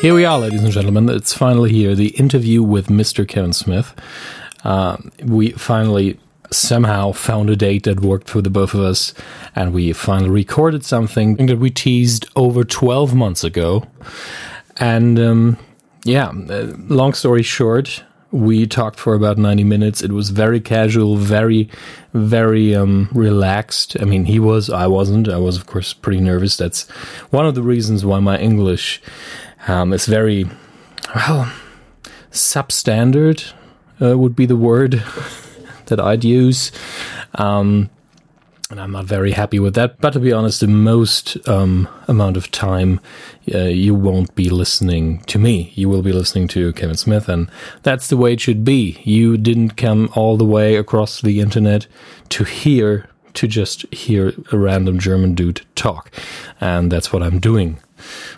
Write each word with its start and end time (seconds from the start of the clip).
Here 0.00 0.14
we 0.14 0.26
are, 0.26 0.38
ladies 0.38 0.62
and 0.62 0.72
gentlemen. 0.72 1.08
It's 1.08 1.32
finally 1.32 1.72
here. 1.72 1.94
The 1.94 2.08
interview 2.18 2.62
with 2.62 2.88
Mr. 2.88 3.26
Kevin 3.26 3.54
Smith. 3.54 3.94
Uh, 4.62 4.98
we 5.22 5.52
finally 5.52 6.20
somehow 6.50 7.12
found 7.12 7.48
a 7.48 7.56
date 7.56 7.84
that 7.84 8.00
worked 8.00 8.28
for 8.28 8.42
the 8.42 8.50
both 8.50 8.74
of 8.74 8.80
us, 8.80 9.14
and 9.54 9.72
we 9.72 9.94
finally 9.94 10.28
recorded 10.28 10.84
something 10.84 11.36
that 11.46 11.58
we 11.58 11.70
teased 11.70 12.28
over 12.36 12.62
12 12.62 13.14
months 13.14 13.42
ago. 13.42 13.84
And 14.76 15.18
um, 15.18 15.56
yeah, 16.04 16.28
uh, 16.28 16.74
long 16.88 17.14
story 17.14 17.42
short, 17.42 18.04
we 18.32 18.66
talked 18.66 19.00
for 19.00 19.14
about 19.14 19.38
90 19.38 19.64
minutes. 19.64 20.02
It 20.02 20.12
was 20.12 20.28
very 20.28 20.60
casual, 20.60 21.16
very, 21.16 21.70
very 22.12 22.74
um, 22.74 23.08
relaxed. 23.12 23.96
I 23.98 24.04
mean, 24.04 24.26
he 24.26 24.38
was, 24.38 24.68
I 24.68 24.88
wasn't. 24.88 25.26
I 25.28 25.38
was, 25.38 25.56
of 25.56 25.66
course, 25.66 25.94
pretty 25.94 26.20
nervous. 26.20 26.58
That's 26.58 26.86
one 27.30 27.46
of 27.46 27.54
the 27.54 27.62
reasons 27.62 28.04
why 28.04 28.20
my 28.20 28.38
English 28.38 29.00
um, 29.66 29.96
very, 30.06 30.46
well, 31.14 31.52
substandard, 32.30 33.52
uh, 34.00 34.16
would 34.18 34.36
be 34.36 34.46
the 34.46 34.56
word 34.56 35.02
that 35.86 36.00
I'd 36.00 36.24
use. 36.24 36.72
Um, 37.34 37.90
and 38.70 38.80
I'm 38.80 38.90
not 38.90 39.04
very 39.04 39.30
happy 39.30 39.60
with 39.60 39.74
that. 39.74 40.00
But 40.00 40.14
to 40.14 40.20
be 40.20 40.32
honest, 40.32 40.60
the 40.60 40.66
most 40.66 41.36
um, 41.48 41.88
amount 42.08 42.36
of 42.36 42.50
time 42.50 43.00
uh, 43.54 43.58
you 43.58 43.94
won't 43.94 44.34
be 44.34 44.50
listening 44.50 45.20
to 45.22 45.38
me. 45.38 45.72
You 45.74 45.88
will 45.88 46.02
be 46.02 46.12
listening 46.12 46.48
to 46.48 46.72
Kevin 46.72 46.96
Smith, 46.96 47.28
and 47.28 47.48
that's 47.82 48.08
the 48.08 48.16
way 48.16 48.32
it 48.32 48.40
should 48.40 48.64
be. 48.64 49.00
You 49.04 49.36
didn't 49.36 49.76
come 49.76 50.10
all 50.14 50.36
the 50.36 50.44
way 50.44 50.76
across 50.76 51.20
the 51.20 51.40
internet 51.40 51.86
to 52.30 52.44
hear 52.44 53.08
to 53.34 53.46
just 53.46 53.82
hear 53.94 54.32
a 54.50 54.58
random 54.58 54.98
German 54.98 55.34
dude 55.34 55.64
talk, 55.76 56.10
and 56.60 56.90
that's 56.90 57.12
what 57.12 57.22
I'm 57.22 57.38
doing 57.38 57.78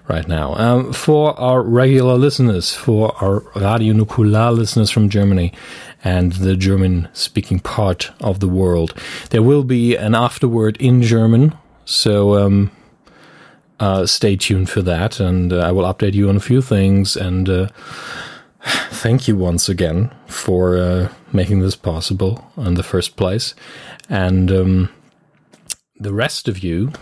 right 0.09 0.27
now. 0.29 0.55
Um, 0.55 0.93
for 0.93 1.39
our 1.39 1.63
regular 1.63 2.17
listeners, 2.17 2.75
for 2.75 3.15
our 3.23 3.41
Radio 3.55 3.95
Nukular 3.95 4.57
listeners 4.57 4.91
from 4.91 5.09
Germany 5.09 5.53
and 6.05 6.33
the 6.33 6.57
German 6.57 7.09
speaking 7.13 7.61
part 7.61 8.11
of 8.21 8.41
the 8.41 8.49
world, 8.49 8.95
there 9.31 9.43
will 9.43 9.65
be 9.65 9.97
an 9.97 10.15
afterword 10.15 10.77
in 10.79 11.03
German. 11.03 11.57
So, 11.85 12.37
um, 12.37 12.71
uh, 13.81 14.07
stay 14.07 14.37
tuned 14.37 14.69
for 14.69 14.83
that, 14.83 15.21
and 15.21 15.53
uh, 15.53 15.59
I 15.59 15.73
will 15.73 15.85
update 15.85 16.15
you 16.15 16.29
on 16.29 16.37
a 16.37 16.41
few 16.41 16.61
things. 16.61 17.17
And 17.17 17.49
uh, 17.49 17.69
thank 18.91 19.29
you 19.29 19.37
once 19.37 19.69
again 19.69 20.11
for 20.27 20.77
uh, 20.77 21.09
making 21.33 21.61
this 21.61 21.77
possible 21.77 22.51
in 22.57 22.75
the 22.75 22.83
first 22.83 23.17
place. 23.17 23.55
And 24.09 24.51
um, 24.51 24.89
the 25.99 26.13
rest 26.13 26.49
of 26.49 26.59
you, 26.59 26.93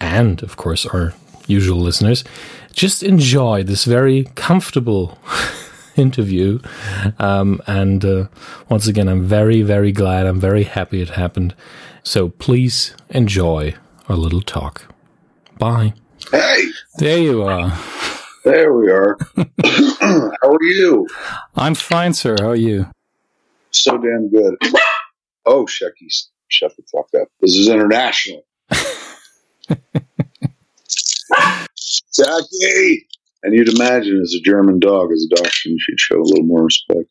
and 0.00 0.42
of 0.42 0.56
course 0.56 0.86
our 0.86 1.14
usual 1.46 1.78
listeners, 1.80 2.24
just 2.72 3.02
enjoy 3.02 3.62
this 3.62 3.84
very 3.84 4.24
comfortable 4.34 5.18
interview. 5.96 6.58
Um, 7.18 7.60
and 7.66 8.04
uh, 8.04 8.26
once 8.68 8.86
again, 8.86 9.08
I'm 9.08 9.22
very, 9.24 9.62
very 9.62 9.92
glad. 9.92 10.26
I'm 10.26 10.40
very 10.40 10.64
happy 10.64 11.00
it 11.00 11.10
happened. 11.10 11.54
So 12.02 12.28
please 12.28 12.94
enjoy 13.10 13.74
our 14.08 14.16
little 14.16 14.42
talk. 14.42 14.92
Bye. 15.58 15.94
Hey, 16.30 16.64
There 16.98 17.18
you 17.18 17.42
are. 17.44 17.72
there 18.44 18.72
we 18.74 18.90
are. 18.90 19.16
How 20.00 20.50
are 20.50 20.62
you? 20.62 21.06
I'm 21.54 21.74
fine, 21.74 22.12
sir. 22.14 22.36
How 22.40 22.48
are 22.50 22.56
you? 22.56 22.86
So 23.70 23.96
damn 23.98 24.30
good. 24.30 24.56
Oh, 25.46 25.66
Shuckies. 25.66 26.28
Shut 26.48 26.72
the 26.76 26.82
fuck 26.92 27.08
up. 27.20 27.28
This 27.40 27.56
is 27.56 27.68
international. 27.68 28.44
Jackie! 32.16 33.06
And 33.42 33.54
you'd 33.54 33.68
imagine 33.68 34.20
as 34.22 34.34
a 34.34 34.40
German 34.40 34.80
dog, 34.80 35.12
as 35.12 35.26
a 35.30 35.36
dachshund, 35.36 35.78
she'd 35.80 36.00
show 36.00 36.16
a 36.16 36.22
little 36.22 36.44
more 36.44 36.64
respect. 36.64 37.08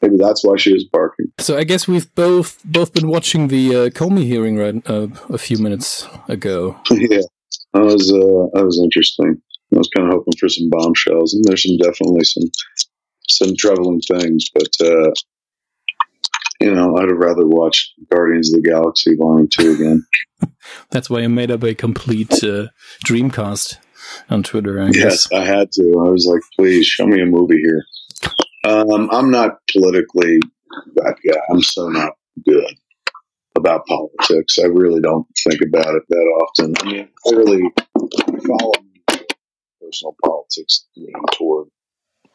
Maybe 0.00 0.16
that's 0.16 0.44
why 0.44 0.56
she 0.56 0.72
was 0.72 0.84
barking. 0.84 1.32
So 1.40 1.58
I 1.58 1.64
guess 1.64 1.88
we've 1.88 2.12
both 2.14 2.60
both 2.64 2.92
been 2.92 3.08
watching 3.08 3.48
the 3.48 3.74
uh, 3.74 3.88
Comey 3.90 4.24
hearing 4.24 4.56
right 4.56 4.88
uh, 4.88 5.08
a 5.28 5.38
few 5.38 5.58
minutes 5.58 6.06
ago. 6.28 6.78
yeah, 6.90 7.22
that 7.74 7.82
was 7.82 8.12
uh, 8.12 8.56
that 8.56 8.64
was 8.64 8.80
interesting. 8.80 9.42
I 9.74 9.78
was 9.78 9.90
kind 9.94 10.08
of 10.08 10.14
hoping 10.14 10.34
for 10.38 10.48
some 10.48 10.70
bombshells, 10.70 11.34
and 11.34 11.44
there's 11.44 11.64
some 11.64 11.76
definitely 11.78 12.24
some 12.24 12.44
some 13.28 13.56
troubling 13.58 14.00
things, 14.00 14.46
but 14.54 14.86
uh, 14.86 15.10
you 16.60 16.74
know, 16.74 16.96
I'd 16.96 17.08
have 17.08 17.18
rather 17.18 17.46
watched 17.46 17.92
Guardians 18.10 18.52
of 18.52 18.62
the 18.62 18.68
Galaxy 18.68 19.16
Volume 19.16 19.48
Two 19.48 19.72
again. 19.72 20.06
That's 20.90 21.08
why 21.08 21.20
I 21.20 21.28
made 21.28 21.50
up 21.50 21.62
a 21.62 21.74
complete 21.74 22.32
uh, 22.44 22.68
Dreamcast 23.04 23.78
on 24.28 24.42
Twitter. 24.42 24.82
I 24.82 24.90
guess. 24.90 25.28
Yes, 25.30 25.32
I 25.32 25.44
had 25.44 25.70
to. 25.72 26.04
I 26.04 26.10
was 26.10 26.26
like, 26.26 26.42
please 26.56 26.86
show 26.86 27.06
me 27.06 27.20
a 27.20 27.26
movie 27.26 27.60
here. 27.60 27.84
Um, 28.64 29.08
I'm 29.12 29.30
not 29.30 29.58
politically 29.72 30.40
that 30.96 31.16
guy. 31.26 31.40
I'm 31.50 31.62
so 31.62 31.88
not 31.88 32.12
good 32.44 32.74
about 33.56 33.86
politics. 33.86 34.58
I 34.58 34.66
really 34.66 35.00
don't 35.00 35.26
think 35.36 35.60
about 35.62 35.94
it 35.94 36.02
that 36.08 36.16
often. 36.16 36.74
I 36.80 36.92
mean, 36.92 37.08
clearly, 37.24 37.62
I 37.96 38.38
follow 38.46 38.72
personal 39.80 40.16
politics 40.24 40.86
lean 40.96 41.12
toward. 41.32 41.68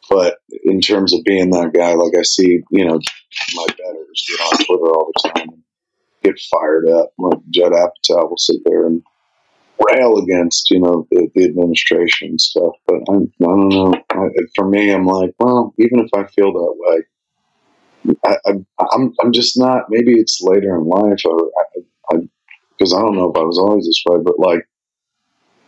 But 0.10 0.38
in 0.64 0.82
terms 0.82 1.14
of 1.14 1.24
being 1.24 1.52
that 1.52 1.74
guy, 1.74 1.94
like 1.94 2.14
I 2.18 2.24
see, 2.24 2.62
you 2.72 2.86
know, 2.86 3.00
my 3.56 3.66
betters 3.66 4.26
get 4.30 4.42
on 4.42 4.66
Twitter 4.66 4.92
all 4.92 5.12
the 5.14 5.30
time 5.30 5.50
and 5.50 5.64
get 6.24 6.40
fired 6.52 6.90
up. 6.90 7.12
Like 7.18 7.40
Judd 7.50 7.72
Apatow 7.72 8.30
will 8.30 8.38
sit 8.38 8.58
there 8.66 8.86
and 8.86 9.02
rail 9.90 10.18
against, 10.18 10.70
you 10.72 10.80
know, 10.80 11.08
the, 11.12 11.30
the 11.36 11.46
administration 11.46 12.30
and 12.30 12.42
stuff. 12.42 12.74
But 12.86 12.98
I'm, 13.10 13.32
I 13.42 13.46
don't 13.46 13.70
know. 13.70 13.94
I, 14.12 14.28
for 14.56 14.68
me, 14.68 14.92
I'm 14.92 15.06
like, 15.06 15.32
well, 15.40 15.74
even 15.78 16.00
if 16.00 16.10
I 16.14 16.28
feel 16.28 16.52
that 16.54 16.76
way, 16.78 17.04
I, 18.26 18.38
I, 18.46 18.86
I'm 18.94 19.14
I'm 19.22 19.32
just 19.32 19.58
not. 19.58 19.86
Maybe 19.90 20.14
it's 20.14 20.42
later 20.42 20.76
in 20.76 20.86
life, 20.86 21.22
or 21.26 21.50
because 22.78 22.94
I, 22.94 22.98
I, 22.98 23.02
don't 23.02 23.16
know 23.16 23.32
if 23.32 23.38
I 23.38 23.44
was 23.44 23.58
always 23.58 23.86
this 23.86 24.04
way, 24.06 24.20
but 24.24 24.40
like, 24.40 24.68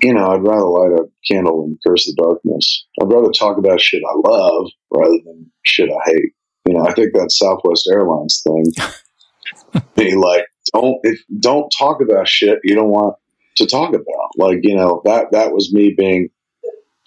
you 0.02 0.14
know, 0.14 0.28
I'd 0.28 0.44
rather 0.44 0.66
light 0.66 1.00
a 1.00 1.06
candle 1.28 1.64
and 1.64 1.78
curse 1.86 2.06
the 2.06 2.22
darkness. 2.22 2.86
I'd 3.02 3.12
rather 3.12 3.32
talk 3.32 3.58
about 3.58 3.82
shit 3.82 4.04
I 4.04 4.30
love 4.30 4.68
rather 4.92 5.18
than 5.26 5.52
shit 5.64 5.90
I 5.90 6.10
hate. 6.10 6.34
You 6.66 6.74
know, 6.74 6.86
I 6.86 6.94
think 6.94 7.14
that 7.14 7.32
Southwest 7.32 7.90
Airlines 7.92 8.44
thing. 8.44 8.74
be 9.96 10.16
like, 10.16 10.46
don't 10.74 11.00
if 11.04 11.20
don't 11.40 11.70
talk 11.78 12.02
about 12.02 12.28
shit 12.28 12.60
you 12.64 12.76
don't 12.76 12.90
want 12.90 13.16
to 13.58 13.66
talk 13.66 13.90
about. 13.90 14.30
Like, 14.38 14.60
you 14.64 14.76
know, 14.76 15.02
that 15.06 15.32
that 15.32 15.52
was 15.52 15.74
me 15.74 15.94
being 15.98 16.30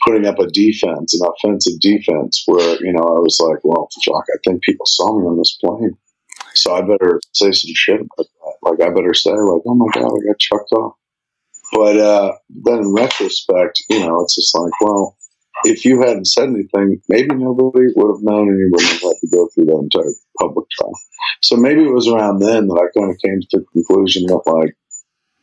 putting 0.04 0.26
up 0.26 0.38
a 0.38 0.46
defense, 0.46 1.18
an 1.18 1.28
offensive 1.28 1.80
defense, 1.80 2.42
where 2.46 2.78
you 2.80 2.92
know 2.92 3.02
I 3.02 3.20
was 3.20 3.38
like, 3.40 3.58
well, 3.64 3.88
fuck, 4.04 4.24
I 4.32 4.38
think 4.44 4.62
people 4.62 4.86
saw 4.86 5.18
me 5.18 5.26
on 5.26 5.38
this 5.38 5.58
plane, 5.62 5.96
so 6.54 6.74
I 6.74 6.82
better 6.82 7.20
say 7.32 7.52
some 7.52 7.72
shit 7.74 8.00
about 8.00 8.08
that. 8.16 8.54
Like, 8.62 8.80
I 8.82 8.90
better 8.90 9.14
say, 9.14 9.30
like, 9.30 9.62
oh 9.66 9.74
my 9.74 9.86
god, 9.92 10.06
I 10.06 10.26
got 10.26 10.38
chucked 10.38 10.72
off. 10.72 10.94
But 11.72 11.98
uh, 11.98 12.32
then 12.48 12.78
in 12.78 12.94
retrospect, 12.94 13.82
you 13.90 14.00
know, 14.00 14.22
it's 14.22 14.36
just 14.36 14.56
like, 14.56 14.72
well, 14.80 15.16
if 15.64 15.84
you 15.84 16.00
hadn't 16.00 16.26
said 16.26 16.48
anything, 16.48 17.00
maybe 17.08 17.34
nobody 17.34 17.86
would 17.96 18.14
have 18.14 18.22
known, 18.22 18.48
and 18.48 18.58
you 18.58 18.70
wouldn't 18.72 18.92
have 18.92 19.02
had 19.02 19.16
to 19.20 19.28
go 19.32 19.48
through 19.48 19.66
that 19.66 19.88
entire 19.92 20.12
public 20.38 20.66
trial. 20.70 20.92
So 21.42 21.56
maybe 21.56 21.82
it 21.82 21.92
was 21.92 22.08
around 22.08 22.38
then 22.38 22.68
that 22.68 22.74
I 22.74 22.98
kind 22.98 23.10
of 23.10 23.18
came 23.24 23.40
to 23.40 23.58
the 23.58 23.64
conclusion 23.72 24.26
that, 24.26 24.42
like, 24.46 24.76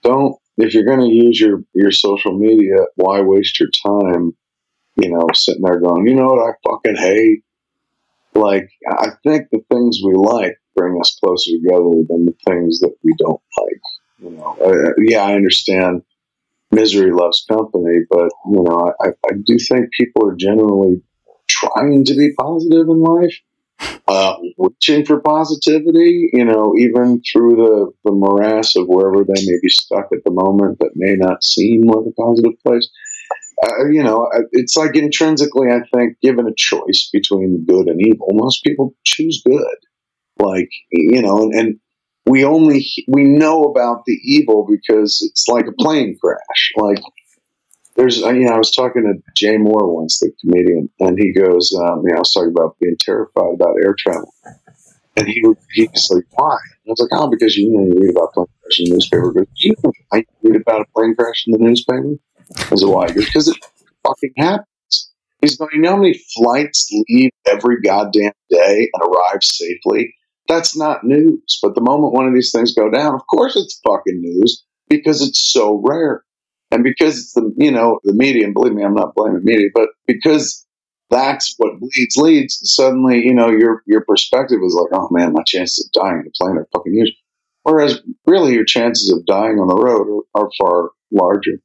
don't 0.04 0.38
if 0.58 0.74
you're 0.74 0.86
going 0.86 1.02
to 1.02 1.14
use 1.14 1.40
your 1.40 1.64
your 1.74 1.92
social 1.92 2.38
media, 2.38 2.86
why 2.96 3.22
waste 3.22 3.60
your 3.60 3.70
time? 3.86 4.36
You 4.96 5.10
know, 5.10 5.28
sitting 5.34 5.62
there 5.62 5.80
going, 5.80 6.08
you 6.08 6.16
know 6.16 6.28
what 6.28 6.50
I 6.50 6.54
fucking 6.70 6.96
hate. 6.96 7.44
Like, 8.34 8.70
I 8.90 9.10
think 9.24 9.48
the 9.52 9.60
things 9.70 10.00
we 10.04 10.14
like 10.14 10.58
bring 10.76 11.00
us 11.00 11.18
closer 11.22 11.52
together 11.52 12.04
than 12.08 12.26
the 12.26 12.36
things 12.48 12.80
that 12.80 12.96
we 13.04 13.14
don't 13.18 13.42
like. 13.60 13.82
You 14.20 14.30
know, 14.32 14.58
uh, 14.64 14.94
yeah, 15.00 15.24
I 15.24 15.34
understand 15.34 16.04
misery 16.72 17.12
loves 17.12 17.46
company, 17.50 18.00
but 18.10 18.30
you 18.50 18.64
know, 18.64 18.94
I, 19.02 19.10
I 19.10 19.34
do 19.46 19.58
think 19.58 19.92
people 19.92 20.28
are 20.28 20.36
generally 20.36 21.02
trying 21.48 22.06
to 22.06 22.16
be 22.16 22.34
positive 22.34 22.88
in 22.88 23.02
life, 23.02 23.36
uh, 24.08 24.36
reaching 24.58 25.06
for 25.06 25.20
positivity. 25.22 26.30
You 26.34 26.46
know, 26.46 26.74
even 26.78 27.22
through 27.32 27.56
the 27.56 27.92
the 28.04 28.12
morass 28.12 28.76
of 28.76 28.88
wherever 28.88 29.24
they 29.24 29.46
may 29.46 29.58
be 29.62 29.70
stuck 29.70 30.08
at 30.12 30.24
the 30.26 30.32
moment 30.32 30.80
that 30.80 30.92
may 30.96 31.16
not 31.16 31.44
seem 31.44 31.84
like 31.84 32.06
a 32.08 32.22
positive 32.22 32.60
place. 32.66 32.90
Uh, 33.64 33.88
you 33.90 34.04
know, 34.04 34.30
it's 34.52 34.76
like 34.76 34.98
intrinsically, 34.98 35.70
I 35.70 35.80
think, 35.94 36.18
given 36.22 36.46
a 36.46 36.54
choice 36.58 37.10
between 37.14 37.66
good 37.66 37.88
and 37.88 38.02
evil, 38.02 38.28
most 38.34 38.64
people 38.66 38.94
choose 39.06 39.42
good. 39.46 39.78
Like, 40.38 40.70
you 40.92 41.22
know, 41.22 41.44
and, 41.44 41.54
and 41.54 41.80
we 42.26 42.44
only 42.44 42.86
we 43.08 43.24
know 43.24 43.64
about 43.64 44.06
the 44.06 44.20
evil 44.24 44.68
because 44.70 45.26
it's 45.30 45.48
like 45.48 45.68
a 45.68 45.84
plane 45.84 46.18
crash. 46.22 46.72
Like 46.76 47.00
there's, 47.96 48.18
you 48.18 48.42
know, 48.42 48.54
I 48.54 48.58
was 48.58 48.72
talking 48.72 49.04
to 49.04 49.32
Jay 49.38 49.58
Mohr 49.58 49.94
once, 49.94 50.20
the 50.20 50.32
comedian, 50.42 50.90
and 51.00 51.18
he 51.18 51.32
goes, 51.34 51.74
um, 51.80 52.02
you 52.04 52.10
know, 52.10 52.18
I 52.18 52.20
was 52.20 52.34
talking 52.34 52.54
about 52.56 52.76
being 52.80 52.98
terrified 53.00 53.54
about 53.54 53.76
air 53.84 53.96
travel, 53.98 54.34
and 55.16 55.28
he 55.28 55.42
would 55.44 55.58
he's 55.74 56.10
like, 56.12 56.26
why? 56.32 56.58
And 56.86 56.90
I 56.90 56.92
was 56.92 57.00
like, 57.10 57.20
oh, 57.20 57.30
because 57.30 57.56
you 57.56 57.72
know 57.72 57.86
you 57.86 58.00
read 58.00 58.12
about 58.12 58.34
plane 58.34 58.48
crash 58.62 58.80
in 58.80 58.90
the 58.90 58.96
newspaper. 58.96 59.32
But 59.32 59.48
you 59.56 59.76
know, 59.84 59.92
I 60.12 60.26
read 60.44 60.62
about 60.62 60.82
a 60.82 60.86
plane 60.94 61.16
crash 61.16 61.44
in 61.48 61.54
the 61.54 61.60
newspaper. 61.60 62.16
Was 62.72 62.84
like, 62.84 62.94
why? 62.94 63.08
Because 63.14 63.48
it 63.48 63.58
fucking 64.04 64.34
happens. 64.38 64.68
He's 65.42 65.58
going, 65.58 65.72
you 65.74 65.82
know 65.82 65.92
how 65.92 65.98
many 65.98 66.20
flights 66.36 66.90
leave 67.08 67.32
every 67.48 67.82
goddamn 67.82 68.32
day 68.50 68.90
and 68.94 69.04
arrive 69.04 69.44
safely? 69.44 70.14
That's 70.48 70.78
not 70.78 71.04
news. 71.04 71.60
But 71.62 71.76
the 71.76 71.82
moment 71.82 72.14
one 72.14 72.28
of 72.28 72.34
these 72.34 72.52
things 72.52 72.74
go 72.74 72.90
down, 72.90 73.16
of 73.16 73.22
course 73.28 73.56
it's 73.56 73.80
fucking 73.86 74.22
news 74.22 74.64
because 74.90 75.22
it's 75.28 75.52
so 75.52 75.82
rare. 75.84 76.24
And 76.72 76.84
because 76.84 77.18
it's 77.18 77.34
the, 77.34 77.54
you 77.58 77.72
know, 77.72 78.00
the 78.04 78.14
media, 78.14 78.46
and 78.46 78.54
believe 78.54 78.74
me, 78.74 78.84
I'm 78.84 78.96
not 78.96 79.16
blaming 79.16 79.44
media, 79.44 79.70
but 79.74 79.90
because 80.08 80.66
that's 81.10 81.54
what 81.58 81.80
bleeds 81.80 82.18
leads, 82.18 82.60
suddenly, 82.64 83.24
you 83.24 83.34
know, 83.34 83.50
your, 83.50 83.84
your 83.86 84.04
perspective 84.08 84.60
is 84.66 84.74
like, 84.74 85.00
oh 85.00 85.08
man, 85.12 85.34
my 85.34 85.44
chances 85.46 85.88
of 85.88 86.02
dying 86.02 86.22
in 86.22 86.28
a 86.28 86.32
plane 86.32 86.58
are 86.58 86.68
fucking 86.74 86.94
huge. 86.94 87.14
Whereas 87.64 88.02
really 88.28 88.54
your 88.54 88.66
chances 88.66 89.12
of 89.12 89.26
dying 89.26 89.60
on 89.60 89.68
the 89.68 89.76
road 89.76 90.26
are, 90.36 90.44
are 90.44 90.50
far 90.60 90.90
larger. 91.12 91.60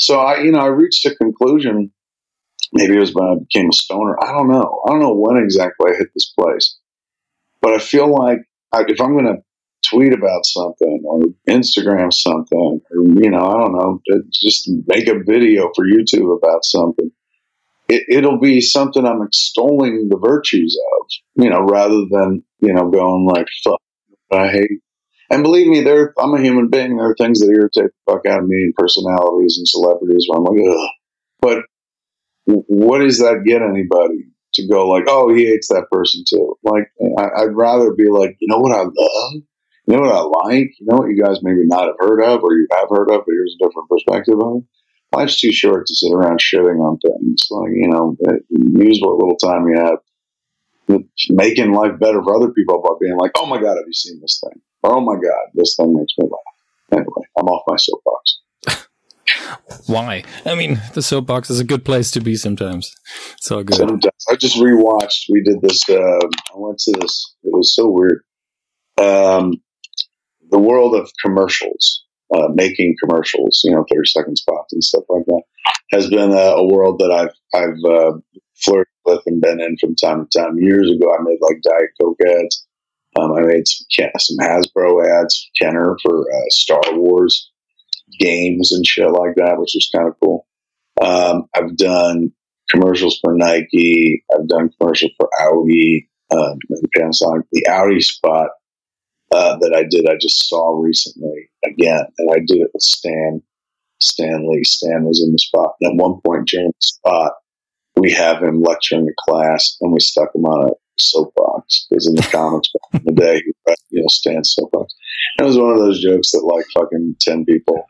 So 0.00 0.18
I, 0.18 0.40
you 0.40 0.52
know, 0.52 0.60
I 0.60 0.66
reached 0.66 1.04
a 1.06 1.14
conclusion. 1.14 1.92
Maybe 2.72 2.96
it 2.96 3.00
was 3.00 3.14
when 3.14 3.24
I 3.24 3.34
became 3.38 3.68
a 3.68 3.72
stoner. 3.72 4.16
I 4.22 4.32
don't 4.32 4.48
know. 4.48 4.82
I 4.86 4.90
don't 4.90 5.00
know 5.00 5.14
when 5.14 5.36
exactly 5.42 5.92
I 5.92 5.96
hit 5.96 6.08
this 6.14 6.32
place, 6.38 6.77
but 7.68 7.82
I 7.82 7.84
feel 7.84 8.10
like 8.10 8.38
I, 8.72 8.84
if 8.88 8.98
I'm 8.98 9.12
going 9.12 9.26
to 9.26 9.42
tweet 9.90 10.14
about 10.14 10.46
something 10.46 11.02
or 11.04 11.20
Instagram 11.46 12.12
something, 12.14 12.80
or 12.90 13.04
you 13.22 13.30
know, 13.30 13.46
I 13.46 13.58
don't 13.58 13.72
know, 13.74 14.00
just 14.32 14.70
make 14.86 15.06
a 15.06 15.22
video 15.22 15.70
for 15.76 15.84
YouTube 15.84 16.34
about 16.34 16.64
something. 16.64 17.10
It, 17.90 18.24
will 18.24 18.38
be 18.38 18.60
something 18.60 19.06
I'm 19.06 19.22
extolling 19.22 20.08
the 20.08 20.18
virtues 20.18 20.78
of, 21.00 21.42
you 21.42 21.50
know, 21.50 21.60
rather 21.60 22.04
than 22.10 22.42
you 22.60 22.72
know 22.72 22.90
going 22.90 23.26
like 23.26 23.46
"fuck," 23.64 23.80
I 24.32 24.48
hate 24.48 24.80
and 25.30 25.42
believe 25.42 25.66
me, 25.66 25.82
there 25.82 26.14
I'm 26.18 26.34
a 26.34 26.40
human 26.40 26.68
being. 26.68 26.96
There 26.96 27.10
are 27.10 27.16
things 27.16 27.40
that 27.40 27.50
irritate 27.50 27.90
the 28.06 28.12
fuck 28.12 28.26
out 28.26 28.40
of 28.40 28.48
me 28.48 28.62
and 28.62 28.74
personalities 28.74 29.56
and 29.58 29.68
celebrities 29.68 30.26
where 30.26 30.38
I'm 30.38 30.44
like, 30.44 30.70
ugh. 30.70 30.88
But 31.40 31.58
what 32.46 33.00
does 33.00 33.18
that 33.18 33.44
get 33.46 33.60
anybody 33.60 34.28
to 34.54 34.68
go 34.68 34.88
like, 34.88 35.04
oh, 35.08 35.32
he 35.34 35.46
hates 35.46 35.68
that 35.68 35.86
person 35.90 36.24
too? 36.28 36.56
Like, 36.62 36.90
I, 37.18 37.44
would 37.44 37.56
rather 37.56 37.92
be 37.92 38.08
like, 38.08 38.36
you 38.40 38.48
know 38.48 38.58
what 38.58 38.72
I 38.72 38.82
love? 38.82 39.42
You 39.86 39.96
know 39.96 40.00
what 40.00 40.14
I 40.14 40.48
like? 40.48 40.70
You 40.78 40.86
know 40.86 40.98
what 40.98 41.10
you 41.10 41.22
guys 41.22 41.38
maybe 41.42 41.64
not 41.64 41.86
have 41.86 41.96
heard 41.98 42.22
of 42.22 42.42
or 42.42 42.52
you 42.54 42.66
have 42.76 42.88
heard 42.90 43.10
of, 43.10 43.22
but 43.24 43.32
here's 43.32 43.56
a 43.60 43.64
different 43.64 43.88
perspective 43.88 44.38
on 44.38 44.58
it. 44.58 45.16
Life's 45.16 45.40
too 45.40 45.52
short 45.52 45.86
to 45.86 45.94
sit 45.94 46.12
around 46.12 46.40
shitting 46.40 46.80
on 46.80 46.98
things. 46.98 47.48
Like, 47.50 47.70
you 47.72 47.88
know, 47.88 48.16
eh, 48.28 48.38
use 48.50 49.00
what 49.00 49.16
little 49.16 49.36
time 49.36 49.66
you 49.68 49.76
have 49.78 49.98
making 51.30 51.72
life 51.72 51.98
better 51.98 52.22
for 52.22 52.36
other 52.36 52.52
people 52.52 52.82
by 52.82 52.94
being 53.00 53.16
like, 53.16 53.32
oh 53.36 53.46
my 53.46 53.60
God, 53.60 53.76
have 53.76 53.86
you 53.86 53.92
seen 53.92 54.20
this 54.20 54.42
thing? 54.42 54.60
Or 54.82 54.96
oh 54.96 55.00
my 55.00 55.14
God, 55.14 55.50
this 55.54 55.76
thing 55.76 55.94
makes 55.94 56.14
me 56.18 56.28
laugh. 56.30 56.92
Anyway, 56.92 57.26
I'm 57.38 57.48
off 57.48 57.64
my 57.66 57.76
soapbox. 57.76 58.40
Why? 59.86 60.24
I 60.44 60.54
mean, 60.54 60.80
the 60.94 61.02
soapbox 61.02 61.50
is 61.50 61.60
a 61.60 61.64
good 61.64 61.84
place 61.84 62.10
to 62.12 62.20
be 62.20 62.36
sometimes. 62.36 62.94
So 63.40 63.62
good. 63.62 63.76
Sometimes. 63.76 64.24
I 64.30 64.36
just 64.36 64.56
rewatched. 64.56 65.24
We 65.30 65.42
did 65.42 65.60
this. 65.62 65.88
Uh, 65.88 65.94
I 65.94 66.56
went 66.56 66.78
to 66.80 66.92
this. 67.00 67.34
It 67.44 67.52
was 67.52 67.74
so 67.74 67.88
weird. 67.88 68.22
Um, 68.98 69.60
the 70.50 70.58
world 70.58 70.94
of 70.94 71.10
commercials, 71.22 72.04
uh, 72.34 72.48
making 72.54 72.96
commercials, 73.02 73.60
you 73.64 73.72
know, 73.72 73.84
thirty 73.92 74.08
second 74.08 74.36
spots 74.36 74.72
and 74.72 74.82
stuff 74.82 75.04
like 75.08 75.24
that, 75.26 75.42
has 75.92 76.08
been 76.08 76.32
a, 76.32 76.56
a 76.56 76.66
world 76.66 76.98
that 77.00 77.10
I've 77.10 77.34
I've 77.54 77.90
uh, 77.90 78.18
flirted 78.56 78.92
with 79.04 79.22
and 79.26 79.40
been 79.40 79.60
in 79.60 79.76
from 79.78 79.94
time 79.94 80.26
to 80.26 80.38
time. 80.38 80.58
Years 80.58 80.90
ago, 80.90 81.14
I 81.14 81.22
made 81.22 81.38
like 81.40 81.62
Diet 81.62 81.90
Coke 82.00 82.18
ads 82.26 82.66
um, 83.18 83.32
I 83.32 83.40
made 83.40 83.66
some, 83.66 84.10
some 84.18 84.36
Hasbro 84.38 85.22
ads, 85.22 85.50
Kenner 85.60 85.96
for 86.02 86.20
uh, 86.20 86.44
Star 86.50 86.80
Wars 86.92 87.50
games 88.18 88.72
and 88.72 88.86
shit 88.86 89.10
like 89.10 89.36
that, 89.36 89.58
which 89.58 89.72
was 89.74 89.90
kind 89.94 90.08
of 90.08 90.14
cool. 90.22 90.46
Um, 91.00 91.44
I've 91.54 91.76
done 91.76 92.32
commercials 92.70 93.18
for 93.22 93.34
Nike. 93.34 94.24
I've 94.32 94.48
done 94.48 94.70
commercials 94.80 95.12
for 95.18 95.28
Audi, 95.40 96.08
um, 96.30 96.58
Panasonic. 96.96 97.42
The 97.52 97.66
Audi 97.68 98.00
spot 98.00 98.50
uh, 99.32 99.56
that 99.58 99.74
I 99.74 99.84
did, 99.88 100.08
I 100.08 100.16
just 100.20 100.48
saw 100.48 100.80
recently 100.80 101.50
again, 101.64 102.04
and 102.18 102.30
I 102.32 102.38
did 102.38 102.58
it 102.58 102.70
with 102.72 102.82
Stan. 102.82 103.42
Stan 104.00 104.48
Lee. 104.48 104.62
Stan 104.64 105.04
was 105.04 105.22
in 105.22 105.32
the 105.32 105.38
spot. 105.38 105.74
And 105.80 105.92
at 105.92 106.02
one 106.04 106.20
point 106.24 106.48
during 106.48 106.68
the 106.68 106.74
spot, 106.80 107.32
we 107.96 108.12
have 108.12 108.42
him 108.42 108.62
lecturing 108.62 109.08
a 109.08 109.30
class, 109.30 109.76
and 109.80 109.92
we 109.92 110.00
stuck 110.00 110.34
him 110.34 110.44
on 110.44 110.70
a 110.70 110.72
soapbox 111.00 111.86
because 111.88 112.06
in 112.06 112.14
the 112.14 112.22
comics 112.22 112.68
back 112.92 113.00
in 113.00 113.14
the 113.14 113.20
day, 113.20 113.42
you 113.90 114.00
know, 114.00 114.06
Stan's 114.08 114.54
soapbox. 114.54 114.94
And 115.36 115.44
it 115.44 115.48
was 115.48 115.58
one 115.58 115.72
of 115.72 115.78
those 115.78 116.02
jokes 116.02 116.30
that 116.32 116.44
like 116.44 116.66
fucking 116.74 117.16
10 117.20 117.44
people 117.44 117.86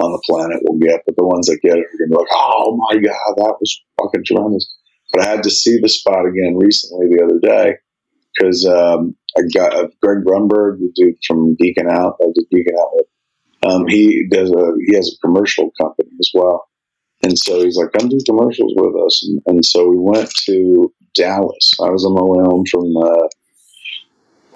on 0.00 0.12
the 0.12 0.22
planet 0.26 0.60
will 0.62 0.78
get, 0.78 1.02
but 1.06 1.16
the 1.16 1.26
ones 1.26 1.46
that 1.46 1.60
get 1.62 1.78
it 1.78 1.86
are 1.86 1.98
going 1.98 2.10
to 2.10 2.16
be 2.16 2.16
like, 2.16 2.32
oh 2.32 2.76
my 2.76 2.94
God, 2.96 3.34
that 3.36 3.56
was 3.60 3.82
fucking 4.00 4.24
tremendous. 4.24 4.72
But 5.12 5.22
I 5.22 5.28
had 5.28 5.42
to 5.44 5.50
see 5.50 5.78
the 5.80 5.88
spot 5.88 6.26
again 6.26 6.58
recently 6.58 7.06
the 7.08 7.24
other 7.24 7.40
day 7.40 7.76
because 8.34 8.66
um, 8.66 9.16
I 9.36 9.42
got 9.54 9.74
uh, 9.74 9.88
Greg 10.02 10.24
Grunberg, 10.24 10.78
the 10.78 10.92
dude 10.94 11.16
from 11.26 11.56
Geeking 11.56 11.90
Out, 11.90 12.16
I 12.20 12.26
did 12.34 12.46
Geeking 12.52 12.78
Out 12.78 12.90
with. 12.92 13.06
Um, 13.62 13.86
he 13.88 14.26
does 14.30 14.50
a 14.50 14.72
he 14.86 14.94
has 14.94 15.12
a 15.12 15.26
commercial 15.26 15.70
company 15.80 16.10
as 16.20 16.30
well, 16.34 16.68
and 17.22 17.36
so 17.36 17.64
he's 17.64 17.76
like, 17.76 17.90
"Come 17.92 18.08
do 18.08 18.18
commercials 18.26 18.74
with 18.76 18.94
us." 19.04 19.26
And, 19.26 19.42
and 19.46 19.64
so 19.64 19.88
we 19.88 19.96
went 19.98 20.30
to 20.44 20.92
Dallas. 21.14 21.72
I 21.82 21.90
was 21.90 22.04
on 22.04 22.14
my 22.14 22.22
way 22.22 22.44
home 22.44 22.64
from 22.70 22.96
uh, 22.96 23.28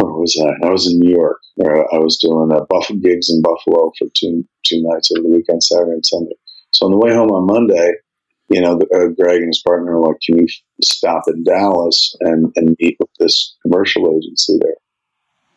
where 0.00 0.12
was 0.12 0.34
that? 0.34 0.66
I 0.66 0.70
was 0.70 0.90
in 0.90 0.98
New 0.98 1.10
York. 1.10 1.40
I 1.62 1.98
was 1.98 2.18
doing 2.18 2.50
uh, 2.52 2.64
gigs 3.02 3.30
in 3.30 3.42
Buffalo 3.42 3.92
for 3.98 4.08
two 4.14 4.44
two 4.64 4.82
nights 4.82 5.10
over 5.12 5.22
the 5.22 5.36
weekend, 5.36 5.62
Saturday 5.62 5.92
and 5.92 6.06
Sunday. 6.06 6.36
So 6.72 6.86
on 6.86 6.92
the 6.92 6.98
way 6.98 7.12
home 7.12 7.30
on 7.30 7.46
Monday, 7.46 7.92
you 8.48 8.60
know, 8.60 8.78
uh, 8.94 9.08
Greg 9.08 9.42
and 9.42 9.48
his 9.48 9.62
partner 9.66 9.98
were 9.98 10.08
like, 10.08 10.20
"Can 10.24 10.38
you 10.38 10.46
stop 10.82 11.24
in 11.28 11.44
Dallas 11.44 12.16
and 12.20 12.52
and 12.56 12.76
meet 12.80 12.96
with 12.98 13.10
this 13.18 13.56
commercial 13.62 14.08
agency 14.16 14.58
there?" 14.60 14.80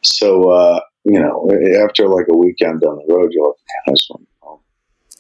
So 0.03 0.49
uh, 0.49 0.79
you 1.05 1.19
know, 1.19 1.49
after 1.83 2.07
like 2.07 2.27
a 2.29 2.37
weekend 2.37 2.81
down 2.81 2.99
the 3.05 3.13
road, 3.13 3.31
you're 3.31 3.47
like, 3.47 3.57
"Man, 3.57 3.83
I 3.87 3.91
just 3.91 4.09
want 4.09 4.21
to 4.21 4.27
go 4.41 4.47
home." 4.47 4.59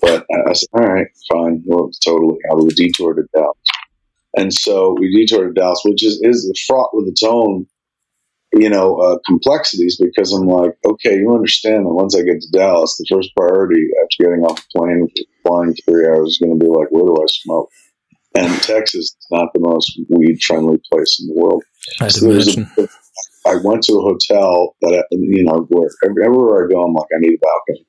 But 0.01 0.25
I 0.49 0.53
said, 0.53 0.69
"All 0.73 0.93
right, 0.93 1.07
fine, 1.31 1.63
well, 1.65 1.91
totally." 2.03 2.39
I 2.51 2.55
was 2.55 2.73
detour 2.75 3.13
to 3.13 3.23
Dallas. 3.33 3.57
And 4.35 4.51
so 4.51 4.95
we 4.99 5.15
detoured 5.15 5.55
to 5.55 5.61
Dallas, 5.61 5.81
which 5.85 6.03
is, 6.03 6.19
is 6.23 6.63
fraught 6.67 6.89
with 6.93 7.07
its 7.07 7.21
own, 7.23 7.67
you 8.55 8.69
know, 8.69 8.97
uh, 8.97 9.17
complexities 9.25 9.99
because 9.99 10.31
I'm 10.31 10.47
like, 10.47 10.71
okay, 10.85 11.17
you 11.17 11.33
understand 11.33 11.85
that 11.85 11.93
once 11.93 12.15
I 12.15 12.21
get 12.21 12.41
to 12.41 12.51
Dallas, 12.51 12.95
the 12.97 13.05
first 13.09 13.31
priority 13.35 13.81
after 14.03 14.23
getting 14.23 14.45
off 14.45 14.57
the 14.57 14.79
plane, 14.79 15.07
flying 15.45 15.75
three 15.85 16.05
hours, 16.05 16.29
is 16.29 16.37
going 16.37 16.57
to 16.57 16.63
be 16.63 16.69
like, 16.69 16.87
where 16.91 17.03
do 17.03 17.15
I 17.15 17.25
smoke? 17.27 17.69
And 18.35 18.61
Texas 18.63 19.05
is 19.05 19.27
not 19.31 19.49
the 19.53 19.59
most 19.59 19.99
weed 20.09 20.41
friendly 20.41 20.81
place 20.91 21.19
in 21.19 21.27
the 21.27 21.33
world. 21.35 21.63
I'd 22.01 22.11
so. 22.11 22.31
A, 22.31 22.87
I 23.45 23.55
went 23.63 23.83
to 23.83 23.93
a 23.93 24.01
hotel 24.01 24.75
that, 24.81 24.93
I, 24.93 25.03
you 25.11 25.43
know, 25.43 25.67
where 25.69 25.89
everywhere 26.03 26.65
I 26.65 26.71
go, 26.71 26.83
I'm 26.83 26.93
like, 26.93 27.09
I 27.15 27.19
need 27.19 27.35
a 27.35 27.39
balcony 27.41 27.87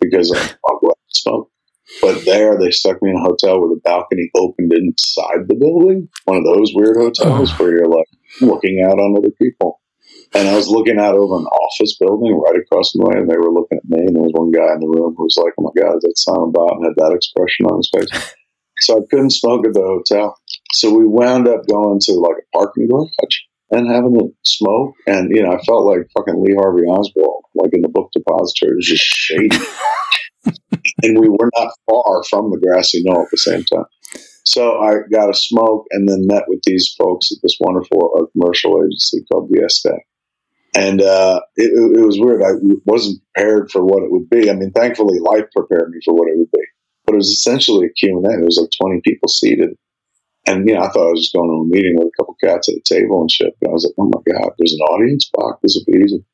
because 0.00 0.32
I'll 0.32 0.78
go 0.80 0.88
out 0.88 0.98
smoke. 1.08 1.50
But 2.00 2.24
there, 2.24 2.56
they 2.58 2.70
stuck 2.70 3.02
me 3.02 3.10
in 3.10 3.16
a 3.16 3.20
hotel 3.20 3.60
where 3.60 3.70
the 3.70 3.80
balcony 3.84 4.30
opened 4.36 4.72
inside 4.72 5.48
the 5.48 5.56
building. 5.56 6.08
One 6.24 6.36
of 6.36 6.44
those 6.44 6.72
weird 6.74 6.96
hotels 6.96 7.50
oh. 7.52 7.56
where 7.56 7.76
you're 7.76 7.88
like 7.88 8.06
looking 8.40 8.84
out 8.84 8.98
on 8.98 9.16
other 9.16 9.32
people. 9.42 9.79
And 10.32 10.48
I 10.48 10.54
was 10.54 10.68
looking 10.68 10.98
out 10.98 11.16
over 11.16 11.36
an 11.36 11.46
office 11.46 11.96
building 11.98 12.38
right 12.38 12.56
across 12.56 12.92
the 12.92 13.02
way, 13.02 13.18
and 13.18 13.28
they 13.28 13.36
were 13.36 13.52
looking 13.52 13.78
at 13.78 13.88
me. 13.88 14.06
And 14.06 14.14
there 14.14 14.22
was 14.22 14.32
one 14.34 14.52
guy 14.52 14.74
in 14.74 14.80
the 14.80 14.86
room 14.86 15.14
who 15.16 15.24
was 15.24 15.36
like, 15.36 15.54
"Oh 15.58 15.66
my 15.66 15.74
god, 15.74 15.96
is 15.96 16.02
that 16.02 16.18
Silent 16.18 16.54
Bob?" 16.54 16.78
and 16.78 16.84
had 16.86 16.98
that 17.02 17.14
expression 17.14 17.66
on 17.66 17.78
his 17.78 17.90
face. 17.90 18.34
So 18.80 18.96
I 18.96 19.00
couldn't 19.10 19.30
smoke 19.30 19.66
at 19.66 19.74
the 19.74 19.82
hotel. 19.82 20.36
So 20.72 20.94
we 20.94 21.04
wound 21.04 21.46
up 21.46 21.60
going 21.68 22.00
to 22.00 22.12
like 22.12 22.36
a 22.38 22.56
parking 22.56 22.88
garage 22.88 23.10
and 23.70 23.86
having 23.86 24.16
a 24.16 24.24
smoke. 24.48 24.94
And 25.06 25.30
you 25.34 25.42
know, 25.42 25.52
I 25.52 25.62
felt 25.64 25.84
like 25.84 26.08
fucking 26.16 26.42
Lee 26.42 26.56
Harvey 26.58 26.82
Oswald, 26.82 27.44
like 27.54 27.74
in 27.74 27.82
the 27.82 27.88
book 27.88 28.10
depository. 28.12 28.72
It 28.72 28.76
was 28.76 28.86
just 28.86 29.04
shady. 29.04 29.48
and 31.02 31.20
we 31.20 31.28
were 31.28 31.50
not 31.58 31.72
far 31.88 32.22
from 32.24 32.50
the 32.50 32.58
grassy 32.58 33.02
knoll 33.04 33.22
at 33.22 33.30
the 33.30 33.36
same 33.36 33.64
time. 33.64 33.84
So 34.46 34.80
I 34.80 35.06
got 35.12 35.30
a 35.30 35.34
smoke 35.34 35.86
and 35.90 36.08
then 36.08 36.26
met 36.26 36.44
with 36.48 36.60
these 36.64 36.94
folks 36.98 37.30
at 37.30 37.38
this 37.42 37.56
wonderful 37.60 38.10
uh, 38.18 38.24
commercial 38.32 38.82
agency 38.82 39.24
called 39.30 39.50
Dieste. 39.52 39.92
And 40.74 41.02
uh, 41.02 41.40
it, 41.56 41.72
it, 41.72 42.06
was 42.06 42.18
weird. 42.20 42.42
I 42.42 42.52
wasn't 42.84 43.20
prepared 43.34 43.70
for 43.72 43.84
what 43.84 44.04
it 44.04 44.12
would 44.12 44.30
be. 44.30 44.50
I 44.50 44.54
mean, 44.54 44.70
thankfully, 44.70 45.18
life 45.18 45.46
prepared 45.54 45.90
me 45.90 45.98
for 46.04 46.14
what 46.14 46.28
it 46.28 46.38
would 46.38 46.50
be. 46.52 46.64
But 47.04 47.14
it 47.14 47.18
was 47.18 47.30
essentially 47.30 47.86
a 47.86 47.92
Q&A. 47.92 48.22
It 48.22 48.44
was 48.44 48.58
like 48.60 48.70
20 48.80 49.00
people 49.02 49.28
seated. 49.28 49.70
And, 50.46 50.68
you 50.68 50.74
know, 50.74 50.82
I 50.82 50.88
thought 50.88 51.08
I 51.08 51.10
was 51.10 51.22
just 51.22 51.34
going 51.34 51.48
to 51.50 51.66
a 51.66 51.66
meeting 51.66 51.96
with 51.96 52.08
a 52.08 52.16
couple 52.16 52.36
cats 52.42 52.68
at 52.68 52.76
a 52.76 52.82
table 52.84 53.20
and 53.20 53.30
shit. 53.30 53.56
And 53.60 53.70
I 53.70 53.72
was 53.72 53.84
like, 53.84 53.94
oh 53.98 54.10
my 54.14 54.32
God, 54.32 54.52
there's 54.58 54.72
an 54.72 54.86
audience? 54.86 55.28
Fuck, 55.34 55.60
this 55.60 55.74
will 55.74 55.92
be 55.92 56.04
easy. 56.04 56.24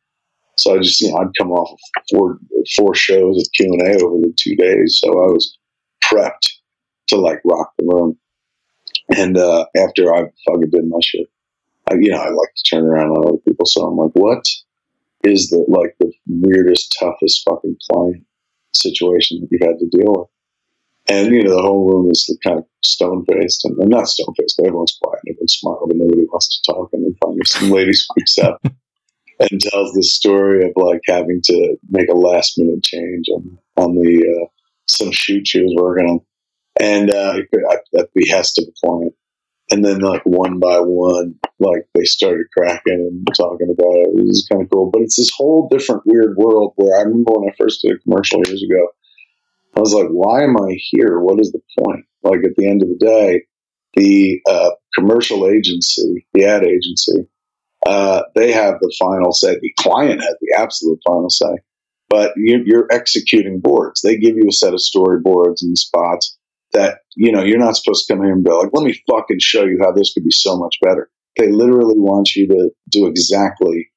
So 0.59 0.75
I 0.75 0.79
just, 0.79 1.01
you 1.01 1.11
know, 1.11 1.19
I'd 1.19 1.37
come 1.39 1.53
off 1.53 1.71
of 1.73 1.79
four 2.11 2.39
four 2.77 2.95
shows 2.95 3.39
of 3.39 3.47
Q 3.55 3.67
and 3.73 3.83
A 3.83 4.05
over 4.05 4.17
the 4.17 4.33
two 4.37 4.57
days, 4.57 4.99
so 5.03 5.11
I 5.11 5.27
was 5.27 5.59
prepped 6.03 6.49
to 7.09 7.17
like 7.17 7.41
rock 7.45 7.73
the 7.79 7.85
room. 7.87 8.19
And 9.15 9.37
uh, 9.37 9.67
after 9.77 10.15
I 10.15 10.31
fucking 10.47 10.71
did 10.71 10.89
my 10.89 10.99
shit, 11.03 11.27
I, 11.91 11.95
you 11.95 12.11
know, 12.11 12.19
I 12.19 12.31
like 12.31 12.55
to 12.57 12.63
turn 12.71 12.85
around 12.85 13.11
on 13.11 13.29
other 13.29 13.39
people. 13.39 13.67
So 13.67 13.87
I'm 13.87 13.97
like, 13.97 14.13
what 14.15 14.45
is 15.25 15.49
the 15.51 15.65
like 15.69 15.95
the 16.01 16.13
weirdest, 16.27 16.97
toughest 16.99 17.43
fucking 17.49 17.77
client 17.91 18.25
situation 18.75 19.41
that 19.41 19.49
you've 19.51 19.63
had 19.63 19.79
to 19.79 19.89
deal 19.89 20.13
with? 20.13 20.29
And, 21.09 21.33
you 21.33 21.45
know, 21.45 21.55
the 21.55 21.63
whole 21.63 21.89
room 21.89 22.11
is 22.11 22.37
kind 22.43 22.59
of 22.59 22.65
stone 22.83 23.25
faced 23.27 23.65
and, 23.65 23.79
and, 23.79 23.91
not 23.91 24.09
stone 24.09 24.35
faced, 24.37 24.57
but 24.59 24.67
everyone's 24.67 24.99
quiet. 25.01 25.21
Everyone's 25.29 25.53
smiled 25.53 25.91
and 25.91 26.01
nobody 26.01 26.27
wants 26.33 26.61
to 26.61 26.73
talk. 26.73 26.91
And 26.93 27.05
then 27.05 27.15
finally 27.23 27.45
some 27.45 27.71
lady 27.71 27.93
speaks 27.93 28.39
up 28.39 28.61
and 28.65 29.61
tells 29.61 29.93
the 29.93 30.03
story 30.03 30.65
of 30.65 30.73
like 30.75 31.03
having 31.07 31.41
to 31.45 31.77
make 31.91 32.09
a 32.09 32.15
last 32.15 32.55
minute 32.59 32.83
change 32.83 33.27
on, 33.33 33.59
on 33.77 33.95
the, 33.95 34.43
uh, 34.43 34.47
some 34.89 35.13
shoot 35.13 35.47
she 35.47 35.63
was 35.63 35.75
working 35.81 36.07
on. 36.07 36.21
And, 36.81 37.11
uh, 37.11 37.39
at 37.99 38.09
behest 38.15 38.59
of 38.59 38.67
the 38.67 38.73
client. 38.85 39.15
And 39.71 39.85
then 39.85 39.99
like 39.99 40.23
one 40.25 40.61
by 40.61 40.79
one, 40.79 41.35
like 41.59 41.89
they 41.95 42.05
started 42.05 42.47
cracking 42.57 42.95
and 42.95 43.27
talking 43.37 43.69
about 43.69 43.97
it. 43.97 44.09
It 44.15 44.27
was 44.27 44.47
kind 44.51 44.63
of 44.63 44.71
cool, 44.71 44.91
but 44.93 45.03
it's 45.03 45.17
this 45.17 45.33
whole 45.37 45.69
different 45.69 46.03
weird 46.07 46.37
world 46.37 46.75
where 46.77 46.99
I 46.99 47.03
remember 47.03 47.33
when 47.33 47.51
I 47.51 47.55
first 47.59 47.83
did 47.83 47.97
a 47.97 47.99
commercial 47.99 48.43
years 48.47 48.63
ago, 48.63 48.89
I 49.77 49.81
was 49.81 49.93
like, 49.93 50.09
why 50.09 50.45
am 50.45 50.57
I 50.57 50.77
here? 50.79 51.19
What 51.19 51.41
is 51.41 51.53
the 51.53 51.61
point? 51.83 52.05
Like 52.23 52.45
at 52.45 52.57
the 52.57 52.69
end 52.69 52.83
of 52.83 52.89
the 52.89 53.05
day, 53.05 53.43
the 53.95 54.41
uh, 54.49 54.71
commercial 54.95 55.49
agency, 55.49 56.27
the 56.33 56.45
ad 56.45 56.63
agency, 56.65 57.29
uh, 57.87 58.23
they 58.35 58.53
have 58.53 58.75
the 58.81 58.95
final 58.99 59.33
say. 59.33 59.59
The 59.61 59.73
client 59.79 60.21
has 60.21 60.37
the 60.41 60.57
absolute 60.59 61.01
final 61.07 61.31
say, 61.31 61.59
but 62.09 62.33
you, 62.37 62.63
you're 62.65 62.89
executing 62.91 63.61
boards. 63.61 64.01
They 64.03 64.17
give 64.17 64.37
you 64.37 64.47
a 64.49 64.53
set 64.53 64.75
of 64.75 64.81
storyboards 64.81 65.63
and 65.63 65.77
spots 65.77 66.39
that 66.77 66.99
you 67.17 67.33
know 67.33 67.43
you're 67.43 67.59
not 67.59 67.77
supposed 67.77 68.07
to 68.07 68.13
come 68.13 68.23
here 68.23 68.33
and 68.33 68.45
be 68.45 68.51
like, 68.51 68.71
let 68.73 68.85
me 68.85 69.01
fucking 69.11 69.39
show 69.41 69.65
you 69.65 69.79
how 69.81 69.93
this 69.93 70.13
could 70.13 70.25
be 70.25 70.31
so 70.31 70.57
much 70.57 70.77
better. 70.83 71.11
They 71.37 71.51
literally 71.51 71.99
want 71.99 72.35
you 72.35 72.47
to 72.49 72.71
do 72.91 73.07
exactly 73.07 73.91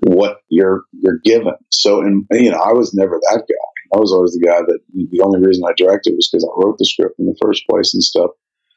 what 0.00 0.38
you're 0.48 0.84
you're 0.92 1.20
given. 1.24 1.54
So, 1.72 2.00
and 2.00 2.26
you 2.30 2.50
know, 2.50 2.58
I 2.58 2.72
was 2.72 2.94
never 2.94 3.18
that 3.30 3.42
guy. 3.48 3.96
I 3.96 3.98
was 3.98 4.12
always 4.12 4.32
the 4.32 4.46
guy 4.46 4.60
that 4.60 4.78
the 4.94 5.20
only 5.22 5.40
reason 5.40 5.64
I 5.66 5.72
directed 5.76 6.14
was 6.14 6.28
because 6.30 6.44
I 6.44 6.52
wrote 6.56 6.78
the 6.78 6.84
script 6.84 7.18
in 7.18 7.26
the 7.26 7.36
first 7.42 7.64
place 7.68 7.92
and 7.92 8.02
stuff. 8.02 8.30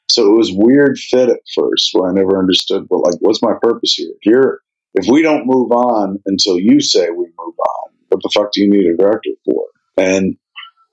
So 0.09 0.31
it 0.31 0.37
was 0.37 0.51
weird 0.53 0.97
fit 0.97 1.29
at 1.29 1.39
first 1.55 1.91
where 1.93 2.09
I 2.09 2.13
never 2.13 2.37
understood, 2.37 2.87
well, 2.89 3.01
like, 3.01 3.15
what's 3.19 3.41
my 3.41 3.53
purpose 3.61 3.93
here? 3.93 4.09
If 4.09 4.25
you're, 4.25 4.59
if 4.95 5.07
we 5.07 5.21
don't 5.21 5.45
move 5.45 5.71
on 5.71 6.19
until 6.25 6.59
you 6.59 6.81
say 6.81 7.09
we 7.09 7.25
move 7.25 7.55
on, 7.57 7.89
what 8.09 8.21
the 8.21 8.31
fuck 8.33 8.51
do 8.51 8.61
you 8.61 8.69
need 8.69 8.85
a 8.85 8.97
director 8.97 9.29
for? 9.45 9.65
And 9.97 10.35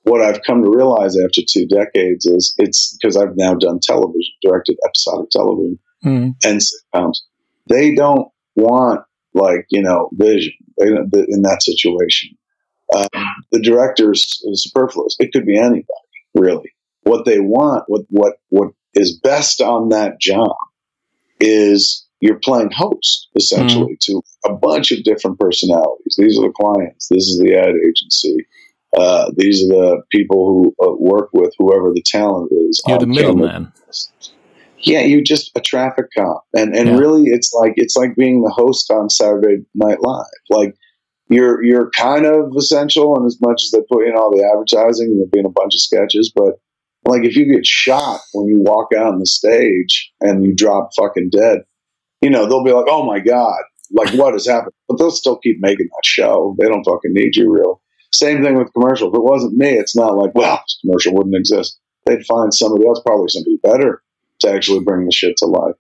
what 0.03 0.23
I've 0.23 0.43
come 0.47 0.63
to 0.63 0.71
realize 0.71 1.17
after 1.19 1.43
two 1.49 1.67
decades 1.67 2.27
is 2.27 2.55
it's 2.59 2.97
because 2.97 3.17
I've 3.17 3.37
now 3.37 3.55
done 3.55 3.81
television, 3.83 4.33
directed 4.43 4.79
episodic 4.87 5.31
television 5.31 5.79
mm. 6.05 6.35
and 6.45 6.61
sitcoms. 6.61 7.19
They 7.69 7.95
don't 7.95 8.29
want 8.57 9.03
like, 9.35 9.67
you 9.71 9.83
know, 9.83 10.09
vision 10.15 10.53
in 10.79 11.43
that 11.43 11.63
situation. 11.63 12.31
Um, 12.97 13.25
the 13.53 13.61
director 13.61 14.13
is 14.13 14.43
superfluous. 14.55 15.17
It 15.21 15.33
could 15.33 15.47
be 15.47 15.59
anybody, 15.59 15.85
really. 16.35 16.73
What 17.03 17.25
they 17.25 17.39
want, 17.39 17.85
what 17.87 18.03
what 18.09 18.35
what 18.49 18.73
is 18.95 19.19
best 19.23 19.61
on 19.61 19.91
that 19.91 20.21
job, 20.21 20.57
is 21.39 22.07
you're 22.21 22.41
playing 22.41 22.71
host 22.75 23.29
essentially 23.37 23.95
mm. 23.95 24.01
to 24.01 24.23
a 24.45 24.53
bunch 24.53 24.91
of 24.91 25.05
different 25.05 25.39
personalities. 25.39 26.17
These 26.19 26.39
are 26.39 26.43
the 26.43 26.53
clients. 26.53 27.09
This 27.09 27.25
is 27.25 27.39
the 27.39 27.55
ad 27.55 27.75
agency. 27.89 28.47
Uh, 28.97 29.31
these 29.37 29.65
are 29.65 29.69
the 29.69 30.03
people 30.11 30.49
who 30.49 30.85
uh, 30.85 30.95
work 30.99 31.31
with 31.33 31.53
whoever 31.59 31.91
the 31.93 32.03
talent 32.05 32.51
is. 32.53 32.83
You're 32.87 32.99
the 32.99 33.07
middleman. 33.07 33.73
Yeah, 34.79 35.01
you're 35.01 35.23
just 35.23 35.53
a 35.57 35.61
traffic 35.61 36.07
cop, 36.17 36.45
and 36.55 36.75
and 36.75 36.89
yeah. 36.89 36.97
really, 36.97 37.25
it's 37.27 37.53
like 37.53 37.75
it's 37.77 37.97
like 37.97 38.17
being 38.17 38.43
the 38.43 38.51
host 38.51 38.91
on 38.91 39.11
Saturday 39.11 39.59
Night 39.75 39.99
Live. 40.01 40.25
Like 40.49 40.75
you're 41.29 41.63
you're 41.63 41.91
kind 41.91 42.27
of 42.27 42.53
essential 42.57 43.17
in 43.17 43.25
as 43.25 43.39
much 43.41 43.63
as 43.63 43.71
they 43.71 43.81
put 43.89 44.07
in 44.07 44.17
all 44.17 44.31
the 44.31 44.45
advertising 44.45 45.09
and 45.09 45.21
there 45.21 45.29
being 45.31 45.47
a 45.47 45.51
bunch 45.51 45.75
of 45.75 45.81
sketches, 45.81 46.33
but 46.35 46.55
like 47.05 47.25
if 47.25 47.37
you 47.37 47.51
get 47.51 47.65
shot 47.65 48.21
when 48.33 48.47
you 48.47 48.61
walk 48.61 48.89
out 48.97 49.15
on 49.15 49.21
the 49.21 49.27
stage 49.27 50.13
and 50.21 50.45
you 50.45 50.55
drop 50.55 50.91
fucking 50.99 51.31
dead, 51.31 51.61
you 52.21 52.31
know, 52.31 52.47
they'll 52.47 52.65
be 52.65 52.73
like, 52.73 52.87
Oh 52.89 53.07
my 53.07 53.21
God, 53.21 53.61
like 53.93 54.13
what 54.15 54.33
has 54.33 54.47
happened? 54.47 54.73
But 54.89 54.99
they'll 54.99 55.11
still 55.11 55.39
keep 55.39 55.57
making 55.61 55.87
that 55.87 56.05
show. 56.05 56.57
They 56.59 56.67
don't 56.67 56.85
fucking 56.85 57.13
need 57.13 57.37
you 57.37 57.51
real. 57.51 57.81
Same 58.21 58.45
thing 58.45 58.59
with 58.59 58.73
commercial. 58.75 59.09
If 59.09 59.15
it 59.15 59.23
wasn't 59.23 59.57
me, 59.57 59.71
it's 59.71 59.97
not 59.97 60.15
like, 60.15 60.35
well, 60.35 60.63
commercial 60.83 61.15
wouldn't 61.15 61.35
exist. 61.35 61.81
They'd 62.05 62.27
find 62.27 62.53
somebody 62.53 62.87
else, 62.87 63.01
probably 63.05 63.29
somebody 63.29 63.57
better, 63.63 64.03
to 64.41 64.51
actually 64.51 64.81
bring 64.81 65.07
the 65.07 65.11
shit 65.11 65.39
to 65.39 65.47
life. 65.47 65.75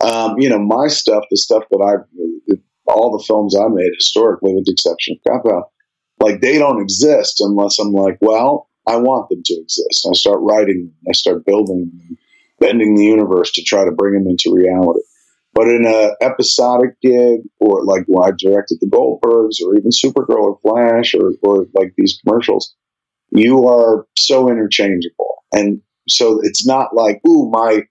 Um, 0.00 0.38
you 0.38 0.48
know, 0.48 0.58
my 0.58 0.88
stuff, 0.88 1.24
the 1.30 1.36
stuff 1.36 1.64
that 1.70 1.82
I 1.84 2.56
all 2.86 3.16
the 3.16 3.24
films 3.24 3.54
I 3.54 3.68
made 3.68 3.92
historically, 3.94 4.54
with 4.54 4.64
the 4.64 4.72
exception 4.72 5.18
of 5.18 5.32
Cop 5.44 5.52
Out, 5.52 5.70
like 6.18 6.40
they 6.40 6.58
don't 6.58 6.80
exist 6.80 7.42
unless 7.42 7.78
I'm 7.78 7.92
like, 7.92 8.16
well, 8.22 8.70
I 8.86 8.96
want 8.96 9.28
them 9.28 9.42
to 9.44 9.54
exist. 9.60 10.08
I 10.10 10.14
start 10.14 10.38
writing 10.40 10.90
I 11.06 11.12
start 11.12 11.44
building 11.44 11.92
bending 12.58 12.94
the 12.94 13.04
universe 13.04 13.52
to 13.52 13.62
try 13.62 13.84
to 13.84 13.92
bring 13.92 14.14
them 14.14 14.28
into 14.28 14.56
reality. 14.56 15.02
But 15.54 15.68
in 15.68 15.84
an 15.86 16.14
episodic 16.22 17.00
gig, 17.02 17.40
or 17.60 17.84
like 17.84 18.04
when 18.06 18.26
I 18.26 18.32
directed 18.36 18.78
the 18.80 18.86
Goldbergs, 18.86 19.62
or 19.64 19.76
even 19.76 19.90
Supergirl 19.90 20.42
or 20.42 20.58
Flash, 20.62 21.14
or, 21.14 21.32
or 21.42 21.66
like 21.74 21.92
these 21.96 22.18
commercials, 22.24 22.74
you 23.30 23.66
are 23.66 24.06
so 24.16 24.48
interchangeable. 24.48 25.44
And 25.52 25.82
so 26.08 26.40
it's 26.42 26.66
not 26.66 26.94
like, 26.94 27.20
ooh, 27.28 27.50
my, 27.50 27.82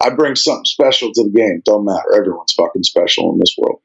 I 0.00 0.10
bring 0.10 0.34
something 0.34 0.64
special 0.64 1.12
to 1.12 1.24
the 1.24 1.30
game. 1.30 1.62
Don't 1.64 1.84
matter. 1.84 2.14
Everyone's 2.16 2.54
fucking 2.54 2.84
special 2.84 3.32
in 3.32 3.38
this 3.38 3.54
world. 3.58 3.80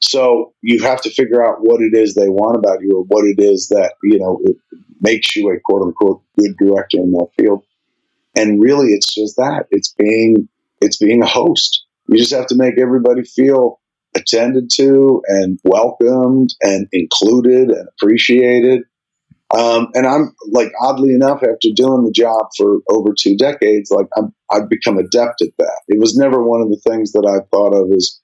So 0.00 0.54
you 0.62 0.82
have 0.82 1.02
to 1.02 1.10
figure 1.10 1.44
out 1.44 1.58
what 1.60 1.80
it 1.80 1.94
is 1.94 2.14
they 2.14 2.28
want 2.28 2.56
about 2.56 2.82
you 2.82 2.98
or 2.98 3.04
what 3.04 3.24
it 3.24 3.42
is 3.42 3.68
that, 3.68 3.94
you 4.02 4.18
know, 4.18 4.40
it 4.44 4.56
makes 5.00 5.34
you 5.36 5.50
a 5.50 5.60
quote 5.64 5.82
unquote 5.82 6.22
good 6.38 6.56
director 6.56 6.98
in 6.98 7.12
that 7.12 7.28
field. 7.38 7.64
And 8.36 8.60
really 8.62 8.88
it's 8.88 9.14
just 9.14 9.36
that. 9.36 9.66
It's 9.70 9.92
being 9.92 10.48
it's 10.80 10.96
being 10.96 11.22
a 11.22 11.26
host. 11.26 11.84
You 12.08 12.18
just 12.18 12.34
have 12.34 12.46
to 12.48 12.56
make 12.56 12.78
everybody 12.78 13.22
feel 13.22 13.80
attended 14.14 14.70
to 14.74 15.22
and 15.26 15.58
welcomed 15.64 16.54
and 16.62 16.88
included 16.92 17.70
and 17.70 17.88
appreciated. 17.88 18.82
Um, 19.56 19.88
and 19.94 20.06
I'm 20.06 20.34
like, 20.50 20.72
oddly 20.82 21.14
enough, 21.14 21.42
after 21.42 21.68
doing 21.74 22.04
the 22.04 22.12
job 22.12 22.48
for 22.56 22.78
over 22.90 23.14
two 23.18 23.36
decades, 23.36 23.90
like 23.90 24.06
I'm, 24.16 24.34
I've 24.50 24.68
become 24.68 24.98
adept 24.98 25.40
at 25.40 25.48
that. 25.58 25.80
It 25.88 25.98
was 25.98 26.16
never 26.16 26.42
one 26.42 26.60
of 26.60 26.68
the 26.68 26.80
things 26.86 27.12
that 27.12 27.26
I 27.26 27.46
thought 27.50 27.74
of 27.74 27.90
as 27.92 28.20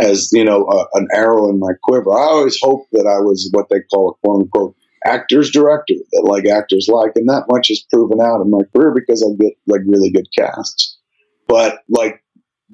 as 0.00 0.30
you 0.32 0.44
know 0.44 0.64
uh, 0.64 0.84
an 0.94 1.08
arrow 1.12 1.48
in 1.48 1.58
my 1.58 1.72
quiver. 1.82 2.12
I 2.12 2.22
always 2.22 2.58
hoped 2.60 2.90
that 2.92 3.06
I 3.06 3.18
was 3.20 3.48
what 3.52 3.68
they 3.70 3.80
call 3.90 4.10
a 4.10 4.26
quote 4.26 4.42
unquote 4.42 4.76
actor's 5.06 5.50
director 5.50 5.94
that 6.12 6.24
like 6.24 6.46
actors 6.46 6.88
like, 6.92 7.12
and 7.16 7.28
that 7.28 7.46
much 7.48 7.70
is 7.70 7.86
proven 7.90 8.20
out 8.20 8.42
in 8.42 8.50
my 8.50 8.62
career 8.74 8.94
because 8.94 9.22
I 9.22 9.34
get 9.42 9.54
like 9.66 9.82
really 9.86 10.10
good 10.10 10.28
casts. 10.36 10.98
But 11.46 11.78
like 11.88 12.22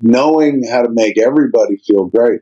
knowing 0.03 0.67
how 0.71 0.83
to 0.83 0.89
make 0.91 1.19
everybody 1.19 1.77
feel 1.87 2.07
great, 2.07 2.41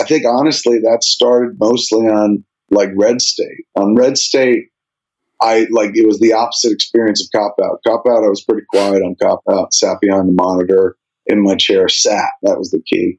I 0.00 0.04
think 0.04 0.24
honestly 0.26 0.78
that 0.80 1.04
started 1.04 1.58
mostly 1.58 2.06
on 2.06 2.44
like 2.70 2.90
Red 2.94 3.20
State. 3.20 3.66
On 3.76 3.94
Red 3.94 4.16
State, 4.16 4.66
I 5.42 5.66
like 5.70 5.92
it 5.94 6.06
was 6.06 6.20
the 6.20 6.32
opposite 6.32 6.72
experience 6.72 7.22
of 7.22 7.32
Cop 7.32 7.56
Out. 7.62 7.80
Cop 7.86 8.04
Out, 8.06 8.24
I 8.24 8.28
was 8.28 8.44
pretty 8.44 8.66
quiet 8.70 9.02
on 9.02 9.16
Cop 9.20 9.40
Out, 9.50 9.74
sat 9.74 10.00
behind 10.00 10.28
the 10.28 10.34
monitor 10.34 10.96
in 11.26 11.42
my 11.42 11.56
chair, 11.56 11.88
sat. 11.88 12.30
That 12.42 12.58
was 12.58 12.70
the 12.70 12.82
key. 12.82 13.18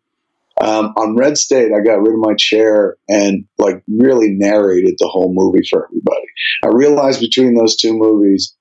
Um, 0.60 0.94
on 0.96 1.16
Red 1.16 1.38
State, 1.38 1.72
I 1.74 1.84
got 1.84 2.02
rid 2.02 2.14
of 2.14 2.20
my 2.20 2.36
chair 2.36 2.98
and 3.10 3.46
like 3.58 3.84
really 3.88 4.30
narrated 4.32 4.96
the 5.00 5.08
whole 5.08 5.34
movie 5.34 5.66
for 5.68 5.86
everybody. 5.86 6.28
I 6.64 6.68
realized 6.68 7.20
between 7.20 7.56
those 7.56 7.76
two 7.76 7.94
movies, 7.94 8.56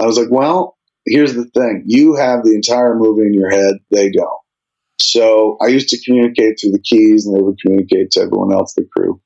I 0.00 0.06
was 0.06 0.18
like, 0.18 0.30
well, 0.30 0.78
here's 1.04 1.34
the 1.34 1.44
thing. 1.44 1.82
You 1.86 2.14
have 2.14 2.42
the 2.42 2.54
entire 2.54 2.94
movie 2.94 3.26
in 3.26 3.34
your 3.34 3.50
head. 3.50 3.74
They 3.90 4.10
don't. 4.10 4.40
So 5.02 5.56
I 5.60 5.66
used 5.66 5.88
to 5.90 6.04
communicate 6.04 6.58
through 6.60 6.72
the 6.72 6.82
keys 6.82 7.26
and 7.26 7.36
they 7.36 7.42
would 7.42 7.58
communicate 7.60 8.12
to 8.12 8.20
everyone 8.20 8.52
else, 8.52 8.74
the 8.74 8.86
crew. 8.96 9.20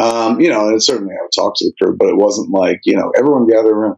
Um, 0.00 0.40
you 0.40 0.50
know, 0.50 0.68
and 0.68 0.82
certainly 0.82 1.14
I 1.14 1.22
would 1.22 1.30
talk 1.34 1.54
to 1.56 1.66
the 1.66 1.74
crew, 1.80 1.96
but 1.96 2.08
it 2.08 2.16
wasn't 2.16 2.50
like, 2.50 2.80
you 2.84 2.96
know, 2.96 3.12
everyone 3.16 3.46
gather 3.46 3.70
around 3.70 3.96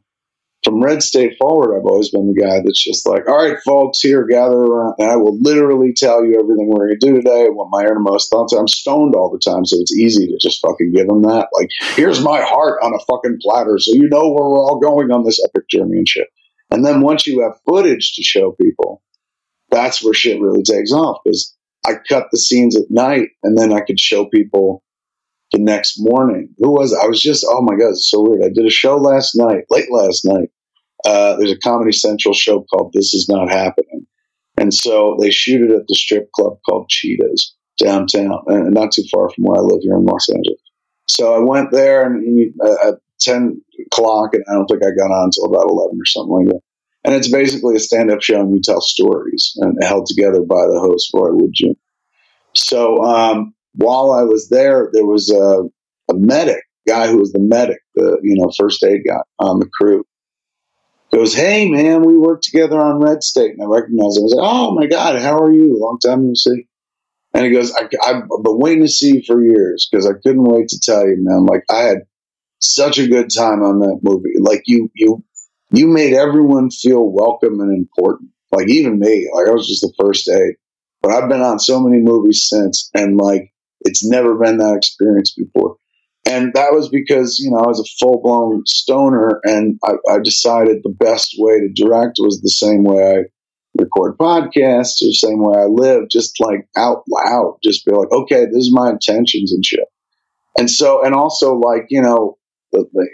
from 0.66 0.82
Red 0.82 1.00
State 1.00 1.36
forward, 1.38 1.78
I've 1.78 1.86
always 1.86 2.10
been 2.10 2.26
the 2.26 2.42
guy 2.42 2.58
that's 2.58 2.82
just 2.82 3.06
like, 3.06 3.28
all 3.28 3.36
right, 3.36 3.56
folks, 3.64 4.00
here, 4.00 4.26
gather 4.26 4.56
around. 4.56 4.94
And 4.98 5.08
I 5.08 5.14
will 5.14 5.38
literally 5.40 5.92
tell 5.96 6.24
you 6.24 6.40
everything 6.40 6.66
we're 6.68 6.88
going 6.88 6.98
to 6.98 7.06
do 7.06 7.14
today, 7.14 7.46
what 7.50 7.68
my 7.70 7.82
innermost 7.82 8.30
thoughts 8.30 8.52
are. 8.52 8.58
I'm 8.58 8.66
stoned 8.66 9.14
all 9.14 9.30
the 9.30 9.38
time, 9.38 9.64
so 9.64 9.76
it's 9.78 9.94
easy 9.96 10.26
to 10.26 10.36
just 10.42 10.60
fucking 10.60 10.92
give 10.92 11.06
them 11.06 11.22
that. 11.22 11.48
Like, 11.52 11.68
here's 11.94 12.20
my 12.20 12.40
heart 12.42 12.80
on 12.82 12.92
a 12.92 12.98
fucking 12.98 13.38
platter, 13.42 13.78
so 13.78 13.94
you 13.94 14.08
know 14.08 14.28
where 14.28 14.48
we're 14.48 14.58
all 14.58 14.80
going 14.80 15.12
on 15.12 15.22
this 15.22 15.40
epic 15.44 15.68
journey 15.68 15.98
and 15.98 16.08
shit. 16.08 16.26
And 16.72 16.84
then 16.84 17.00
once 17.00 17.28
you 17.28 17.42
have 17.42 17.60
footage 17.64 18.14
to 18.16 18.24
show 18.24 18.50
people, 18.60 19.02
that's 19.70 20.02
where 20.02 20.14
shit 20.14 20.40
really 20.40 20.62
takes 20.62 20.92
off 20.92 21.18
because 21.24 21.56
I 21.84 21.94
cut 22.08 22.26
the 22.30 22.38
scenes 22.38 22.76
at 22.76 22.90
night 22.90 23.28
and 23.42 23.56
then 23.56 23.72
I 23.72 23.80
could 23.80 24.00
show 24.00 24.26
people 24.26 24.82
the 25.52 25.58
next 25.58 25.94
morning. 25.98 26.48
Who 26.58 26.72
was 26.72 26.92
it? 26.92 26.98
I 27.02 27.06
was 27.06 27.20
just, 27.20 27.46
oh 27.48 27.62
my 27.62 27.76
God, 27.76 27.90
it's 27.90 28.10
so 28.10 28.22
weird. 28.22 28.44
I 28.44 28.48
did 28.48 28.66
a 28.66 28.70
show 28.70 28.96
last 28.96 29.32
night, 29.36 29.64
late 29.70 29.90
last 29.90 30.24
night. 30.24 30.48
Uh, 31.04 31.36
there's 31.36 31.52
a 31.52 31.58
Comedy 31.58 31.92
Central 31.92 32.34
show 32.34 32.64
called 32.72 32.92
This 32.92 33.14
Is 33.14 33.28
Not 33.28 33.50
Happening. 33.50 34.06
And 34.56 34.72
so 34.72 35.16
they 35.20 35.30
shoot 35.30 35.62
it 35.62 35.74
at 35.74 35.86
the 35.86 35.94
strip 35.94 36.30
club 36.32 36.58
called 36.66 36.88
Cheetahs 36.88 37.54
downtown, 37.78 38.42
and 38.46 38.72
not 38.72 38.90
too 38.90 39.04
far 39.12 39.28
from 39.30 39.44
where 39.44 39.60
I 39.60 39.62
live 39.62 39.80
here 39.82 39.96
in 39.96 40.06
Los 40.06 40.28
Angeles. 40.28 40.60
So 41.08 41.34
I 41.34 41.38
went 41.38 41.70
there 41.72 42.06
and 42.06 42.52
uh, 42.64 42.88
at 42.88 42.94
10 43.20 43.60
o'clock, 43.86 44.30
and 44.32 44.42
I 44.48 44.54
don't 44.54 44.66
think 44.66 44.82
I 44.82 44.90
got 44.90 45.12
on 45.12 45.24
until 45.24 45.44
about 45.44 45.68
11 45.68 45.98
or 46.00 46.04
something 46.06 46.32
like 46.32 46.46
that. 46.46 46.60
And 47.06 47.14
it's 47.14 47.30
basically 47.30 47.76
a 47.76 47.80
stand 47.80 48.10
up 48.10 48.20
show 48.20 48.40
and 48.40 48.52
you 48.52 48.60
tell 48.60 48.80
stories 48.80 49.56
and 49.58 49.78
held 49.82 50.06
together 50.06 50.40
by 50.40 50.66
the 50.66 50.80
host, 50.80 51.08
Roy 51.14 51.30
Wood 51.32 51.52
Jr. 51.54 51.66
So 52.52 53.00
um, 53.04 53.54
while 53.74 54.10
I 54.10 54.22
was 54.22 54.48
there, 54.48 54.90
there 54.92 55.06
was 55.06 55.30
a, 55.30 55.62
a 56.12 56.18
medic 56.18 56.64
guy 56.88 57.06
who 57.06 57.18
was 57.18 57.32
the 57.32 57.38
medic, 57.40 57.78
the 57.94 58.18
you 58.22 58.36
know 58.36 58.50
first 58.58 58.82
aid 58.82 59.02
guy 59.08 59.20
on 59.38 59.60
the 59.60 59.68
crew. 59.78 60.04
Goes, 61.12 61.32
hey 61.32 61.70
man, 61.70 62.04
we 62.04 62.18
worked 62.18 62.42
together 62.42 62.80
on 62.80 63.00
Red 63.00 63.22
State, 63.22 63.52
and 63.52 63.62
I 63.62 63.66
recognized 63.66 64.18
him. 64.18 64.22
I 64.22 64.24
was 64.24 64.34
like, 64.36 64.48
oh 64.50 64.74
my 64.74 64.86
god, 64.86 65.20
how 65.22 65.38
are 65.38 65.52
you? 65.52 65.78
Long 65.78 65.98
time 66.04 66.26
no 66.26 66.34
see. 66.34 66.66
And 67.34 67.44
he 67.44 67.52
goes, 67.52 67.72
I, 67.72 67.82
have 67.82 68.22
been 68.42 68.58
waiting 68.58 68.82
to 68.82 68.88
see 68.88 69.16
you 69.16 69.22
for 69.24 69.44
years 69.44 69.86
because 69.88 70.06
I 70.06 70.14
couldn't 70.14 70.42
wait 70.42 70.68
to 70.68 70.80
tell 70.80 71.06
you, 71.06 71.16
man. 71.20 71.44
Like 71.44 71.62
I 71.70 71.82
had 71.82 71.98
such 72.60 72.98
a 72.98 73.06
good 73.06 73.28
time 73.32 73.62
on 73.62 73.78
that 73.80 74.00
movie. 74.02 74.32
Like 74.40 74.62
you, 74.66 74.90
you, 74.94 75.22
you 75.70 75.86
made 75.86 76.14
everyone 76.14 76.70
feel 76.70 77.10
welcome 77.10 77.60
and 77.60 77.76
important. 77.76 78.30
Like 78.52 78.68
even 78.68 78.98
me, 78.98 79.28
like 79.34 79.48
I 79.48 79.52
was 79.52 79.66
just 79.66 79.82
the 79.82 79.92
first 80.00 80.26
day, 80.26 80.56
but 81.02 81.12
I've 81.12 81.28
been 81.28 81.42
on 81.42 81.58
so 81.58 81.80
many 81.80 82.02
movies 82.02 82.46
since, 82.48 82.90
and 82.94 83.16
like 83.16 83.52
it's 83.80 84.08
never 84.08 84.36
been 84.36 84.58
that 84.58 84.76
experience 84.76 85.34
before. 85.34 85.76
And 86.28 86.52
that 86.54 86.72
was 86.72 86.88
because, 86.88 87.38
you 87.38 87.50
know, 87.50 87.58
I 87.58 87.68
was 87.68 87.80
a 87.80 88.04
full 88.04 88.20
blown 88.20 88.66
stoner 88.66 89.40
and 89.44 89.78
I, 89.84 89.92
I, 90.10 90.18
decided 90.18 90.78
the 90.82 90.94
best 90.98 91.36
way 91.38 91.60
to 91.60 91.68
direct 91.72 92.16
was 92.18 92.40
the 92.40 92.48
same 92.48 92.82
way 92.82 93.00
I 93.00 93.22
record 93.78 94.18
podcasts 94.18 95.02
or 95.02 95.06
the 95.06 95.18
same 95.18 95.38
way 95.38 95.56
I 95.56 95.66
live, 95.66 96.08
just 96.10 96.40
like 96.40 96.66
out 96.76 97.04
loud, 97.08 97.58
just 97.62 97.86
be 97.86 97.92
like, 97.92 98.10
okay, 98.10 98.46
this 98.46 98.56
is 98.56 98.72
my 98.72 98.90
intentions 98.90 99.52
and 99.52 99.64
shit. 99.64 99.86
And 100.58 100.68
so, 100.68 101.04
and 101.04 101.14
also 101.14 101.54
like, 101.54 101.86
you 101.90 102.02
know, 102.02 102.38
the, 102.72 102.86
the, 102.92 103.08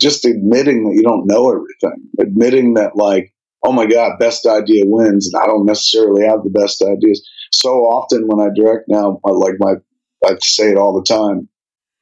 just 0.00 0.24
admitting 0.24 0.84
that 0.84 0.94
you 0.94 1.02
don't 1.02 1.26
know 1.26 1.50
everything, 1.50 2.08
admitting 2.18 2.74
that 2.74 2.96
like, 2.96 3.32
oh 3.64 3.72
my 3.72 3.86
God, 3.86 4.18
best 4.18 4.46
idea 4.46 4.84
wins. 4.86 5.32
And 5.32 5.42
I 5.42 5.46
don't 5.46 5.66
necessarily 5.66 6.24
have 6.24 6.42
the 6.42 6.50
best 6.50 6.82
ideas. 6.82 7.26
So 7.52 7.84
often 7.84 8.26
when 8.26 8.46
I 8.46 8.50
direct 8.54 8.84
now, 8.88 9.20
I 9.24 9.30
like 9.30 9.54
my, 9.58 9.74
I 10.24 10.36
say 10.40 10.70
it 10.70 10.76
all 10.76 10.94
the 10.94 11.04
time 11.04 11.48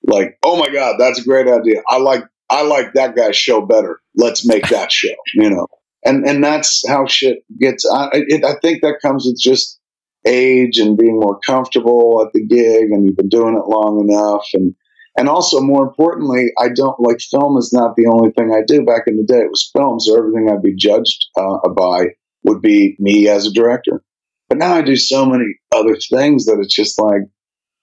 like, 0.06 0.38
oh 0.42 0.56
my 0.56 0.68
God, 0.68 0.96
that's 0.98 1.20
a 1.20 1.24
great 1.24 1.48
idea. 1.48 1.82
I 1.88 1.98
like 1.98 2.24
I 2.48 2.62
like 2.62 2.94
that 2.94 3.16
guy's 3.16 3.36
show 3.36 3.60
better. 3.60 4.00
Let's 4.14 4.46
make 4.46 4.68
that 4.68 4.92
show, 4.92 5.14
you 5.34 5.50
know. 5.50 5.66
And 6.04 6.26
and 6.26 6.42
that's 6.42 6.86
how 6.88 7.06
shit 7.06 7.38
gets. 7.58 7.84
I, 7.90 8.08
it, 8.12 8.44
I 8.44 8.54
think 8.62 8.82
that 8.82 9.00
comes 9.02 9.26
with 9.26 9.38
just 9.40 9.80
age 10.26 10.78
and 10.78 10.96
being 10.96 11.18
more 11.18 11.38
comfortable 11.40 12.24
at 12.24 12.32
the 12.32 12.44
gig, 12.44 12.90
and 12.90 13.04
you've 13.04 13.16
been 13.16 13.28
doing 13.28 13.56
it 13.56 13.68
long 13.68 14.08
enough, 14.08 14.46
and 14.54 14.74
and 15.18 15.28
also 15.28 15.60
more 15.60 15.82
importantly, 15.82 16.50
I 16.58 16.68
don't 16.68 17.00
like 17.00 17.20
film 17.20 17.56
is 17.56 17.72
not 17.72 17.96
the 17.96 18.06
only 18.06 18.30
thing 18.32 18.52
I 18.52 18.62
do. 18.66 18.84
Back 18.84 19.02
in 19.06 19.16
the 19.16 19.24
day, 19.24 19.40
it 19.40 19.50
was 19.50 19.70
film, 19.76 20.00
so 20.00 20.16
everything 20.16 20.48
I'd 20.50 20.62
be 20.62 20.76
judged 20.76 21.26
uh, 21.36 21.68
by 21.76 22.06
would 22.44 22.60
be 22.60 22.96
me 22.98 23.28
as 23.28 23.46
a 23.46 23.52
director. 23.52 24.02
But 24.48 24.58
now 24.58 24.74
I 24.74 24.82
do 24.82 24.96
so 24.96 25.26
many 25.26 25.44
other 25.74 25.96
things 25.96 26.44
that 26.46 26.58
it's 26.60 26.74
just 26.74 27.00
like 27.00 27.22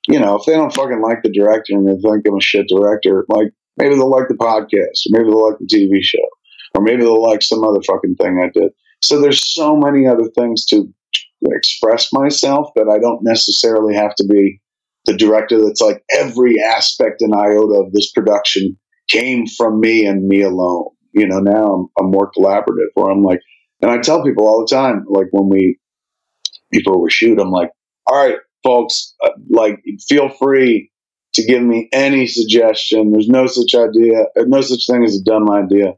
you 0.08 0.20
know, 0.20 0.36
if 0.36 0.46
they 0.46 0.54
don't 0.54 0.74
fucking 0.74 1.02
like 1.02 1.24
the 1.24 1.32
director 1.32 1.74
and 1.74 1.88
they 1.88 1.94
think 1.94 2.28
I'm 2.28 2.38
a 2.38 2.42
shit 2.42 2.68
director, 2.68 3.26
like 3.30 3.48
maybe 3.78 3.96
they'll 3.96 4.10
like 4.10 4.28
the 4.28 4.36
podcast, 4.36 5.08
or 5.08 5.10
maybe 5.10 5.30
they'll 5.30 5.50
like 5.50 5.60
the 5.60 5.68
TV 5.68 6.00
show, 6.02 6.26
or 6.76 6.84
maybe 6.84 7.04
they'll 7.04 7.24
like 7.24 7.42
some 7.42 7.64
other 7.64 7.82
fucking 7.82 8.16
thing 8.16 8.40
I 8.40 8.50
did. 8.50 8.72
So 9.02 9.20
there's 9.20 9.54
so 9.54 9.76
many 9.76 10.08
other 10.08 10.30
things 10.38 10.66
to 10.68 10.94
express 11.44 12.12
myself 12.14 12.70
that 12.76 12.90
I 12.90 13.00
don't 13.00 13.24
necessarily 13.24 13.96
have 13.96 14.16
to 14.16 14.26
be 14.26 14.62
the 15.06 15.16
director 15.16 15.60
that's 15.64 15.82
like 15.82 16.04
every 16.18 16.56
aspect 16.62 17.22
and 17.22 17.34
iota 17.36 17.84
of 17.86 17.92
this 17.94 18.12
production 18.12 18.78
came 19.10 19.46
from 19.48 19.80
me 19.80 20.06
and 20.06 20.28
me 20.28 20.42
alone. 20.42 20.88
You 21.14 21.28
know, 21.28 21.40
now 21.40 21.74
I'm, 21.74 21.88
I'm 22.00 22.12
more 22.12 22.32
collaborative 22.38 22.88
where 22.96 23.12
I'm 23.12 23.22
like, 23.22 23.42
and 23.82 23.92
I 23.92 24.00
tell 24.00 24.24
people 24.24 24.48
all 24.48 24.66
the 24.66 24.76
time, 24.76 25.06
like 25.08 25.28
when 25.32 25.50
we, 25.50 25.78
before 26.72 27.02
we 27.02 27.12
shoot, 27.12 27.40
I'm 27.40 27.52
like, 27.52 27.70
all 28.08 28.16
right, 28.16 28.38
folks, 28.64 29.14
uh, 29.24 29.32
like 29.50 29.84
feel 30.08 30.30
free 30.30 30.90
to 31.34 31.44
give 31.44 31.62
me 31.62 31.90
any 31.92 32.28
suggestion. 32.28 33.12
There's 33.12 33.28
no 33.28 33.46
such 33.48 33.76
idea, 33.76 34.26
no 34.38 34.62
such 34.62 34.88
thing 34.88 35.04
as 35.04 35.18
a 35.18 35.24
dumb 35.24 35.50
idea. 35.52 35.94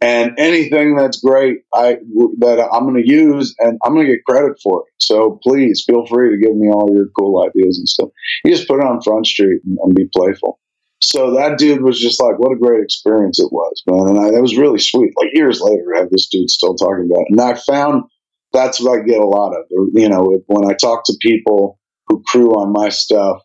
And 0.00 0.32
anything 0.38 0.96
that's 0.96 1.20
great, 1.20 1.58
I 1.72 1.98
that 2.38 2.68
I'm 2.72 2.82
going 2.82 3.02
to 3.02 3.08
use, 3.08 3.54
and 3.58 3.78
I'm 3.84 3.94
going 3.94 4.06
to 4.06 4.12
get 4.12 4.24
credit 4.24 4.58
for 4.62 4.80
it. 4.80 4.92
So 5.02 5.38
please 5.42 5.84
feel 5.86 6.04
free 6.06 6.30
to 6.30 6.36
give 6.36 6.56
me 6.56 6.68
all 6.68 6.90
your 6.92 7.06
cool 7.18 7.42
ideas 7.42 7.78
and 7.78 7.88
stuff. 7.88 8.08
You 8.44 8.54
just 8.54 8.68
put 8.68 8.80
it 8.80 8.86
on 8.86 9.00
Front 9.02 9.26
Street 9.26 9.60
and, 9.64 9.78
and 9.82 9.94
be 9.94 10.08
playful. 10.14 10.58
So 11.00 11.34
that 11.34 11.58
dude 11.58 11.82
was 11.82 12.00
just 12.00 12.20
like, 12.20 12.38
what 12.38 12.52
a 12.52 12.58
great 12.58 12.82
experience 12.82 13.38
it 13.38 13.52
was, 13.52 13.82
man. 13.86 14.08
And 14.08 14.18
I, 14.18 14.30
that 14.32 14.42
was 14.42 14.56
really 14.56 14.78
sweet. 14.78 15.12
Like 15.16 15.30
years 15.32 15.60
later, 15.60 15.94
I 15.94 16.00
have 16.00 16.10
this 16.10 16.28
dude 16.28 16.50
still 16.50 16.74
talking 16.74 17.08
about 17.10 17.22
it. 17.22 17.30
And 17.30 17.40
I 17.40 17.54
found 17.54 18.04
that's 18.52 18.80
what 18.80 18.98
I 18.98 19.02
get 19.02 19.20
a 19.20 19.26
lot 19.26 19.52
of. 19.52 19.64
You 19.70 20.08
know, 20.08 20.38
when 20.46 20.70
I 20.70 20.74
talk 20.74 21.04
to 21.04 21.16
people 21.20 21.78
who 22.08 22.22
crew 22.26 22.52
on 22.52 22.72
my 22.72 22.88
stuff. 22.88 23.40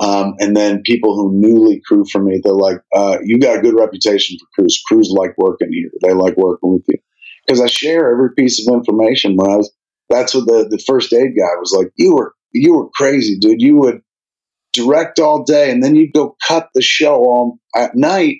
Um, 0.00 0.34
and 0.40 0.56
then 0.56 0.82
people 0.82 1.14
who 1.14 1.32
newly 1.32 1.80
crew 1.86 2.04
for 2.10 2.22
me, 2.22 2.40
they're 2.42 2.52
like, 2.52 2.78
uh, 2.94 3.18
you 3.22 3.38
got 3.38 3.58
a 3.58 3.62
good 3.62 3.78
reputation 3.78 4.36
for 4.38 4.46
crews. 4.54 4.82
Crews 4.86 5.14
like 5.16 5.34
working 5.38 5.72
here. 5.72 5.90
They 6.02 6.12
like 6.12 6.36
working 6.36 6.72
with 6.72 6.84
you. 6.88 6.98
Because 7.46 7.60
I 7.60 7.66
share 7.66 8.10
every 8.10 8.30
piece 8.36 8.66
of 8.66 8.74
information. 8.74 9.36
When 9.36 9.50
I 9.50 9.56
was, 9.56 9.72
that's 10.08 10.34
what 10.34 10.46
the, 10.46 10.66
the 10.68 10.82
first 10.86 11.12
aid 11.12 11.36
guy 11.38 11.54
was 11.60 11.74
like, 11.76 11.92
you 11.96 12.14
were, 12.14 12.34
you 12.52 12.74
were 12.74 12.88
crazy, 12.94 13.38
dude. 13.38 13.60
You 13.60 13.76
would 13.76 14.00
direct 14.72 15.20
all 15.20 15.44
day 15.44 15.70
and 15.70 15.82
then 15.82 15.94
you'd 15.94 16.12
go 16.12 16.36
cut 16.46 16.68
the 16.74 16.82
show 16.82 17.16
all 17.16 17.58
at 17.76 17.94
night. 17.94 18.38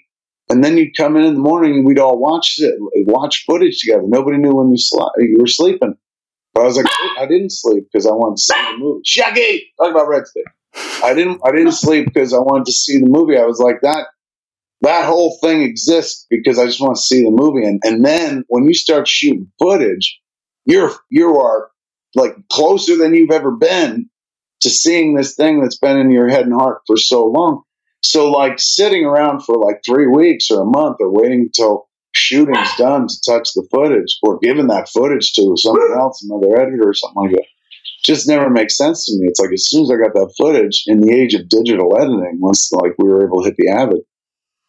And 0.50 0.62
then 0.62 0.76
you'd 0.76 0.96
come 0.96 1.16
in 1.16 1.24
in 1.24 1.34
the 1.34 1.40
morning 1.40 1.74
and 1.74 1.86
we'd 1.86 1.98
all 1.98 2.18
watch 2.18 2.56
it, 2.58 2.74
watch 3.06 3.44
footage 3.46 3.80
together. 3.80 4.02
Nobody 4.06 4.36
knew 4.36 4.54
when 4.54 4.74
you, 4.74 4.76
you 5.18 5.36
were 5.38 5.46
sleeping. 5.46 5.94
But 6.52 6.60
I 6.60 6.64
was 6.64 6.76
like, 6.76 6.86
I 7.18 7.26
didn't 7.26 7.50
sleep 7.50 7.84
because 7.90 8.06
I 8.06 8.10
wanted 8.10 8.36
to 8.36 8.42
see 8.42 8.72
the 8.72 8.78
movie. 8.78 9.00
Shaggy, 9.04 9.72
talk 9.78 9.90
about 9.90 10.08
Red 10.08 10.26
State. 10.26 10.44
I 11.02 11.14
didn't. 11.14 11.40
I 11.44 11.52
didn't 11.52 11.72
sleep 11.72 12.06
because 12.06 12.32
I 12.32 12.38
wanted 12.38 12.66
to 12.66 12.72
see 12.72 12.98
the 12.98 13.08
movie. 13.08 13.36
I 13.36 13.44
was 13.44 13.58
like 13.58 13.80
that. 13.82 14.06
That 14.80 15.06
whole 15.06 15.38
thing 15.40 15.62
exists 15.62 16.26
because 16.28 16.58
I 16.58 16.66
just 16.66 16.80
want 16.80 16.96
to 16.96 17.02
see 17.02 17.22
the 17.22 17.30
movie. 17.30 17.66
And 17.66 17.80
and 17.84 18.04
then 18.04 18.44
when 18.48 18.64
you 18.64 18.74
start 18.74 19.08
shooting 19.08 19.50
footage, 19.58 20.20
you're 20.64 20.92
you 21.10 21.38
are 21.38 21.70
like 22.14 22.36
closer 22.50 22.96
than 22.96 23.14
you've 23.14 23.30
ever 23.30 23.50
been 23.50 24.08
to 24.60 24.70
seeing 24.70 25.14
this 25.14 25.34
thing 25.36 25.60
that's 25.60 25.78
been 25.78 25.98
in 25.98 26.10
your 26.10 26.28
head 26.28 26.46
and 26.46 26.54
heart 26.54 26.82
for 26.86 26.96
so 26.96 27.26
long. 27.26 27.62
So 28.02 28.30
like 28.30 28.58
sitting 28.58 29.04
around 29.04 29.44
for 29.44 29.56
like 29.56 29.80
three 29.86 30.06
weeks 30.06 30.50
or 30.50 30.62
a 30.62 30.66
month 30.66 30.96
or 31.00 31.10
waiting 31.10 31.40
until 31.42 31.88
shooting's 32.14 32.74
done 32.76 33.08
to 33.08 33.20
touch 33.26 33.52
the 33.54 33.66
footage 33.70 34.18
or 34.22 34.38
giving 34.38 34.68
that 34.68 34.88
footage 34.88 35.32
to 35.34 35.54
someone 35.56 35.98
else, 35.98 36.22
another 36.22 36.60
editor 36.60 36.88
or 36.88 36.94
something 36.94 37.22
like 37.22 37.32
that. 37.32 37.46
Just 38.04 38.28
never 38.28 38.50
makes 38.50 38.76
sense 38.76 39.06
to 39.06 39.12
me. 39.18 39.26
It's 39.26 39.40
like 39.40 39.52
as 39.52 39.66
soon 39.66 39.84
as 39.84 39.90
I 39.90 39.96
got 39.96 40.12
that 40.14 40.34
footage 40.36 40.84
in 40.86 41.00
the 41.00 41.12
age 41.12 41.34
of 41.34 41.48
digital 41.48 41.96
editing, 41.96 42.38
once 42.38 42.70
like 42.72 42.92
we 42.98 43.08
were 43.08 43.26
able 43.26 43.42
to 43.42 43.48
hit 43.48 43.56
the 43.56 43.70
Avid, 43.70 44.00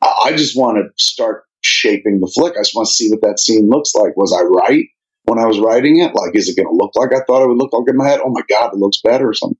I, 0.02 0.34
just 0.36 0.58
want 0.58 0.78
to 0.78 1.04
start 1.04 1.44
shaping 1.62 2.20
the 2.22 2.32
flick. 2.34 2.54
I 2.54 2.62
just 2.62 2.76
want 2.76 2.88
to 2.88 2.94
see 2.94 3.10
what 3.10 3.22
that 3.22 3.40
scene 3.40 3.70
looks 3.70 3.94
like. 3.94 4.16
Was 4.16 4.34
I 4.34 4.44
right 4.44 4.86
when 5.26 5.40
I 5.40 5.46
was 5.46 5.60
writing 5.60 6.00
it? 6.00 6.16
Like, 6.16 6.36
is 6.36 6.48
it 6.48 6.56
going 6.56 6.68
to 6.68 6.76
look 6.76 6.96
like 6.96 7.14
I 7.14 7.24
thought 7.26 7.44
it 7.44 7.48
would 7.48 7.58
look 7.58 7.74
like 7.74 7.90
in 7.90 7.98
my 7.98 8.08
head? 8.08 8.22
Oh 8.24 8.30
my 8.30 8.44
God, 8.50 8.74
it 8.74 8.78
looks 8.78 9.02
better 9.04 9.28
or 9.30 9.34
something. 9.34 9.58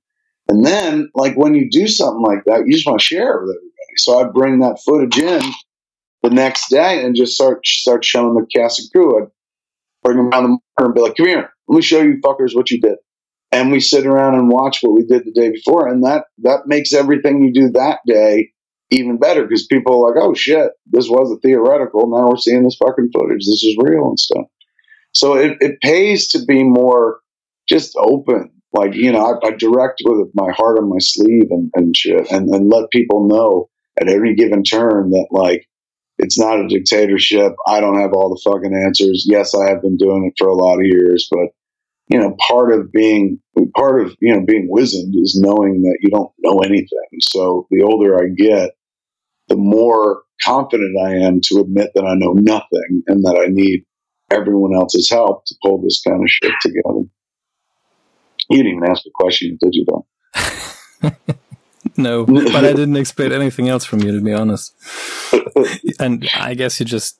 And 0.48 0.64
then, 0.64 1.10
like, 1.14 1.36
when 1.36 1.54
you 1.54 1.68
do 1.70 1.88
something 1.88 2.22
like 2.22 2.44
that, 2.46 2.62
you 2.66 2.72
just 2.72 2.86
want 2.86 3.00
to 3.00 3.04
share 3.04 3.32
it 3.32 3.42
with 3.42 3.56
everybody. 3.56 3.96
So 3.96 4.20
I 4.20 4.30
bring 4.32 4.60
that 4.60 4.80
footage 4.84 5.18
in 5.18 5.42
the 6.22 6.30
next 6.30 6.70
day 6.70 7.04
and 7.04 7.16
just 7.16 7.34
start 7.34 7.66
start 7.66 8.04
showing 8.04 8.34
the 8.34 8.46
cast 8.54 8.80
and 8.80 8.90
crew. 8.92 9.22
I'd 9.22 9.28
bring 10.02 10.16
them 10.16 10.28
around 10.28 10.44
the 10.44 10.58
corner 10.78 10.86
and 10.86 10.94
be 10.94 11.00
like, 11.00 11.16
"Come 11.16 11.26
here, 11.26 11.50
let 11.68 11.76
me 11.76 11.82
show 11.82 12.00
you 12.00 12.20
fuckers 12.24 12.54
what 12.54 12.70
you 12.70 12.80
did." 12.80 12.96
And 13.56 13.72
we 13.72 13.80
sit 13.80 14.04
around 14.04 14.34
and 14.34 14.50
watch 14.50 14.80
what 14.82 14.92
we 14.92 15.06
did 15.06 15.24
the 15.24 15.32
day 15.32 15.50
before, 15.50 15.88
and 15.88 16.04
that 16.04 16.24
that 16.42 16.66
makes 16.66 16.92
everything 16.92 17.42
you 17.42 17.54
do 17.54 17.70
that 17.70 18.00
day 18.06 18.52
even 18.90 19.16
better 19.16 19.44
because 19.44 19.66
people 19.66 19.94
are 19.94 20.12
like, 20.12 20.22
"Oh 20.22 20.34
shit, 20.34 20.72
this 20.86 21.08
was 21.08 21.32
a 21.32 21.40
theoretical. 21.40 22.06
Now 22.06 22.28
we're 22.28 22.36
seeing 22.36 22.64
this 22.64 22.76
fucking 22.76 23.10
footage. 23.14 23.46
This 23.46 23.64
is 23.64 23.76
real 23.80 24.08
and 24.08 24.20
stuff." 24.20 24.44
So 25.14 25.36
it, 25.36 25.56
it 25.60 25.80
pays 25.80 26.28
to 26.28 26.44
be 26.44 26.64
more 26.64 27.20
just 27.66 27.96
open. 27.96 28.50
Like, 28.74 28.94
you 28.94 29.10
know, 29.10 29.24
I, 29.42 29.46
I 29.46 29.50
direct 29.52 30.02
with 30.04 30.28
my 30.34 30.52
heart 30.52 30.78
on 30.78 30.90
my 30.90 30.98
sleeve 30.98 31.46
and, 31.50 31.70
and 31.74 31.96
shit 31.96 32.30
and, 32.30 32.50
and 32.54 32.70
let 32.70 32.90
people 32.90 33.26
know 33.26 33.70
at 33.98 34.08
every 34.08 34.34
given 34.34 34.62
turn 34.64 35.10
that 35.12 35.28
like 35.30 35.66
it's 36.18 36.38
not 36.38 36.60
a 36.60 36.68
dictatorship. 36.68 37.54
I 37.66 37.80
don't 37.80 37.98
have 38.00 38.12
all 38.12 38.28
the 38.28 38.42
fucking 38.44 38.74
answers. 38.84 39.24
Yes, 39.26 39.54
I 39.54 39.70
have 39.70 39.80
been 39.80 39.96
doing 39.96 40.26
it 40.26 40.34
for 40.38 40.48
a 40.48 40.54
lot 40.54 40.78
of 40.78 40.84
years, 40.84 41.26
but 41.30 41.48
you 42.08 42.18
know, 42.18 42.36
part 42.48 42.72
of 42.72 42.92
being 42.92 43.40
part 43.76 44.00
of 44.00 44.14
you 44.20 44.34
know 44.34 44.44
being 44.46 44.68
wizened 44.70 45.14
is 45.16 45.38
knowing 45.40 45.82
that 45.82 45.98
you 46.00 46.10
don't 46.10 46.32
know 46.38 46.60
anything. 46.60 47.08
So 47.22 47.66
the 47.70 47.82
older 47.82 48.18
I 48.18 48.28
get, 48.28 48.70
the 49.48 49.56
more 49.56 50.22
confident 50.44 50.96
I 51.00 51.14
am 51.14 51.40
to 51.44 51.60
admit 51.60 51.90
that 51.94 52.04
I 52.04 52.14
know 52.14 52.32
nothing 52.32 53.02
and 53.06 53.24
that 53.24 53.42
I 53.42 53.50
need 53.50 53.84
everyone 54.30 54.74
else's 54.74 55.10
help 55.10 55.44
to 55.46 55.54
pull 55.62 55.80
this 55.82 56.02
kind 56.06 56.22
of 56.22 56.30
shit 56.30 56.52
together. 56.62 57.08
You 58.50 58.58
didn't 58.58 58.76
even 58.76 58.88
ask 58.88 59.04
a 59.06 59.10
question, 59.14 59.58
did 59.60 59.74
you? 59.74 59.86
Though. 59.88 60.06
no, 61.96 62.24
but 62.24 62.64
I 62.64 62.72
didn't 62.72 62.96
expect 62.96 63.32
anything 63.32 63.68
else 63.68 63.84
from 63.84 64.00
you, 64.00 64.12
to 64.12 64.20
be 64.20 64.32
honest. 64.32 64.74
and 65.98 66.28
I 66.34 66.54
guess 66.54 66.78
you 66.78 66.86
just. 66.86 67.18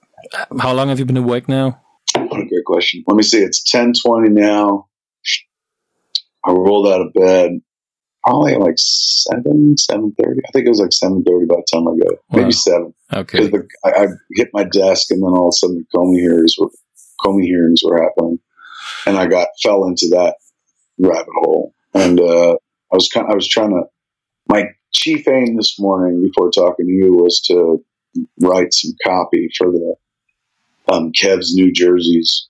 How 0.58 0.72
long 0.72 0.88
have 0.88 0.98
you 0.98 1.04
been 1.04 1.16
awake 1.16 1.48
now? 1.48 1.80
What 2.24 2.40
a 2.40 2.46
great 2.46 2.64
question. 2.64 3.04
Let 3.06 3.16
me 3.16 3.22
see. 3.22 3.38
It's 3.38 3.62
ten 3.62 3.92
twenty 3.92 4.30
now. 4.30 4.88
I 6.44 6.52
rolled 6.52 6.86
out 6.86 7.00
of 7.00 7.12
bed 7.12 7.60
probably 8.26 8.56
like 8.56 8.74
seven, 8.78 9.76
seven 9.76 10.14
thirty. 10.20 10.40
I 10.46 10.50
think 10.52 10.66
it 10.66 10.70
was 10.70 10.80
like 10.80 10.92
seven 10.92 11.22
thirty 11.22 11.46
by 11.46 11.56
the 11.56 11.66
time 11.72 11.88
I 11.88 11.96
got 11.96 12.18
maybe 12.30 12.44
wow. 12.44 12.50
seven. 12.50 12.94
Okay. 13.12 13.46
Because 13.46 13.68
I, 13.84 13.90
I, 13.90 14.06
hit 14.32 14.50
my 14.52 14.64
desk, 14.64 15.10
and 15.10 15.22
then 15.22 15.30
all 15.30 15.48
of 15.48 15.52
a 15.54 15.56
sudden 15.56 15.86
the 15.92 15.98
Comey 15.98 16.18
hearings 16.18 16.56
were 16.58 16.70
Comey 17.24 17.44
hearings 17.44 17.82
were 17.84 18.02
happening, 18.02 18.38
and 19.06 19.16
I 19.16 19.26
got 19.26 19.48
fell 19.62 19.86
into 19.86 20.08
that 20.10 20.36
rabbit 20.98 21.26
hole. 21.36 21.74
And 21.94 22.20
uh, 22.20 22.54
I 22.92 22.94
was 22.94 23.08
kind, 23.08 23.26
I 23.30 23.34
was 23.34 23.48
trying 23.48 23.70
to. 23.70 23.84
My 24.48 24.66
chief 24.92 25.26
aim 25.26 25.56
this 25.56 25.78
morning, 25.78 26.22
before 26.22 26.50
talking 26.50 26.86
to 26.86 26.92
you, 26.92 27.14
was 27.14 27.40
to 27.48 27.84
write 28.40 28.72
some 28.72 28.92
copy 29.04 29.48
for 29.56 29.70
the 29.70 29.96
um, 30.88 31.12
Kev's 31.12 31.54
New 31.54 31.72
Jerseys 31.72 32.48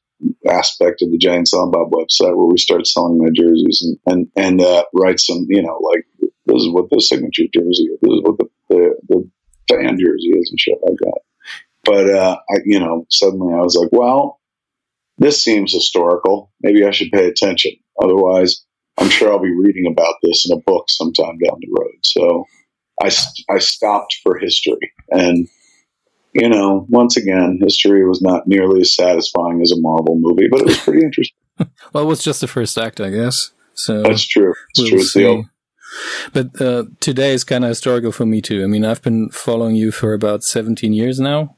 aspect 0.49 1.03
of 1.03 1.11
the 1.11 1.19
Jay 1.19 1.37
and 1.37 1.47
Silent 1.47 1.73
Bob 1.73 1.91
website 1.91 2.37
where 2.37 2.47
we 2.47 2.59
start 2.59 2.87
selling 2.87 3.19
my 3.19 3.29
jerseys 3.35 3.83
and 3.83 3.99
and 4.07 4.29
and 4.37 4.61
uh, 4.61 4.85
write 4.95 5.21
some, 5.21 5.47
you 5.49 5.63
know, 5.63 5.79
like 5.93 6.07
this 6.47 6.63
is 6.63 6.73
what 6.73 6.89
the 6.91 7.01
signature 7.01 7.45
jersey 7.53 7.85
is, 7.85 7.99
this 8.01 8.13
is 8.13 8.23
what 8.23 8.39
the 8.39 8.49
the, 8.69 8.97
the 9.09 9.31
fan 9.69 9.99
jersey 9.99 10.31
is 10.39 10.51
and 10.51 10.61
shit 10.61 10.79
like 10.83 10.99
that. 11.01 11.21
But 11.85 12.11
uh, 12.11 12.37
I, 12.51 12.57
you 12.65 12.81
know, 12.81 13.07
suddenly 13.11 13.55
I 13.55 13.61
was 13.61 13.77
like, 13.77 13.91
well, 13.93 14.41
this 15.19 15.43
seems 15.43 15.73
historical. 15.73 16.51
Maybe 16.61 16.85
I 16.85 16.91
should 16.91 17.13
pay 17.13 17.29
attention. 17.29 17.73
Otherwise, 18.03 18.65
I'm 18.99 19.09
sure 19.09 19.31
I'll 19.31 19.39
be 19.39 19.55
reading 19.55 19.87
about 19.91 20.15
this 20.23 20.49
in 20.49 20.57
a 20.57 20.61
book 20.61 20.87
sometime 20.89 21.39
down 21.39 21.61
the 21.61 21.77
road. 21.79 21.95
So 22.03 22.45
I, 23.03 23.11
I 23.51 23.59
stopped 23.59 24.17
for 24.23 24.39
history 24.39 24.93
and 25.11 25.47
you 26.41 26.49
know, 26.49 26.87
once 26.89 27.17
again, 27.17 27.59
history 27.61 28.07
was 28.07 28.21
not 28.21 28.47
nearly 28.47 28.81
as 28.81 28.95
satisfying 28.95 29.63
as 29.63 29.73
a 29.73 29.81
Marvel 29.81 30.17
movie, 30.19 30.49
but 30.51 30.61
it 30.61 30.67
was 30.67 30.79
pretty 30.79 31.05
interesting. 31.05 31.37
well, 31.93 32.05
it 32.05 32.07
was 32.07 32.23
just 32.23 32.41
the 32.41 32.47
first 32.47 32.77
act, 32.77 33.01
I 33.01 33.11
guess. 33.11 33.53
So 33.75 34.03
that's 34.03 34.27
true. 34.27 34.55
It's 34.75 35.15
we'll 35.15 35.43
true. 35.43 35.45
but 36.33 36.61
uh, 36.61 36.85
today 37.01 37.33
is 37.33 37.45
kind 37.45 37.65
of 37.65 37.69
historical 37.69 38.13
for 38.13 38.27
me 38.27 38.41
too. 38.41 38.63
I 38.63 38.67
mean, 38.67 38.85
I've 38.85 39.03
been 39.03 39.31
following 39.31 39.77
you 39.77 39.93
for 39.93 40.13
about 40.13 40.45
17 40.45 40.93
years 40.93 41.21
now. 41.21 41.57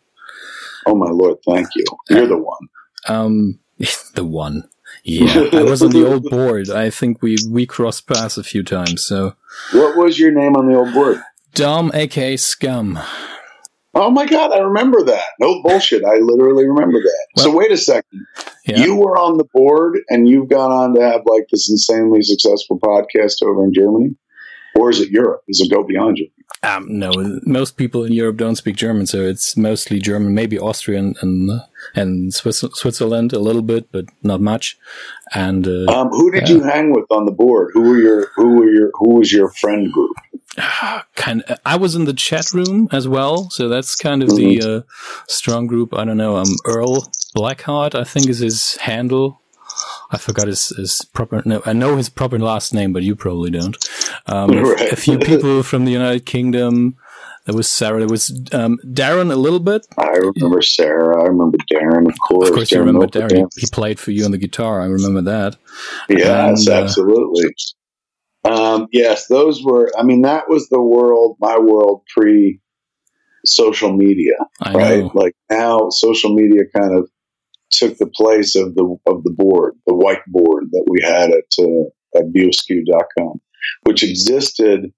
Oh 0.86 0.94
my 0.94 1.10
lord, 1.10 1.38
thank 1.46 1.68
you. 1.74 1.84
You're 2.08 2.26
the 2.26 2.38
one. 2.38 2.68
Um, 3.08 3.58
the 4.14 4.24
one. 4.24 4.68
Yeah, 5.04 5.48
I 5.52 5.62
was 5.62 5.82
on 5.82 5.90
the 5.90 6.06
old 6.06 6.24
board. 6.24 6.70
I 6.70 6.90
think 6.90 7.22
we 7.22 7.36
we 7.48 7.66
crossed 7.66 8.06
paths 8.06 8.36
a 8.36 8.42
few 8.42 8.62
times. 8.62 9.04
So, 9.04 9.34
what 9.72 9.96
was 9.96 10.18
your 10.18 10.32
name 10.32 10.56
on 10.56 10.66
the 10.66 10.76
old 10.76 10.92
board? 10.92 11.22
Dom, 11.54 11.90
aka 11.94 12.36
Scum. 12.36 12.98
Oh 13.94 14.10
my 14.10 14.26
God, 14.26 14.52
I 14.52 14.58
remember 14.58 15.02
that. 15.04 15.24
No 15.40 15.62
bullshit. 15.62 16.04
I 16.04 16.16
literally 16.16 16.66
remember 16.66 16.98
that. 17.00 17.26
Well, 17.36 17.46
so 17.46 17.56
wait 17.56 17.72
a 17.72 17.76
second. 17.76 18.26
Yeah. 18.66 18.84
You 18.84 18.96
were 18.96 19.16
on 19.16 19.38
the 19.38 19.46
board 19.54 19.98
and 20.10 20.28
you've 20.28 20.50
gone 20.50 20.70
on 20.70 20.94
to 20.94 21.00
have 21.00 21.22
like 21.24 21.46
this 21.50 21.70
insanely 21.70 22.22
successful 22.22 22.78
podcast 22.78 23.42
over 23.42 23.64
in 23.64 23.72
Germany? 23.72 24.14
Or 24.74 24.90
is 24.90 25.00
it 25.00 25.10
Europe? 25.10 25.42
Does 25.48 25.60
it 25.60 25.70
go 25.70 25.82
beyond 25.82 26.18
Germany? 26.18 26.32
Um, 26.62 26.86
no, 26.88 27.12
most 27.44 27.76
people 27.76 28.04
in 28.04 28.12
Europe 28.12 28.36
don't 28.36 28.56
speak 28.56 28.74
German, 28.76 29.06
so 29.06 29.22
it's 29.22 29.56
mostly 29.56 30.00
German, 30.00 30.34
maybe 30.34 30.58
Austrian 30.58 31.14
and 31.20 31.50
and 31.94 32.34
Swiss, 32.34 32.64
Switzerland 32.74 33.32
a 33.32 33.38
little 33.38 33.62
bit, 33.62 33.92
but 33.92 34.06
not 34.24 34.40
much. 34.40 34.76
And 35.32 35.68
uh, 35.68 35.84
um, 35.86 36.08
who 36.08 36.32
did 36.32 36.44
uh, 36.44 36.52
you 36.52 36.62
hang 36.62 36.92
with 36.92 37.04
on 37.10 37.26
the 37.26 37.32
board? 37.32 37.70
Who 37.74 37.82
were 37.82 37.98
your 37.98 38.30
who 38.34 38.56
were 38.56 38.68
your 38.68 38.90
who 38.94 39.14
was 39.14 39.32
your 39.32 39.50
friend 39.50 39.92
group? 39.92 40.16
kind 41.16 41.42
of, 41.42 41.58
I 41.64 41.76
was 41.76 41.94
in 41.94 42.04
the 42.04 42.14
chat 42.14 42.52
room 42.52 42.88
as 42.92 43.06
well, 43.06 43.50
so 43.50 43.68
that's 43.68 43.96
kind 43.96 44.22
of 44.22 44.30
mm-hmm. 44.30 44.60
the 44.60 44.76
uh, 44.76 44.82
strong 45.26 45.66
group. 45.66 45.94
I 45.94 46.04
don't 46.04 46.16
know. 46.16 46.36
Um, 46.36 46.48
Earl 46.64 47.10
Blackheart, 47.36 47.94
I 47.94 48.04
think, 48.04 48.28
is 48.28 48.38
his 48.38 48.76
handle. 48.76 49.40
I 50.10 50.18
forgot 50.18 50.48
his, 50.48 50.68
his 50.70 51.02
proper. 51.12 51.42
No, 51.44 51.62
I 51.66 51.72
know 51.72 51.96
his 51.96 52.08
proper 52.08 52.38
last 52.38 52.72
name, 52.72 52.92
but 52.92 53.02
you 53.02 53.14
probably 53.14 53.50
don't. 53.50 53.76
Um, 54.26 54.50
right. 54.62 54.92
a, 54.92 54.96
few 54.96 55.18
people 55.18 55.62
from 55.62 55.84
the 55.84 55.92
United 55.92 56.26
Kingdom. 56.26 56.96
There 57.44 57.54
was 57.54 57.68
Sarah. 57.68 58.00
There 58.00 58.08
was 58.08 58.30
um, 58.52 58.78
Darren 58.84 59.30
a 59.30 59.36
little 59.36 59.60
bit. 59.60 59.86
I 59.96 60.10
remember 60.16 60.60
Sarah. 60.60 61.22
I 61.22 61.26
remember 61.26 61.58
Darren, 61.72 62.06
of 62.06 62.18
course. 62.20 62.48
Of 62.48 62.54
course, 62.54 62.72
you 62.72 62.78
remember 62.78 63.06
Darren. 63.06 63.48
He, 63.54 63.62
he, 63.62 63.66
played 63.72 63.98
for 63.98 64.10
you 64.10 64.24
on 64.24 64.32
the 64.32 64.38
guitar. 64.38 64.82
I 64.82 64.86
remember 64.86 65.22
that. 65.22 65.56
Yes, 66.10 66.66
and, 66.66 66.74
uh, 66.74 66.82
absolutely. 66.82 67.54
Um, 68.44 68.86
yes, 68.92 69.26
those 69.26 69.62
were. 69.62 69.90
I 69.98 70.02
mean, 70.02 70.22
that 70.22 70.48
was 70.48 70.68
the 70.68 70.82
world, 70.82 71.36
my 71.40 71.58
world 71.58 72.02
pre 72.14 72.60
social 73.44 73.96
media, 73.96 74.34
I 74.62 74.72
right? 74.72 75.04
Know. 75.04 75.10
Like 75.14 75.34
now, 75.50 75.88
social 75.90 76.34
media 76.34 76.62
kind 76.74 76.96
of 76.96 77.08
took 77.70 77.98
the 77.98 78.06
place 78.06 78.56
of 78.56 78.74
the 78.74 78.96
of 79.06 79.24
the 79.24 79.34
board, 79.36 79.74
the 79.86 79.92
whiteboard 79.92 80.70
that 80.70 80.84
we 80.88 81.00
had 81.02 81.30
at 81.30 81.44
uh, 81.58 82.18
at 82.18 82.32
viewaskew.com, 82.32 83.40
which 83.82 84.02
existed 84.02 84.92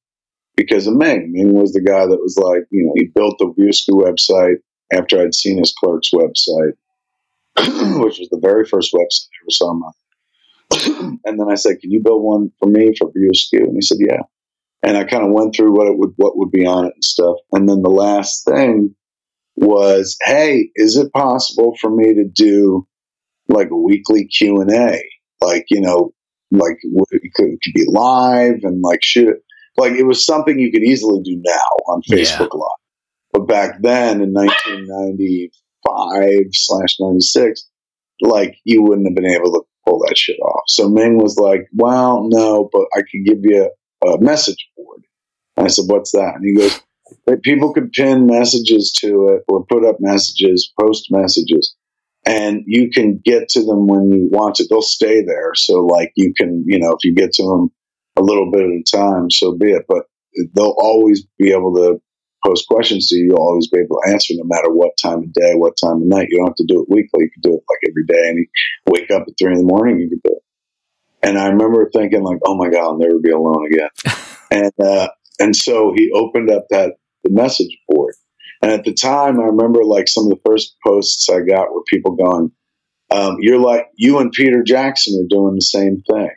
because 0.57 0.87
of 0.87 0.94
Ming. 0.94 1.33
Ming 1.33 1.55
was 1.55 1.72
the 1.72 1.83
guy 1.83 2.07
that 2.07 2.20
was 2.20 2.37
like, 2.37 2.64
you 2.70 2.85
know, 2.85 2.92
he 2.96 3.11
built 3.14 3.37
the 3.38 3.53
View 3.57 3.70
Askew 3.70 3.94
website 3.94 4.57
after 4.92 5.20
I'd 5.20 5.35
seen 5.35 5.59
his 5.59 5.74
clerk's 5.79 6.11
website, 6.12 6.74
which 8.03 8.18
was 8.18 8.29
the 8.31 8.40
very 8.40 8.64
first 8.66 8.92
website 8.92 9.29
I 9.33 9.40
ever 9.44 9.50
saw 9.50 9.72
in 9.72 9.81
my 9.81 9.90
and 11.25 11.39
then 11.39 11.51
I 11.51 11.55
said, 11.55 11.81
"Can 11.81 11.91
you 11.91 12.03
build 12.03 12.23
one 12.23 12.51
for 12.59 12.69
me 12.69 12.93
for 12.99 13.11
View 13.13 13.31
Askew?" 13.33 13.65
And 13.65 13.75
he 13.75 13.83
said, 13.83 13.99
"Yeah." 14.01 14.23
And 14.83 14.97
I 14.97 15.05
kind 15.05 15.25
of 15.25 15.33
went 15.33 15.55
through 15.55 15.77
what 15.77 15.87
it 15.87 15.99
would 15.99 16.13
what 16.17 16.39
would 16.39 16.51
be 16.51 16.67
on 16.67 16.87
it 16.87 16.95
and 16.95 17.05
stuff. 17.05 17.37
And 17.53 17.69
then 17.69 17.83
the 17.83 17.91
last 17.91 18.45
thing 18.45 18.95
was, 19.57 20.17
"Hey, 20.25 20.71
is 20.77 20.97
it 20.97 21.13
possible 21.13 21.77
for 21.81 21.91
me 21.91 22.15
to 22.15 22.25
do 22.25 22.87
like 23.49 23.71
a 23.71 23.77
weekly 23.77 24.27
Q 24.27 24.61
and 24.61 24.71
A? 24.71 25.03
Like 25.41 25.67
you 25.71 25.81
know, 25.81 26.13
like 26.51 26.77
it 26.83 27.33
could, 27.35 27.49
it 27.49 27.59
could 27.63 27.75
be 27.75 27.87
live 27.89 28.61
and 28.63 28.83
like 28.83 29.03
shoot 29.03 29.37
Like 29.77 29.93
it 29.93 30.05
was 30.05 30.25
something 30.25 30.59
you 30.59 30.73
could 30.73 30.83
easily 30.83 31.21
do 31.23 31.41
now 31.45 31.67
on 31.89 32.01
Facebook 32.03 32.49
yeah. 32.53 32.59
Live. 32.59 32.71
But 33.33 33.47
back 33.47 33.81
then 33.81 34.21
in 34.21 34.33
1995 34.33 36.47
slash 36.53 36.97
96, 36.99 37.65
like 38.23 38.57
you 38.65 38.83
wouldn't 38.83 39.07
have 39.07 39.15
been 39.15 39.31
able 39.31 39.53
to 39.53 39.63
pull 39.90 40.00
that 40.07 40.16
shit 40.16 40.38
off. 40.40 40.62
So 40.68 40.88
Ming 40.88 41.18
was 41.18 41.37
like, 41.37 41.68
well, 41.74 42.26
no, 42.31 42.68
but 42.72 42.87
I 42.94 43.00
could 43.00 43.24
give 43.24 43.38
you 43.42 43.70
a, 44.05 44.09
a 44.09 44.20
message 44.20 44.68
board. 44.76 45.03
And 45.57 45.66
I 45.66 45.68
said, 45.68 45.87
what's 45.88 46.12
that? 46.12 46.37
And 46.37 46.44
he 46.44 46.55
goes, 46.55 46.81
people 47.42 47.72
could 47.72 47.92
pin 47.92 48.26
messages 48.26 48.92
to 49.00 49.29
it 49.29 49.42
or 49.48 49.64
put 49.66 49.85
up 49.85 49.96
messages, 50.00 50.72
post 50.81 51.09
messages, 51.11 51.74
and 52.24 52.62
you 52.66 52.90
can 52.90 53.20
get 53.24 53.48
to 53.50 53.61
them 53.61 53.87
when 53.87 54.11
you 54.11 54.29
want 54.31 54.57
to. 54.57 54.66
They'll 54.68 54.83
stay 54.83 55.24
there. 55.24 55.55
So 55.55 55.85
like 55.85 56.12
you 56.16 56.33
can, 56.37 56.64
you 56.66 56.79
know, 56.79 56.92
if 56.92 57.05
you 57.05 57.14
get 57.14 57.33
to 57.35 57.42
them 57.42 57.70
a 58.16 58.22
little 58.22 58.50
bit 58.50 58.62
at 58.62 58.68
a 58.68 58.83
time, 58.90 59.31
so 59.31 59.57
be 59.57 59.72
it. 59.72 59.85
But 59.88 60.05
they'll 60.55 60.76
always 60.79 61.26
be 61.38 61.53
able 61.53 61.74
to 61.76 62.00
post 62.44 62.66
questions 62.68 63.09
to 63.09 63.16
you, 63.16 63.29
you'll 63.31 63.38
always 63.38 63.68
be 63.68 63.79
able 63.79 64.00
to 64.00 64.12
answer 64.12 64.35
no 64.37 64.44
matter 64.44 64.70
what 64.70 64.92
time 65.03 65.18
of 65.18 65.33
day, 65.33 65.55
what 65.55 65.76
time 65.76 66.03
of 66.03 66.07
night. 66.07 66.29
You 66.31 66.38
don't 66.38 66.48
have 66.48 66.57
to 66.57 66.66
do 66.66 66.83
it 66.83 66.88
weekly. 66.88 67.24
You 67.24 67.31
can 67.31 67.42
do 67.42 67.55
it 67.55 67.64
like 67.68 67.88
every 67.88 68.05
day. 68.07 68.29
And 68.29 68.38
you 68.38 68.46
wake 68.87 69.11
up 69.11 69.24
at 69.26 69.35
three 69.38 69.53
in 69.53 69.59
the 69.59 69.64
morning, 69.64 70.00
you 70.00 70.09
can 70.09 70.20
do 70.24 70.37
it. 70.37 70.42
And 71.22 71.38
I 71.38 71.48
remember 71.48 71.90
thinking 71.92 72.22
like, 72.22 72.38
oh 72.46 72.57
my 72.57 72.70
God, 72.70 72.81
I'll 72.81 72.98
never 72.98 73.18
be 73.18 73.31
alone 73.31 73.66
again. 73.66 73.88
and, 74.50 74.72
uh, 74.83 75.09
and 75.38 75.55
so 75.55 75.92
he 75.94 76.11
opened 76.12 76.50
up 76.50 76.66
that 76.70 76.94
the 77.24 77.31
message 77.31 77.76
board. 77.88 78.14
And 78.62 78.70
at 78.72 78.85
the 78.85 78.92
time, 78.92 79.40
I 79.40 79.44
remember 79.44 79.85
like 79.85 80.09
some 80.09 80.24
of 80.24 80.31
the 80.31 80.40
first 80.44 80.76
posts 80.87 81.29
I 81.31 81.40
got 81.40 81.72
were 81.72 81.83
people 81.88 82.16
going, 82.16 82.53
um, 83.11 83.37
you're 83.40 83.61
like, 83.61 83.87
you 83.96 84.18
and 84.18 84.33
Peter 84.33 84.62
Jackson 84.62 85.20
are 85.20 85.29
doing 85.29 85.55
the 85.55 85.62
same 85.62 86.03
thing, 86.11 86.31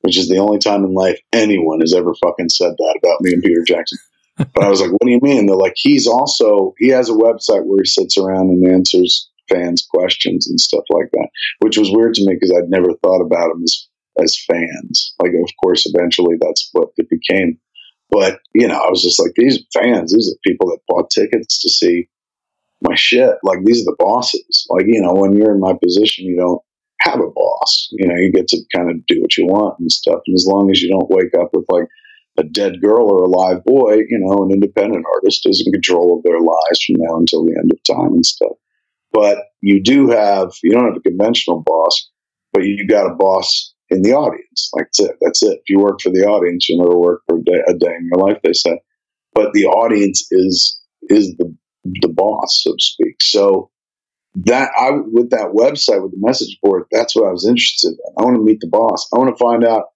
which 0.00 0.18
is 0.18 0.28
the 0.28 0.38
only 0.38 0.58
time 0.58 0.84
in 0.84 0.92
life 0.92 1.18
anyone 1.32 1.80
has 1.80 1.94
ever 1.94 2.14
fucking 2.22 2.50
said 2.50 2.72
that 2.76 3.00
about 3.02 3.20
me 3.20 3.32
and 3.32 3.42
Peter 3.42 3.62
Jackson 3.66 3.98
but 4.38 4.64
I 4.64 4.68
was 4.68 4.80
like, 4.80 4.90
what 4.90 5.04
do 5.04 5.10
you 5.10 5.20
mean? 5.22 5.46
They're 5.46 5.56
like, 5.56 5.74
he's 5.76 6.06
also, 6.06 6.74
he 6.78 6.88
has 6.88 7.08
a 7.08 7.14
website 7.14 7.64
where 7.64 7.80
he 7.82 7.88
sits 7.88 8.16
around 8.16 8.50
and 8.50 8.66
answers 8.66 9.28
fans' 9.48 9.86
questions 9.90 10.48
and 10.48 10.60
stuff 10.60 10.84
like 10.90 11.10
that, 11.12 11.28
which 11.60 11.76
was 11.76 11.90
weird 11.90 12.14
to 12.14 12.24
me 12.26 12.34
because 12.34 12.54
I'd 12.56 12.70
never 12.70 12.92
thought 13.02 13.22
about 13.22 13.50
him 13.50 13.62
as, 13.62 13.88
as 14.22 14.44
fans. 14.46 15.14
Like, 15.20 15.32
of 15.32 15.50
course, 15.62 15.90
eventually 15.92 16.36
that's 16.40 16.68
what 16.72 16.90
it 16.96 17.08
became. 17.08 17.58
But, 18.10 18.40
you 18.54 18.68
know, 18.68 18.78
I 18.78 18.88
was 18.88 19.02
just 19.02 19.20
like, 19.20 19.32
these 19.36 19.58
fans, 19.74 20.14
these 20.14 20.32
are 20.32 20.38
people 20.46 20.68
that 20.68 20.80
bought 20.88 21.10
tickets 21.10 21.60
to 21.62 21.70
see 21.70 22.08
my 22.80 22.94
shit. 22.94 23.34
Like, 23.42 23.58
these 23.64 23.82
are 23.82 23.90
the 23.90 23.96
bosses. 23.98 24.66
Like, 24.70 24.86
you 24.86 25.00
know, 25.02 25.14
when 25.14 25.34
you're 25.36 25.54
in 25.54 25.60
my 25.60 25.74
position, 25.82 26.24
you 26.24 26.36
don't 26.36 26.62
have 27.00 27.20
a 27.20 27.30
boss. 27.30 27.88
You 27.92 28.08
know, 28.08 28.16
you 28.16 28.32
get 28.32 28.48
to 28.48 28.58
kind 28.74 28.90
of 28.90 29.04
do 29.06 29.20
what 29.20 29.36
you 29.36 29.46
want 29.46 29.78
and 29.78 29.90
stuff. 29.92 30.20
And 30.26 30.34
as 30.34 30.46
long 30.46 30.70
as 30.70 30.80
you 30.80 30.90
don't 30.90 31.10
wake 31.10 31.34
up 31.38 31.50
with 31.52 31.66
like, 31.68 31.84
a 32.38 32.44
dead 32.44 32.80
girl 32.80 33.10
or 33.10 33.24
a 33.24 33.28
live 33.28 33.64
boy, 33.64 33.94
you 34.08 34.18
know, 34.20 34.44
an 34.44 34.52
independent 34.52 35.04
artist 35.16 35.42
is 35.44 35.62
in 35.64 35.72
control 35.72 36.16
of 36.16 36.22
their 36.22 36.40
lives 36.40 36.84
from 36.84 36.96
now 36.98 37.16
until 37.16 37.44
the 37.44 37.56
end 37.58 37.72
of 37.72 37.96
time 37.96 38.14
and 38.14 38.24
stuff. 38.24 38.52
But 39.12 39.38
you 39.60 39.82
do 39.82 40.08
have, 40.10 40.52
you 40.62 40.70
don't 40.70 40.86
have 40.86 40.96
a 40.96 41.00
conventional 41.00 41.62
boss, 41.66 42.10
but 42.52 42.62
you 42.62 42.86
got 42.86 43.10
a 43.10 43.14
boss 43.14 43.74
in 43.90 44.02
the 44.02 44.12
audience. 44.12 44.70
Like 44.72 44.86
that's 44.86 45.00
it. 45.00 45.16
That's 45.20 45.42
it. 45.42 45.58
If 45.58 45.68
you 45.68 45.80
work 45.80 46.00
for 46.00 46.10
the 46.10 46.24
audience, 46.26 46.68
you'll 46.68 46.84
never 46.84 46.98
work 46.98 47.22
for 47.28 47.38
a 47.38 47.42
day, 47.42 47.60
a 47.66 47.74
day 47.74 47.94
in 47.98 48.08
your 48.12 48.24
life, 48.24 48.38
they 48.44 48.52
say. 48.52 48.78
But 49.34 49.52
the 49.52 49.66
audience 49.66 50.26
is, 50.30 50.80
is 51.08 51.34
the, 51.38 51.52
the 51.84 52.08
boss, 52.08 52.62
so 52.62 52.72
to 52.72 52.78
speak. 52.78 53.16
So 53.22 53.70
that 54.44 54.70
I 54.78 54.90
with 55.10 55.30
that 55.30 55.52
website 55.54 56.02
with 56.02 56.12
the 56.12 56.20
message 56.20 56.58
board, 56.62 56.84
that's 56.92 57.16
what 57.16 57.26
I 57.26 57.32
was 57.32 57.46
interested 57.46 57.88
in. 57.88 57.98
I 58.18 58.24
want 58.24 58.36
to 58.36 58.44
meet 58.44 58.60
the 58.60 58.68
boss. 58.68 59.08
I 59.12 59.18
want 59.18 59.36
to 59.36 59.42
find 59.42 59.64
out 59.64 59.86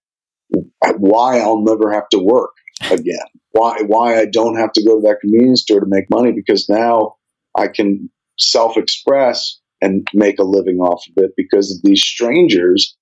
why 0.97 1.39
I'll 1.39 1.61
never 1.61 1.91
have 1.91 2.09
to 2.09 2.19
work 2.19 2.51
again. 2.91 3.25
Why 3.51 3.77
why 3.85 4.19
I 4.19 4.25
don't 4.25 4.57
have 4.57 4.71
to 4.73 4.83
go 4.83 4.99
to 4.99 5.07
that 5.07 5.19
convenience 5.21 5.61
store 5.61 5.79
to 5.79 5.85
make 5.87 6.09
money 6.09 6.31
because 6.31 6.67
now 6.69 7.15
I 7.57 7.67
can 7.67 8.09
self 8.39 8.77
express 8.77 9.59
and 9.81 10.07
make 10.13 10.39
a 10.39 10.43
living 10.43 10.77
off 10.77 11.03
of 11.09 11.23
it 11.23 11.31
because 11.35 11.71
of 11.71 11.81
these 11.83 12.01
strangers 12.01 12.95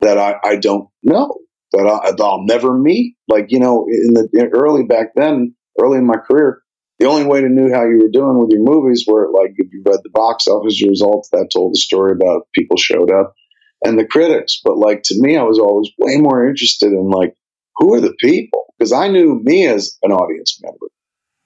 that 0.00 0.18
I, 0.18 0.36
I 0.44 0.56
don't 0.56 0.88
know 1.02 1.38
that, 1.72 1.86
I, 1.86 2.10
will 2.16 2.44
never 2.44 2.76
meet. 2.76 3.16
Like 3.26 3.46
you 3.48 3.60
know, 3.60 3.86
in 3.88 4.14
the 4.14 4.28
in 4.32 4.50
early 4.54 4.84
back 4.84 5.14
then, 5.14 5.54
early 5.80 5.98
in 5.98 6.06
my 6.06 6.16
career, 6.16 6.62
the 6.98 7.06
only 7.06 7.24
way 7.24 7.40
to 7.40 7.48
know 7.48 7.72
how 7.72 7.84
you 7.84 7.98
were 7.98 8.10
doing 8.10 8.38
with 8.38 8.50
your 8.50 8.62
movies 8.62 9.04
were 9.06 9.30
like 9.32 9.52
if 9.56 9.72
you 9.72 9.82
read 9.84 10.00
the 10.02 10.10
box 10.10 10.46
office 10.46 10.82
results 10.86 11.28
that 11.30 11.50
told 11.52 11.74
the 11.74 11.78
story 11.78 12.12
about 12.12 12.48
people 12.54 12.76
showed 12.76 13.10
up 13.10 13.34
and 13.82 13.98
the 13.98 14.06
critics. 14.06 14.60
But 14.64 14.78
like 14.78 15.02
to 15.04 15.20
me, 15.20 15.36
I 15.36 15.42
was 15.42 15.58
always 15.58 15.90
way 15.98 16.16
more 16.18 16.46
interested 16.46 16.92
in 16.92 17.10
like 17.10 17.34
who 17.76 17.94
are 17.94 18.00
the 18.00 18.14
people 18.18 18.74
because 18.78 18.92
I 18.92 19.08
knew 19.08 19.40
me 19.42 19.66
as 19.66 19.96
an 20.02 20.12
audience 20.12 20.60
member. 20.62 20.86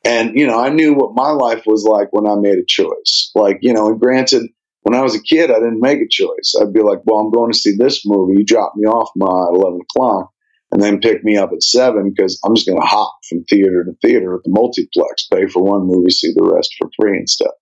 And, 0.04 0.36
you 0.38 0.46
know, 0.46 0.58
I 0.58 0.70
knew 0.70 0.94
what 0.94 1.14
my 1.14 1.30
life 1.30 1.62
was 1.64 1.84
like 1.84 2.08
when 2.12 2.26
I 2.26 2.34
made 2.34 2.58
a 2.58 2.64
choice. 2.66 3.30
Like, 3.34 3.58
you 3.62 3.72
know, 3.72 3.86
and 3.86 4.00
granted, 4.00 4.50
when 4.82 4.98
I 4.98 5.02
was 5.02 5.14
a 5.14 5.22
kid, 5.22 5.50
I 5.50 5.54
didn't 5.54 5.80
make 5.80 6.00
a 6.00 6.08
choice. 6.10 6.54
I'd 6.60 6.72
be 6.72 6.82
like, 6.82 6.98
well, 7.04 7.20
I'm 7.20 7.30
going 7.30 7.52
to 7.52 7.58
see 7.58 7.76
this 7.76 8.02
movie. 8.04 8.38
You 8.38 8.44
drop 8.44 8.72
me 8.74 8.86
off 8.86 9.10
my 9.14 9.46
11 9.54 9.80
o'clock 9.82 10.30
and 10.72 10.82
then 10.82 10.98
pick 10.98 11.22
me 11.22 11.36
up 11.36 11.52
at 11.52 11.62
seven 11.62 12.12
because 12.14 12.40
I'm 12.44 12.56
just 12.56 12.66
going 12.66 12.80
to 12.80 12.86
hop 12.86 13.14
from 13.28 13.44
theater 13.44 13.84
to 13.84 13.92
theater 14.02 14.34
at 14.34 14.42
the 14.42 14.50
multiplex, 14.50 15.28
pay 15.32 15.46
for 15.46 15.62
one 15.62 15.86
movie, 15.86 16.10
see 16.10 16.32
the 16.34 16.50
rest 16.52 16.74
for 16.78 16.90
free 17.00 17.18
and 17.18 17.30
stuff. 17.30 17.52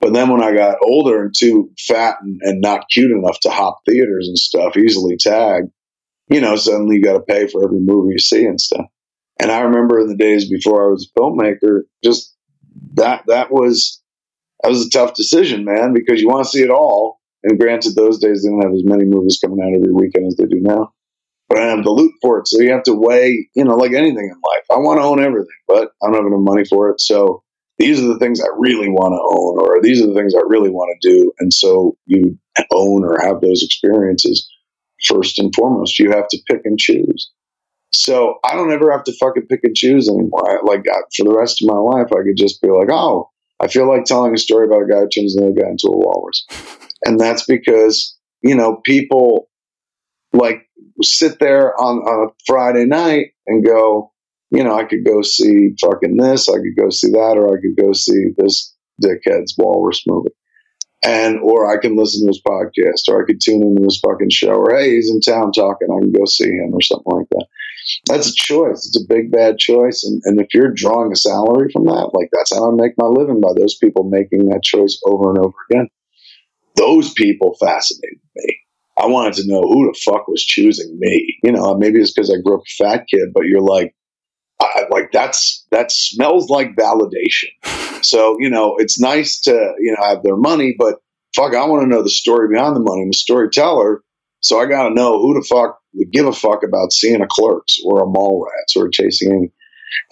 But 0.00 0.12
then 0.12 0.30
when 0.30 0.42
I 0.42 0.54
got 0.54 0.78
older 0.82 1.22
and 1.22 1.34
too 1.36 1.70
fat 1.78 2.16
and, 2.22 2.40
and 2.42 2.60
not 2.60 2.88
cute 2.90 3.10
enough 3.10 3.40
to 3.40 3.50
hop 3.50 3.80
theaters 3.84 4.28
and 4.28 4.38
stuff, 4.38 4.76
easily 4.76 5.16
tagged, 5.16 5.70
you 6.28 6.40
know, 6.40 6.56
suddenly 6.56 6.96
you 6.96 7.02
got 7.02 7.14
to 7.14 7.20
pay 7.20 7.48
for 7.48 7.64
every 7.64 7.80
movie 7.80 8.12
you 8.12 8.18
see 8.18 8.44
and 8.44 8.60
stuff. 8.60 8.86
And 9.40 9.50
I 9.50 9.60
remember 9.60 10.00
in 10.00 10.08
the 10.08 10.16
days 10.16 10.48
before 10.48 10.86
I 10.86 10.90
was 10.90 11.08
a 11.08 11.20
filmmaker, 11.20 11.82
just 12.04 12.34
that 12.94 13.24
that 13.26 13.50
was 13.50 14.02
that 14.62 14.70
was 14.70 14.86
a 14.86 14.90
tough 14.90 15.14
decision, 15.14 15.64
man, 15.64 15.92
because 15.92 16.20
you 16.20 16.28
want 16.28 16.44
to 16.44 16.50
see 16.50 16.62
it 16.62 16.70
all. 16.70 17.20
And 17.44 17.58
granted, 17.58 17.94
those 17.94 18.18
days 18.18 18.42
didn't 18.42 18.62
have 18.62 18.72
as 18.72 18.84
many 18.84 19.04
movies 19.04 19.38
coming 19.42 19.60
out 19.62 19.74
every 19.74 19.92
weekend 19.92 20.26
as 20.26 20.36
they 20.36 20.46
do 20.46 20.60
now. 20.60 20.92
But 21.48 21.60
I 21.60 21.66
have 21.66 21.84
to 21.84 21.90
loot 21.90 22.12
for 22.20 22.40
it, 22.40 22.48
so 22.48 22.60
you 22.60 22.72
have 22.72 22.82
to 22.84 22.94
weigh, 22.94 23.48
you 23.54 23.64
know, 23.64 23.76
like 23.76 23.92
anything 23.92 24.24
in 24.24 24.30
life. 24.30 24.64
I 24.70 24.76
want 24.78 25.00
to 25.00 25.04
own 25.04 25.20
everything, 25.20 25.46
but 25.66 25.92
I 26.02 26.06
don't 26.06 26.16
have 26.16 26.26
enough 26.26 26.40
money 26.40 26.64
for 26.64 26.90
it. 26.90 27.00
So 27.00 27.42
these 27.78 28.02
are 28.02 28.06
the 28.06 28.18
things 28.18 28.40
I 28.40 28.48
really 28.56 28.88
want 28.88 29.12
to 29.12 29.20
own, 29.20 29.58
or 29.60 29.80
these 29.80 30.02
are 30.02 30.06
the 30.06 30.14
things 30.14 30.34
I 30.34 30.42
really 30.46 30.70
want 30.70 30.96
to 31.00 31.08
do. 31.08 31.32
And 31.38 31.52
so 31.52 31.96
you 32.06 32.38
own 32.72 33.04
or 33.04 33.20
have 33.20 33.40
those 33.40 33.62
experiences 33.62 34.48
first 35.04 35.38
and 35.38 35.54
foremost. 35.54 35.98
You 35.98 36.10
have 36.10 36.28
to 36.28 36.38
pick 36.48 36.62
and 36.64 36.78
choose. 36.78 37.30
So 37.92 38.38
I 38.44 38.54
don't 38.54 38.72
ever 38.72 38.92
have 38.92 39.04
to 39.04 39.16
fucking 39.18 39.46
pick 39.46 39.60
and 39.62 39.76
choose 39.76 40.08
anymore. 40.08 40.50
I, 40.50 40.58
like 40.64 40.84
I, 40.90 40.98
for 41.16 41.24
the 41.24 41.36
rest 41.36 41.62
of 41.62 41.68
my 41.68 41.78
life, 41.78 42.08
I 42.12 42.22
could 42.22 42.36
just 42.36 42.60
be 42.60 42.68
like, 42.68 42.88
oh, 42.90 43.30
I 43.60 43.68
feel 43.68 43.88
like 43.88 44.04
telling 44.04 44.34
a 44.34 44.38
story 44.38 44.66
about 44.66 44.82
a 44.82 44.86
guy 44.86 45.00
who 45.00 45.08
turns 45.08 45.36
another 45.36 45.54
guy 45.54 45.68
into 45.68 45.88
a 45.88 45.96
walrus, 45.96 46.46
and 47.04 47.18
that's 47.18 47.44
because 47.44 48.16
you 48.42 48.54
know 48.54 48.80
people 48.84 49.48
like 50.32 50.68
sit 51.02 51.38
there 51.38 51.78
on, 51.80 51.98
on 51.98 52.28
a 52.28 52.32
Friday 52.46 52.84
night 52.84 53.28
and 53.46 53.64
go, 53.64 54.12
you 54.50 54.64
know, 54.64 54.76
I 54.76 54.84
could 54.84 55.04
go 55.04 55.22
see 55.22 55.74
fucking 55.80 56.16
this, 56.16 56.48
I 56.48 56.56
could 56.56 56.76
go 56.76 56.90
see 56.90 57.10
that, 57.10 57.36
or 57.36 57.56
I 57.56 57.60
could 57.60 57.76
go 57.76 57.92
see 57.92 58.28
this 58.36 58.74
dickhead's 59.02 59.54
walrus 59.58 60.02
movie. 60.06 60.30
And, 61.04 61.38
or 61.40 61.70
I 61.70 61.80
can 61.80 61.96
listen 61.96 62.22
to 62.22 62.28
his 62.28 62.42
podcast, 62.42 63.08
or 63.08 63.22
I 63.22 63.26
could 63.26 63.40
tune 63.40 63.62
into 63.62 63.84
his 63.84 64.00
fucking 64.04 64.30
show, 64.30 64.54
or 64.54 64.74
hey, 64.76 64.96
he's 64.96 65.10
in 65.10 65.20
town 65.20 65.52
talking, 65.52 65.88
I 65.90 66.00
can 66.00 66.12
go 66.12 66.24
see 66.24 66.48
him, 66.48 66.74
or 66.74 66.80
something 66.80 67.12
like 67.12 67.28
that. 67.30 67.46
That's 68.06 68.28
a 68.28 68.34
choice. 68.34 68.86
It's 68.86 69.00
a 69.00 69.06
big, 69.08 69.30
bad 69.30 69.58
choice. 69.58 70.04
And, 70.04 70.20
and 70.24 70.40
if 70.40 70.48
you're 70.52 70.72
drawing 70.72 71.12
a 71.12 71.16
salary 71.16 71.70
from 71.72 71.84
that, 71.84 72.10
like 72.14 72.28
that's 72.32 72.54
how 72.54 72.70
I 72.70 72.74
make 72.74 72.92
my 72.98 73.06
living 73.06 73.40
by 73.40 73.52
those 73.56 73.76
people 73.76 74.04
making 74.04 74.46
that 74.46 74.62
choice 74.62 75.00
over 75.06 75.30
and 75.30 75.38
over 75.38 75.54
again. 75.70 75.88
Those 76.76 77.12
people 77.12 77.56
fascinated 77.60 78.20
me. 78.36 78.58
I 78.98 79.06
wanted 79.06 79.34
to 79.34 79.46
know 79.46 79.62
who 79.62 79.86
the 79.86 79.98
fuck 80.04 80.26
was 80.26 80.44
choosing 80.44 80.98
me. 80.98 81.38
You 81.44 81.52
know, 81.52 81.76
maybe 81.76 82.00
it's 82.00 82.12
because 82.12 82.30
I 82.30 82.42
grew 82.42 82.56
up 82.56 82.62
a 82.66 82.84
fat 82.84 83.04
kid, 83.08 83.28
but 83.32 83.44
you're 83.44 83.60
like, 83.60 83.94
I, 84.60 84.84
like 84.90 85.12
that's 85.12 85.66
that 85.70 85.92
smells 85.92 86.48
like 86.48 86.74
validation. 86.74 88.02
So 88.02 88.36
you 88.40 88.50
know, 88.50 88.76
it's 88.78 89.00
nice 89.00 89.40
to 89.42 89.52
you 89.78 89.94
know 89.96 90.04
have 90.06 90.22
their 90.22 90.36
money, 90.36 90.74
but 90.78 90.96
fuck, 91.34 91.54
I 91.54 91.66
want 91.66 91.82
to 91.82 91.88
know 91.88 92.02
the 92.02 92.10
story 92.10 92.48
behind 92.52 92.76
the 92.76 92.80
money. 92.80 93.02
I'm 93.02 93.10
a 93.10 93.14
storyteller, 93.14 94.02
so 94.40 94.60
I 94.60 94.66
got 94.66 94.88
to 94.88 94.94
know 94.94 95.20
who 95.20 95.34
the 95.34 95.46
fuck 95.48 95.80
would 95.94 96.12
give 96.12 96.26
a 96.26 96.32
fuck 96.32 96.62
about 96.62 96.92
seeing 96.92 97.22
a 97.22 97.26
Clerks 97.28 97.78
or 97.84 98.02
a 98.02 98.06
Mallrats 98.06 98.76
or 98.76 98.88
Chasing 98.88 99.32
Amy. 99.32 99.52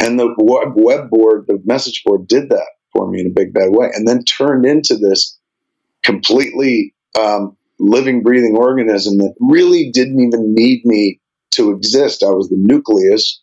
And 0.00 0.18
the 0.18 0.34
web, 0.38 0.72
web 0.74 1.10
board, 1.10 1.46
the 1.46 1.60
message 1.64 2.02
board, 2.04 2.26
did 2.26 2.48
that 2.50 2.66
for 2.92 3.10
me 3.10 3.20
in 3.20 3.26
a 3.26 3.30
big 3.30 3.52
bad 3.52 3.70
way, 3.70 3.90
and 3.92 4.06
then 4.06 4.24
turned 4.24 4.64
into 4.64 4.96
this 4.96 5.38
completely 6.02 6.94
um, 7.18 7.56
living, 7.78 8.22
breathing 8.22 8.56
organism 8.56 9.18
that 9.18 9.34
really 9.40 9.90
didn't 9.92 10.20
even 10.20 10.54
need 10.54 10.84
me 10.84 11.20
to 11.52 11.70
exist. 11.70 12.22
I 12.22 12.30
was 12.30 12.48
the 12.48 12.56
nucleus 12.58 13.42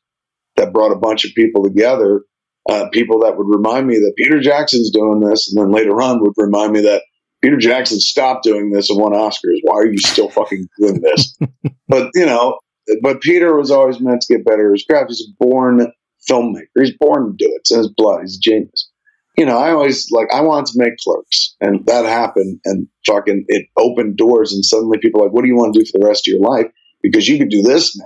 that 0.56 0.74
brought 0.74 0.92
a 0.92 1.00
bunch 1.00 1.26
of 1.26 1.32
people 1.36 1.64
together, 1.64 2.24
uh, 2.70 2.88
people 2.92 3.20
that 3.20 3.38
would 3.38 3.48
remind 3.48 3.88
me 3.88 3.96
that 3.96 4.14
Peter 4.18 4.40
Jackson's 4.40 4.92
doing 4.92 5.20
this, 5.20 5.52
and 5.52 5.62
then 5.62 5.72
later 5.72 6.02
on 6.02 6.22
would 6.22 6.34
remind 6.38 6.74
me 6.74 6.82
that 6.82 7.04
Peter 7.42 7.58
Jackson 7.58 8.00
stopped 8.00 8.44
doing 8.44 8.72
this 8.72 8.90
and 8.90 9.00
won 9.00 9.12
Oscars. 9.12 9.60
Why 9.64 9.76
are 9.76 9.92
you 9.92 9.98
still 9.98 10.30
fucking 10.30 10.66
doing 10.80 11.02
this? 11.02 11.38
but 11.90 12.10
you 12.16 12.26
know, 12.26 12.58
but 13.02 13.22
Peter 13.22 13.56
was 13.56 13.70
always 13.70 14.00
meant 14.00 14.22
to 14.22 14.34
get 14.34 14.46
better 14.46 14.70
at 14.70 14.76
his 14.76 14.86
craft. 14.86 15.10
He's 15.10 15.28
a 15.28 15.44
born 15.44 15.92
filmmaker. 16.30 16.68
He's 16.80 16.96
born 16.98 17.26
to 17.26 17.34
do 17.38 17.52
it. 17.52 17.60
It's 17.60 17.72
in 17.72 17.80
his 17.80 17.92
blood. 17.96 18.22
He's 18.22 18.38
a 18.38 18.42
genius. 18.42 18.90
You 19.38 19.46
know, 19.46 19.58
I 19.58 19.72
always 19.72 20.10
like 20.12 20.28
I 20.32 20.42
wanted 20.42 20.68
to 20.68 20.80
make 20.80 20.94
Clerks, 21.04 21.56
and 21.60 21.86
that 21.88 22.06
happened, 22.06 22.60
and 22.66 22.88
fucking 23.06 23.46
it 23.48 23.66
opened 23.78 24.16
doors, 24.16 24.54
and 24.54 24.64
suddenly 24.64 25.00
people 25.00 25.22
are 25.22 25.26
like, 25.26 25.34
"What 25.34 25.42
do 25.42 25.48
you 25.48 25.56
want 25.56 25.74
to 25.74 25.80
do 25.80 25.86
for 25.92 26.00
the 26.00 26.08
rest 26.08 26.28
of 26.28 26.32
your 26.32 26.42
life?" 26.42 26.68
Because 27.02 27.28
you 27.28 27.38
can 27.38 27.50
do 27.50 27.62
this 27.62 27.98
now 27.98 28.06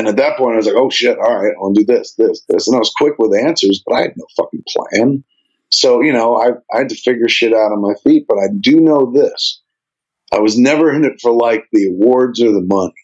and 0.00 0.08
at 0.08 0.16
that 0.16 0.38
point, 0.38 0.54
I 0.54 0.56
was 0.56 0.64
like, 0.64 0.76
oh 0.76 0.88
shit, 0.88 1.18
all 1.18 1.42
right, 1.42 1.52
I'll 1.60 1.74
do 1.74 1.84
this, 1.84 2.14
this, 2.14 2.42
this. 2.48 2.66
And 2.66 2.74
I 2.74 2.78
was 2.78 2.90
quick 2.96 3.18
with 3.18 3.38
answers, 3.38 3.82
but 3.84 3.96
I 3.96 4.00
had 4.00 4.16
no 4.16 4.24
fucking 4.34 4.64
plan. 4.66 5.22
So, 5.70 6.00
you 6.00 6.10
know, 6.10 6.36
I, 6.36 6.52
I 6.74 6.78
had 6.78 6.88
to 6.88 6.94
figure 6.94 7.28
shit 7.28 7.52
out 7.52 7.70
on 7.70 7.82
my 7.82 7.92
feet, 8.02 8.24
but 8.26 8.38
I 8.38 8.46
do 8.58 8.76
know 8.80 9.12
this. 9.12 9.60
I 10.32 10.38
was 10.38 10.58
never 10.58 10.90
in 10.90 11.04
it 11.04 11.20
for 11.20 11.32
like 11.32 11.66
the 11.72 11.88
awards 11.88 12.40
or 12.40 12.50
the 12.50 12.62
money. 12.62 12.94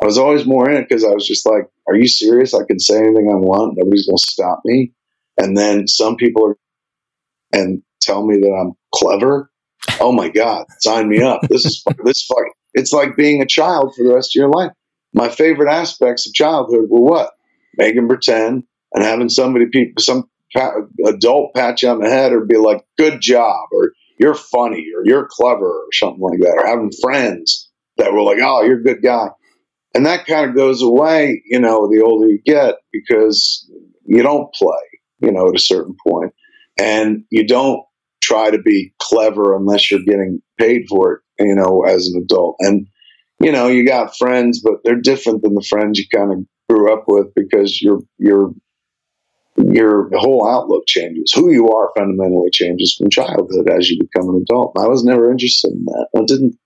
I 0.00 0.06
was 0.06 0.18
always 0.18 0.46
more 0.46 0.70
in 0.70 0.76
it 0.76 0.88
because 0.88 1.02
I 1.02 1.08
was 1.08 1.26
just 1.26 1.46
like, 1.46 1.64
are 1.88 1.96
you 1.96 2.06
serious? 2.06 2.54
I 2.54 2.64
can 2.64 2.78
say 2.78 2.96
anything 2.96 3.28
I 3.28 3.34
want. 3.34 3.74
Nobody's 3.76 4.06
going 4.06 4.16
to 4.16 4.22
stop 4.22 4.60
me. 4.64 4.92
And 5.38 5.56
then 5.56 5.88
some 5.88 6.14
people 6.14 6.46
are 6.46 6.56
and 7.52 7.82
tell 8.00 8.24
me 8.24 8.38
that 8.38 8.52
I'm 8.52 8.74
clever. 8.94 9.50
Oh 9.98 10.12
my 10.12 10.28
God, 10.28 10.66
sign 10.78 11.08
me 11.08 11.22
up. 11.22 11.40
This 11.48 11.64
is, 11.64 11.82
this 12.04 12.18
is 12.18 12.26
fucking, 12.26 12.52
it's 12.74 12.92
like 12.92 13.16
being 13.16 13.42
a 13.42 13.46
child 13.46 13.96
for 13.96 14.04
the 14.04 14.14
rest 14.14 14.36
of 14.36 14.38
your 14.38 14.50
life 14.50 14.70
my 15.16 15.30
favorite 15.30 15.72
aspects 15.72 16.26
of 16.26 16.34
childhood 16.34 16.88
were 16.90 17.00
what? 17.00 17.30
Making 17.76 18.06
pretend 18.06 18.64
and 18.92 19.02
having 19.02 19.30
somebody, 19.30 19.64
some 19.98 20.28
adult 21.04 21.54
pat 21.54 21.82
you 21.82 21.88
on 21.88 22.00
the 22.00 22.08
head 22.08 22.32
or 22.32 22.44
be 22.44 22.58
like, 22.58 22.84
good 22.98 23.20
job, 23.20 23.68
or 23.72 23.92
you're 24.20 24.34
funny, 24.34 24.86
or 24.94 25.02
you're 25.04 25.26
clever, 25.28 25.66
or 25.66 25.92
something 25.92 26.20
like 26.20 26.38
that, 26.40 26.56
or 26.56 26.66
having 26.66 26.90
friends 27.02 27.68
that 27.96 28.12
were 28.12 28.22
like, 28.22 28.38
oh, 28.42 28.62
you're 28.62 28.80
a 28.80 28.84
good 28.84 29.02
guy. 29.02 29.28
And 29.94 30.04
that 30.06 30.26
kind 30.26 30.48
of 30.48 30.56
goes 30.56 30.82
away, 30.82 31.42
you 31.46 31.58
know, 31.58 31.88
the 31.90 32.02
older 32.02 32.28
you 32.28 32.40
get 32.44 32.74
because 32.92 33.70
you 34.04 34.22
don't 34.22 34.52
play, 34.54 35.00
you 35.20 35.32
know, 35.32 35.48
at 35.48 35.56
a 35.56 35.58
certain 35.58 35.96
point. 36.06 36.32
And 36.78 37.24
you 37.30 37.46
don't 37.46 37.80
try 38.22 38.50
to 38.50 38.58
be 38.58 38.92
clever 39.00 39.56
unless 39.56 39.90
you're 39.90 40.00
getting 40.00 40.42
paid 40.58 40.82
for 40.88 41.14
it, 41.38 41.44
you 41.46 41.54
know, 41.54 41.84
as 41.86 42.08
an 42.08 42.22
adult. 42.22 42.56
And 42.60 42.86
you 43.38 43.52
know, 43.52 43.68
you 43.68 43.86
got 43.86 44.16
friends, 44.16 44.60
but 44.60 44.74
they're 44.84 45.00
different 45.00 45.42
than 45.42 45.54
the 45.54 45.66
friends 45.68 45.98
you 45.98 46.06
kind 46.14 46.32
of 46.32 46.38
grew 46.68 46.92
up 46.92 47.04
with 47.06 47.34
because 47.34 47.80
your 47.82 48.00
your 48.18 48.52
your 49.56 50.10
whole 50.14 50.48
outlook 50.48 50.84
changes. 50.86 51.32
Who 51.34 51.50
you 51.50 51.68
are 51.70 51.92
fundamentally 51.96 52.50
changes 52.52 52.94
from 52.94 53.10
childhood 53.10 53.68
as 53.70 53.88
you 53.88 53.98
become 54.00 54.28
an 54.30 54.42
adult. 54.42 54.76
I 54.78 54.86
was 54.86 55.04
never 55.04 55.30
interested 55.30 55.72
in 55.72 55.84
that. 55.84 56.08
It 56.14 56.28
didn't 56.28 56.56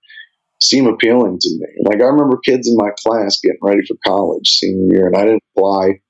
seem 0.61 0.87
appealing 0.87 1.39
to 1.39 1.49
me. 1.59 1.67
Like 1.83 2.01
I 2.01 2.05
remember 2.05 2.37
kids 2.37 2.67
in 2.67 2.77
my 2.77 2.91
class 3.03 3.39
getting 3.41 3.59
ready 3.61 3.81
for 3.85 3.95
college 4.05 4.49
senior 4.49 4.95
year, 4.95 5.07
and 5.07 5.15
I 5.15 5.25
didn't 5.25 5.43
apply 5.55 6.01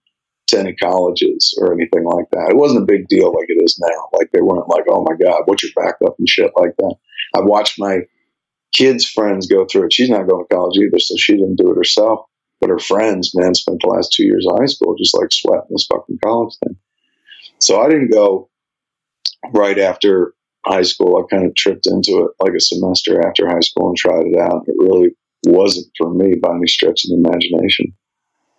to 0.47 0.59
any 0.59 0.75
colleges 0.75 1.57
or 1.59 1.73
anything 1.73 2.03
like 2.03 2.29
that. 2.31 2.49
It 2.49 2.57
wasn't 2.57 2.83
a 2.83 2.85
big 2.85 3.07
deal 3.07 3.33
like 3.33 3.47
it 3.47 3.63
is 3.63 3.79
now. 3.79 4.09
Like 4.13 4.31
they 4.31 4.41
weren't 4.41 4.69
like, 4.69 4.83
oh 4.89 5.03
my 5.03 5.15
god, 5.23 5.43
what's 5.45 5.63
your 5.63 5.71
backup 5.75 6.15
and 6.19 6.29
shit 6.29 6.51
like 6.55 6.75
that. 6.77 6.95
I 7.33 7.39
watched 7.39 7.79
my 7.79 8.01
kids' 8.73 9.09
friends 9.09 9.47
go 9.47 9.65
through 9.65 9.85
it. 9.85 9.93
She's 9.93 10.09
not 10.09 10.27
going 10.27 10.45
to 10.45 10.55
college 10.55 10.77
either, 10.77 10.99
so 10.99 11.15
she 11.17 11.33
didn't 11.33 11.57
do 11.57 11.71
it 11.71 11.77
herself. 11.77 12.25
But 12.59 12.69
her 12.69 12.79
friends, 12.79 13.31
man, 13.33 13.55
spent 13.55 13.81
the 13.81 13.89
last 13.89 14.13
two 14.13 14.23
years 14.23 14.45
of 14.47 14.57
high 14.59 14.67
school 14.67 14.95
just 14.95 15.17
like 15.17 15.31
sweating 15.31 15.67
this 15.69 15.87
fucking 15.91 16.19
college 16.23 16.53
thing. 16.63 16.75
So 17.59 17.81
I 17.81 17.89
didn't 17.89 18.11
go 18.11 18.49
right 19.51 19.79
after 19.79 20.33
high 20.65 20.83
school. 20.83 21.17
I 21.17 21.33
kind 21.33 21.47
of 21.47 21.55
tripped 21.55 21.87
into 21.87 22.25
it 22.25 22.31
like 22.39 22.53
a 22.55 22.59
semester 22.59 23.25
after 23.27 23.47
high 23.47 23.61
school 23.61 23.89
and 23.89 23.97
tried 23.97 24.27
it 24.27 24.39
out. 24.39 24.65
It 24.67 24.75
really 24.77 25.09
wasn't 25.47 25.87
for 25.97 26.13
me 26.13 26.35
by 26.35 26.55
any 26.55 26.67
stretch 26.67 27.03
of 27.05 27.09
the 27.09 27.23
imagination. 27.25 27.93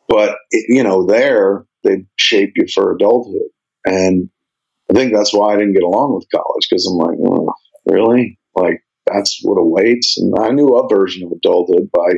But, 0.09 0.37
it, 0.51 0.66
you 0.68 0.83
know, 0.83 1.07
there 1.07 1.64
they 1.85 2.05
shape 2.16 2.53
you 2.57 2.66
for 2.72 2.94
adulthood. 2.94 3.51
And 3.87 4.31
I 4.90 4.94
think 4.94 5.12
that's 5.14 5.33
why 5.33 5.53
I 5.53 5.57
didn't 5.57 5.75
get 5.75 5.85
along 5.85 6.14
with 6.14 6.31
college 6.31 6.66
because 6.68 6.87
I'm 6.87 6.96
like, 6.96 7.18
oh, 7.25 7.53
really? 7.87 8.38
Like, 8.55 8.83
that's 9.07 9.41
what 9.43 9.61
awaits. 9.61 10.17
And 10.19 10.35
I 10.38 10.51
knew 10.51 10.69
a 10.69 10.88
version 10.88 11.25
of 11.25 11.33
adulthood 11.33 11.91
by 11.93 12.15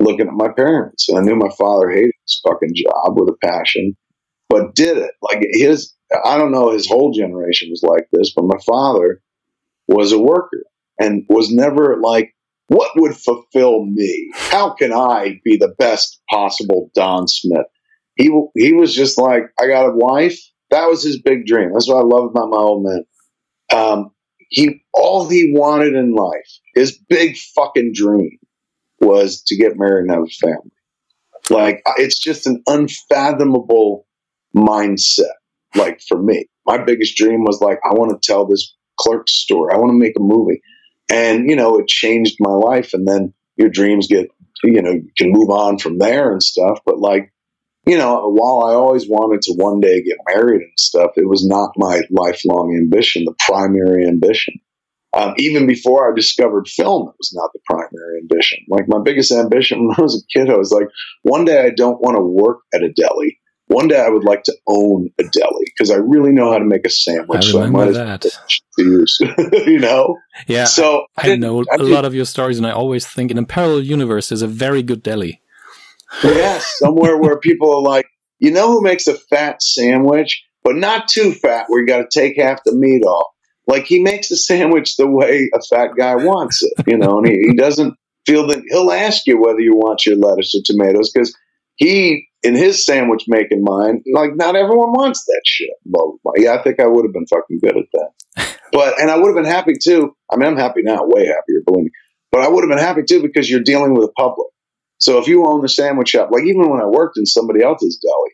looking 0.00 0.28
at 0.28 0.34
my 0.34 0.48
parents. 0.48 1.08
And 1.08 1.18
I 1.18 1.22
knew 1.22 1.36
my 1.36 1.50
father 1.58 1.90
hated 1.90 2.12
his 2.24 2.40
fucking 2.46 2.74
job 2.74 3.18
with 3.18 3.28
a 3.28 3.46
passion, 3.46 3.96
but 4.48 4.74
did 4.74 4.96
it. 4.96 5.10
Like 5.22 5.44
his, 5.52 5.94
I 6.24 6.38
don't 6.38 6.52
know, 6.52 6.70
his 6.70 6.88
whole 6.88 7.12
generation 7.12 7.68
was 7.70 7.82
like 7.82 8.06
this, 8.12 8.32
but 8.34 8.44
my 8.44 8.58
father 8.66 9.20
was 9.88 10.12
a 10.12 10.18
worker 10.18 10.64
and 11.00 11.24
was 11.28 11.50
never 11.50 11.96
like, 12.00 12.34
what 12.68 12.90
would 12.96 13.16
fulfill 13.16 13.86
me? 13.86 14.30
How 14.34 14.74
can 14.74 14.92
I 14.92 15.40
be 15.44 15.56
the 15.56 15.74
best 15.78 16.20
possible 16.30 16.90
Don 16.94 17.26
Smith? 17.26 17.66
He, 18.16 18.30
he 18.56 18.72
was 18.72 18.94
just 18.94 19.18
like, 19.18 19.44
I 19.58 19.66
got 19.68 19.86
a 19.86 19.94
wife. 19.94 20.38
That 20.70 20.86
was 20.86 21.02
his 21.02 21.20
big 21.22 21.46
dream. 21.46 21.72
That's 21.72 21.88
what 21.88 21.98
I 21.98 22.02
love 22.02 22.30
about 22.30 22.50
my 22.50 22.58
old 22.58 22.84
man. 22.84 23.04
Um, 23.72 24.10
he 24.48 24.82
all 24.94 25.28
he 25.28 25.52
wanted 25.54 25.94
in 25.94 26.14
life, 26.14 26.58
his 26.74 26.98
big 27.08 27.36
fucking 27.54 27.92
dream, 27.94 28.38
was 29.00 29.42
to 29.46 29.56
get 29.56 29.78
married 29.78 30.02
and 30.02 30.10
have 30.10 30.24
a 30.24 30.46
family. 30.46 30.72
Like 31.50 31.82
it's 31.96 32.18
just 32.18 32.46
an 32.46 32.62
unfathomable 32.66 34.06
mindset. 34.56 35.34
Like 35.74 36.00
for 36.06 36.20
me, 36.20 36.46
my 36.66 36.82
biggest 36.82 37.16
dream 37.16 37.44
was 37.44 37.60
like 37.60 37.78
I 37.84 37.94
want 37.94 38.10
to 38.10 38.26
tell 38.26 38.46
this 38.46 38.74
clerk 38.98 39.28
story. 39.28 39.72
I 39.74 39.78
want 39.78 39.90
to 39.90 39.98
make 39.98 40.16
a 40.16 40.22
movie, 40.22 40.60
and 41.10 41.48
you 41.48 41.56
know 41.56 41.78
it 41.78 41.88
changed 41.88 42.36
my 42.40 42.52
life. 42.52 42.92
And 42.92 43.06
then 43.06 43.32
your 43.56 43.68
dreams 43.68 44.08
get 44.08 44.28
you 44.64 44.82
know 44.82 44.92
you 44.92 45.10
can 45.16 45.30
move 45.30 45.50
on 45.50 45.78
from 45.78 45.98
there 45.98 46.32
and 46.32 46.42
stuff. 46.42 46.80
But 46.84 46.98
like 46.98 47.32
you 47.88 47.96
know, 47.96 48.28
while 48.28 48.70
I 48.70 48.74
always 48.74 49.08
wanted 49.08 49.40
to 49.42 49.54
one 49.54 49.80
day 49.80 50.02
get 50.02 50.18
married 50.28 50.60
and 50.60 50.72
stuff, 50.78 51.12
it 51.16 51.26
was 51.26 51.46
not 51.46 51.72
my 51.76 52.02
lifelong 52.10 52.76
ambition, 52.76 53.24
the 53.24 53.34
primary 53.46 54.06
ambition. 54.06 54.54
Um, 55.16 55.32
even 55.38 55.66
before 55.66 56.10
I 56.10 56.14
discovered 56.14 56.68
film, 56.68 57.08
it 57.08 57.14
was 57.18 57.32
not 57.32 57.50
the 57.54 57.60
primary 57.64 58.20
ambition. 58.20 58.58
Like 58.68 58.84
my 58.88 59.00
biggest 59.02 59.32
ambition 59.32 59.78
when 59.88 59.96
I 59.98 60.02
was 60.02 60.22
a 60.22 60.38
kid, 60.38 60.50
I 60.50 60.56
was 60.56 60.70
like, 60.70 60.88
one 61.22 61.46
day 61.46 61.64
I 61.64 61.70
don't 61.70 62.00
want 62.02 62.16
to 62.16 62.22
work 62.22 62.58
at 62.74 62.82
a 62.82 62.92
deli. 62.92 63.38
One 63.68 63.88
day 63.88 64.00
I 64.00 64.08
would 64.08 64.24
like 64.24 64.42
to 64.44 64.54
own 64.66 65.10
a 65.18 65.22
deli 65.24 65.64
because 65.66 65.90
I 65.90 65.96
really 65.96 66.32
know 66.32 66.52
how 66.52 66.58
to 66.58 66.64
make 66.64 66.86
a 66.86 66.90
sandwich. 66.90 67.54
I 67.54 67.58
remember 67.58 67.92
so 67.92 68.02
I 68.02 68.04
that. 68.04 68.26
Use, 68.78 69.18
you 69.66 69.78
know? 69.78 70.18
Yeah. 70.46 70.64
So 70.64 71.06
I, 71.16 71.32
I 71.32 71.36
know 71.36 71.64
I 71.70 71.76
a 71.76 71.82
lot 71.82 72.04
of 72.04 72.14
your 72.14 72.24
stories, 72.24 72.58
and 72.58 72.66
I 72.66 72.70
always 72.70 73.06
think 73.06 73.30
in 73.30 73.38
a 73.38 73.44
parallel 73.44 73.82
universe, 73.82 74.28
there's 74.28 74.42
a 74.42 74.46
very 74.46 74.82
good 74.82 75.02
deli. 75.02 75.42
Yes, 76.22 76.74
somewhere 76.78 77.16
where 77.16 77.38
people 77.38 77.74
are 77.74 77.82
like, 77.82 78.06
you 78.38 78.50
know 78.50 78.68
who 78.68 78.82
makes 78.82 79.06
a 79.06 79.14
fat 79.14 79.62
sandwich, 79.62 80.44
but 80.62 80.76
not 80.76 81.08
too 81.08 81.32
fat, 81.32 81.66
where 81.68 81.80
you 81.80 81.86
got 81.86 82.10
to 82.10 82.20
take 82.20 82.40
half 82.40 82.60
the 82.64 82.74
meat 82.74 83.02
off. 83.02 83.26
Like 83.66 83.84
he 83.84 84.00
makes 84.00 84.28
the 84.28 84.36
sandwich 84.36 84.96
the 84.96 85.08
way 85.08 85.50
a 85.54 85.60
fat 85.68 85.90
guy 85.96 86.16
wants 86.16 86.62
it, 86.62 86.72
you 86.86 86.96
know, 86.96 87.18
and 87.18 87.28
he, 87.28 87.48
he 87.48 87.54
doesn't 87.54 87.94
feel 88.26 88.46
that 88.48 88.62
he'll 88.68 88.90
ask 88.90 89.26
you 89.26 89.40
whether 89.40 89.60
you 89.60 89.74
want 89.74 90.06
your 90.06 90.16
lettuce 90.16 90.54
or 90.54 90.62
tomatoes 90.64 91.10
because 91.12 91.36
he, 91.76 92.26
in 92.42 92.54
his 92.54 92.84
sandwich 92.84 93.24
making 93.28 93.62
mind, 93.62 94.02
like 94.14 94.30
not 94.36 94.56
everyone 94.56 94.92
wants 94.92 95.24
that 95.26 95.42
shit. 95.46 95.70
Well, 95.84 96.18
yeah, 96.36 96.54
I 96.54 96.62
think 96.62 96.80
I 96.80 96.86
would 96.86 97.04
have 97.04 97.12
been 97.12 97.26
fucking 97.26 97.60
good 97.62 97.76
at 97.76 97.84
that. 97.92 98.54
But, 98.72 99.00
and 99.00 99.10
I 99.10 99.16
would 99.16 99.26
have 99.26 99.36
been 99.36 99.50
happy 99.50 99.74
too. 99.82 100.14
I 100.30 100.36
mean, 100.36 100.48
I'm 100.48 100.56
happy 100.56 100.82
now, 100.82 101.00
way 101.02 101.26
happier, 101.26 101.62
believe 101.66 101.84
me. 101.84 101.90
But 102.30 102.42
I 102.42 102.48
would 102.48 102.62
have 102.62 102.70
been 102.70 102.84
happy 102.84 103.02
too 103.02 103.22
because 103.22 103.48
you're 103.50 103.60
dealing 103.60 103.94
with 103.94 104.04
a 104.04 104.12
public. 104.12 104.48
So 104.98 105.18
if 105.18 105.28
you 105.28 105.46
own 105.46 105.62
the 105.62 105.68
sandwich 105.68 106.10
shop, 106.10 106.30
like 106.30 106.44
even 106.44 106.68
when 106.68 106.80
I 106.80 106.86
worked 106.86 107.18
in 107.18 107.26
somebody 107.26 107.62
else's 107.62 107.98
deli, 107.98 108.30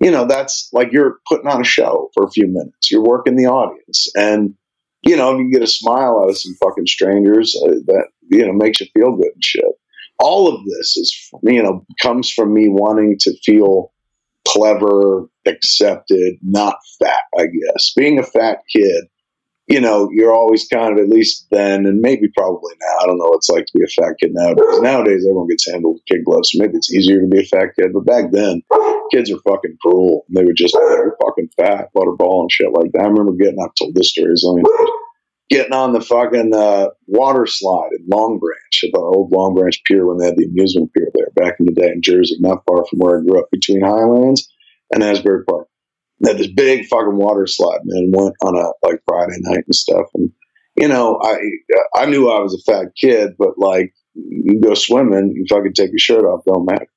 you 0.00 0.10
know, 0.10 0.26
that's 0.26 0.68
like 0.72 0.92
you're 0.92 1.18
putting 1.28 1.48
on 1.48 1.60
a 1.60 1.64
show 1.64 2.10
for 2.14 2.24
a 2.24 2.30
few 2.30 2.46
minutes. 2.46 2.90
You're 2.90 3.04
working 3.04 3.36
the 3.36 3.46
audience. 3.46 4.08
And, 4.14 4.54
you 5.02 5.16
know, 5.16 5.38
you 5.38 5.50
get 5.50 5.62
a 5.62 5.66
smile 5.66 6.20
out 6.22 6.30
of 6.30 6.38
some 6.38 6.54
fucking 6.62 6.86
strangers 6.86 7.54
uh, 7.64 7.76
that, 7.86 8.08
you 8.30 8.46
know, 8.46 8.52
makes 8.52 8.80
you 8.80 8.86
feel 8.94 9.16
good 9.16 9.32
and 9.32 9.44
shit. 9.44 9.64
All 10.18 10.48
of 10.48 10.64
this 10.64 10.96
is, 10.96 11.30
you 11.42 11.62
know, 11.62 11.84
comes 12.00 12.30
from 12.30 12.52
me 12.52 12.66
wanting 12.68 13.16
to 13.20 13.36
feel 13.44 13.92
clever, 14.46 15.26
accepted, 15.46 16.36
not 16.42 16.76
fat, 16.98 17.20
I 17.38 17.44
guess. 17.44 17.92
Being 17.94 18.18
a 18.18 18.22
fat 18.22 18.58
kid 18.74 19.04
you 19.68 19.80
know, 19.80 20.08
you're 20.12 20.32
always 20.32 20.68
kind 20.68 20.92
of 20.92 20.98
at 20.98 21.08
least 21.08 21.46
then, 21.50 21.86
and 21.86 22.00
maybe 22.00 22.28
probably 22.36 22.72
now. 22.80 22.98
I 23.02 23.06
don't 23.06 23.18
know 23.18 23.26
what 23.26 23.38
it's 23.38 23.48
like 23.48 23.66
to 23.66 23.78
be 23.78 23.84
a 23.84 23.88
fat 23.88 24.14
kid 24.20 24.30
nowadays. 24.32 24.80
Nowadays, 24.80 25.26
everyone 25.26 25.48
gets 25.48 25.68
handled 25.68 25.96
with 25.96 26.06
kid 26.06 26.24
gloves, 26.24 26.52
so 26.52 26.58
maybe 26.62 26.76
it's 26.76 26.92
easier 26.92 27.20
to 27.20 27.26
be 27.26 27.40
a 27.40 27.44
fat 27.44 27.70
kid. 27.76 27.92
But 27.92 28.06
back 28.06 28.30
then, 28.30 28.62
kids 29.10 29.30
were 29.30 29.40
fucking 29.40 29.76
cruel. 29.82 30.24
They 30.30 30.44
would 30.44 30.56
just 30.56 30.74
you're 30.74 31.16
fucking 31.24 31.50
fat, 31.56 31.88
butterball 31.96 32.42
and 32.42 32.52
shit 32.52 32.72
like 32.72 32.92
that. 32.92 33.02
I 33.02 33.08
remember 33.08 33.32
getting 33.32 33.60
up 33.62 33.74
told 33.76 33.94
this 33.94 34.10
story 34.10 34.32
a 34.32 34.62
Getting 35.48 35.72
on 35.72 35.92
the 35.92 36.00
fucking 36.00 36.52
uh, 36.52 36.88
water 37.06 37.46
slide 37.46 37.90
in 37.92 38.04
Long 38.08 38.38
Branch 38.38 38.84
at 38.84 38.90
the 38.92 38.98
old 38.98 39.30
Long 39.30 39.54
Branch 39.54 39.80
Pier 39.84 40.04
when 40.04 40.18
they 40.18 40.26
had 40.26 40.36
the 40.36 40.44
amusement 40.44 40.92
pier 40.92 41.08
there 41.14 41.30
back 41.36 41.54
in 41.60 41.66
the 41.66 41.72
day 41.72 41.88
in 41.88 42.02
Jersey, 42.02 42.36
not 42.40 42.64
far 42.66 42.84
from 42.84 42.98
where 42.98 43.18
I 43.18 43.22
grew 43.22 43.38
up, 43.38 43.48
between 43.52 43.80
Highlands 43.80 44.48
and 44.92 45.04
Asbury 45.04 45.44
Park 45.44 45.68
had 46.24 46.38
this 46.38 46.46
big 46.48 46.86
fucking 46.86 47.16
water 47.16 47.46
slide, 47.46 47.80
man. 47.84 48.10
Went 48.12 48.34
on 48.42 48.56
a 48.56 48.86
like 48.86 49.00
Friday 49.06 49.36
night 49.40 49.64
and 49.66 49.74
stuff, 49.74 50.06
and 50.14 50.30
you 50.76 50.88
know, 50.88 51.20
I 51.22 51.38
I 51.94 52.06
knew 52.06 52.30
I 52.30 52.40
was 52.40 52.54
a 52.54 52.70
fat 52.70 52.92
kid, 53.00 53.34
but 53.38 53.58
like 53.58 53.92
you 54.14 54.60
go 54.60 54.74
swimming, 54.74 55.32
you 55.34 55.44
fucking 55.48 55.74
take 55.74 55.90
your 55.90 55.98
shirt 55.98 56.24
off, 56.24 56.44
don't 56.46 56.66
matter. 56.66 56.88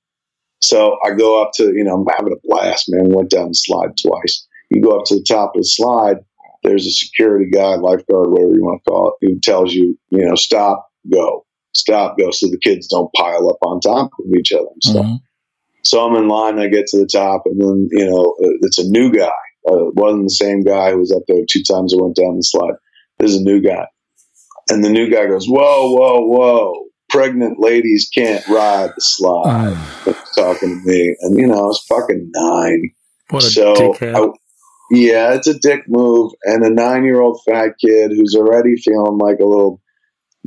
So 0.62 0.97
I 1.05 1.12
go 1.12 1.41
up 1.41 1.51
to, 1.55 1.73
you 1.73 1.84
know, 1.84 1.95
I'm 1.95 2.05
having 2.17 2.34
a 2.34 2.47
blast, 2.47 2.86
man. 2.89 3.13
Went 3.13 3.29
down 3.29 3.49
the 3.49 3.53
slide 3.53 3.91
twice. 4.01 4.45
You 4.69 4.82
go 4.82 4.97
up 4.97 5.05
to 5.05 5.15
the 5.15 5.25
top 5.27 5.55
of 5.55 5.62
the 5.62 5.65
slide, 5.65 6.17
there's 6.63 6.86
a 6.86 6.91
security 6.91 7.49
guy, 7.49 7.75
lifeguard, 7.75 8.29
whatever 8.29 8.53
you 8.53 8.63
want 8.63 8.82
to 8.84 8.89
call 8.89 9.13
it, 9.19 9.27
who 9.27 9.39
tells 9.39 9.73
you, 9.73 9.97
you 10.10 10.25
know, 10.25 10.36
stop, 10.36 10.89
go, 11.12 11.45
stop, 11.75 12.17
go, 12.17 12.32
so 12.32 12.47
the 12.47 12.60
kids 12.60 12.88
don't 12.88 13.12
pile 13.13 13.49
up 13.49 13.58
on 13.62 13.79
top 13.79 14.12
of 14.19 14.25
each 14.38 14.51
other 14.51 14.67
and 14.73 14.84
stuff. 14.84 15.05
Mm-hmm. 15.05 15.15
So 15.89 16.06
I'm 16.06 16.15
in 16.17 16.28
line. 16.28 16.60
I 16.60 16.67
get 16.67 16.86
to 16.88 16.99
the 16.99 17.10
top, 17.12 17.43
and 17.45 17.60
then 17.60 17.89
you 17.91 18.06
know 18.08 18.36
uh, 18.43 18.58
it's 18.62 18.78
a 18.78 18.88
new 18.88 19.12
guy. 19.12 19.32
Uh, 19.67 19.88
it 19.88 19.95
wasn't 19.95 20.25
the 20.25 20.30
same 20.30 20.62
guy 20.62 20.91
who 20.91 20.99
was 20.99 21.12
up 21.12 21.23
there 21.28 21.41
two 21.49 21.63
times. 21.63 21.95
I 21.95 22.02
went 22.02 22.15
down 22.15 22.38
the 22.38 22.43
slide. 22.43 22.75
There's 23.17 23.36
a 23.36 23.41
new 23.41 23.60
guy, 23.60 23.88
and 24.69 24.86
the 24.86 24.91
new 24.91 25.10
guy 25.10 25.25
goes, 25.25 25.47
"Whoa, 25.47 25.91
whoa, 25.91 26.21
whoa! 26.21 26.86
Pregnant 27.10 27.60
ladies 27.60 28.08
can't 28.13 28.47
ride 28.47 28.91
the 28.95 29.02
slide." 29.02 29.78
talking 30.38 30.80
to 30.80 30.88
me, 30.88 31.15
and 31.21 31.39
you 31.39 31.47
know 31.47 31.56
I 31.56 31.65
was 31.65 31.84
fucking 31.89 32.30
nine. 32.36 32.91
What 33.32 33.43
a 33.43 33.47
so 33.47 33.73
dickhead. 33.73 34.15
I, 34.15 34.32
yeah, 34.91 35.34
it's 35.34 35.47
a 35.47 35.58
dick 35.58 35.86
move, 35.88 36.34
and 36.43 36.63
a 36.63 36.69
nine-year-old 36.69 37.41
fat 37.47 37.71
kid 37.84 38.12
who's 38.12 38.36
already 38.36 38.75
feeling 38.75 39.17
like 39.17 39.39
a 39.39 39.45
little 39.45 39.82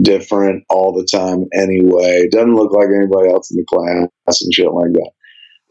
different 0.01 0.63
all 0.71 0.93
the 0.93 1.07
time 1.11 1.47
anyway. 1.53 2.29
Doesn't 2.31 2.55
look 2.55 2.73
like 2.73 2.91
anybody 2.95 3.29
else 3.29 3.51
in 3.51 3.57
the 3.57 3.65
class 3.69 4.41
and 4.41 4.55
shit 4.55 4.73
like 4.73 4.93
that 4.93 5.11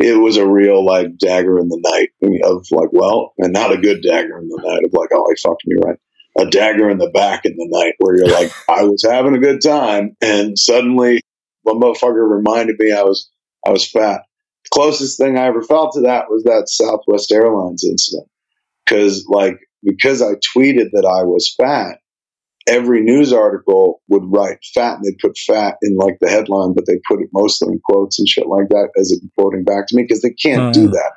it 0.01 0.19
was 0.19 0.37
a 0.37 0.47
real 0.47 0.83
like 0.83 1.17
dagger 1.17 1.59
in 1.59 1.69
the 1.69 1.79
night 1.81 2.09
of 2.43 2.65
like, 2.71 2.89
well, 2.91 3.33
and 3.37 3.53
not 3.53 3.71
a 3.71 3.77
good 3.77 4.01
dagger 4.01 4.37
in 4.39 4.49
the 4.49 4.61
night 4.63 4.83
of 4.83 4.93
like, 4.93 5.09
oh, 5.13 5.25
he 5.29 5.35
fucked 5.41 5.63
me 5.65 5.75
right. 5.83 5.97
A 6.39 6.49
dagger 6.49 6.89
in 6.89 6.97
the 6.97 7.09
back 7.09 7.45
in 7.45 7.53
the 7.55 7.67
night 7.69 7.95
where 7.99 8.15
you're 8.15 8.27
like, 8.33 8.51
I 8.69 8.83
was 8.83 9.05
having 9.07 9.35
a 9.35 9.39
good 9.39 9.61
time, 9.61 10.15
and 10.21 10.57
suddenly 10.57 11.21
one 11.63 11.79
motherfucker 11.79 12.29
reminded 12.29 12.77
me 12.79 12.91
I 12.91 13.03
was 13.03 13.29
I 13.65 13.71
was 13.71 13.89
fat. 13.89 14.21
The 14.65 14.69
closest 14.73 15.17
thing 15.17 15.37
I 15.37 15.45
ever 15.45 15.61
felt 15.61 15.93
to 15.93 16.01
that 16.01 16.29
was 16.29 16.43
that 16.43 16.67
Southwest 16.67 17.31
Airlines 17.31 17.83
incident, 17.83 18.27
because 18.85 19.25
like 19.27 19.59
because 19.83 20.21
I 20.21 20.33
tweeted 20.55 20.91
that 20.93 21.05
I 21.05 21.23
was 21.23 21.53
fat, 21.59 21.99
every 22.67 23.01
news 23.01 23.33
article 23.33 24.01
would 24.07 24.23
write 24.25 24.59
fat 24.73 24.95
and 24.95 25.03
they'd 25.03 25.17
put 25.19 25.37
fat 25.37 25.75
in 25.81 25.95
like 25.95 26.17
the 26.19 26.29
headline, 26.29 26.73
but 26.73 26.85
they 26.85 26.99
put 27.07 27.21
it 27.21 27.29
mostly 27.33 27.73
in 27.73 27.81
quotes 27.83 28.19
and 28.19 28.27
shit 28.27 28.47
like 28.47 28.69
that 28.69 28.89
as 28.97 29.11
it 29.11 29.21
quoting 29.37 29.63
back 29.63 29.87
to 29.87 29.95
me 29.95 30.03
because 30.03 30.21
they 30.21 30.31
can't 30.31 30.69
oh, 30.69 30.73
do 30.73 30.83
yeah. 30.83 30.91
that. 30.91 31.11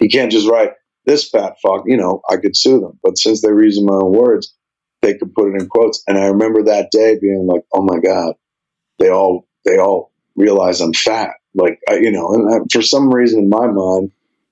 You 0.00 0.08
can't 0.08 0.32
just 0.32 0.48
write 0.48 0.72
this 1.06 1.28
fat 1.28 1.56
fuck, 1.62 1.84
you 1.86 1.96
know, 1.96 2.22
I 2.30 2.36
could 2.36 2.56
sue 2.56 2.80
them. 2.80 2.98
But 3.02 3.18
since 3.18 3.42
they 3.42 3.48
are 3.48 3.62
using 3.62 3.86
my 3.86 3.94
own 3.94 4.12
words, 4.12 4.54
they 5.02 5.14
could 5.14 5.34
put 5.34 5.54
it 5.54 5.60
in 5.60 5.68
quotes. 5.68 6.02
And 6.08 6.18
I 6.18 6.26
remember 6.26 6.62
that 6.62 6.90
day 6.90 7.18
being 7.20 7.46
like, 7.46 7.62
oh 7.74 7.82
my 7.82 7.98
God, 7.98 8.34
they 8.98 9.10
all, 9.10 9.46
they 9.66 9.78
all 9.78 10.12
realize 10.34 10.80
I'm 10.80 10.94
fat. 10.94 11.34
Like, 11.54 11.78
I, 11.88 11.96
you 11.96 12.10
know, 12.10 12.32
and 12.32 12.54
I, 12.54 12.58
for 12.72 12.82
some 12.82 13.12
reason 13.12 13.40
in 13.40 13.48
my 13.50 13.66
mind, 13.66 14.10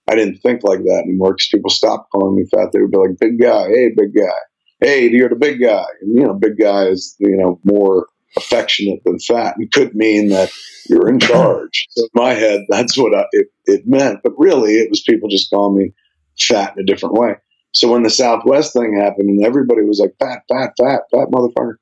I 0.09 0.15
didn't 0.15 0.39
think 0.39 0.63
like 0.63 0.81
that 0.81 1.03
anymore 1.05 1.33
because 1.33 1.49
people 1.49 1.71
stopped 1.71 2.13
calling 2.13 2.37
me 2.37 2.45
fat. 2.53 2.69
They 2.73 2.81
would 2.81 2.91
be 2.91 2.99
like, 2.99 3.19
big 3.19 3.41
guy, 3.41 3.69
hey, 3.69 3.89
big 3.97 4.15
guy 4.15 4.39
hey, 4.83 5.09
you're 5.09 5.29
the 5.29 5.37
big 5.37 5.61
guy. 5.61 5.85
And, 6.01 6.17
you 6.17 6.25
know, 6.25 6.35
big 6.35 6.59
guy 6.59 6.87
is, 6.87 7.17
you 7.19 7.37
know, 7.37 7.61
more 7.65 8.09
affectionate 8.37 9.01
than 9.05 9.19
fat. 9.19 9.55
It 9.59 9.73
could 9.73 9.95
mean 9.95 10.29
that 10.31 10.51
you're 10.89 11.09
in 11.09 11.21
charge. 11.21 11.87
So 11.91 12.05
in 12.05 12.11
my 12.15 12.31
head, 12.31 12.63
that's 12.69 12.97
what 12.99 13.15
I, 13.17 13.25
it, 13.33 13.47
it 13.67 13.87
meant. 13.87 14.21
But 14.25 14.33
really, 14.37 14.75
it 14.75 14.91
was 14.91 15.03
people 15.03 15.29
just 15.29 15.51
calling 15.51 15.79
me 15.79 15.93
fat 16.39 16.75
in 16.77 16.83
a 16.83 16.87
different 16.87 17.15
way. 17.15 17.35
So 17.75 17.93
when 17.93 18.03
the 18.03 18.11
Southwest 18.11 18.73
thing 18.73 18.99
happened 18.99 19.29
and 19.29 19.45
everybody 19.45 19.83
was 19.83 20.01
like, 20.01 20.15
fat, 20.19 20.43
fat, 20.49 20.73
fat, 20.79 21.03
fat 21.11 21.29
motherfucker, 21.31 21.75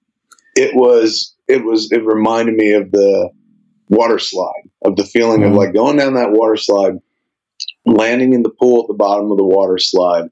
it 0.54 0.74
was, 0.74 1.34
it 1.48 1.64
was, 1.64 1.90
it 1.90 2.04
reminded 2.04 2.54
me 2.54 2.72
of 2.72 2.90
the 2.90 3.30
water 3.88 4.18
slide, 4.18 4.68
of 4.84 4.96
the 4.96 5.04
feeling 5.04 5.40
mm-hmm. 5.40 5.52
of 5.52 5.56
like 5.56 5.72
going 5.72 5.96
down 5.96 6.14
that 6.14 6.32
water 6.32 6.56
slide, 6.56 6.94
landing 7.86 8.34
in 8.34 8.42
the 8.42 8.50
pool 8.50 8.82
at 8.82 8.88
the 8.88 8.94
bottom 8.94 9.30
of 9.30 9.36
the 9.36 9.44
water 9.44 9.78
slide 9.78 10.28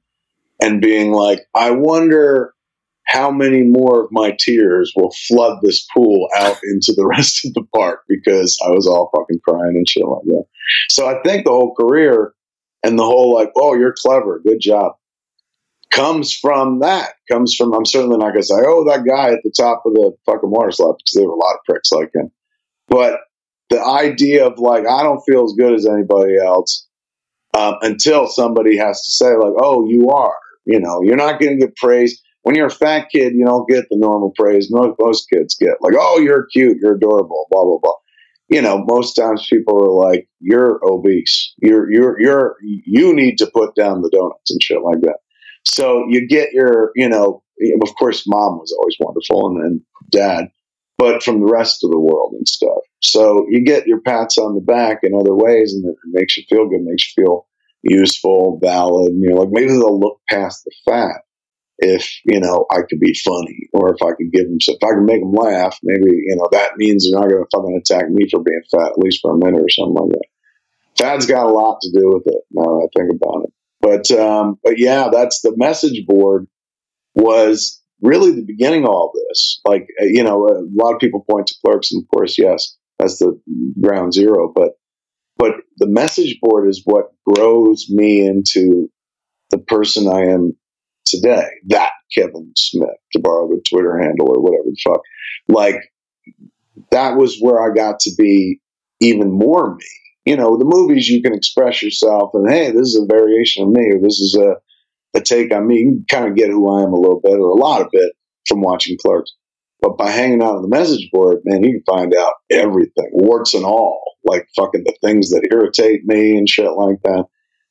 and 0.61 0.81
being 0.81 1.13
like, 1.13 1.47
I 1.55 1.71
wonder 1.71 2.55
how 3.09 3.31
many 3.31 3.63
more 3.63 4.05
of 4.05 4.13
my 4.13 4.37
tears 4.39 4.93
will 4.95 5.13
flood 5.27 5.59
this 5.63 5.87
pool 5.97 6.29
out 6.37 6.59
into 6.63 6.93
the 6.95 7.07
rest 7.17 7.45
of 7.45 7.55
the 7.55 7.65
park 7.75 8.05
because 8.09 8.59
I 8.65 8.71
was 8.71 8.87
all 8.87 9.11
fucking 9.17 9.41
crying 9.47 9.77
and 9.77 9.89
shit 9.89 10.07
like 10.07 10.25
that. 10.25 10.45
So 10.91 11.09
I 11.09 11.21
think 11.23 11.45
the 11.45 11.51
whole 11.51 11.75
career 11.75 12.35
and 12.83 12.99
the 12.99 13.05
whole 13.05 13.35
like, 13.35 13.51
oh, 13.57 13.75
you're 13.75 13.95
clever, 13.99 14.41
good 14.45 14.61
job, 14.61 14.93
comes 15.91 16.35
from 16.35 16.81
that. 16.81 17.15
Comes 17.31 17.55
from 17.55 17.73
I'm 17.73 17.87
certainly 17.87 18.19
not 18.19 18.33
gonna 18.33 18.43
say, 18.43 18.55
oh, 18.59 18.85
that 18.89 19.07
guy 19.07 19.31
at 19.31 19.41
the 19.43 19.53
top 19.57 19.83
of 19.87 19.95
the 19.95 20.13
fucking 20.27 20.51
water 20.51 20.71
slide 20.71 20.95
because 20.99 21.15
there 21.15 21.27
were 21.27 21.35
a 21.35 21.37
lot 21.37 21.55
of 21.55 21.65
pricks 21.65 21.91
like 21.91 22.11
him. 22.15 22.31
But 22.89 23.21
the 23.71 23.83
idea 23.83 24.47
of 24.47 24.59
like, 24.59 24.87
I 24.87 25.03
don't 25.03 25.23
feel 25.27 25.45
as 25.45 25.55
good 25.59 25.75
as 25.75 25.87
anybody 25.87 26.37
else 26.39 26.87
um, 27.55 27.77
until 27.81 28.27
somebody 28.27 28.77
has 28.77 29.03
to 29.03 29.13
say 29.13 29.35
like, 29.35 29.55
oh, 29.59 29.89
you 29.89 30.11
are. 30.11 30.37
You 30.67 30.81
know, 30.81 31.01
you're 31.03 31.17
not 31.17 31.41
going 31.41 31.59
to 31.59 31.67
get 31.67 31.77
praise 31.77 32.23
when 32.49 32.57
you're 32.57 32.69
a 32.69 32.71
fat 32.71 33.09
kid, 33.13 33.35
you 33.35 33.45
don't 33.45 33.69
get 33.69 33.85
the 33.91 33.99
normal 33.99 34.33
praise 34.35 34.71
most, 34.71 35.29
kids 35.31 35.55
get. 35.55 35.77
Like, 35.83 35.93
oh, 35.99 36.19
you're 36.19 36.47
cute, 36.47 36.79
you're 36.81 36.95
adorable, 36.95 37.47
blah 37.51 37.63
blah 37.63 37.77
blah. 37.77 37.93
You 38.49 38.63
know, 38.63 38.83
most 38.87 39.13
times 39.13 39.47
people 39.47 39.77
are 39.85 40.09
like, 40.09 40.27
"You're 40.41 40.81
obese. 40.83 41.53
You're 41.59 41.93
you're 41.93 42.19
you're 42.19 42.57
you 42.63 43.15
need 43.15 43.37
to 43.37 43.51
put 43.53 43.75
down 43.75 44.01
the 44.01 44.09
donuts 44.09 44.51
and 44.51 44.63
shit 44.63 44.81
like 44.83 45.03
that." 45.03 45.19
So 45.67 46.07
you 46.09 46.27
get 46.27 46.55
your, 46.55 46.91
you 46.95 47.11
know, 47.11 47.43
of 47.83 47.95
course, 47.97 48.25
mom 48.27 48.57
was 48.57 48.75
always 48.79 48.97
wonderful, 48.99 49.49
and 49.49 49.63
then 49.63 49.85
dad, 50.11 50.47
but 50.97 51.23
from 51.23 51.41
the 51.41 51.53
rest 51.53 51.85
of 51.85 51.91
the 51.91 52.01
world 52.01 52.33
and 52.33 52.49
stuff. 52.49 52.79
So 53.03 53.45
you 53.51 53.63
get 53.63 53.87
your 53.87 54.01
pats 54.01 54.39
on 54.39 54.55
the 54.55 54.63
back 54.63 55.01
in 55.03 55.13
other 55.15 55.35
ways, 55.35 55.75
and 55.75 55.85
it 55.85 55.97
makes 56.07 56.39
you 56.39 56.45
feel 56.49 56.67
good, 56.67 56.81
makes 56.81 57.13
you 57.15 57.25
feel 57.25 57.47
useful, 57.83 58.59
valid. 58.65 59.13
You 59.19 59.33
know, 59.33 59.43
like 59.43 59.51
maybe 59.53 59.73
they'll 59.73 60.01
look 60.01 60.23
past 60.31 60.65
the 60.65 60.73
fat 60.91 61.21
if 61.79 62.09
you 62.25 62.41
know 62.41 62.67
I 62.71 62.81
could 62.89 63.01
be 63.01 63.15
funny 63.15 63.69
or 63.73 63.95
if 63.95 64.03
I 64.03 64.15
could 64.17 64.33
give 64.33 64.45
them 64.45 64.59
if 64.61 64.83
I 64.83 64.95
can 64.95 65.07
make 65.07 65.21
them 65.21 65.33
laugh, 65.33 65.79
maybe 65.83 66.11
you 66.11 66.37
know 66.37 66.49
that 66.53 66.77
means 66.77 67.09
they're 67.11 67.21
not 67.21 67.29
going 67.29 67.43
to 67.43 67.57
fucking 67.57 67.81
attack 67.81 68.11
me 68.11 68.29
for 68.31 68.43
being 68.43 68.63
fat 68.71 68.93
at 68.93 68.99
least 68.99 69.21
for 69.23 69.35
a 69.35 69.39
minute 69.39 69.63
or 69.63 69.69
something 69.69 69.95
like 69.95 70.11
that. 70.11 70.25
Fat's 70.99 71.27
got 71.27 71.47
a 71.47 71.53
lot 71.53 71.79
to 71.83 71.93
do 71.93 72.09
with 72.09 72.25
it. 72.27 72.43
Now 72.51 72.65
that 72.65 72.89
I 72.89 72.99
think 72.99 73.13
about 73.13 73.45
it, 73.45 73.53
but 73.81 74.19
um, 74.19 74.59
but 74.63 74.79
yeah, 74.79 75.09
that's 75.13 75.41
the 75.41 75.55
message 75.57 76.05
board 76.07 76.47
was 77.15 77.81
really 78.03 78.33
the 78.33 78.45
beginning 78.45 78.85
of 78.85 78.91
all 78.91 79.13
this. 79.15 79.61
Like 79.65 79.87
uh, 80.01 80.07
you 80.07 80.25
know, 80.25 80.47
a 80.47 80.67
lot 80.73 80.95
of 80.95 81.01
people 81.01 81.25
point 81.31 81.47
to 81.49 81.55
clerks, 81.65 81.93
and 81.93 82.03
of 82.03 82.09
course, 82.09 82.39
yes, 82.39 82.77
that's 82.99 83.19
the 83.19 83.41
ground 83.81 84.13
zero, 84.13 84.53
but 84.53 84.73
but 85.37 85.53
the 85.77 85.89
message 85.89 86.39
board 86.43 86.69
is 86.69 86.83
what 86.85 87.13
grows 87.25 87.87
me 87.89 88.27
into 88.27 88.91
the 89.51 89.59
person 89.59 90.09
I 90.09 90.33
am 90.33 90.57
today. 91.09 91.47
That 91.67 91.91
Kevin 92.15 92.53
Smith, 92.57 92.89
to 93.13 93.21
borrow 93.21 93.49
the 93.49 93.63
Twitter 93.69 93.99
handle 93.99 94.29
or 94.29 94.41
whatever 94.41 94.65
the 94.65 94.77
fuck. 94.85 95.01
Like, 95.49 95.77
that 96.91 97.17
was 97.17 97.39
where 97.41 97.61
I 97.61 97.75
got 97.75 98.01
to 98.01 98.11
be 98.17 98.61
even 99.01 99.31
more 99.31 99.75
me. 99.75 99.87
You 100.25 100.37
know, 100.37 100.59
the 100.59 100.65
movies 100.65 101.09
you 101.09 101.23
can 101.23 101.35
express 101.35 101.83
yourself 101.83 102.31
and 102.35 102.51
hey, 102.51 102.71
this 102.71 102.89
is 102.89 103.01
a 103.03 103.07
variation 103.07 103.65
of 103.65 103.71
me, 103.71 103.91
or 103.93 104.01
this 104.01 104.21
is 104.21 104.39
a, 104.39 104.57
a 105.17 105.23
take 105.23 105.53
on 105.53 105.67
me. 105.67 105.77
You 105.77 106.05
kind 106.11 106.27
of 106.27 106.37
get 106.37 106.51
who 106.51 106.71
I 106.71 106.83
am 106.83 106.93
a 106.93 107.01
little 107.01 107.21
bit 107.21 107.33
or 107.33 107.49
a 107.49 107.55
lot 107.55 107.81
of 107.81 107.89
it 107.93 108.13
from 108.47 108.61
watching 108.61 108.99
Clerks. 109.01 109.33
But 109.81 109.97
by 109.97 110.11
hanging 110.11 110.43
out 110.43 110.57
on 110.57 110.63
the 110.63 110.69
message 110.69 111.09
board, 111.13 111.39
man, 111.45 111.63
you 111.63 111.81
can 111.81 111.97
find 111.97 112.15
out 112.15 112.33
everything, 112.51 113.09
warts 113.13 113.55
and 113.55 113.65
all, 113.65 114.17
like 114.25 114.49
fucking 114.57 114.83
the 114.85 114.97
things 115.03 115.31
that 115.31 115.49
irritate 115.53 116.05
me 116.05 116.37
and 116.37 116.49
shit 116.49 116.73
like 116.73 117.01
that. 117.05 117.27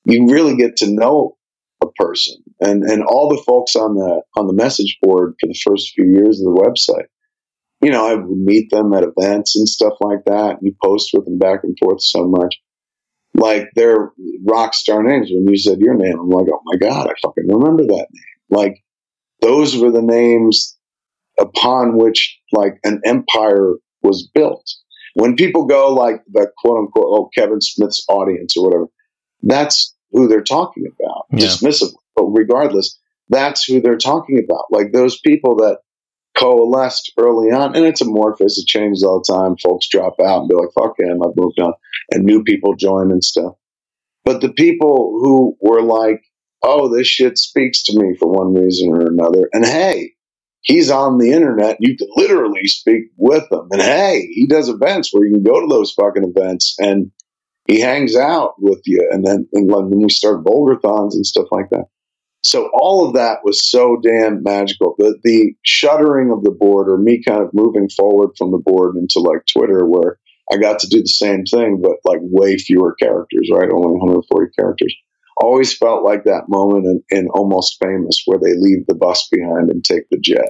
You 0.06 0.26
really 0.28 0.56
get 0.56 0.78
to 0.78 0.90
know 0.90 1.38
a 1.84 1.88
person. 2.00 2.36
And 2.60 2.84
and 2.84 3.04
all 3.04 3.30
the 3.30 3.44
folks 3.46 3.76
on 3.76 3.96
the 3.96 4.22
on 4.36 4.48
the 4.48 4.54
message 4.54 4.98
board 5.02 5.36
for 5.40 5.48
the 5.48 5.60
first 5.64 5.94
few 5.94 6.06
years 6.06 6.40
of 6.40 6.46
the 6.46 6.62
website, 6.62 7.06
you 7.82 7.92
know, 7.92 8.08
I 8.08 8.16
would 8.16 8.38
meet 8.38 8.70
them 8.72 8.94
at 8.94 9.04
events 9.04 9.56
and 9.56 9.68
stuff 9.68 9.94
like 10.02 10.26
that. 10.26 10.58
You 10.62 10.74
post 10.84 11.12
with 11.14 11.26
them 11.26 11.38
back 11.38 11.60
and 11.64 11.78
forth 11.80 12.02
so 12.02 12.28
much. 12.28 12.56
Like 13.36 13.70
they're 13.76 14.12
rock 14.44 14.74
star 14.74 15.04
names. 15.04 15.30
When 15.32 15.48
you 15.48 15.58
said 15.58 15.80
your 15.80 15.94
name, 15.94 16.18
I'm 16.20 16.30
like, 16.30 16.48
oh 16.52 16.62
my 16.66 16.78
god, 16.78 17.08
I 17.08 17.14
fucking 17.22 17.48
remember 17.48 17.84
that 17.84 18.08
name. 18.12 18.24
Like 18.50 18.84
those 19.42 19.78
were 19.78 19.92
the 19.92 20.02
names 20.02 20.76
upon 21.40 21.98
which 21.98 22.40
like 22.52 22.80
an 22.84 23.02
empire 23.06 23.74
was 24.02 24.28
built. 24.34 24.68
When 25.14 25.36
people 25.36 25.66
go 25.66 25.94
like 25.94 26.22
the 26.32 26.52
quote 26.58 26.80
unquote 26.80 27.06
oh 27.08 27.30
Kevin 27.36 27.62
Smith's 27.62 28.04
audience 28.10 28.56
or 28.58 28.66
whatever, 28.66 28.88
that's 29.44 29.96
who 30.12 30.28
they're 30.28 30.42
talking 30.42 30.86
about 30.88 31.26
yeah. 31.32 31.48
dismissively. 31.48 31.94
But 32.18 32.26
regardless, 32.26 33.00
that's 33.30 33.64
who 33.64 33.80
they're 33.80 33.98
talking 33.98 34.44
about. 34.44 34.66
Like 34.72 34.92
those 34.92 35.20
people 35.20 35.58
that 35.58 35.80
coalesced 36.36 37.14
early 37.18 37.52
on, 37.52 37.76
and 37.76 37.86
it's 37.86 38.02
amorphous, 38.02 38.58
it 38.58 38.68
changes 38.68 39.04
all 39.04 39.22
the 39.26 39.34
time. 39.34 39.56
Folks 39.58 39.88
drop 39.88 40.16
out 40.20 40.42
and 40.42 40.50
be 40.50 40.56
like, 40.56 40.70
fuck 40.78 41.00
him, 41.00 41.22
I've 41.24 41.36
moved 41.36 41.60
on. 41.60 41.74
And 42.12 42.26
new 42.26 42.44
people 42.44 42.76
join 42.76 43.12
and 43.12 43.24
stuff. 43.24 43.54
But 44.26 44.42
the 44.42 44.52
people 44.52 45.20
who 45.22 45.56
were 45.62 45.82
like, 45.82 46.24
oh, 46.64 46.94
this 46.94 47.08
shit 47.08 47.38
speaks 47.38 47.84
to 47.84 48.00
me 48.00 48.16
for 48.20 48.28
one 48.28 48.54
reason 48.54 48.90
or 48.90 49.08
another, 49.08 49.48
and 49.54 49.66
hey, 49.66 50.16
he's 50.68 50.92
on 50.92 51.18
the 51.18 51.32
internet. 51.32 51.78
You 51.80 51.96
can 51.98 52.08
literally 52.16 52.66
speak 52.66 53.06
with 53.16 53.50
him. 53.52 53.68
And 53.72 53.82
hey, 53.82 54.28
he 54.32 54.48
does 54.48 54.70
events 54.70 55.14
where 55.14 55.26
you 55.26 55.36
can 55.36 55.44
go 55.44 55.62
to 55.62 55.68
those 55.68 55.94
fucking 55.94 56.34
events 56.36 56.76
and 56.80 57.12
he 57.68 57.80
hangs 57.80 58.16
out 58.16 58.56
with 58.60 58.82
you. 58.86 59.08
And 59.12 59.26
then 59.26 59.48
and 59.54 59.72
when 59.72 59.90
we 59.90 60.10
start 60.10 60.44
Vulgarthons 60.44 61.14
and 61.14 61.26
stuff 61.26 61.48
like 61.52 61.70
that. 61.72 61.86
So 62.44 62.70
all 62.74 63.06
of 63.06 63.14
that 63.14 63.40
was 63.44 63.70
so 63.70 63.98
damn 64.02 64.44
magical. 64.44 64.96
The 64.98 65.18
the 65.24 65.54
shuttering 65.64 66.32
of 66.32 66.44
the 66.44 66.52
board 66.52 66.90
or 66.90 66.98
me 66.98 67.22
kind 67.28 67.42
of 67.42 67.50
moving 67.54 67.90
forward 67.90 68.32
from 68.38 68.52
the 68.52 68.62
board 68.64 68.96
into 68.96 69.20
like 69.20 69.42
Twitter 69.52 69.86
where 69.86 70.18
I 70.52 70.58
got 70.58 70.80
to 70.80 70.88
do 70.88 71.02
the 71.02 71.08
same 71.08 71.44
thing, 71.44 71.82
but 71.82 71.98
like 72.06 72.20
way 72.22 72.58
fewer 72.58 72.96
characters, 72.96 73.50
right? 73.52 73.70
Only 73.70 74.00
140 74.00 74.52
characters. 74.58 74.96
Always 75.40 75.76
felt 75.78 76.04
like 76.04 76.24
that 76.24 76.46
moment 76.48 76.86
in, 76.86 77.04
in 77.10 77.28
Almost 77.28 77.78
Famous 77.84 78.24
where 78.26 78.40
they 78.40 78.56
leave 78.56 78.88
the 78.88 78.96
bus 78.96 79.28
behind 79.32 79.70
and 79.70 79.84
take 79.84 80.04
the 80.10 80.20
jet. 80.20 80.50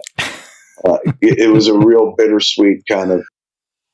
Uh, 0.86 1.00
it, 1.22 1.40
it 1.40 1.48
was 1.52 1.68
a 1.68 1.78
real 1.78 2.14
bittersweet 2.16 2.84
kind 2.90 3.12
of 3.12 3.26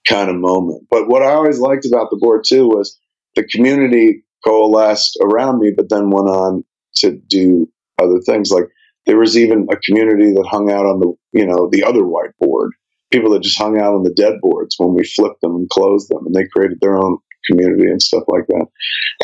kind 0.07 0.29
of 0.29 0.35
moment. 0.35 0.83
But 0.89 1.07
what 1.07 1.23
I 1.23 1.31
always 1.31 1.59
liked 1.59 1.85
about 1.85 2.09
the 2.09 2.17
board 2.19 2.43
too 2.45 2.67
was 2.67 2.99
the 3.35 3.43
community 3.45 4.25
coalesced 4.45 5.17
around 5.23 5.59
me, 5.59 5.71
but 5.75 5.89
then 5.89 6.09
went 6.09 6.27
on 6.27 6.65
to 6.97 7.17
do 7.27 7.69
other 8.01 8.19
things. 8.25 8.49
Like 8.51 8.65
there 9.05 9.17
was 9.17 9.37
even 9.37 9.67
a 9.71 9.77
community 9.77 10.31
that 10.33 10.47
hung 10.49 10.71
out 10.71 10.85
on 10.85 10.99
the, 10.99 11.13
you 11.31 11.45
know, 11.45 11.69
the 11.71 11.83
other 11.83 12.01
whiteboard. 12.01 12.69
People 13.11 13.31
that 13.31 13.43
just 13.43 13.59
hung 13.59 13.79
out 13.79 13.93
on 13.93 14.03
the 14.03 14.13
dead 14.13 14.39
boards 14.41 14.75
when 14.79 14.95
we 14.95 15.03
flipped 15.03 15.41
them 15.41 15.55
and 15.55 15.69
closed 15.69 16.09
them, 16.09 16.25
and 16.25 16.33
they 16.33 16.47
created 16.47 16.79
their 16.81 16.97
own 16.97 17.19
community 17.49 17.89
and 17.89 18.01
stuff 18.01 18.23
like 18.27 18.47
that. 18.47 18.65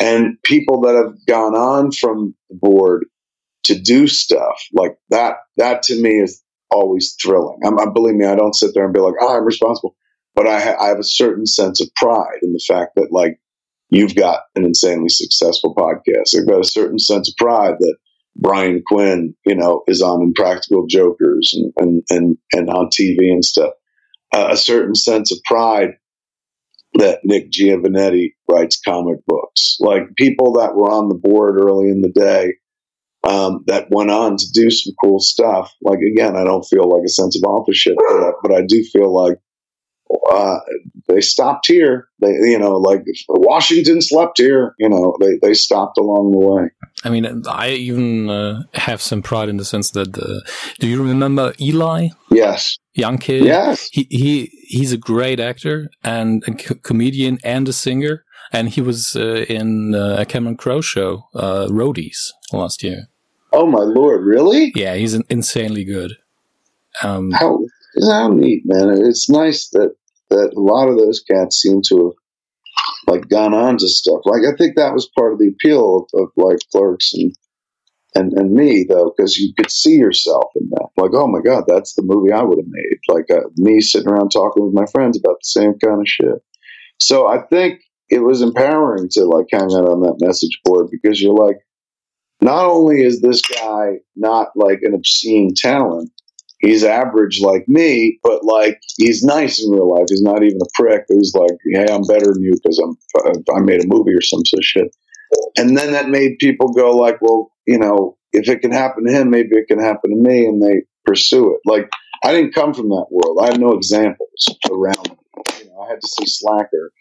And 0.00 0.40
people 0.44 0.82
that 0.82 0.94
have 0.94 1.14
gone 1.26 1.54
on 1.54 1.90
from 1.90 2.34
the 2.50 2.56
board 2.56 3.06
to 3.64 3.78
do 3.78 4.06
stuff 4.06 4.60
like 4.72 4.96
that, 5.10 5.36
that 5.56 5.82
to 5.84 6.00
me 6.00 6.20
is 6.20 6.42
always 6.70 7.16
thrilling. 7.20 7.58
I'm, 7.64 7.78
I 7.78 7.86
believe 7.92 8.14
me, 8.14 8.26
I 8.26 8.36
don't 8.36 8.54
sit 8.54 8.72
there 8.74 8.84
and 8.84 8.94
be 8.94 9.00
like, 9.00 9.14
oh, 9.20 9.36
I'm 9.36 9.44
responsible, 9.44 9.96
but 10.34 10.46
I, 10.46 10.60
ha- 10.60 10.76
I 10.80 10.88
have 10.88 10.98
a 10.98 11.04
certain 11.04 11.46
sense 11.46 11.80
of 11.80 11.88
pride 11.96 12.38
in 12.42 12.52
the 12.52 12.64
fact 12.66 12.92
that 12.96 13.08
like 13.10 13.40
you've 13.90 14.14
got 14.14 14.40
an 14.54 14.64
insanely 14.64 15.08
successful 15.08 15.74
podcast. 15.74 16.38
I've 16.38 16.48
got 16.48 16.60
a 16.60 16.68
certain 16.68 16.98
sense 16.98 17.28
of 17.28 17.36
pride 17.36 17.74
that 17.80 17.96
Brian 18.36 18.82
Quinn, 18.86 19.34
you 19.44 19.54
know, 19.54 19.82
is 19.86 20.02
on 20.02 20.22
Impractical 20.22 20.86
Jokers 20.86 21.54
and, 21.54 21.72
and, 21.76 22.02
and, 22.10 22.38
and 22.52 22.70
on 22.70 22.86
TV 22.88 23.30
and 23.30 23.44
stuff. 23.44 23.72
Uh, 24.32 24.48
a 24.50 24.56
certain 24.56 24.94
sense 24.94 25.32
of 25.32 25.38
pride 25.44 25.90
that 26.94 27.20
Nick 27.24 27.50
Giovannetti 27.50 28.34
writes 28.48 28.80
comic 28.80 29.18
books. 29.26 29.76
Like 29.80 30.14
people 30.16 30.54
that 30.54 30.74
were 30.74 30.90
on 30.90 31.08
the 31.08 31.14
board 31.14 31.56
early 31.56 31.88
in 31.88 32.00
the 32.00 32.10
day 32.10 32.54
um, 33.22 33.64
that 33.66 33.88
went 33.90 34.10
on 34.10 34.36
to 34.36 34.46
do 34.52 34.70
some 34.70 34.94
cool 35.02 35.20
stuff. 35.20 35.72
Like, 35.82 35.98
again, 36.00 36.36
I 36.36 36.44
don't 36.44 36.64
feel 36.64 36.88
like 36.88 37.04
a 37.04 37.08
sense 37.08 37.36
of 37.36 37.48
authorship 37.48 37.94
for 38.08 38.20
that, 38.20 38.34
but 38.42 38.52
I 38.52 38.62
do 38.62 38.82
feel 38.92 39.14
like 39.14 39.38
uh, 40.30 40.58
they 41.08 41.20
stopped 41.20 41.66
here. 41.66 42.08
They, 42.20 42.32
you 42.32 42.58
know, 42.58 42.72
like 42.72 43.04
Washington 43.28 44.00
slept 44.00 44.38
here. 44.38 44.74
You 44.78 44.88
know, 44.88 45.16
they, 45.20 45.38
they 45.40 45.54
stopped 45.54 45.98
along 45.98 46.32
the 46.32 46.38
way. 46.38 46.70
I 47.04 47.10
mean, 47.10 47.42
I 47.48 47.70
even 47.70 48.28
uh, 48.28 48.62
have 48.74 49.00
some 49.00 49.22
pride 49.22 49.48
in 49.48 49.56
the 49.56 49.64
sense 49.64 49.90
that 49.92 50.16
uh, 50.18 50.40
do 50.78 50.86
you 50.86 51.02
remember 51.02 51.54
Eli? 51.60 52.08
Yes. 52.30 52.76
Young 52.94 53.18
kid. 53.18 53.44
Yes. 53.44 53.88
He 53.92 54.06
he 54.10 54.50
he's 54.68 54.92
a 54.92 54.98
great 54.98 55.40
actor 55.40 55.90
and 56.04 56.42
a 56.46 56.54
co 56.54 56.74
comedian 56.74 57.38
and 57.44 57.68
a 57.68 57.72
singer, 57.72 58.24
and 58.52 58.68
he 58.68 58.80
was 58.80 59.16
uh, 59.16 59.44
in 59.48 59.94
uh, 59.94 60.16
a 60.18 60.26
Cameron 60.26 60.56
Crowe 60.56 60.80
show, 60.80 61.24
uh, 61.34 61.66
Roadies, 61.70 62.30
last 62.52 62.82
year. 62.82 63.08
Oh 63.52 63.66
my 63.66 63.82
lord, 63.82 64.24
really? 64.24 64.72
Yeah, 64.74 64.94
he's 64.94 65.14
insanely 65.14 65.84
good. 65.84 66.16
Um, 67.02 67.30
how 67.30 67.60
how 68.10 68.28
neat, 68.28 68.62
man! 68.66 68.90
It's 68.90 69.28
nice 69.28 69.68
that 69.70 69.94
that 70.30 70.52
a 70.56 70.60
lot 70.60 70.88
of 70.88 70.96
those 70.96 71.20
cats 71.20 71.60
seem 71.60 71.82
to 71.88 71.96
have 72.06 72.14
like 73.06 73.28
gone 73.28 73.54
on 73.54 73.76
to 73.78 73.88
stuff. 73.88 74.20
Like 74.24 74.42
I 74.42 74.56
think 74.56 74.76
that 74.76 74.94
was 74.94 75.10
part 75.18 75.32
of 75.32 75.38
the 75.38 75.48
appeal 75.48 76.08
of, 76.14 76.20
of 76.20 76.28
like 76.36 76.58
Clerks 76.72 77.12
and 77.14 77.34
and 78.14 78.32
and 78.32 78.52
me 78.52 78.84
though, 78.88 79.12
because 79.16 79.38
you 79.38 79.52
could 79.56 79.70
see 79.70 79.94
yourself 79.94 80.50
in 80.56 80.68
that. 80.70 80.88
Like, 80.96 81.12
oh 81.14 81.26
my 81.26 81.40
god, 81.40 81.64
that's 81.66 81.94
the 81.94 82.02
movie 82.02 82.32
I 82.32 82.42
would 82.42 82.58
have 82.58 82.66
made. 82.66 82.98
Like 83.08 83.30
uh, 83.30 83.48
me 83.56 83.80
sitting 83.80 84.08
around 84.08 84.30
talking 84.30 84.64
with 84.64 84.74
my 84.74 84.86
friends 84.86 85.18
about 85.18 85.38
the 85.40 85.44
same 85.44 85.74
kind 85.78 86.00
of 86.00 86.08
shit. 86.08 86.42
So 86.98 87.26
I 87.28 87.42
think 87.50 87.80
it 88.08 88.20
was 88.20 88.42
empowering 88.42 89.08
to 89.12 89.24
like 89.24 89.46
hang 89.52 89.62
out 89.72 89.88
on 89.88 90.02
that 90.02 90.18
message 90.20 90.58
board 90.64 90.88
because 90.90 91.20
you're 91.20 91.34
like, 91.34 91.56
not 92.42 92.66
only 92.66 93.02
is 93.02 93.20
this 93.20 93.40
guy 93.42 93.98
not 94.16 94.48
like 94.56 94.80
an 94.82 94.94
obscene 94.94 95.54
talent, 95.54 96.10
he's 96.60 96.84
average 96.84 97.40
like 97.40 97.66
me, 97.66 98.18
but 98.22 98.44
like 98.44 98.80
he's 98.96 99.22
nice 99.22 99.62
in 99.62 99.70
real 99.70 99.92
life. 99.92 100.06
He's 100.08 100.22
not 100.22 100.42
even 100.42 100.58
a 100.62 100.70
prick. 100.74 101.04
He's 101.08 101.34
like, 101.34 101.56
hey, 101.72 101.86
I'm 101.90 102.02
better 102.02 102.32
than 102.32 102.42
you 102.42 102.52
because 102.52 102.78
I'm 102.78 102.96
uh, 103.26 103.56
I 103.56 103.60
made 103.60 103.82
a 103.82 103.88
movie 103.88 104.14
or 104.14 104.22
some 104.22 104.44
sort 104.46 104.60
of 104.60 104.64
shit. 104.64 104.96
And 105.56 105.76
then 105.76 105.92
that 105.92 106.08
made 106.08 106.38
people 106.38 106.72
go 106.72 106.90
like, 106.90 107.20
well, 107.20 107.52
you 107.66 107.78
know, 107.78 108.16
if 108.32 108.48
it 108.48 108.60
can 108.60 108.72
happen 108.72 109.06
to 109.06 109.12
him, 109.12 109.30
maybe 109.30 109.50
it 109.52 109.66
can 109.68 109.80
happen 109.80 110.10
to 110.10 110.16
me, 110.16 110.46
and 110.46 110.62
they 110.62 110.82
pursue 111.04 111.54
it. 111.54 111.60
Like 111.64 111.88
I 112.22 112.32
didn't 112.32 112.54
come 112.54 112.74
from 112.74 112.88
that 112.90 113.06
world. 113.10 113.38
I 113.42 113.46
had 113.46 113.60
no 113.60 113.72
examples 113.72 114.56
around 114.70 115.10
me. 115.10 115.16
You 115.60 115.66
know, 115.66 115.80
I 115.80 115.90
had 115.90 116.00
to 116.00 116.08
see 116.08 116.26
Slacker 116.26 116.92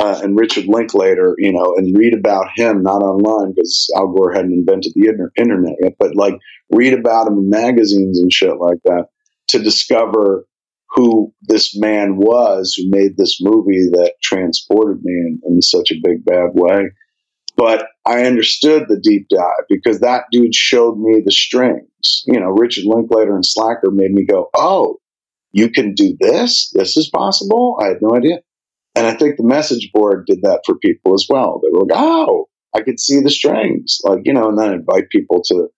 uh, 0.00 0.20
and 0.22 0.38
Richard 0.38 0.66
Linklater, 0.66 1.34
you 1.38 1.52
know, 1.52 1.74
and 1.76 1.96
read 1.96 2.14
about 2.14 2.46
him, 2.54 2.82
not 2.82 3.02
online 3.02 3.52
because 3.54 3.88
Al 3.96 4.08
Gore 4.08 4.32
hadn't 4.32 4.52
invented 4.52 4.92
the 4.94 5.08
inter- 5.08 5.32
internet 5.36 5.74
yet, 5.82 5.94
but 5.98 6.14
like 6.16 6.34
read 6.70 6.92
about 6.92 7.28
him 7.28 7.38
in 7.38 7.50
magazines 7.50 8.20
and 8.20 8.32
shit 8.32 8.58
like 8.58 8.78
that 8.84 9.06
to 9.48 9.58
discover 9.58 10.46
who 10.94 11.32
this 11.42 11.78
man 11.78 12.16
was 12.16 12.74
who 12.76 12.90
made 12.90 13.16
this 13.16 13.38
movie 13.40 13.88
that 13.92 14.14
transported 14.22 15.02
me 15.02 15.12
in, 15.12 15.40
in 15.46 15.62
such 15.62 15.90
a 15.90 16.00
big 16.02 16.24
bad 16.24 16.50
way. 16.52 16.90
But 17.56 17.86
I 18.06 18.24
understood 18.24 18.84
the 18.88 19.00
deep 19.00 19.28
dive 19.28 19.66
because 19.68 20.00
that 20.00 20.24
dude 20.32 20.54
showed 20.54 20.98
me 20.98 21.22
the 21.24 21.30
strings. 21.30 22.22
You 22.26 22.40
know, 22.40 22.48
Richard 22.48 22.84
Linklater 22.86 23.34
and 23.34 23.44
Slacker 23.44 23.90
made 23.90 24.12
me 24.12 24.24
go, 24.24 24.48
oh, 24.54 24.96
you 25.52 25.70
can 25.70 25.94
do 25.94 26.16
this? 26.18 26.70
This 26.74 26.96
is 26.96 27.10
possible? 27.10 27.78
I 27.80 27.88
had 27.88 27.98
no 28.00 28.16
idea. 28.16 28.38
And 28.94 29.06
I 29.06 29.14
think 29.14 29.36
the 29.36 29.44
message 29.44 29.90
board 29.92 30.26
did 30.26 30.42
that 30.42 30.62
for 30.66 30.76
people 30.76 31.14
as 31.14 31.26
well. 31.28 31.60
They 31.62 31.68
were 31.72 31.86
like, 31.86 31.98
oh, 31.98 32.48
I 32.74 32.82
could 32.82 33.00
see 33.00 33.20
the 33.20 33.30
strings. 33.30 33.98
Like, 34.04 34.20
you 34.24 34.32
know, 34.32 34.48
and 34.48 34.58
then 34.58 34.72
invite 34.72 35.08
people 35.10 35.42
to 35.46 35.68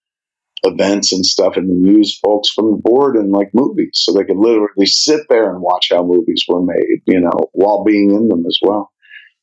events 0.64 1.12
and 1.12 1.24
stuff 1.24 1.56
and 1.56 1.68
then 1.68 1.84
use 1.84 2.18
folks 2.18 2.48
from 2.50 2.70
the 2.70 2.80
board 2.82 3.16
in 3.16 3.30
like 3.30 3.50
movies. 3.52 3.90
So 3.94 4.12
they 4.12 4.24
could 4.24 4.38
literally 4.38 4.86
sit 4.86 5.20
there 5.28 5.50
and 5.50 5.60
watch 5.60 5.88
how 5.90 6.02
movies 6.02 6.42
were 6.48 6.64
made, 6.64 7.02
you 7.06 7.20
know, 7.20 7.50
while 7.52 7.84
being 7.84 8.10
in 8.10 8.28
them 8.28 8.44
as 8.46 8.58
well. 8.62 8.90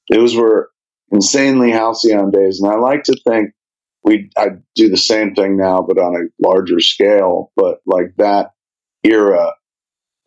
Those 0.09 0.35
were 0.35 0.69
insanely 1.11 1.71
halcyon 1.71 2.31
days. 2.31 2.59
And 2.61 2.71
I 2.71 2.77
like 2.77 3.03
to 3.03 3.19
think 3.27 3.51
we 4.03 4.29
I 4.37 4.47
do 4.75 4.89
the 4.89 4.97
same 4.97 5.35
thing 5.35 5.57
now, 5.57 5.85
but 5.87 5.99
on 5.99 6.15
a 6.15 6.47
larger 6.47 6.79
scale. 6.79 7.51
But 7.55 7.77
like 7.85 8.15
that 8.17 8.51
era 9.03 9.53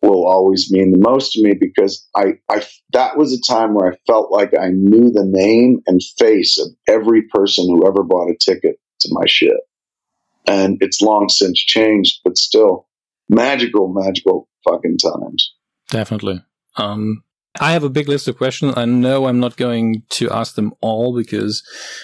will 0.05 0.27
always 0.27 0.71
mean 0.71 0.91
the 0.91 0.97
most 0.97 1.33
to 1.33 1.43
me 1.43 1.53
because 1.59 2.07
I, 2.15 2.33
I 2.49 2.65
that 2.93 3.17
was 3.17 3.33
a 3.33 3.41
time 3.41 3.73
where 3.73 3.91
I 3.91 3.97
felt 4.07 4.31
like 4.31 4.53
I 4.57 4.69
knew 4.69 5.11
the 5.11 5.25
name 5.25 5.81
and 5.87 6.01
face 6.17 6.59
of 6.59 6.67
every 6.87 7.23
person 7.23 7.65
who 7.67 7.87
ever 7.87 8.03
bought 8.03 8.29
a 8.29 8.37
ticket 8.39 8.77
to 9.01 9.09
my 9.11 9.25
shit. 9.25 9.57
And 10.47 10.77
it's 10.79 11.01
long 11.01 11.29
since 11.29 11.59
changed, 11.59 12.21
but 12.23 12.37
still 12.37 12.87
magical, 13.29 13.91
magical 13.91 14.47
fucking 14.67 14.97
times. 14.97 15.53
Definitely. 15.89 16.43
Um, 16.77 17.23
I 17.59 17.71
have 17.71 17.83
a 17.83 17.89
big 17.89 18.07
list 18.07 18.27
of 18.27 18.37
questions. 18.37 18.73
I 18.75 18.85
know 18.85 19.27
I'm 19.27 19.39
not 19.39 19.57
going 19.57 20.03
to 20.11 20.29
ask 20.29 20.55
them 20.55 20.73
all 20.81 21.15
because, 21.15 21.63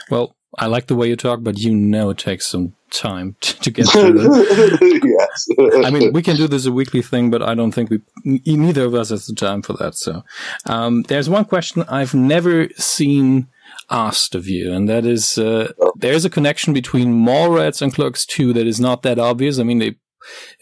well, 0.09 0.35
I 0.59 0.65
like 0.67 0.87
the 0.87 0.95
way 0.95 1.07
you 1.07 1.15
talk, 1.15 1.43
but 1.43 1.57
you 1.57 1.73
know 1.73 2.09
it 2.09 2.17
takes 2.17 2.47
some 2.47 2.73
time 2.91 3.35
to 3.41 3.71
get 3.71 3.87
through 3.87 4.15
it. 4.19 5.03
yes. 5.03 5.85
I 5.85 5.89
mean, 5.89 6.13
we 6.13 6.21
can 6.21 6.35
do 6.35 6.47
this 6.47 6.65
a 6.65 6.71
weekly 6.71 7.01
thing, 7.01 7.31
but 7.31 7.41
I 7.41 7.55
don't 7.55 7.71
think 7.71 7.89
we, 7.89 8.01
neither 8.25 8.85
of 8.85 8.93
us 8.93 9.09
has 9.09 9.25
the 9.27 9.35
time 9.35 9.61
for 9.61 9.73
that. 9.73 9.95
So, 9.95 10.23
um, 10.65 11.03
there's 11.03 11.29
one 11.29 11.45
question 11.45 11.83
I've 11.87 12.13
never 12.13 12.67
seen 12.77 13.47
asked 13.89 14.35
of 14.35 14.47
you, 14.47 14.71
and 14.73 14.89
that 14.89 15.05
is, 15.05 15.37
uh, 15.37 15.71
there's 15.95 16.25
a 16.25 16.29
connection 16.29 16.73
between 16.73 17.25
Mallrats 17.25 17.81
and 17.81 17.93
Clerks 17.93 18.25
2 18.25 18.53
that 18.53 18.67
is 18.67 18.79
not 18.79 19.03
that 19.03 19.19
obvious. 19.19 19.59
I 19.59 19.63
mean, 19.63 19.79
they 19.79 19.95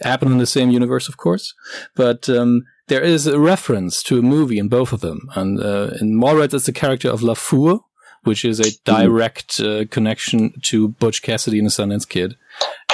happen 0.01 0.31
in 0.31 0.37
the 0.37 0.45
same 0.45 0.69
universe, 0.69 1.09
of 1.09 1.17
course, 1.17 1.53
but, 1.95 2.29
um, 2.29 2.63
there 2.87 3.03
is 3.03 3.27
a 3.27 3.39
reference 3.39 4.01
to 4.03 4.17
a 4.17 4.23
movie 4.23 4.57
in 4.57 4.67
both 4.67 4.93
of 4.93 5.01
them. 5.01 5.27
And, 5.35 5.59
uh, 5.59 5.91
in 6.01 6.19
Mallrats, 6.19 6.53
it's 6.53 6.65
the 6.65 6.71
character 6.71 7.09
of 7.09 7.21
LaFour, 7.21 7.81
which 8.23 8.45
is 8.45 8.59
a 8.59 8.69
hmm. 8.69 9.01
direct 9.01 9.59
uh, 9.59 9.85
connection 9.89 10.53
to 10.63 10.89
Butch 10.89 11.21
Cassidy 11.21 11.59
and 11.59 11.67
the 11.67 11.71
Sundance 11.71 12.07
Kid. 12.07 12.35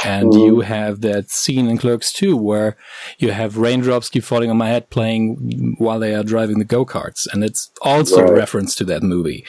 And 0.04 0.32
mm. 0.32 0.46
you 0.46 0.60
have 0.60 1.02
that 1.02 1.32
scene 1.32 1.68
in 1.68 1.80
Clerks 1.80 2.14
2 2.14 2.38
where 2.38 2.78
you 3.18 3.32
have 3.32 3.58
raindrops 3.58 4.08
keep 4.08 4.24
falling 4.24 4.52
on 4.52 4.58
my 4.58 4.68
head 4.68 4.92
playing 4.92 5.76
while 5.80 6.00
they 6.00 6.14
are 6.14 6.24
driving 6.24 6.60
the 6.60 6.66
go-karts. 6.66 7.26
And 7.34 7.44
it's 7.44 7.72
also 7.82 8.22
right. 8.22 8.30
a 8.30 8.34
reference 8.34 8.76
to 8.76 8.84
that 8.86 9.02
movie. 9.02 9.46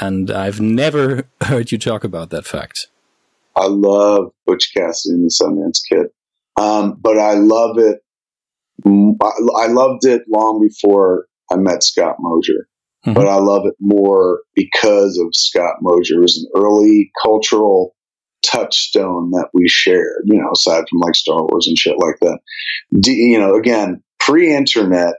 And 0.00 0.30
I've 0.30 0.60
never 0.60 1.28
heard 1.40 1.72
you 1.72 1.78
talk 1.78 2.04
about 2.04 2.30
that 2.30 2.46
fact. 2.46 2.86
I 3.56 3.66
love 3.66 4.30
Butch 4.46 4.72
Cassidy 4.76 5.14
and 5.14 5.24
the 5.24 5.34
Sundance 5.42 5.80
Kid. 5.88 6.06
Um, 6.56 6.96
but 7.00 7.18
I 7.18 7.34
love 7.34 7.78
it. 7.78 8.00
I 8.86 9.66
loved 9.66 10.04
it 10.04 10.22
long 10.28 10.60
before 10.60 11.26
I 11.50 11.56
met 11.56 11.82
Scott 11.82 12.16
Mosier. 12.20 12.68
Mm-hmm. 13.06 13.14
But 13.14 13.28
I 13.28 13.36
love 13.36 13.66
it 13.66 13.74
more 13.80 14.40
because 14.54 15.16
of 15.18 15.28
Scott 15.32 15.76
Mosier. 15.80 16.16
It 16.16 16.22
was 16.22 16.38
an 16.38 16.60
early 16.60 17.12
cultural 17.22 17.94
touchstone 18.44 19.30
that 19.30 19.48
we 19.54 19.68
shared, 19.68 20.22
you 20.24 20.40
know, 20.40 20.50
aside 20.52 20.84
from 20.90 20.98
like 20.98 21.14
Star 21.14 21.40
Wars 21.42 21.66
and 21.68 21.78
shit 21.78 21.96
like 21.98 22.16
that. 22.20 22.38
D- 22.98 23.12
you 23.12 23.38
know, 23.38 23.54
again, 23.54 24.02
pre 24.18 24.54
internet, 24.54 25.14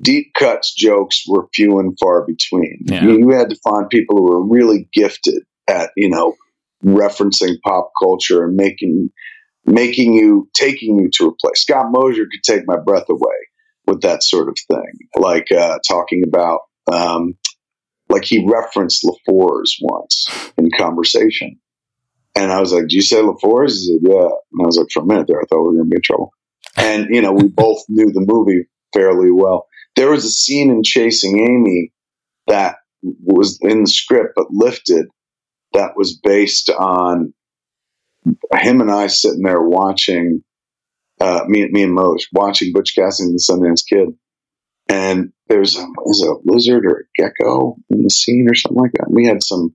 deep 0.00 0.32
cuts 0.36 0.74
jokes 0.74 1.22
were 1.28 1.48
few 1.54 1.78
and 1.78 1.96
far 2.02 2.26
between. 2.26 2.78
Yeah. 2.86 3.04
You, 3.04 3.18
you 3.18 3.30
had 3.30 3.50
to 3.50 3.58
find 3.62 3.88
people 3.88 4.16
who 4.16 4.24
were 4.24 4.44
really 4.44 4.88
gifted 4.92 5.44
at, 5.68 5.90
you 5.96 6.08
know, 6.08 6.34
referencing 6.84 7.56
pop 7.64 7.92
culture 8.02 8.44
and 8.44 8.56
making 8.56 9.10
making 9.64 10.12
you 10.12 10.48
taking 10.54 10.98
you 10.98 11.08
to 11.14 11.28
a 11.28 11.34
place. 11.36 11.62
Scott 11.62 11.86
Mosier 11.90 12.24
could 12.24 12.42
take 12.42 12.66
my 12.66 12.76
breath 12.76 13.08
away 13.08 13.36
with 13.86 14.00
that 14.02 14.24
sort 14.24 14.48
of 14.48 14.56
thing, 14.68 14.92
like 15.16 15.50
uh, 15.52 15.78
talking 15.88 16.22
about 16.26 16.60
um, 16.90 17.34
like 18.08 18.24
he 18.24 18.46
referenced 18.48 19.04
LaFours 19.04 19.78
once 19.80 20.26
in 20.58 20.70
conversation. 20.76 21.58
And 22.34 22.50
I 22.50 22.60
was 22.60 22.72
like, 22.72 22.88
Do 22.88 22.96
you 22.96 23.02
say 23.02 23.16
LaFours? 23.22 23.72
He 23.72 23.98
said, 23.98 24.10
Yeah. 24.10 24.28
And 24.52 24.62
I 24.62 24.66
was 24.66 24.76
like, 24.76 24.88
For 24.92 25.02
a 25.02 25.06
minute 25.06 25.26
there, 25.26 25.40
I 25.40 25.44
thought 25.48 25.62
we 25.62 25.68
were 25.68 25.74
going 25.74 25.90
to 25.90 25.90
be 25.90 25.96
in 25.96 26.02
trouble. 26.02 26.32
And, 26.76 27.06
you 27.14 27.22
know, 27.22 27.32
we 27.32 27.48
both 27.54 27.82
knew 27.88 28.12
the 28.12 28.24
movie 28.26 28.66
fairly 28.92 29.30
well. 29.30 29.66
There 29.96 30.10
was 30.10 30.24
a 30.24 30.30
scene 30.30 30.70
in 30.70 30.82
Chasing 30.82 31.38
Amy 31.38 31.92
that 32.46 32.76
was 33.02 33.58
in 33.62 33.82
the 33.82 33.90
script 33.90 34.34
but 34.36 34.46
lifted 34.50 35.06
that 35.72 35.96
was 35.96 36.18
based 36.22 36.70
on 36.70 37.34
him 38.52 38.80
and 38.80 38.90
I 38.90 39.08
sitting 39.08 39.42
there 39.42 39.60
watching, 39.60 40.42
uh, 41.20 41.42
me, 41.46 41.68
me 41.70 41.82
and 41.82 41.96
Moj, 41.96 42.22
watching 42.32 42.72
Butch 42.72 42.94
Cassidy 42.94 43.28
and 43.28 43.34
the 43.34 43.42
Sundance 43.42 43.84
Kid. 43.86 44.08
And 44.88 45.32
there's 45.48 45.76
a, 45.76 45.86
there's 46.04 46.22
a 46.22 46.34
lizard 46.44 46.84
or 46.86 47.06
a 47.06 47.22
gecko 47.22 47.76
in 47.90 48.02
the 48.02 48.10
scene 48.10 48.46
or 48.48 48.54
something 48.54 48.80
like 48.80 48.92
that. 48.92 49.10
We 49.10 49.26
had 49.26 49.42
some 49.42 49.74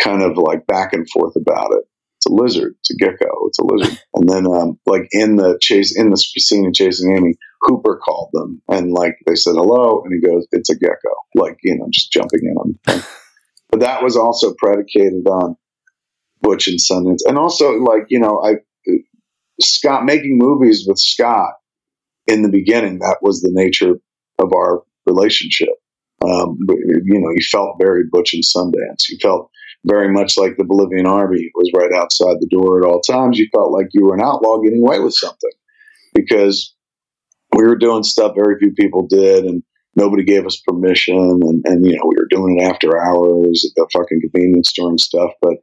kind 0.00 0.22
of 0.22 0.36
like 0.36 0.66
back 0.66 0.92
and 0.92 1.08
forth 1.10 1.36
about 1.36 1.72
it. 1.72 1.84
It's 2.18 2.26
a 2.26 2.32
lizard. 2.32 2.74
It's 2.80 2.90
a 2.90 2.96
gecko. 2.96 3.30
It's 3.46 3.58
a 3.58 3.64
lizard. 3.64 3.98
And 4.14 4.28
then, 4.28 4.46
um, 4.46 4.78
like 4.84 5.06
in 5.12 5.36
the 5.36 5.56
chase, 5.62 5.96
in 5.96 6.10
the 6.10 6.16
scene 6.16 6.66
of 6.66 6.74
Chasing 6.74 7.16
Amy, 7.16 7.36
Hooper 7.62 7.98
called 8.04 8.30
them 8.32 8.60
and 8.68 8.92
like 8.92 9.16
they 9.26 9.34
said 9.34 9.54
hello, 9.54 10.02
and 10.04 10.12
he 10.12 10.26
goes, 10.26 10.46
"It's 10.52 10.68
a 10.68 10.76
gecko." 10.76 11.14
Like 11.34 11.56
you 11.62 11.78
know, 11.78 11.86
just 11.90 12.12
jumping 12.12 12.40
in 12.42 12.56
on. 12.56 12.78
Them. 12.86 13.02
But 13.70 13.80
that 13.80 14.02
was 14.02 14.16
also 14.16 14.52
predicated 14.58 15.28
on 15.28 15.56
Butch 16.42 16.66
and 16.66 16.80
Sundance, 16.80 17.20
and 17.24 17.38
also 17.38 17.74
like 17.74 18.06
you 18.08 18.18
know, 18.18 18.42
I 18.44 18.54
Scott 19.60 20.04
making 20.04 20.38
movies 20.38 20.84
with 20.88 20.98
Scott 20.98 21.52
in 22.26 22.42
the 22.42 22.48
beginning. 22.48 22.98
That 22.98 23.18
was 23.22 23.40
the 23.40 23.50
nature 23.52 23.94
of 24.40 24.52
our 24.54 24.82
relationship. 25.06 25.70
Um, 26.22 26.58
you 26.68 27.20
know, 27.20 27.30
you 27.30 27.42
felt 27.50 27.76
very 27.80 28.04
Butch 28.10 28.34
and 28.34 28.44
Sundance. 28.44 29.08
You 29.08 29.18
felt 29.22 29.50
very 29.86 30.12
much 30.12 30.36
like 30.36 30.56
the 30.56 30.64
Bolivian 30.64 31.06
army 31.06 31.50
was 31.54 31.70
right 31.74 31.92
outside 31.92 32.36
the 32.40 32.48
door 32.50 32.78
at 32.78 32.86
all 32.86 33.00
times. 33.00 33.38
You 33.38 33.48
felt 33.54 33.72
like 33.72 33.88
you 33.92 34.04
were 34.04 34.14
an 34.14 34.22
outlaw 34.22 34.58
getting 34.58 34.82
away 34.82 35.00
with 35.00 35.14
something 35.14 35.50
because 36.14 36.74
we 37.56 37.64
were 37.64 37.76
doing 37.76 38.02
stuff 38.02 38.34
very 38.34 38.58
few 38.58 38.72
people 38.72 39.06
did, 39.06 39.44
and 39.44 39.62
nobody 39.96 40.24
gave 40.24 40.46
us 40.46 40.60
permission. 40.66 41.16
And, 41.16 41.62
and 41.66 41.86
you 41.86 41.96
know, 41.96 42.04
we 42.06 42.16
were 42.16 42.28
doing 42.28 42.58
it 42.60 42.64
after 42.64 43.02
hours 43.02 43.64
at 43.64 43.74
the 43.76 43.88
fucking 43.92 44.20
convenience 44.20 44.70
store 44.70 44.90
and 44.90 45.00
stuff. 45.00 45.32
But 45.40 45.56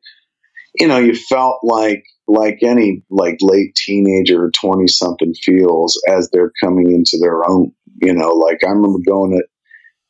you 0.80 0.88
know, 0.88 0.98
you 0.98 1.14
felt 1.14 1.60
like 1.64 2.04
like 2.28 2.60
any 2.62 3.04
like 3.10 3.38
late 3.42 3.74
teenager 3.76 4.44
or 4.44 4.52
20 4.52 4.88
something 4.88 5.34
feels 5.34 6.02
as 6.10 6.30
they're 6.30 6.52
coming 6.62 6.92
into 6.92 7.18
their 7.22 7.48
own 7.50 7.72
you 8.02 8.14
know 8.14 8.30
like 8.30 8.58
i 8.66 8.70
remember 8.70 9.00
going 9.06 9.32
to 9.32 9.43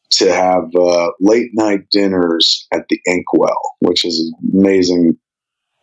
to 0.09 0.33
have 0.33 0.63
uh, 0.79 1.09
late 1.19 1.49
night 1.53 1.81
dinners 1.91 2.65
at 2.73 2.85
the 2.89 2.99
inkwell 3.05 3.75
which 3.79 4.05
is 4.05 4.33
amazing 4.53 5.17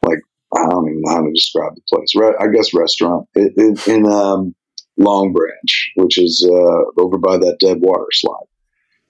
like 0.02 0.20
i 0.56 0.66
don't 0.68 0.88
even 0.88 1.00
know 1.02 1.14
how 1.14 1.22
to 1.22 1.32
describe 1.32 1.74
the 1.74 1.82
place. 1.88 2.14
Re- 2.16 2.36
i 2.40 2.46
guess 2.48 2.72
restaurant. 2.74 3.28
In, 3.34 3.52
in, 3.56 3.76
in 3.86 4.06
um, 4.06 4.54
long 4.96 5.32
branch 5.32 5.90
which 5.96 6.18
is 6.18 6.48
uh, 6.50 7.02
over 7.02 7.18
by 7.18 7.36
that 7.36 7.56
dead 7.60 7.78
water 7.80 8.06
slide. 8.12 8.46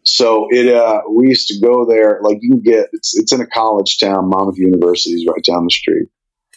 So 0.06 0.48
it 0.50 0.74
uh, 0.74 1.00
we 1.10 1.28
used 1.28 1.48
to 1.48 1.60
go 1.60 1.86
there 1.86 2.20
like 2.22 2.38
you 2.40 2.50
can 2.50 2.62
get 2.62 2.88
it's 2.92 3.16
it's 3.16 3.32
in 3.32 3.40
a 3.40 3.46
college 3.46 3.98
town 3.98 4.28
monmouth 4.28 4.58
university 4.58 5.14
is 5.14 5.26
right 5.26 5.44
down 5.44 5.64
the 5.64 5.70
street. 5.70 6.08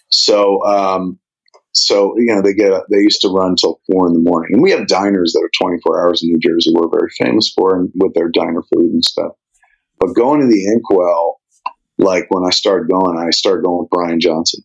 So, 0.09 0.63
um, 0.65 1.19
so 1.73 2.17
you 2.17 2.33
know 2.33 2.41
they 2.41 2.53
get 2.53 2.71
they 2.91 2.99
used 2.99 3.21
to 3.21 3.29
run 3.29 3.49
until 3.49 3.79
four 3.91 4.07
in 4.07 4.13
the 4.13 4.19
morning, 4.19 4.51
and 4.53 4.61
we 4.61 4.71
have 4.71 4.87
diners 4.87 5.33
that 5.33 5.43
are 5.43 5.51
twenty 5.61 5.77
four 5.83 6.01
hours 6.01 6.23
in 6.23 6.29
New 6.29 6.39
Jersey. 6.39 6.71
We're 6.73 6.89
very 6.89 7.09
famous 7.17 7.51
for 7.55 7.77
and 7.77 7.89
with 7.95 8.13
their 8.13 8.29
diner 8.29 8.61
food 8.73 8.91
and 8.91 9.05
stuff. 9.05 9.33
But 9.99 10.15
going 10.15 10.41
to 10.41 10.47
the 10.47 10.65
Inkwell, 10.65 11.39
like 11.97 12.25
when 12.29 12.45
I 12.45 12.51
started 12.51 12.89
going, 12.89 13.17
I 13.17 13.31
started 13.31 13.63
going 13.63 13.79
with 13.79 13.89
Bryan 13.89 14.19
Johnson. 14.19 14.63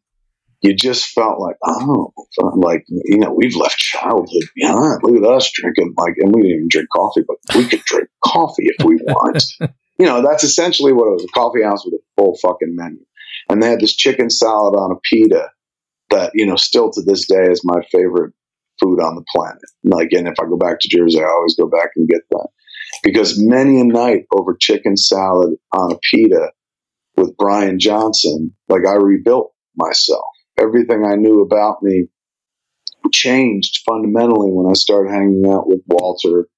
You 0.61 0.75
just 0.77 1.07
felt 1.07 1.41
like, 1.41 1.57
oh, 1.67 2.13
like 2.55 2.85
you 2.89 3.19
know, 3.19 3.33
we've 3.33 3.57
left 3.57 3.79
childhood 3.79 4.45
behind. 4.55 5.01
Look 5.03 5.17
at 5.17 5.29
us 5.29 5.51
drinking 5.53 5.95
like, 5.97 6.15
and 6.19 6.33
we 6.33 6.43
didn't 6.43 6.57
even 6.57 6.69
drink 6.71 6.89
coffee, 6.95 7.23
but 7.27 7.37
we 7.57 7.69
could 7.69 7.83
drink 7.85 8.09
coffee 8.25 8.67
if 8.79 8.87
we 8.87 8.95
want. 8.97 9.43
you 9.99 10.07
know, 10.07 10.23
that's 10.23 10.45
essentially 10.45 10.93
what 10.93 11.09
it 11.09 11.13
was—a 11.15 11.29
coffee 11.35 11.65
house 11.65 11.85
with 11.85 11.95
a 11.95 12.01
full 12.17 12.39
fucking 12.41 12.77
menu 12.77 13.05
and 13.49 13.63
they 13.63 13.69
had 13.69 13.81
this 13.81 13.95
chicken 13.95 14.31
salad 14.31 14.75
on 14.75 14.93
a 14.93 15.01
pita 15.03 15.51
that 16.13 16.31
you 16.35 16.47
know 16.47 16.57
still 16.57 16.91
to 16.93 17.03
this 17.03 17.27
day 17.27 17.51
is 17.51 17.63
my 17.65 17.81
favorite 17.91 18.33
food 18.81 19.01
on 19.01 19.15
the 19.15 19.25
planet. 19.35 19.63
Like, 19.85 20.09
and 20.13 20.29
if 20.29 20.35
I 20.41 20.45
go 20.45 20.57
back 20.57 20.79
to 20.81 20.89
Jersey, 20.89 21.21
I 21.21 21.29
always 21.29 21.57
go 21.57 21.69
back 21.69 21.91
and 21.97 22.09
get 22.09 22.23
that 22.31 22.49
because 23.03 23.41
many 23.41 23.81
a 23.81 23.85
night 23.85 24.25
over 24.33 24.57
chicken 24.59 24.97
salad 24.97 25.55
on 25.73 25.93
a 25.93 25.99
pita 26.11 26.53
with 27.17 27.37
Bryan 27.37 27.79
Johnson, 27.79 28.55
like 28.69 28.87
I 28.87 28.95
rebuilt 28.95 29.53
myself. 29.77 30.25
Everything 30.59 31.05
I 31.05 31.17
knew 31.17 31.41
about 31.41 31.83
me 31.83 32.09
changed 33.13 33.81
fundamentally 33.87 34.51
when 34.51 34.71
I 34.71 34.75
started 34.75 35.13
hanging 35.13 35.51
out 35.51 35.69
with 35.69 35.81
Walter 35.87 36.49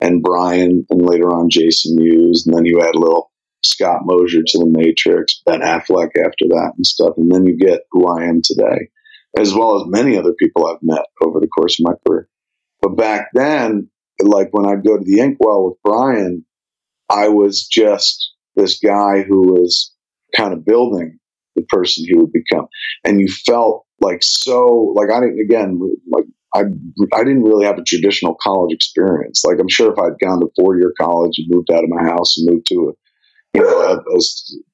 and 0.00 0.22
Bryan 0.22 0.84
and 0.90 1.02
later 1.02 1.28
on 1.28 1.50
Jason 1.50 1.96
Mewes. 1.96 2.46
And 2.46 2.56
then 2.56 2.64
you 2.64 2.80
a 2.80 2.98
little 2.98 3.30
Scott 3.64 4.00
Mosier 4.04 4.42
to 4.46 4.58
the 4.58 4.66
Matrix, 4.66 5.40
Ben 5.46 5.60
Affleck 5.60 6.10
after 6.18 6.46
that 6.48 6.72
and 6.76 6.86
stuff. 6.86 7.14
And 7.16 7.30
then 7.30 7.44
you 7.44 7.56
get 7.56 7.82
who 7.90 8.06
I 8.06 8.24
am 8.24 8.40
today, 8.42 8.90
as 9.36 9.54
well 9.54 9.80
as 9.80 9.88
many 9.88 10.16
other 10.16 10.32
people 10.32 10.66
I've 10.66 10.82
met 10.82 11.04
over 11.22 11.40
the 11.40 11.48
course 11.48 11.78
of 11.78 11.86
my 11.86 11.94
career. 12.06 12.28
But 12.80 12.96
back 12.96 13.28
then, 13.34 13.90
like 14.20 14.48
when 14.52 14.66
I'd 14.66 14.84
go 14.84 14.96
to 14.96 15.04
the 15.04 15.20
Inkwell 15.20 15.68
with 15.68 15.82
Bryan, 15.82 16.44
I 17.08 17.28
was 17.28 17.66
just 17.66 18.32
this 18.56 18.78
guy 18.78 19.22
who 19.22 19.52
was 19.52 19.92
kind 20.36 20.52
of 20.52 20.64
building 20.64 21.18
the 21.56 21.62
person 21.62 22.04
he 22.06 22.14
would 22.14 22.32
become. 22.32 22.66
And 23.04 23.20
you 23.20 23.28
felt 23.28 23.86
like 24.00 24.22
so, 24.22 24.92
like 24.94 25.08
I 25.10 25.20
didn't, 25.20 25.40
again, 25.40 25.80
like 26.10 26.24
I, 26.54 26.62
I 27.12 27.24
didn't 27.24 27.42
really 27.42 27.66
have 27.66 27.78
a 27.78 27.84
traditional 27.84 28.36
college 28.42 28.72
experience. 28.72 29.44
Like 29.44 29.58
I'm 29.60 29.68
sure 29.68 29.92
if 29.92 29.98
I'd 29.98 30.18
gone 30.20 30.40
to 30.40 30.48
four 30.56 30.76
year 30.76 30.92
college 31.00 31.38
and 31.38 31.48
moved 31.50 31.70
out 31.72 31.84
of 31.84 31.90
my 31.90 32.04
house 32.04 32.36
and 32.38 32.48
moved 32.50 32.66
to 32.68 32.90
a 32.90 33.03
you 33.54 33.62
know, 33.62 33.80
a, 33.80 33.96
a, 33.96 34.20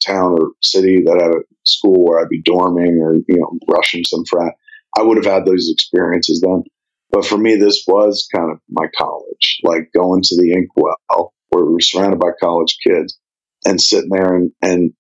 town 0.05 0.33
or 0.33 0.53
city 0.63 1.03
that 1.05 1.21
had 1.21 1.33
a 1.33 1.43
school 1.65 2.05
where 2.05 2.21
I'd 2.21 2.31
be 2.31 2.43
dorming 2.43 2.99
or, 3.01 3.15
you 3.15 3.37
know, 3.37 3.59
rushing 3.69 4.03
some 4.05 4.25
frat, 4.25 4.55
I 4.97 5.03
would 5.03 5.23
have 5.23 5.33
had 5.33 5.45
those 5.45 5.71
experiences 5.71 6.41
then. 6.41 6.65
But 7.11 7.27
for 7.27 7.37
me, 7.37 7.57
this 7.57 7.85
was 7.87 8.29
kind 8.35 8.51
of 8.51 8.59
my 8.71 8.87
college, 8.97 9.61
like 9.65 9.91
going 9.95 10.23
to 10.23 10.37
the 10.37 10.53
inkwell 10.53 11.35
where 11.51 11.65
we 11.65 11.73
were 11.73 11.81
surrounded 11.81 12.21
by 12.21 12.31
college 12.41 12.77
kids 12.87 13.19
and 13.67 13.81
sitting 13.81 14.11
there 14.11 14.35
and, 14.35 14.53
and 14.63 14.93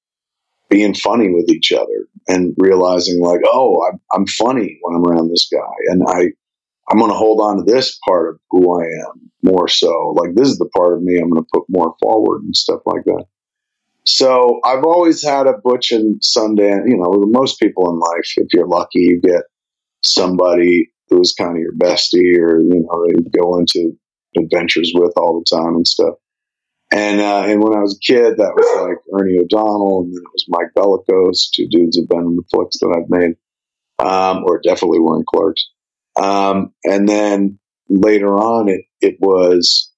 being 0.69 0.95
funny 0.95 1.31
with 1.31 1.49
each 1.49 1.73
other 1.73 2.09
and 2.29 2.55
realizing 2.59 3.21
like, 3.21 3.41
oh, 3.47 3.77
I'm, 3.87 4.01
I'm 4.13 4.27
funny 4.27 4.79
when 4.83 4.97
I'm 4.97 5.05
around 5.05 5.31
this 5.31 5.49
guy. 5.51 5.73
And 5.87 6.03
I, 6.07 6.27
I'm 6.91 6.99
going 6.99 7.11
to 7.11 7.17
hold 7.17 7.41
on 7.41 7.59
to 7.59 7.63
this 7.63 7.99
part 8.07 8.35
of 8.35 8.41
who 8.51 8.81
I 8.81 8.85
am 8.85 9.31
more 9.43 9.69
so. 9.69 10.15
Like 10.17 10.35
this 10.35 10.49
is 10.49 10.59
the 10.59 10.69
part 10.77 10.95
of 10.95 11.03
me 11.03 11.19
I'm 11.19 11.31
going 11.31 11.43
to 11.43 11.49
put 11.53 11.65
more 11.69 11.95
forward 12.03 12.43
and 12.43 12.57
stuff 12.57 12.81
like 12.85 13.05
that. 13.05 13.25
So 14.07 14.61
I've 14.65 14.85
always 14.85 15.23
had 15.23 15.47
a 15.47 15.59
Butch 15.63 15.93
and 15.93 16.21
Sundance. 16.21 16.83
You 16.87 16.97
know, 16.97 17.25
most 17.27 17.59
people 17.61 17.91
in 17.91 17.99
life, 17.99 18.33
if 18.37 18.49
you're 18.53 18.67
lucky, 18.67 19.01
you 19.01 19.21
get 19.21 19.43
somebody 20.03 20.91
who's 21.09 21.35
kind 21.35 21.57
of 21.57 21.59
your 21.59 21.75
bestie, 21.75 22.39
or 22.39 22.61
you 22.61 22.87
know, 22.87 23.07
they 23.09 23.39
go 23.39 23.59
into 23.59 23.97
adventures 24.37 24.93
with 24.95 25.13
all 25.17 25.41
the 25.41 25.57
time 25.57 25.75
and 25.77 25.87
stuff. 25.87 26.15
And 26.93 27.21
uh, 27.21 27.45
and 27.47 27.63
when 27.63 27.77
I 27.77 27.81
was 27.81 27.97
a 27.97 28.13
kid, 28.13 28.37
that 28.37 28.55
was 28.57 28.89
like 28.89 28.99
Ernie 29.15 29.39
O'Donnell, 29.39 30.03
and 30.03 30.13
then 30.13 30.23
it 30.23 30.33
was 30.33 30.47
Mike 30.49 30.75
Bellicose, 30.75 31.51
two 31.51 31.69
dudes 31.71 31.99
have 31.99 32.09
been 32.09 32.27
in 32.27 32.37
the 32.37 32.43
flicks 32.51 32.79
that 32.81 32.97
I've 32.97 33.11
made, 33.11 33.37
um, 34.05 34.43
or 34.45 34.61
definitely 34.61 34.99
were 34.99 35.19
in 35.19 35.25
Clerks. 35.33 35.69
Um, 36.21 36.73
and 36.85 37.09
then 37.09 37.59
later 37.89 38.35
on, 38.35 38.69
it 38.69 38.83
it 39.01 39.17
was 39.21 39.90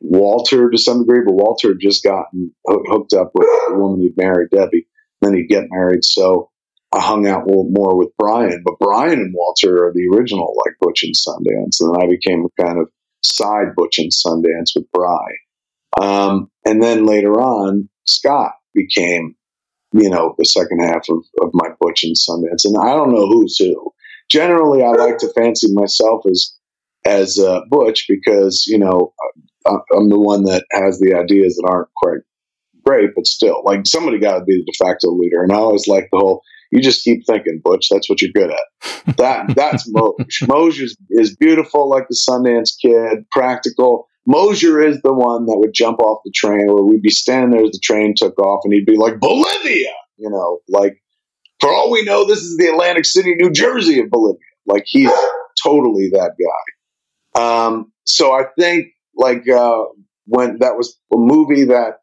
Walter 0.00 0.70
to 0.70 0.78
some 0.78 1.00
degree, 1.00 1.20
but 1.24 1.34
Walter 1.34 1.68
had 1.68 1.80
just 1.80 2.02
gotten 2.02 2.52
hooked 2.66 3.12
up 3.12 3.32
with 3.34 3.48
the 3.68 3.74
woman 3.76 4.00
he'd 4.00 4.16
married, 4.16 4.50
Debbie. 4.50 4.86
Then 5.20 5.34
he'd 5.34 5.48
get 5.48 5.64
married. 5.68 6.04
So 6.04 6.50
I 6.92 7.00
hung 7.00 7.26
out 7.28 7.46
more 7.46 7.96
with 7.96 8.16
Bryan, 8.18 8.62
but 8.64 8.78
Bryan 8.80 9.20
and 9.20 9.34
Walter 9.34 9.86
are 9.86 9.92
the 9.92 10.08
original, 10.16 10.56
like 10.64 10.74
Butch 10.80 11.04
and 11.04 11.14
Sundance. 11.14 11.80
And 11.80 11.94
then 11.94 12.02
I 12.02 12.06
became 12.08 12.44
a 12.44 12.62
kind 12.62 12.78
of 12.80 12.90
side 13.22 13.74
Butch 13.76 13.98
and 13.98 14.10
Sundance 14.10 14.74
with 14.74 14.90
Bry. 14.92 15.26
Um, 16.00 16.50
and 16.64 16.82
then 16.82 17.04
later 17.04 17.34
on, 17.34 17.88
Scott 18.06 18.52
became, 18.74 19.36
you 19.92 20.08
know, 20.08 20.34
the 20.38 20.44
second 20.44 20.80
half 20.82 21.04
of, 21.10 21.18
of 21.42 21.50
my 21.52 21.68
Butch 21.78 22.04
and 22.04 22.16
Sundance. 22.16 22.64
And 22.64 22.76
I 22.78 22.94
don't 22.94 23.12
know 23.12 23.26
who's 23.26 23.58
who. 23.58 23.92
Generally, 24.30 24.82
I 24.82 24.90
like 24.92 25.18
to 25.18 25.32
fancy 25.34 25.72
myself 25.72 26.22
as 26.30 26.56
as 27.06 27.38
uh, 27.38 27.60
Butch 27.70 28.06
because 28.08 28.66
you 28.66 28.78
know 28.78 29.12
I'm 29.66 30.08
the 30.08 30.18
one 30.18 30.44
that 30.44 30.64
has 30.72 30.98
the 30.98 31.14
ideas 31.14 31.56
that 31.56 31.68
aren't 31.70 31.88
quite 31.96 32.20
great, 32.84 33.10
but 33.14 33.26
still, 33.26 33.62
like 33.64 33.86
somebody 33.86 34.18
got 34.18 34.38
to 34.38 34.44
be 34.44 34.56
the 34.56 34.64
de 34.64 34.84
facto 34.84 35.10
leader. 35.10 35.42
And 35.42 35.52
I 35.52 35.56
always 35.56 35.86
like 35.86 36.08
the 36.10 36.18
whole, 36.18 36.42
you 36.72 36.80
just 36.80 37.04
keep 37.04 37.26
thinking, 37.26 37.60
Butch, 37.62 37.88
that's 37.90 38.08
what 38.08 38.22
you're 38.22 38.32
good 38.34 38.50
at. 38.50 39.16
That 39.16 39.54
That's 39.56 39.84
Mosier. 39.88 40.46
Mosier 40.46 40.84
is, 40.84 40.96
is 41.10 41.36
beautiful 41.36 41.88
like 41.88 42.06
the 42.08 42.16
Sundance 42.28 42.72
Kid, 42.80 43.26
practical. 43.30 44.08
Mosier 44.26 44.80
is 44.80 45.00
the 45.02 45.12
one 45.12 45.46
that 45.46 45.58
would 45.58 45.74
jump 45.74 45.98
off 46.00 46.20
the 46.24 46.32
train 46.34 46.66
where 46.66 46.84
we'd 46.84 47.02
be 47.02 47.10
standing 47.10 47.50
there 47.50 47.64
as 47.64 47.72
the 47.72 47.80
train 47.82 48.14
took 48.16 48.38
off 48.38 48.60
and 48.64 48.72
he'd 48.72 48.86
be 48.86 48.96
like, 48.96 49.18
Bolivia! 49.18 49.92
You 50.16 50.30
know, 50.30 50.60
like, 50.68 51.02
for 51.60 51.70
all 51.70 51.90
we 51.90 52.04
know, 52.04 52.26
this 52.26 52.40
is 52.40 52.56
the 52.56 52.68
Atlantic 52.68 53.06
City, 53.06 53.34
New 53.34 53.50
Jersey 53.50 54.00
of 54.00 54.10
Bolivia. 54.10 54.38
Like, 54.66 54.84
he's 54.86 55.10
totally 55.62 56.10
that 56.12 56.32
guy. 56.38 56.72
Um, 57.34 57.92
so 58.04 58.32
I 58.32 58.44
think 58.58 58.88
like 59.14 59.48
uh, 59.48 59.84
when 60.26 60.58
that 60.58 60.76
was 60.76 60.98
a 61.12 61.16
movie 61.16 61.64
that 61.64 61.98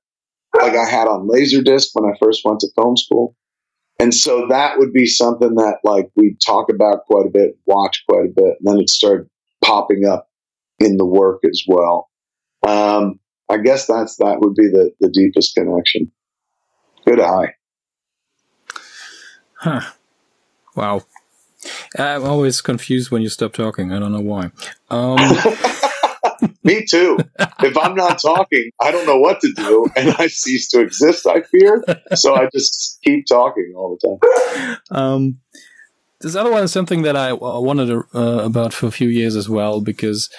like 0.56 0.76
I 0.76 0.90
had 0.90 1.08
on 1.08 1.28
Laserdisc 1.28 1.90
when 1.94 2.12
I 2.12 2.18
first 2.22 2.42
went 2.44 2.60
to 2.62 2.68
film 2.76 2.98
school. 2.98 3.36
And 4.00 4.14
so 4.14 4.48
that 4.50 4.78
would 4.78 4.94
be 4.94 5.08
something 5.08 5.56
that 5.56 5.80
like 5.84 6.10
we 6.16 6.38
talk 6.46 6.70
about 6.70 7.06
quite 7.06 7.26
a 7.26 7.32
bit, 7.32 7.58
watch 7.66 8.04
quite 8.08 8.26
a 8.26 8.34
bit, 8.34 8.58
and 8.60 8.68
then 8.68 8.80
it 8.80 8.90
started 8.90 9.28
popping 9.64 10.06
up 10.06 10.30
in 10.80 10.98
the 10.98 11.06
work 11.06 11.42
as 11.50 11.64
well. 11.68 12.10
Um, 12.68 13.20
I 13.50 13.58
guess 13.58 13.88
that's 13.88 14.18
that 14.18 14.40
would 14.40 14.56
be 14.56 14.68
the, 14.68 14.92
the 15.00 15.10
deepest 15.10 15.56
connection. 15.56 16.12
Good 17.06 17.20
eye. 17.20 17.56
Huh. 19.54 19.82
Wow. 20.76 21.04
I'm 21.98 22.24
always 22.24 22.62
confused 22.62 23.12
when 23.12 23.22
you 23.22 23.30
stop 23.30 23.54
talking. 23.54 23.92
I 23.92 24.00
don't 24.00 24.12
know 24.12 24.22
why. 24.22 24.52
Um, 24.90 25.18
Me 26.64 26.86
too. 26.86 27.18
if 27.40 27.78
I'm 27.78 27.96
not 27.96 28.20
talking, 28.20 28.72
I 28.80 28.92
don't 28.92 29.06
know 29.06 29.18
what 29.18 29.40
to 29.42 29.52
do, 29.54 29.88
and 29.96 30.14
I 30.20 30.28
cease 30.28 30.70
to 30.70 30.82
exist. 30.82 31.26
I 31.26 31.42
fear, 31.42 31.84
so 32.14 32.36
I 32.36 32.50
just 32.54 33.00
keep 33.04 33.26
talking 33.26 33.74
all 33.76 33.98
the 33.98 34.18
time. 34.20 34.78
Um, 34.92 35.40
this 36.20 36.36
other 36.36 36.52
one 36.52 36.64
is 36.64 36.72
something 36.72 37.04
that 37.04 37.16
I 37.16 37.34
wanted 37.34 37.90
uh, 38.14 38.20
about 38.44 38.74
for 38.74 38.88
a 38.88 38.92
few 38.92 39.08
years 39.08 39.36
as 39.36 39.48
well, 39.48 39.82
because 39.82 40.30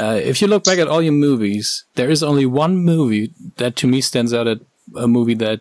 uh, 0.00 0.18
if 0.22 0.40
you 0.40 0.48
look 0.48 0.64
back 0.64 0.78
at 0.78 0.88
all 0.88 1.02
your 1.02 1.12
movies, 1.12 1.84
there 1.94 2.10
is 2.10 2.22
only 2.22 2.46
one 2.46 2.78
movie 2.78 3.32
that 3.56 3.76
to 3.76 3.86
me 3.86 4.00
stands 4.00 4.32
out 4.34 4.48
as 4.48 4.58
a 4.96 5.06
movie 5.06 5.34
that 5.34 5.60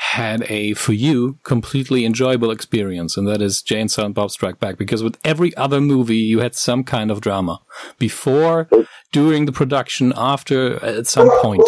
had 0.00 0.44
a, 0.48 0.72
for 0.72 0.94
you, 0.94 1.38
completely 1.44 2.06
enjoyable 2.06 2.50
experience, 2.50 3.18
and 3.18 3.28
that 3.28 3.42
is 3.42 3.60
Jay 3.60 3.82
and 3.82 3.90
Silent 3.90 4.14
Bob 4.14 4.30
Strike 4.30 4.58
Back. 4.58 4.78
Because 4.78 5.02
with 5.02 5.18
every 5.24 5.54
other 5.56 5.78
movie, 5.78 6.16
you 6.16 6.40
had 6.40 6.54
some 6.54 6.84
kind 6.84 7.10
of 7.10 7.20
drama 7.20 7.60
before, 7.98 8.66
during 9.12 9.44
the 9.44 9.52
production, 9.52 10.14
after, 10.16 10.82
at 10.82 11.06
some 11.06 11.30
point. 11.42 11.62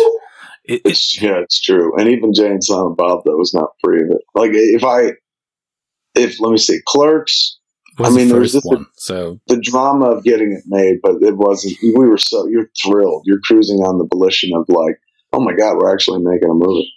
It, 0.64 0.80
it's, 0.84 1.20
yeah, 1.20 1.40
it's 1.40 1.60
true. 1.60 1.92
And 1.98 2.08
even 2.08 2.32
Jay 2.32 2.46
and 2.46 2.64
Silent 2.64 2.96
Bob, 2.96 3.22
though, 3.26 3.36
was 3.36 3.52
not 3.52 3.70
free 3.84 4.00
of 4.00 4.10
it. 4.10 4.22
Like, 4.34 4.52
if 4.54 4.82
I, 4.82 5.12
if 6.14 6.40
let 6.40 6.52
me 6.52 6.58
see, 6.58 6.78
Clerks. 6.86 7.58
Was 7.98 8.14
I 8.14 8.16
mean, 8.16 8.28
the 8.28 8.32
there 8.34 8.40
was 8.40 8.54
first 8.54 8.64
just 8.64 8.72
a- 8.72 8.76
one. 8.76 8.86
so 8.94 9.40
the 9.48 9.60
drama 9.60 10.06
of 10.06 10.24
getting 10.24 10.52
it 10.52 10.64
made, 10.66 11.00
but 11.02 11.16
it 11.22 11.36
wasn't. 11.36 11.76
We 11.82 12.08
were 12.08 12.16
so 12.16 12.46
you're 12.46 12.70
thrilled. 12.82 13.24
You're 13.26 13.40
cruising 13.44 13.80
on 13.80 13.98
the 13.98 14.06
volition 14.10 14.50
of 14.56 14.64
like, 14.68 14.96
oh 15.34 15.40
my 15.40 15.52
god, 15.52 15.76
we're 15.76 15.92
actually 15.92 16.20
making 16.22 16.48
a 16.48 16.54
movie. 16.54 16.90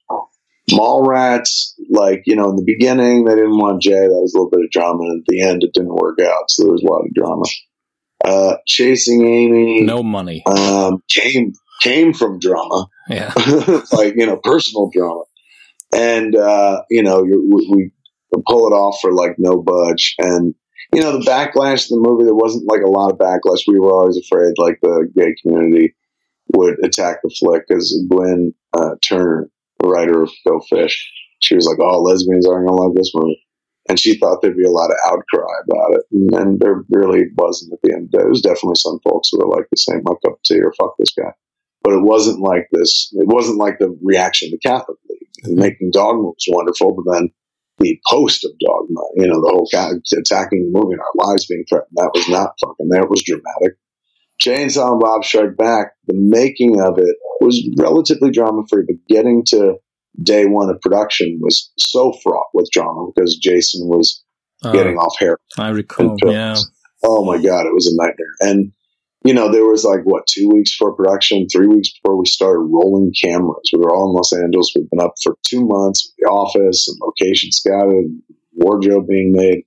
Mallrats, 0.72 1.74
like 1.92 2.24
you 2.26 2.36
know, 2.36 2.50
in 2.50 2.56
the 2.56 2.64
beginning 2.66 3.26
they 3.26 3.36
didn't 3.36 3.58
want 3.58 3.82
Jay. 3.82 3.92
That 3.92 4.08
was 4.22 4.34
a 4.34 4.38
little 4.38 4.50
bit 4.50 4.64
of 4.66 4.72
drama, 4.72 5.04
and 5.04 5.20
at 5.22 5.26
the 5.28 5.42
end 5.42 5.64
it 5.64 5.74
didn't 5.74 5.94
work 5.96 6.20
out. 6.22 6.50
So 6.50 6.64
there 6.64 6.72
was 6.74 6.84
a 6.84 6.92
lot 6.92 7.06
of 7.06 7.14
drama. 7.14 7.44
Uh, 8.24 8.58
Chasing 8.66 9.26
Amy 9.28 9.82
no 9.82 10.02
money. 10.02 10.44
um, 10.48 11.04
came 11.10 11.54
came 11.84 12.14
from 12.14 12.40
drama, 12.40 12.88
Yeah. 13.10 13.32
like 13.92 14.16
you 14.16 14.26
know, 14.26 14.38
personal 14.38 14.90
drama, 14.92 15.24
and 15.94 16.36
uh, 16.36 16.82
you 16.90 17.04
know, 17.04 17.24
you, 17.24 17.48
we, 17.54 17.92
we 18.32 18.42
pull 18.48 18.68
it 18.68 18.72
off 18.76 19.00
for 19.02 19.12
like 19.14 19.36
no 19.38 19.62
budge, 19.62 20.16
and 20.18 20.56
you 20.94 21.02
know, 21.02 21.12
the 21.12 21.26
backlash 21.26 21.84
of 21.84 21.90
the 21.90 22.00
movie. 22.00 22.24
There 22.24 22.34
wasn't 22.34 22.70
like 22.70 22.82
a 22.82 22.90
lot 22.90 23.12
of 23.12 23.18
backlash. 23.20 23.68
We 23.68 23.80
were 23.80 23.92
always 23.92 24.18
afraid 24.18 24.54
like 24.58 24.80
the 24.82 25.08
gay 25.16 25.36
community 25.42 25.94
would 26.54 26.76
attack 26.84 27.18
the 27.24 27.30
flick 27.38 27.64
because 27.68 27.96
Gwen 28.10 28.54
uh, 28.74 28.96
Turner, 29.08 29.50
writer 29.84 30.24
of 30.24 30.32
Go 30.48 30.60
Fish, 30.70 31.12
she 31.42 31.56
was 31.56 31.66
like, 31.66 31.80
"Oh, 31.80 32.02
lesbians 32.02 32.48
aren't 32.48 32.68
gonna 32.68 32.82
like 32.82 32.96
this 32.96 33.12
movie." 33.14 33.42
And 33.88 34.00
she 34.00 34.18
thought 34.18 34.42
there'd 34.42 34.58
be 34.58 34.66
a 34.66 34.72
lot 34.72 34.90
of 34.90 34.98
outcry 35.06 35.54
about 35.70 35.94
it, 35.94 36.04
and, 36.12 36.34
and 36.34 36.60
there 36.60 36.84
really 36.90 37.26
wasn't 37.38 37.74
at 37.74 37.80
the 37.84 37.94
end 37.94 38.06
of 38.06 38.12
the 38.12 38.18
day. 38.18 38.22
There 38.24 38.30
was 38.30 38.42
definitely 38.42 38.76
some 38.78 39.00
folks 39.04 39.30
who 39.32 39.40
were 39.40 39.56
like 39.56 39.68
the 39.70 39.78
same, 39.78 40.02
"My 40.04 40.14
up 40.14 40.22
to 40.22 40.54
tea" 40.54 40.62
or 40.62 40.74
"fuck 40.74 40.96
this 40.98 41.14
guy," 41.14 41.32
but 41.84 41.94
it 41.94 42.02
wasn't 42.02 42.40
like 42.40 42.68
this. 42.72 43.10
It 43.14 43.28
wasn't 43.28 43.58
like 43.58 43.80
the 43.80 43.96
reaction 44.02 44.50
to 44.52 44.58
Catholic 44.58 44.98
League. 45.10 45.30
And 45.44 45.56
making 45.56 45.92
Dogma 45.92 46.24
was 46.24 46.48
wonderful, 46.50 46.96
but 46.96 47.14
then 47.14 47.30
the 47.80 48.00
post 48.10 48.46
of 48.46 48.52
Dogma, 48.66 49.02
you 49.16 49.28
know, 49.28 49.42
the 49.42 49.52
whole 49.54 49.70
guy 49.72 49.90
attacking 50.18 50.72
the 50.72 50.80
movie 50.80 50.94
and 50.94 51.02
our 51.02 51.28
lives 51.28 51.46
being 51.46 51.66
threatened, 51.68 51.92
that 51.96 52.12
was 52.14 52.28
not 52.30 52.56
fucking 52.62 52.90
That 52.90 53.10
was 53.10 53.24
dramatic. 53.24 53.78
Jay 54.40 54.64
and 54.64 55.00
Bob 55.00 55.24
Strike 55.24 55.58
Back, 55.58 55.94
the 56.08 56.14
making 56.16 56.80
of 56.82 56.98
it 56.98 57.16
was 57.42 57.68
relatively 57.78 58.32
drama 58.32 58.64
free, 58.70 58.84
but 58.88 58.98
getting 59.08 59.44
to 59.48 59.76
day 60.22 60.46
one 60.46 60.70
of 60.70 60.80
production 60.82 61.40
was 61.42 61.72
so 61.78 62.14
fraught 62.24 62.48
with 62.54 62.70
drama 62.72 63.10
because 63.14 63.38
Jason 63.38 63.88
was 63.88 64.24
Uh, 64.64 64.72
getting 64.72 64.98
off 64.98 65.18
hair. 65.20 65.38
I 65.58 65.70
recall. 65.70 66.16
Yeah. 66.26 66.56
Oh 67.04 67.26
my 67.26 67.38
god, 67.38 67.66
it 67.66 67.74
was 67.74 67.88
a 67.88 67.96
nightmare. 67.96 68.36
And 68.40 68.72
you 69.24 69.34
know, 69.34 69.52
there 69.52 69.66
was 69.66 69.84
like 69.84 70.04
what 70.04 70.28
two 70.28 70.50
weeks 70.50 70.72
before 70.72 70.96
production, 70.96 71.48
three 71.50 71.68
weeks 71.68 71.92
before 71.92 72.16
we 72.18 72.26
started 72.26 72.60
rolling 72.60 73.12
cameras. 73.20 73.70
We 73.74 73.80
were 73.80 73.94
all 73.94 74.10
in 74.10 74.16
Los 74.16 74.32
Angeles. 74.32 74.72
We've 74.76 74.90
been 74.90 75.02
up 75.02 75.16
for 75.24 75.36
two 75.44 75.66
months. 75.66 76.06
with 76.06 76.26
The 76.26 76.32
office 76.32 76.88
and 76.88 76.98
location 77.02 77.52
scouted, 77.52 78.06
wardrobe 78.54 79.08
being 79.08 79.32
made. 79.32 79.64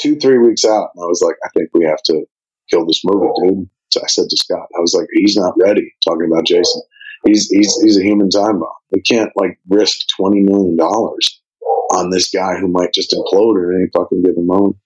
Two, 0.00 0.16
three 0.16 0.38
weeks 0.38 0.64
out, 0.64 0.90
and 0.94 1.02
I 1.04 1.06
was 1.06 1.22
like, 1.24 1.36
I 1.44 1.48
think 1.56 1.70
we 1.74 1.84
have 1.84 2.02
to 2.04 2.24
kill 2.70 2.86
this 2.86 3.02
movie, 3.04 3.28
dude. 3.44 3.68
I 3.96 4.06
said 4.06 4.28
to 4.28 4.36
Scott, 4.36 4.68
I 4.76 4.80
was 4.80 4.94
like, 4.94 5.08
he's 5.12 5.36
not 5.36 5.54
ready. 5.60 5.92
Talking 6.04 6.28
about 6.30 6.46
Jason, 6.46 6.82
he's 7.24 7.48
he's 7.50 7.74
he's 7.82 7.98
a 7.98 8.02
human 8.02 8.30
time 8.30 8.58
bomb. 8.58 8.72
We 8.92 9.00
can't 9.02 9.30
like 9.36 9.58
risk 9.68 10.08
twenty 10.16 10.40
million 10.40 10.76
dollars 10.76 11.40
on 11.90 12.10
this 12.10 12.30
guy 12.30 12.56
who 12.58 12.68
might 12.68 12.92
just 12.92 13.12
implode 13.12 13.56
at 13.62 13.76
any 13.76 13.88
fucking 13.94 14.22
given 14.22 14.46
moment. 14.46 14.76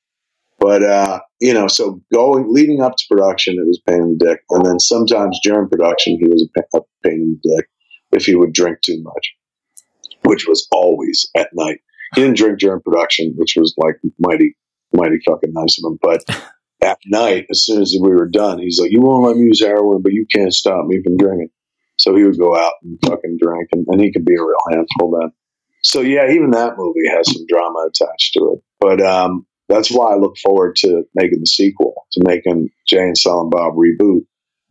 But 0.59 0.83
uh, 0.83 1.21
you 1.41 1.55
know, 1.55 1.69
so 1.69 2.03
going 2.13 2.53
leading 2.53 2.83
up 2.83 2.97
to 2.97 3.05
production, 3.09 3.57
it 3.59 3.67
was 3.67 3.81
pain 3.87 4.03
in 4.03 4.19
the 4.19 4.27
dick, 4.27 4.41
and 4.51 4.67
then 4.67 4.81
sometimes 4.81 5.39
during 5.43 5.69
production, 5.69 6.19
he 6.21 6.27
was 6.27 6.49
a 6.49 6.61
pa- 6.61 6.79
a 6.79 7.09
pain 7.09 7.15
in 7.15 7.41
the 7.43 7.57
dick 7.57 7.69
if 8.13 8.27
he 8.27 8.35
would 8.35 8.53
drink 8.53 8.79
too 8.83 9.01
much, 9.03 9.35
which 10.25 10.47
was 10.49 10.67
always 10.73 11.31
at 11.37 11.51
night. 11.53 11.81
He 12.15 12.23
didn't 12.23 12.39
drink 12.39 12.59
during 12.59 12.81
production, 12.81 13.35
which 13.37 13.55
was 13.57 13.75
like 13.77 13.97
mighty, 14.19 14.57
mighty 14.93 15.19
fucking 15.27 15.53
nice 15.53 15.79
of 15.79 15.93
him. 15.93 15.99
But 16.03 16.25
at 16.83 16.99
night, 17.07 17.47
as 17.51 17.64
soon 17.64 17.83
as 17.83 17.97
we 18.01 18.11
were 18.11 18.29
done, 18.29 18.59
he's 18.59 18.79
like, 18.81 18.93
"You 18.93 19.01
won't 19.01 19.26
let 19.26 19.37
me 19.37 19.47
use 19.47 19.61
heroin, 19.61 20.03
but 20.03 20.12
you 20.12 20.26
can't 20.33 20.53
stop 20.53 20.87
me 20.87 21.03
from 21.03 21.16
drinking." 21.16 21.51
So 21.99 22.14
he 22.14 22.22
would 22.24 22.39
go 22.39 22.57
out 22.57 22.74
and 22.83 22.99
fucking 23.05 23.39
drink, 23.43 23.68
and, 23.72 23.85
and 23.89 24.01
he 24.01 24.12
could 24.12 24.24
be 24.24 24.35
a 24.35 24.43
real 24.43 24.57
handful 24.70 25.18
then. 25.20 25.33
So 25.83 26.01
yeah, 26.01 26.31
even 26.31 26.51
that 26.53 26.74
movie 26.76 27.09
has 27.09 27.33
some 27.33 27.45
drama 27.49 27.89
attached 27.89 28.35
to 28.35 28.55
it. 28.55 28.62
But 28.81 29.01
um, 29.01 29.47
that's 29.68 29.91
why 29.91 30.12
I 30.12 30.16
look 30.16 30.37
forward 30.39 30.76
to 30.76 31.05
making 31.14 31.41
the 31.41 31.47
sequel, 31.47 31.95
to 32.12 32.22
making 32.24 32.70
Jay 32.87 33.03
and 33.03 33.18
Silent 33.18 33.51
Bob 33.51 33.74
reboot, 33.74 34.24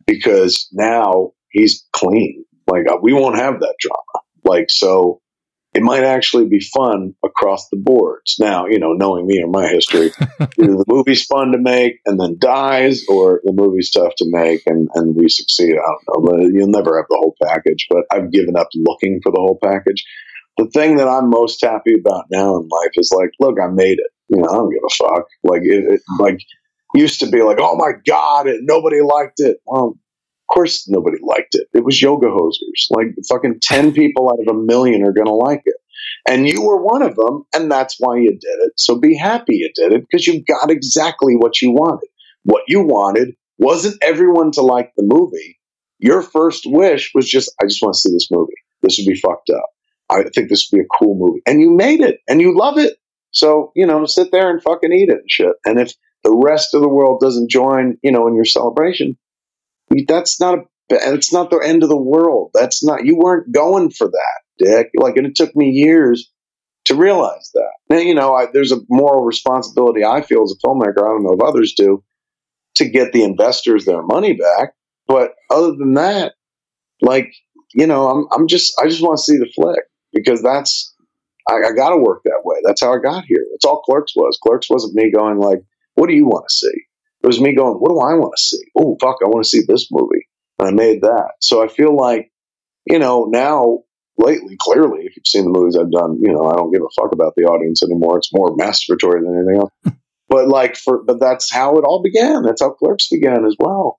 because 0.06 0.68
now 0.72 1.32
he's 1.50 1.86
clean. 1.92 2.44
Like 2.66 2.90
uh, 2.90 2.98
we 3.00 3.12
won't 3.12 3.36
have 3.36 3.60
that 3.60 3.74
drama. 3.80 4.24
Like 4.44 4.70
so, 4.70 5.20
it 5.78 5.84
might 5.84 6.02
actually 6.02 6.46
be 6.48 6.58
fun 6.58 7.14
across 7.24 7.68
the 7.68 7.76
boards. 7.76 8.34
Now, 8.40 8.66
you 8.66 8.80
know, 8.80 8.94
knowing 8.94 9.28
me 9.28 9.40
or 9.40 9.48
my 9.48 9.68
history, 9.68 10.10
either 10.40 10.48
the 10.58 10.84
movie's 10.88 11.24
fun 11.24 11.52
to 11.52 11.58
make 11.58 12.00
and 12.04 12.20
then 12.20 12.36
dies, 12.40 13.04
or 13.08 13.40
the 13.44 13.52
movie's 13.52 13.92
tough 13.92 14.12
to 14.16 14.24
make 14.26 14.62
and, 14.66 14.88
and 14.94 15.14
we 15.14 15.28
succeed. 15.28 15.74
I 15.74 15.76
don't 15.76 16.24
know. 16.24 16.32
But 16.32 16.52
You'll 16.52 16.66
never 16.66 16.96
have 16.96 17.06
the 17.08 17.16
whole 17.16 17.36
package, 17.40 17.86
but 17.88 18.06
I've 18.10 18.32
given 18.32 18.56
up 18.56 18.66
looking 18.74 19.20
for 19.22 19.30
the 19.30 19.38
whole 19.38 19.56
package. 19.62 20.04
The 20.56 20.66
thing 20.66 20.96
that 20.96 21.06
I'm 21.06 21.30
most 21.30 21.62
happy 21.62 21.94
about 21.96 22.24
now 22.32 22.56
in 22.56 22.68
life 22.68 22.90
is 22.94 23.12
like, 23.16 23.30
look, 23.38 23.58
I 23.62 23.68
made 23.68 24.00
it. 24.00 24.10
You 24.30 24.38
know, 24.38 24.48
I 24.48 24.54
don't 24.54 24.72
give 24.72 24.82
a 24.84 24.94
fuck. 24.94 25.26
Like, 25.44 25.62
it, 25.62 25.84
it 25.94 26.00
like 26.18 26.40
used 26.92 27.20
to 27.20 27.30
be 27.30 27.42
like, 27.42 27.58
oh 27.60 27.76
my 27.76 27.92
god, 28.04 28.48
it, 28.48 28.62
nobody 28.62 29.00
liked 29.00 29.38
it. 29.38 29.58
Well, 29.64 29.96
course 30.48 30.88
nobody 30.88 31.18
liked 31.22 31.54
it. 31.54 31.68
It 31.74 31.84
was 31.84 32.00
yoga 32.00 32.26
hosers. 32.26 32.90
Like 32.90 33.14
fucking 33.28 33.60
ten 33.60 33.92
people 33.92 34.30
out 34.30 34.40
of 34.40 34.54
a 34.54 34.58
million 34.58 35.02
are 35.04 35.12
gonna 35.12 35.34
like 35.34 35.62
it. 35.64 35.76
And 36.28 36.48
you 36.48 36.62
were 36.62 36.82
one 36.82 37.02
of 37.02 37.16
them, 37.16 37.44
and 37.54 37.70
that's 37.70 37.96
why 37.98 38.18
you 38.18 38.30
did 38.30 38.58
it. 38.60 38.72
So 38.76 38.98
be 38.98 39.16
happy 39.16 39.56
you 39.56 39.70
did 39.74 39.92
it 39.92 40.02
because 40.02 40.26
you 40.26 40.44
got 40.44 40.70
exactly 40.70 41.34
what 41.36 41.60
you 41.62 41.70
wanted. 41.70 42.08
What 42.44 42.62
you 42.66 42.82
wanted 42.82 43.34
wasn't 43.58 44.02
everyone 44.02 44.52
to 44.52 44.62
like 44.62 44.92
the 44.96 45.02
movie. 45.02 45.58
Your 45.98 46.22
first 46.22 46.62
wish 46.66 47.12
was 47.14 47.28
just, 47.28 47.52
I 47.60 47.66
just 47.66 47.82
want 47.82 47.94
to 47.94 48.00
see 48.00 48.12
this 48.12 48.30
movie. 48.30 48.52
This 48.82 48.98
would 48.98 49.06
be 49.06 49.18
fucked 49.18 49.50
up. 49.50 49.66
I 50.10 50.22
think 50.22 50.48
this 50.48 50.68
would 50.70 50.78
be 50.78 50.84
a 50.84 50.98
cool 50.98 51.16
movie. 51.18 51.42
And 51.46 51.60
you 51.60 51.70
made 51.70 52.00
it 52.00 52.20
and 52.28 52.40
you 52.40 52.56
love 52.56 52.78
it. 52.78 52.98
So, 53.32 53.72
you 53.74 53.86
know, 53.86 54.06
sit 54.06 54.30
there 54.30 54.48
and 54.50 54.62
fucking 54.62 54.92
eat 54.92 55.10
it 55.10 55.18
and 55.18 55.30
shit. 55.30 55.54
And 55.66 55.78
if 55.78 55.92
the 56.24 56.34
rest 56.34 56.74
of 56.74 56.80
the 56.80 56.88
world 56.88 57.20
doesn't 57.20 57.50
join, 57.50 57.98
you 58.02 58.12
know, 58.12 58.26
in 58.26 58.34
your 58.34 58.44
celebration, 58.44 59.18
that's 60.06 60.40
not 60.40 60.58
a, 60.58 60.62
it's 60.90 61.32
not 61.32 61.50
the 61.50 61.58
end 61.58 61.82
of 61.82 61.88
the 61.88 61.96
world. 61.96 62.50
That's 62.54 62.84
not, 62.84 63.04
you 63.04 63.16
weren't 63.16 63.52
going 63.52 63.90
for 63.90 64.08
that, 64.08 64.40
dick. 64.58 64.90
Like, 64.96 65.16
and 65.16 65.26
it 65.26 65.34
took 65.34 65.54
me 65.54 65.70
years 65.70 66.30
to 66.86 66.94
realize 66.94 67.50
that. 67.54 67.70
Now, 67.90 67.98
you 67.98 68.14
know, 68.14 68.34
I, 68.34 68.46
there's 68.52 68.72
a 68.72 68.80
moral 68.88 69.24
responsibility 69.24 70.04
I 70.04 70.22
feel 70.22 70.42
as 70.42 70.54
a 70.56 70.66
filmmaker. 70.66 70.98
I 70.98 71.08
don't 71.08 71.24
know 71.24 71.34
if 71.34 71.42
others 71.42 71.74
do 71.76 72.02
to 72.76 72.88
get 72.88 73.12
the 73.12 73.24
investors 73.24 73.84
their 73.84 74.02
money 74.02 74.32
back. 74.32 74.72
But 75.06 75.32
other 75.50 75.72
than 75.72 75.94
that, 75.94 76.34
like, 77.02 77.32
you 77.74 77.86
know, 77.86 78.08
I'm, 78.08 78.26
I'm 78.32 78.48
just, 78.48 78.74
I 78.82 78.88
just 78.88 79.02
want 79.02 79.18
to 79.18 79.22
see 79.22 79.36
the 79.36 79.50
flick 79.54 79.84
because 80.12 80.42
that's, 80.42 80.94
I, 81.48 81.68
I 81.68 81.72
got 81.72 81.90
to 81.90 81.96
work 81.96 82.22
that 82.24 82.42
way. 82.44 82.58
That's 82.64 82.80
how 82.82 82.94
I 82.94 82.98
got 82.98 83.24
here. 83.26 83.44
It's 83.54 83.64
all 83.64 83.82
Clerks 83.82 84.14
was. 84.16 84.38
Clerks 84.42 84.70
wasn't 84.70 84.94
me 84.94 85.10
going 85.10 85.38
like, 85.38 85.60
what 85.94 86.08
do 86.08 86.14
you 86.14 86.26
want 86.26 86.46
to 86.48 86.54
see? 86.54 86.87
It 87.22 87.26
was 87.26 87.40
me 87.40 87.54
going, 87.54 87.74
what 87.74 87.88
do 87.88 87.98
I 87.98 88.14
want 88.14 88.34
to 88.36 88.42
see? 88.42 88.62
Oh, 88.78 88.96
fuck, 89.00 89.16
I 89.24 89.28
want 89.28 89.44
to 89.44 89.48
see 89.48 89.60
this 89.66 89.88
movie. 89.90 90.28
And 90.58 90.68
I 90.68 90.70
made 90.72 91.02
that. 91.02 91.32
So 91.40 91.62
I 91.62 91.68
feel 91.68 91.96
like, 91.96 92.30
you 92.86 92.98
know, 92.98 93.24
now 93.24 93.80
lately, 94.18 94.56
clearly, 94.60 95.00
if 95.04 95.16
you've 95.16 95.26
seen 95.26 95.44
the 95.44 95.50
movies 95.50 95.76
I've 95.76 95.90
done, 95.90 96.18
you 96.20 96.32
know, 96.32 96.44
I 96.44 96.54
don't 96.54 96.72
give 96.72 96.82
a 96.82 97.00
fuck 97.00 97.12
about 97.12 97.34
the 97.36 97.44
audience 97.44 97.82
anymore. 97.82 98.18
It's 98.18 98.32
more 98.32 98.56
masturbatory 98.56 99.22
than 99.22 99.34
anything 99.36 99.60
else. 99.60 99.96
but 100.28 100.48
like 100.48 100.76
for, 100.76 101.02
but 101.04 101.18
that's 101.20 101.52
how 101.52 101.76
it 101.76 101.84
all 101.84 102.02
began. 102.02 102.42
That's 102.42 102.62
how 102.62 102.70
Clerks 102.70 103.08
began 103.08 103.44
as 103.44 103.56
well. 103.58 103.98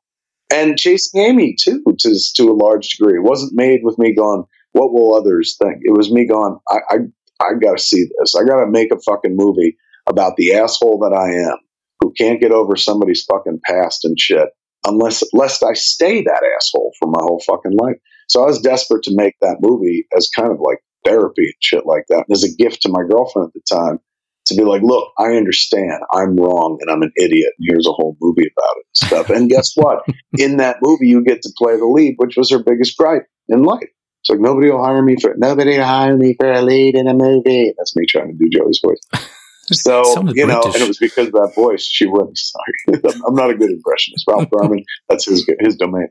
And 0.51 0.77
Chasing 0.77 1.21
Amy 1.21 1.55
too, 1.59 1.83
to, 1.99 2.15
to 2.35 2.49
a 2.49 2.53
large 2.53 2.89
degree. 2.89 3.17
It 3.17 3.23
wasn't 3.23 3.53
made 3.53 3.81
with 3.83 3.99
me 3.99 4.15
going, 4.15 4.43
what 4.71 4.93
will 4.93 5.15
others 5.15 5.57
think? 5.61 5.77
It 5.81 5.95
was 5.95 6.11
me 6.11 6.25
going, 6.25 6.57
I, 6.69 6.77
I, 6.89 6.95
I 7.41 7.49
gotta 7.61 7.79
see 7.79 8.05
this. 8.19 8.33
I 8.35 8.43
gotta 8.45 8.69
make 8.69 8.91
a 8.91 8.99
fucking 8.99 9.35
movie 9.35 9.77
about 10.07 10.37
the 10.37 10.53
asshole 10.53 10.99
that 10.99 11.15
I 11.15 11.51
am 11.51 11.57
who 11.99 12.13
can't 12.13 12.41
get 12.41 12.51
over 12.51 12.75
somebody's 12.75 13.25
fucking 13.25 13.59
past 13.65 14.05
and 14.05 14.19
shit 14.19 14.49
unless 14.85 15.23
lest 15.33 15.63
I 15.63 15.73
stay 15.73 16.21
that 16.23 16.43
asshole 16.55 16.93
for 16.99 17.09
my 17.09 17.19
whole 17.21 17.41
fucking 17.45 17.77
life. 17.77 17.97
So 18.27 18.43
I 18.43 18.45
was 18.45 18.61
desperate 18.61 19.03
to 19.03 19.15
make 19.15 19.35
that 19.41 19.57
movie 19.61 20.05
as 20.15 20.29
kind 20.35 20.51
of 20.51 20.59
like 20.59 20.79
therapy 21.05 21.45
and 21.45 21.53
shit 21.61 21.85
like 21.85 22.05
that. 22.09 22.25
As 22.31 22.43
a 22.43 22.55
gift 22.55 22.81
to 22.83 22.89
my 22.89 23.01
girlfriend 23.09 23.49
at 23.49 23.53
the 23.53 23.75
time 23.75 23.99
to 24.45 24.55
be 24.55 24.63
like, 24.63 24.81
look, 24.81 25.11
I 25.17 25.35
understand 25.35 26.01
I'm 26.13 26.35
wrong 26.35 26.77
and 26.81 26.89
I'm 26.89 27.01
an 27.01 27.11
idiot. 27.17 27.51
And 27.57 27.67
here's 27.69 27.87
a 27.87 27.91
whole 27.91 28.17
movie 28.21 28.47
about 28.47 28.77
it 28.77 28.85
and 28.85 29.07
stuff. 29.07 29.29
And 29.29 29.49
guess 29.49 29.73
what? 29.75 30.05
In 30.37 30.57
that 30.57 30.77
movie, 30.81 31.07
you 31.07 31.23
get 31.23 31.41
to 31.43 31.53
play 31.57 31.77
the 31.77 31.85
lead, 31.85 32.15
which 32.17 32.35
was 32.37 32.51
her 32.51 32.63
biggest 32.63 32.97
gripe 32.97 33.25
in 33.49 33.63
life. 33.63 33.89
It's 34.21 34.29
like 34.29 34.39
nobody 34.39 34.69
will 34.69 34.83
hire 34.83 35.01
me 35.01 35.15
for 35.19 35.33
nobody 35.37 35.77
will 35.77 35.85
hire 35.85 36.15
me 36.15 36.35
for 36.39 36.51
a 36.51 36.61
lead 36.61 36.95
in 36.95 37.07
a 37.07 37.13
movie. 37.13 37.73
That's 37.77 37.95
me 37.95 38.05
trying 38.07 38.27
to 38.27 38.37
do 38.37 38.49
Joey's 38.51 38.81
voice. 38.83 39.29
So 39.71 40.23
you 40.33 40.45
know, 40.45 40.61
British. 40.61 40.75
and 40.75 40.83
it 40.83 40.87
was 40.87 40.97
because 40.99 41.27
of 41.27 41.33
that 41.33 41.53
voice 41.55 41.85
she 41.85 42.07
wouldn't. 42.07 42.37
Sorry, 42.37 43.01
I'm 43.27 43.35
not 43.35 43.49
a 43.49 43.55
good 43.55 43.71
impressionist. 43.71 44.25
Ralph 44.27 44.49
Garman, 44.53 44.83
that's 45.07 45.25
his 45.25 45.49
his 45.59 45.75
domain. 45.75 46.09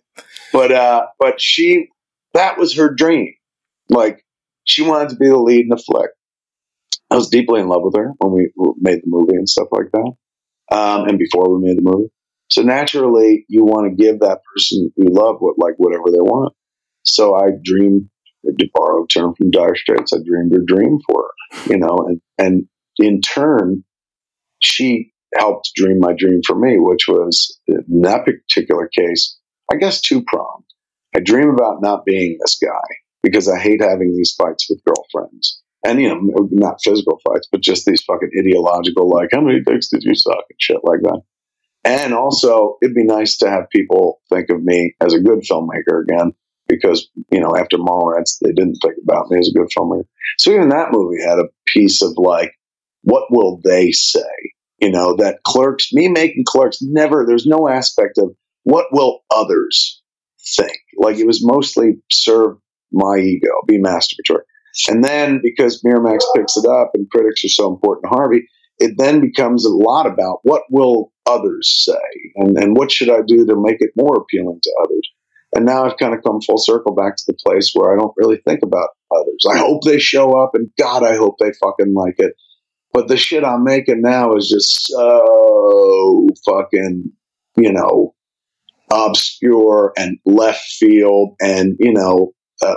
But 0.52 0.72
uh, 0.72 1.06
but 1.18 1.40
she 1.40 1.88
that 2.34 2.59
was 2.59 2.76
her 2.76 2.94
dream. 2.94 3.34
Like 3.88 4.24
she 4.64 4.82
wanted 4.82 5.11
to 5.11 5.16
be 5.16 5.28
the 5.28 5.38
lead 5.38 5.62
in 5.62 5.68
the 5.68 5.76
flick, 5.76 6.11
I 7.11 7.16
was 7.16 7.28
deeply 7.28 7.61
in 7.61 7.68
love 7.68 7.82
with 7.82 7.96
her 7.96 8.12
when 8.18 8.32
we 8.32 8.50
made 8.78 8.98
the 9.02 9.06
movie 9.06 9.36
and 9.36 9.48
stuff 9.48 9.68
like 9.70 9.90
that, 9.92 10.12
um, 10.76 11.09
and 11.09 11.18
before 11.18 11.54
we 11.54 11.66
made 11.66 11.78
the 11.78 11.82
movie. 11.82 12.11
So 12.50 12.62
naturally, 12.62 13.44
you 13.48 13.64
want 13.64 13.90
to 13.90 14.02
give 14.02 14.20
that 14.20 14.40
person 14.54 14.92
you 14.96 15.06
love 15.09 15.36
what 15.40 15.59
like 15.59 15.74
whatever 15.78 16.11
they 16.11 16.20
want. 16.20 16.54
So 17.04 17.34
I 17.34 17.50
dreamed 17.62 18.11
to 18.44 18.68
borrow 18.74 19.04
a 19.04 19.09
term 19.09 19.34
from 19.34 19.50
Dire 19.50 19.74
Straits. 19.74 20.12
I 20.12 20.18
dreamed 20.24 20.52
her 20.52 20.62
dream 20.66 20.98
for 21.06 21.22
her, 21.22 21.30
you 21.64 21.78
know, 21.78 21.96
and 22.06 22.20
and 22.36 22.68
in 22.99 23.20
turn, 23.20 23.84
she 24.61 25.12
helped 25.36 25.72
dream 25.74 25.99
my 26.01 26.14
dream 26.16 26.40
for 26.46 26.59
me, 26.59 26.76
which 26.78 27.07
was 27.09 27.61
in 27.68 28.01
that 28.03 28.24
particular 28.24 28.88
case, 28.88 29.38
I 29.72 29.76
guess 29.76 30.01
two 30.01 30.22
pronged. 30.26 30.64
I 31.14 31.20
dream 31.20 31.51
about 31.51 31.82
not 31.82 32.05
being 32.05 32.38
this 32.40 32.59
guy 32.62 32.96
because 33.22 33.49
I 33.49 33.59
hate 33.59 33.82
having 33.82 34.14
these 34.16 34.34
fights 34.38 34.66
with 34.68 34.82
girlfriends. 34.84 35.62
And, 35.86 36.01
you 36.01 36.09
know, 36.09 36.49
not 36.51 36.80
physical 36.82 37.20
fights, 37.24 37.46
but 37.53 37.62
just 37.62 37.86
these 37.86 38.03
fucking 38.03 38.30
ideological, 38.36 39.09
like, 39.09 39.28
how 39.32 39.40
many 39.40 39.61
dicks 39.61 39.88
did 39.88 40.03
you 40.03 40.14
suck 40.14 40.44
and 40.51 40.61
shit 40.61 40.78
like 40.82 41.01
that. 41.03 41.20
And 41.84 42.14
also, 42.14 42.78
it'd 42.82 42.96
be 42.96 43.05
nice 43.05 43.36
to 43.38 43.49
have 43.49 43.70
people 43.70 44.20
think 44.28 44.51
of 44.51 44.62
me 44.62 44.94
as 45.01 45.14
a 45.14 45.20
good 45.20 45.44
filmmaker 45.49 46.03
again, 46.03 46.32
because, 46.66 47.09
you 47.30 47.40
know, 47.40 47.55
after 47.57 47.78
Mallrats, 47.78 48.38
they 48.42 48.51
didn't 48.51 48.78
think 48.82 48.96
about 49.03 49.30
me 49.30 49.38
as 49.38 49.49
a 49.49 49.59
good 49.59 49.68
filmmaker. 49.68 50.09
So 50.38 50.51
even 50.51 50.70
that 50.70 50.90
movie 50.90 51.22
had 51.22 51.38
a 51.38 51.49
piece 51.66 52.03
of 52.03 52.14
like, 52.16 52.53
what 53.03 53.24
will 53.30 53.61
they 53.64 53.92
say? 53.92 54.20
You 54.80 54.90
know, 54.90 55.16
that 55.16 55.42
clerks, 55.44 55.92
me 55.92 56.09
making 56.09 56.44
clerks, 56.46 56.78
never, 56.80 57.24
there's 57.26 57.46
no 57.46 57.68
aspect 57.68 58.18
of 58.18 58.30
what 58.64 58.86
will 58.92 59.20
others 59.34 60.03
think? 60.57 60.78
Like 60.96 61.16
it 61.18 61.26
was 61.26 61.44
mostly 61.44 62.01
serve 62.11 62.57
my 62.92 63.16
ego, 63.18 63.51
be 63.66 63.80
masturbatory. 63.80 64.42
And 64.88 65.03
then 65.03 65.40
because 65.42 65.82
Miramax 65.82 66.20
picks 66.36 66.57
it 66.57 66.66
up 66.66 66.90
and 66.94 67.11
critics 67.11 67.44
are 67.44 67.49
so 67.49 67.72
important 67.72 68.05
to 68.05 68.16
Harvey, 68.16 68.46
it 68.78 68.94
then 68.96 69.20
becomes 69.20 69.64
a 69.64 69.70
lot 69.70 70.07
about 70.07 70.38
what 70.42 70.62
will 70.70 71.12
others 71.26 71.84
say 71.84 72.30
and, 72.36 72.57
and 72.57 72.76
what 72.76 72.92
should 72.92 73.11
I 73.11 73.20
do 73.26 73.44
to 73.44 73.61
make 73.61 73.78
it 73.80 73.90
more 73.96 74.16
appealing 74.16 74.61
to 74.62 74.74
others. 74.84 75.11
And 75.55 75.66
now 75.66 75.84
I've 75.84 75.96
kind 75.96 76.14
of 76.14 76.22
come 76.22 76.40
full 76.40 76.59
circle 76.59 76.94
back 76.94 77.16
to 77.16 77.24
the 77.26 77.38
place 77.44 77.72
where 77.74 77.92
I 77.92 77.99
don't 77.99 78.14
really 78.16 78.40
think 78.46 78.61
about 78.62 78.90
others. 79.14 79.44
I 79.51 79.59
hope 79.59 79.82
they 79.82 79.99
show 79.99 80.40
up 80.40 80.51
and 80.55 80.70
God, 80.78 81.03
I 81.03 81.16
hope 81.16 81.36
they 81.38 81.53
fucking 81.61 81.94
like 81.94 82.16
it. 82.18 82.34
But 82.99 83.07
the 83.07 83.16
shit 83.16 83.44
I'm 83.44 83.62
making 83.62 84.01
now 84.01 84.34
is 84.34 84.49
just 84.49 84.88
so 84.88 86.26
fucking, 86.44 87.12
you 87.57 87.72
know, 87.72 88.12
obscure 88.90 89.92
and 89.96 90.18
left 90.26 90.64
field 90.64 91.36
and, 91.40 91.76
you 91.78 91.92
know, 91.92 92.32
uh, 92.61 92.74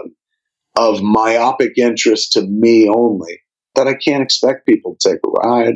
of 0.77 1.01
myopic 1.01 1.79
interest 1.79 2.33
to 2.33 2.43
me 2.43 2.87
only 2.87 3.39
that 3.73 3.87
I 3.87 3.95
can't 3.95 4.21
expect 4.21 4.67
people 4.67 4.95
to 4.99 5.09
take 5.09 5.21
a 5.25 5.27
ride 5.27 5.73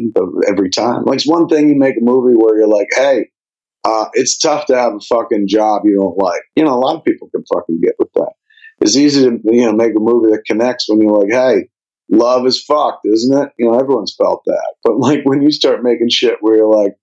every 0.47 0.69
time. 0.69 1.05
Like 1.05 1.15
it's 1.15 1.27
one 1.27 1.47
thing 1.47 1.67
you 1.67 1.75
make 1.75 1.97
a 1.97 2.05
movie 2.05 2.37
where 2.37 2.55
you're 2.55 2.67
like, 2.67 2.89
hey, 2.93 3.31
uh, 3.83 4.05
it's 4.13 4.37
tough 4.37 4.67
to 4.67 4.75
have 4.75 4.93
a 4.93 4.99
fucking 4.99 5.47
job 5.47 5.81
you 5.85 5.95
don't 5.95 6.23
like. 6.23 6.43
You 6.55 6.65
know, 6.65 6.75
a 6.75 6.77
lot 6.77 6.97
of 6.97 7.03
people 7.03 7.31
can 7.31 7.43
fucking 7.51 7.81
get 7.81 7.95
with 7.97 8.13
that. 8.13 8.33
It's 8.79 8.95
easy 8.95 9.23
to 9.27 9.39
you 9.45 9.65
know 9.65 9.73
make 9.73 9.95
a 9.95 9.99
movie 9.99 10.33
that 10.33 10.45
connects 10.45 10.87
when 10.87 11.01
you're 11.01 11.17
like, 11.17 11.31
hey, 11.31 11.67
love 12.09 12.45
is 12.45 12.63
fucked, 12.63 13.05
isn't 13.05 13.37
it? 13.37 13.49
You 13.57 13.71
know, 13.71 13.79
everyone's 13.79 14.15
felt 14.15 14.43
that. 14.45 14.73
But 14.83 14.99
like 14.99 15.21
when 15.23 15.41
you 15.41 15.51
start 15.51 15.83
making 15.83 16.09
shit 16.09 16.37
where 16.41 16.55
you're 16.55 16.73
like, 16.73 16.93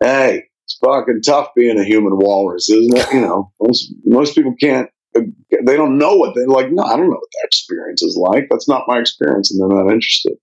hey, 0.00 0.44
it's 0.64 0.78
fucking 0.84 1.22
tough 1.22 1.48
being 1.56 1.78
a 1.78 1.84
human 1.84 2.16
walrus, 2.16 2.70
isn't 2.70 2.96
it? 2.96 3.12
You 3.12 3.20
know, 3.20 3.52
most 3.60 3.92
most 4.04 4.34
people 4.34 4.54
can't. 4.60 4.88
Uh, 5.16 5.22
they 5.66 5.76
don't 5.76 5.98
know 5.98 6.14
what 6.14 6.34
they're 6.34 6.46
like. 6.46 6.70
No, 6.70 6.82
I 6.84 6.96
don't 6.96 7.10
know 7.10 7.16
what 7.16 7.28
that 7.42 7.46
experience 7.46 8.02
is 8.02 8.16
like. 8.16 8.46
That's 8.48 8.68
not 8.68 8.84
my 8.86 8.98
experience, 8.98 9.50
and 9.50 9.60
they're 9.60 9.76
not 9.76 9.92
interested. 9.92 10.34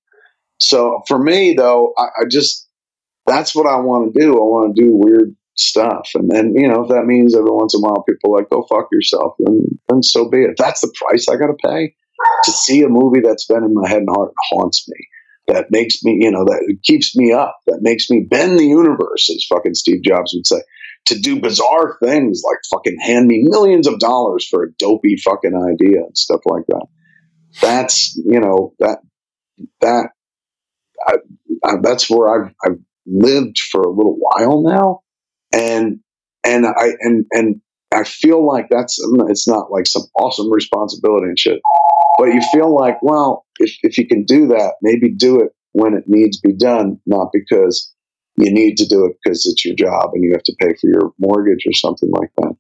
So 0.60 1.02
for 1.08 1.18
me, 1.18 1.54
though, 1.54 1.94
I, 1.98 2.04
I 2.04 2.26
just 2.30 2.68
that's 3.26 3.56
what 3.56 3.66
I 3.66 3.80
want 3.80 4.14
to 4.14 4.20
do. 4.20 4.34
I 4.34 4.44
want 4.44 4.76
to 4.76 4.82
do 4.82 4.92
weird 4.92 5.36
stuff, 5.56 6.10
and 6.16 6.30
then 6.30 6.54
you 6.56 6.68
know 6.68 6.84
if 6.84 6.90
that 6.90 7.06
means 7.06 7.36
every 7.36 7.52
once 7.52 7.74
in 7.74 7.80
a 7.80 7.84
while 7.84 8.04
people 8.04 8.36
are 8.36 8.40
like 8.40 8.50
go 8.50 8.66
fuck 8.70 8.90
yourself, 8.92 9.36
then 9.40 9.62
then 9.88 10.04
so 10.04 10.30
be 10.30 10.44
it. 10.44 10.56
That's 10.58 10.82
the 10.82 10.94
price 10.96 11.30
I 11.30 11.38
got 11.38 11.48
to 11.48 11.68
pay 11.68 11.96
to 12.44 12.52
see 12.52 12.84
a 12.84 12.90
movie 12.90 13.22
that's 13.22 13.46
been 13.46 13.64
in 13.64 13.74
my 13.74 13.88
head 13.88 14.00
and 14.00 14.10
heart 14.10 14.30
and 14.30 14.60
haunts 14.60 14.88
me 14.88 15.08
that 15.48 15.72
makes 15.72 16.04
me, 16.04 16.20
you 16.22 16.32
know, 16.32 16.46
that 16.46 16.78
keeps 16.84 17.16
me 17.16 17.32
up, 17.34 17.58
that 17.66 17.80
makes 17.82 18.10
me 18.10 18.20
bend 18.30 18.60
the 18.60 18.66
universe, 18.66 19.30
as 19.30 19.46
fucking 19.50 19.74
Steve 19.74 20.04
Jobs 20.04 20.34
would 20.36 20.46
say, 20.46 20.62
to 21.08 21.20
do 21.20 21.42
bizarre 21.42 21.98
things 22.04 22.44
like 22.46 22.60
fucking 22.70 23.00
hand 23.02 23.28
me 23.28 23.44
millions 23.44 23.88
of 23.88 24.00
dollars 24.00 24.48
for 24.48 24.64
a 24.64 24.72
dopey 24.74 25.16
fucking 25.18 25.56
idea 25.56 26.04
and 26.04 26.18
stuff 26.18 26.42
like 26.46 26.66
that. 26.68 26.86
That's, 27.62 28.16
you 28.16 28.40
know, 28.40 28.74
that, 28.80 29.00
that, 29.82 30.10
I, 31.08 31.16
I, 31.66 31.74
that's 31.82 32.10
where 32.10 32.46
I've, 32.46 32.54
I've 32.64 32.78
lived 33.08 33.60
for 33.60 33.82
a 33.82 33.90
little 33.90 34.18
while 34.20 34.62
now. 34.62 35.02
And, 35.52 36.00
and 36.44 36.68
I, 36.68 36.92
and, 37.00 37.26
and 37.32 37.62
I 37.92 38.04
feel 38.04 38.46
like 38.46 38.68
that's, 38.70 39.00
it's 39.30 39.48
not 39.48 39.72
like 39.72 39.88
some 39.88 40.04
awesome 40.20 40.52
responsibility 40.52 41.26
and 41.26 41.40
shit. 41.40 41.60
But 42.20 42.34
you 42.34 42.42
feel 42.52 42.76
like, 42.76 42.98
well, 43.02 43.46
if, 43.60 43.72
if 43.82 43.98
you 43.98 44.06
can 44.06 44.26
do 44.26 44.48
that, 44.48 44.74
maybe 44.82 45.10
do 45.10 45.40
it 45.40 45.54
when 45.72 45.94
it 45.94 46.04
needs 46.06 46.42
to 46.42 46.50
be 46.50 46.54
done, 46.54 47.00
not 47.06 47.30
because 47.32 47.94
you 48.36 48.52
need 48.52 48.76
to 48.76 48.86
do 48.88 49.06
it 49.06 49.16
because 49.24 49.46
it's 49.46 49.64
your 49.64 49.76
job 49.76 50.12
and 50.14 50.26
you 50.26 50.34
have 50.34 50.44
to 50.44 50.56
pay 50.60 50.74
for 50.82 50.90
your 50.90 51.14
mortgage 51.18 51.64
or 51.66 51.72
something 51.72 52.12
like 52.12 52.30
that. 52.40 52.54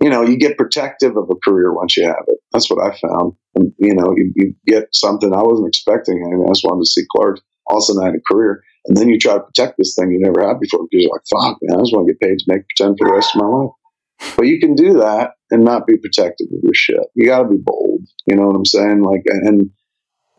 You 0.00 0.10
know, 0.10 0.22
you 0.22 0.36
get 0.36 0.58
protective 0.58 1.16
of 1.16 1.30
a 1.30 1.36
career 1.48 1.72
once 1.72 1.96
you 1.96 2.04
have 2.04 2.24
it. 2.26 2.38
That's 2.52 2.68
what 2.68 2.82
I 2.82 2.98
found. 2.98 3.34
And, 3.54 3.72
you 3.78 3.94
know, 3.94 4.12
you, 4.16 4.32
you 4.34 4.54
get 4.66 4.88
something 4.92 5.32
I 5.32 5.42
wasn't 5.42 5.68
expecting. 5.68 6.16
I, 6.26 6.34
mean, 6.34 6.44
I 6.44 6.50
just 6.50 6.64
wanted 6.64 6.82
to 6.82 6.90
see 6.90 7.06
Clark. 7.16 7.38
All 7.68 7.78
of 7.78 7.82
a 7.82 7.86
sudden, 7.86 8.02
I 8.02 8.06
had 8.06 8.16
a 8.16 8.32
career. 8.32 8.62
And 8.86 8.96
then 8.96 9.08
you 9.08 9.20
try 9.20 9.34
to 9.34 9.40
protect 9.40 9.78
this 9.78 9.94
thing 9.94 10.10
you 10.10 10.18
never 10.20 10.46
had 10.46 10.58
before 10.58 10.80
because 10.90 11.04
you're 11.04 11.12
like, 11.12 11.22
fuck, 11.30 11.58
man, 11.62 11.78
I 11.78 11.82
just 11.82 11.94
want 11.94 12.08
to 12.08 12.12
get 12.12 12.20
paid 12.20 12.38
to 12.38 12.44
make 12.48 12.62
pretend 12.68 12.98
for 12.98 13.06
the 13.06 13.14
rest 13.14 13.36
of 13.36 13.42
my 13.42 13.48
life. 13.48 14.34
But 14.36 14.46
you 14.46 14.58
can 14.58 14.74
do 14.74 14.94
that 14.94 15.32
and 15.52 15.64
not 15.64 15.86
be 15.86 15.96
protective 15.96 16.48
of 16.48 16.58
your 16.62 16.74
shit. 16.74 17.06
You 17.14 17.26
got 17.26 17.42
to 17.42 17.48
be 17.48 17.58
bold. 17.58 17.85
You 18.26 18.36
know 18.36 18.46
what 18.46 18.56
I'm 18.56 18.64
saying? 18.64 19.02
Like, 19.02 19.22
and 19.26 19.70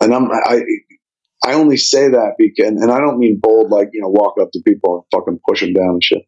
and 0.01 0.13
I'm 0.13 0.31
I 0.31 0.61
I 1.43 1.53
only 1.53 1.77
say 1.77 2.09
that 2.09 2.33
because, 2.37 2.81
and 2.81 2.91
I 2.91 2.99
don't 2.99 3.19
mean 3.19 3.39
bold 3.41 3.71
like 3.71 3.89
you 3.93 4.01
know 4.01 4.09
walk 4.09 4.35
up 4.41 4.49
to 4.53 4.61
people 4.65 4.95
and 4.95 5.19
fucking 5.19 5.39
push 5.47 5.61
them 5.61 5.73
down 5.73 5.89
and 5.89 6.03
shit. 6.03 6.23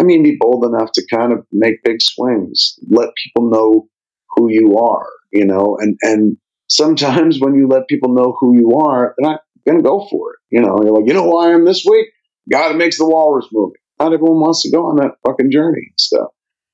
I 0.00 0.04
mean 0.04 0.22
be 0.22 0.36
bold 0.38 0.64
enough 0.64 0.90
to 0.94 1.06
kind 1.10 1.32
of 1.32 1.46
make 1.52 1.82
big 1.82 2.00
swings, 2.00 2.78
let 2.88 3.10
people 3.24 3.50
know 3.50 3.88
who 4.36 4.50
you 4.50 4.76
are. 4.78 5.06
You 5.32 5.46
know, 5.46 5.76
and 5.80 5.96
and 6.02 6.36
sometimes 6.68 7.40
when 7.40 7.54
you 7.54 7.68
let 7.68 7.88
people 7.88 8.14
know 8.14 8.36
who 8.38 8.56
you 8.58 8.72
are, 8.78 9.14
they're 9.18 9.30
not 9.30 9.40
gonna 9.66 9.82
go 9.82 10.06
for 10.10 10.32
it. 10.32 10.38
You 10.50 10.62
know, 10.62 10.78
you're 10.82 10.94
like, 10.94 11.06
you 11.06 11.14
know 11.14 11.24
who 11.24 11.38
I 11.38 11.50
am 11.50 11.64
this 11.64 11.84
week? 11.88 12.08
God 12.50 12.76
makes 12.76 12.98
the 12.98 13.06
Walrus 13.06 13.46
movie. 13.52 13.78
Not 14.00 14.12
everyone 14.12 14.40
wants 14.40 14.62
to 14.62 14.70
go 14.70 14.86
on 14.86 14.96
that 14.96 15.16
fucking 15.26 15.50
journey 15.50 15.82
and 15.88 16.00
stuff. 16.00 16.28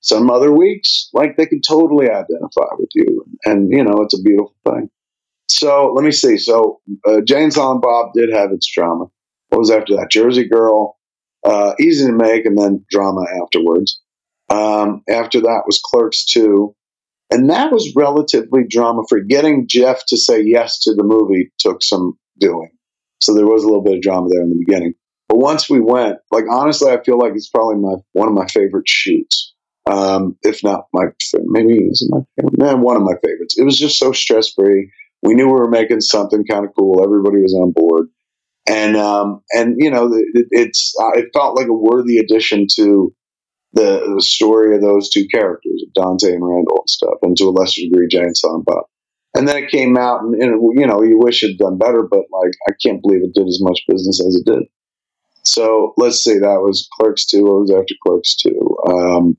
Some 0.05 0.31
other 0.31 0.53
weeks, 0.53 1.09
like 1.15 1.39
they 1.39 1.47
can 1.47 1.63
totally 1.67 2.11
identify 2.11 2.69
with 2.79 2.91
you, 2.95 3.25
and 3.47 3.71
you 3.71 3.83
know 3.83 4.03
it's 4.03 4.13
a 4.13 4.23
beautiful 4.23 4.55
thing. 4.63 4.91
So 5.49 5.95
let 5.95 6.05
me 6.05 6.13
see. 6.13 6.37
So 6.37 6.81
uh, 7.07 7.23
Silent 7.27 7.81
Bob 7.81 8.13
did 8.15 8.31
have 8.31 8.53
its 8.53 8.71
drama. 8.71 9.07
What 9.49 9.59
was 9.59 9.71
after 9.71 9.97
that? 9.97 10.11
Jersey 10.11 10.47
Girl, 10.47 10.99
uh, 11.43 11.73
easy 11.81 12.07
to 12.07 12.13
make, 12.13 12.45
and 12.45 12.59
then 12.59 12.85
drama 12.91 13.25
afterwards. 13.43 13.99
Um, 14.51 15.03
after 15.09 15.41
that 15.41 15.63
was 15.65 15.81
Clerks 15.83 16.27
2. 16.27 16.75
And 17.31 17.49
that 17.49 17.73
was 17.73 17.95
relatively 17.97 18.65
drama 18.69 19.05
free. 19.09 19.25
Getting 19.27 19.67
Jeff 19.67 20.05
to 20.09 20.19
say 20.19 20.43
yes 20.43 20.81
to 20.81 20.95
the 20.95 21.03
movie 21.03 21.51
took 21.59 21.83
some 21.83 22.19
doing. 22.39 22.71
So 23.23 23.35
there 23.35 23.47
was 23.47 23.65
a 23.65 23.67
little 23.67 23.83
bit 23.83 23.97
of 23.97 24.03
drama 24.03 24.29
there 24.29 24.43
in 24.43 24.51
the 24.51 24.63
beginning. 24.67 24.93
But 25.29 25.39
once 25.39 25.71
we 25.71 25.81
went, 25.81 26.19
like 26.31 26.45
honestly, 26.51 26.93
I 26.93 27.03
feel 27.03 27.19
like 27.19 27.33
it's 27.35 27.49
probably 27.49 27.77
my 27.77 27.95
one 28.13 28.29
of 28.29 28.35
my 28.35 28.47
favorite 28.47 28.87
shoots 28.87 29.54
um, 29.87 30.37
if 30.43 30.65
not 30.65 30.87
my 30.93 31.05
maybe 31.45 31.75
is 31.75 32.09
my 32.11 32.21
favorite, 32.37 32.59
man, 32.59 32.81
one 32.81 32.97
of 32.97 33.03
my 33.03 33.15
favorites. 33.23 33.59
It 33.59 33.65
was 33.65 33.77
just 33.77 33.99
so 33.99 34.13
stress 34.13 34.51
free. 34.51 34.91
We 35.23 35.35
knew 35.35 35.47
we 35.47 35.53
were 35.53 35.71
making 35.71 36.01
something 36.01 36.45
kind 36.45 36.65
of 36.65 36.73
cool. 36.79 37.03
Everybody 37.03 37.43
was 37.43 37.55
on 37.55 37.73
board, 37.73 38.09
and 38.67 38.97
um, 38.97 39.43
and 39.53 39.77
you 39.79 39.91
know 39.91 40.13
it, 40.13 40.47
it's 40.51 40.95
uh, 41.01 41.13
it 41.15 41.31
felt 41.35 41.57
like 41.57 41.69
a 41.69 41.73
worthy 41.73 42.19
addition 42.19 42.67
to 42.77 43.15
the, 43.75 44.15
the, 44.15 44.23
story 44.23 44.75
of 44.75 44.83
those 44.83 45.11
two 45.11 45.27
characters, 45.27 45.85
Dante 45.95 46.33
and 46.33 46.47
Randall 46.47 46.79
and 46.81 46.91
stuff, 46.91 47.19
and 47.23 47.37
to 47.37 47.45
a 47.45 47.51
lesser 47.51 47.83
degree, 47.83 48.07
Jay 48.09 48.23
and 48.23 48.65
Bob. 48.65 48.85
And 49.37 49.49
then 49.49 49.65
it 49.65 49.71
came 49.71 49.97
out, 49.99 50.23
and, 50.23 50.35
and 50.41 50.79
you 50.79 50.87
know 50.87 51.03
you 51.03 51.19
wish 51.19 51.43
it 51.43 51.49
had 51.49 51.59
done 51.59 51.79
better, 51.79 52.03
but 52.03 52.25
like 52.33 52.53
I 52.69 52.73
can't 52.83 53.03
believe 53.03 53.23
it 53.23 53.35
did 53.35 53.49
as 53.49 53.61
much 53.61 53.81
business 53.87 54.25
as 54.25 54.37
it 54.37 54.47
did. 54.47 54.63
So 55.43 55.93
let's 55.99 56.25
see, 56.25 56.39
that 56.39 56.63
was 56.63 56.89
Clerks 56.99 57.27
two. 57.27 57.39
It 57.39 57.61
was 57.61 57.71
after 57.71 57.95
Clerks 58.07 58.37
two. 58.37 58.77
Um, 58.89 59.37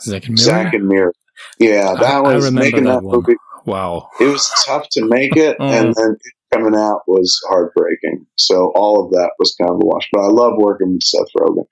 Zack 0.00 0.24
and 0.26 0.34
Miri. 0.34 0.44
Zack 0.44 0.74
and 0.74 0.88
Miri. 0.88 1.12
Yeah, 1.58 1.94
that 1.94 2.02
I, 2.02 2.20
was 2.34 2.46
I 2.46 2.50
making 2.50 2.84
that, 2.84 2.96
that, 2.96 3.02
movie. 3.02 3.36
Wow. 3.64 4.08
It 4.20 4.24
was 4.26 4.50
tough 4.66 4.88
to 4.92 5.04
make 5.04 5.36
it, 5.36 5.58
Mm. 5.58 5.70
and 5.70 5.94
then 5.94 6.16
coming 6.52 6.78
out 6.78 7.00
was 7.06 7.40
heartbreaking. 7.48 8.24
So 8.36 8.72
all 8.74 9.04
of 9.04 9.10
that 9.12 9.32
was 9.38 9.54
kind 9.60 9.70
of 9.70 9.76
a 9.76 9.84
wash. 9.84 10.08
But 10.12 10.20
I 10.22 10.28
love 10.28 10.54
working 10.56 10.92
with 10.92 11.02
Seth 11.02 11.26
Rogen, 11.36 11.64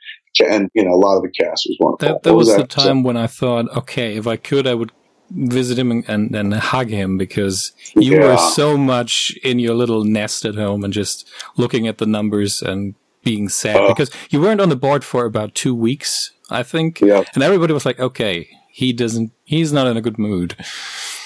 and 0.50 0.68
you 0.74 0.84
know 0.84 0.92
a 0.92 0.96
lot 0.98 1.16
of 1.16 1.22
the 1.22 1.30
cast 1.30 1.66
was 1.68 1.76
wonderful. 1.80 2.08
That, 2.14 2.22
that 2.24 2.32
What 2.32 2.38
was, 2.38 2.56
the 2.56 2.66
time 2.66 3.02
when 3.04 3.16
I 3.16 3.26
thought, 3.26 3.74
okay, 3.76 4.16
if 4.16 4.26
I 4.26 4.36
could, 4.36 4.66
I 4.66 4.74
would 4.74 4.92
visit 5.30 5.78
him 5.78 5.90
and, 5.90 6.04
and, 6.08 6.34
and 6.34 6.52
hug 6.54 6.90
him 6.90 7.16
because 7.16 7.72
you 7.96 8.16
Yeah. 8.20 8.32
were 8.32 8.36
so 8.36 8.76
much 8.76 9.32
in 9.42 9.58
your 9.58 9.74
little 9.74 10.04
nest 10.04 10.44
at 10.44 10.54
home 10.54 10.84
and 10.84 10.92
just 10.92 11.26
looking 11.56 11.88
at 11.88 11.98
the 11.98 12.06
numbers 12.06 12.60
and 12.60 12.94
being 13.24 13.48
sad 13.48 13.76
Oh. 13.76 13.78
Uh-huh. 13.84 13.88
because 13.94 14.10
you 14.30 14.40
weren't 14.40 14.60
on 14.60 14.68
the 14.68 14.76
board 14.76 15.04
for 15.04 15.24
about 15.24 15.54
two 15.54 15.74
weeks, 15.74 16.30
I 16.50 16.62
think. 16.62 17.00
Yeah. 17.00 17.24
And 17.34 17.42
everybody 17.42 17.72
was 17.72 17.84
like, 17.86 17.98
okay, 17.98 18.48
he 18.70 18.92
doesn't, 18.92 19.32
he's 19.44 19.72
not 19.72 19.86
in 19.86 19.96
a 19.96 20.00
good 20.02 20.18
mood. 20.18 20.54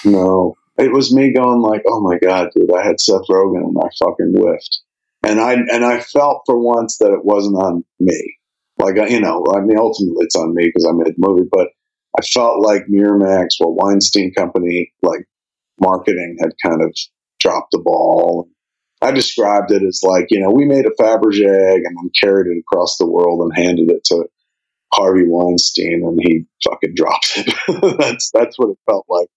No, 0.05 0.55
it 0.77 0.91
was 0.93 1.13
me 1.13 1.33
going 1.33 1.59
like, 1.61 1.83
"Oh 1.85 1.99
my 1.99 2.17
god, 2.19 2.49
dude! 2.55 2.71
I 2.73 2.85
had 2.85 3.01
Seth 3.01 3.27
Rogen 3.29 3.65
and 3.67 3.75
I 3.83 3.89
fucking 3.99 4.33
whiffed," 4.33 4.79
and 5.23 5.39
I 5.41 5.53
and 5.53 5.83
I 5.83 5.99
felt 5.99 6.43
for 6.45 6.57
once 6.57 6.97
that 6.99 7.11
it 7.11 7.25
wasn't 7.25 7.57
on 7.57 7.83
me. 7.99 8.37
Like 8.77 8.97
uh, 8.97 9.05
you 9.07 9.19
know, 9.19 9.43
I 9.53 9.59
mean, 9.59 9.77
ultimately 9.77 10.23
it's 10.23 10.37
on 10.37 10.53
me 10.55 10.67
because 10.67 10.85
I 10.87 10.93
made 10.93 11.15
the 11.17 11.27
movie, 11.27 11.49
but 11.51 11.67
I 12.17 12.21
felt 12.25 12.61
like 12.65 12.83
Miramax, 12.89 13.55
well, 13.59 13.73
Weinstein 13.75 14.33
Company, 14.33 14.93
like 15.01 15.25
marketing 15.81 16.37
had 16.39 16.51
kind 16.63 16.81
of 16.81 16.95
dropped 17.41 17.71
the 17.71 17.81
ball. 17.83 18.47
I 19.01 19.11
described 19.11 19.71
it 19.71 19.81
as 19.83 20.01
like, 20.03 20.27
you 20.29 20.39
know, 20.39 20.51
we 20.51 20.65
made 20.65 20.85
a 20.85 21.01
Fabergé 21.01 21.73
egg 21.73 21.81
and 21.85 21.97
then 21.97 22.09
carried 22.19 22.47
it 22.47 22.59
across 22.59 22.97
the 22.97 23.09
world 23.09 23.41
and 23.41 23.55
handed 23.55 23.89
it 23.89 24.03
to 24.05 24.25
Harvey 24.93 25.23
Weinstein 25.25 26.03
and 26.03 26.19
he 26.21 26.45
fucking 26.63 26.95
dropped 26.95 27.31
it. 27.37 27.97
that's 27.97 28.29
that's 28.33 28.57
what 28.57 28.69
it 28.69 28.77
felt 28.85 29.05
like. 29.07 29.27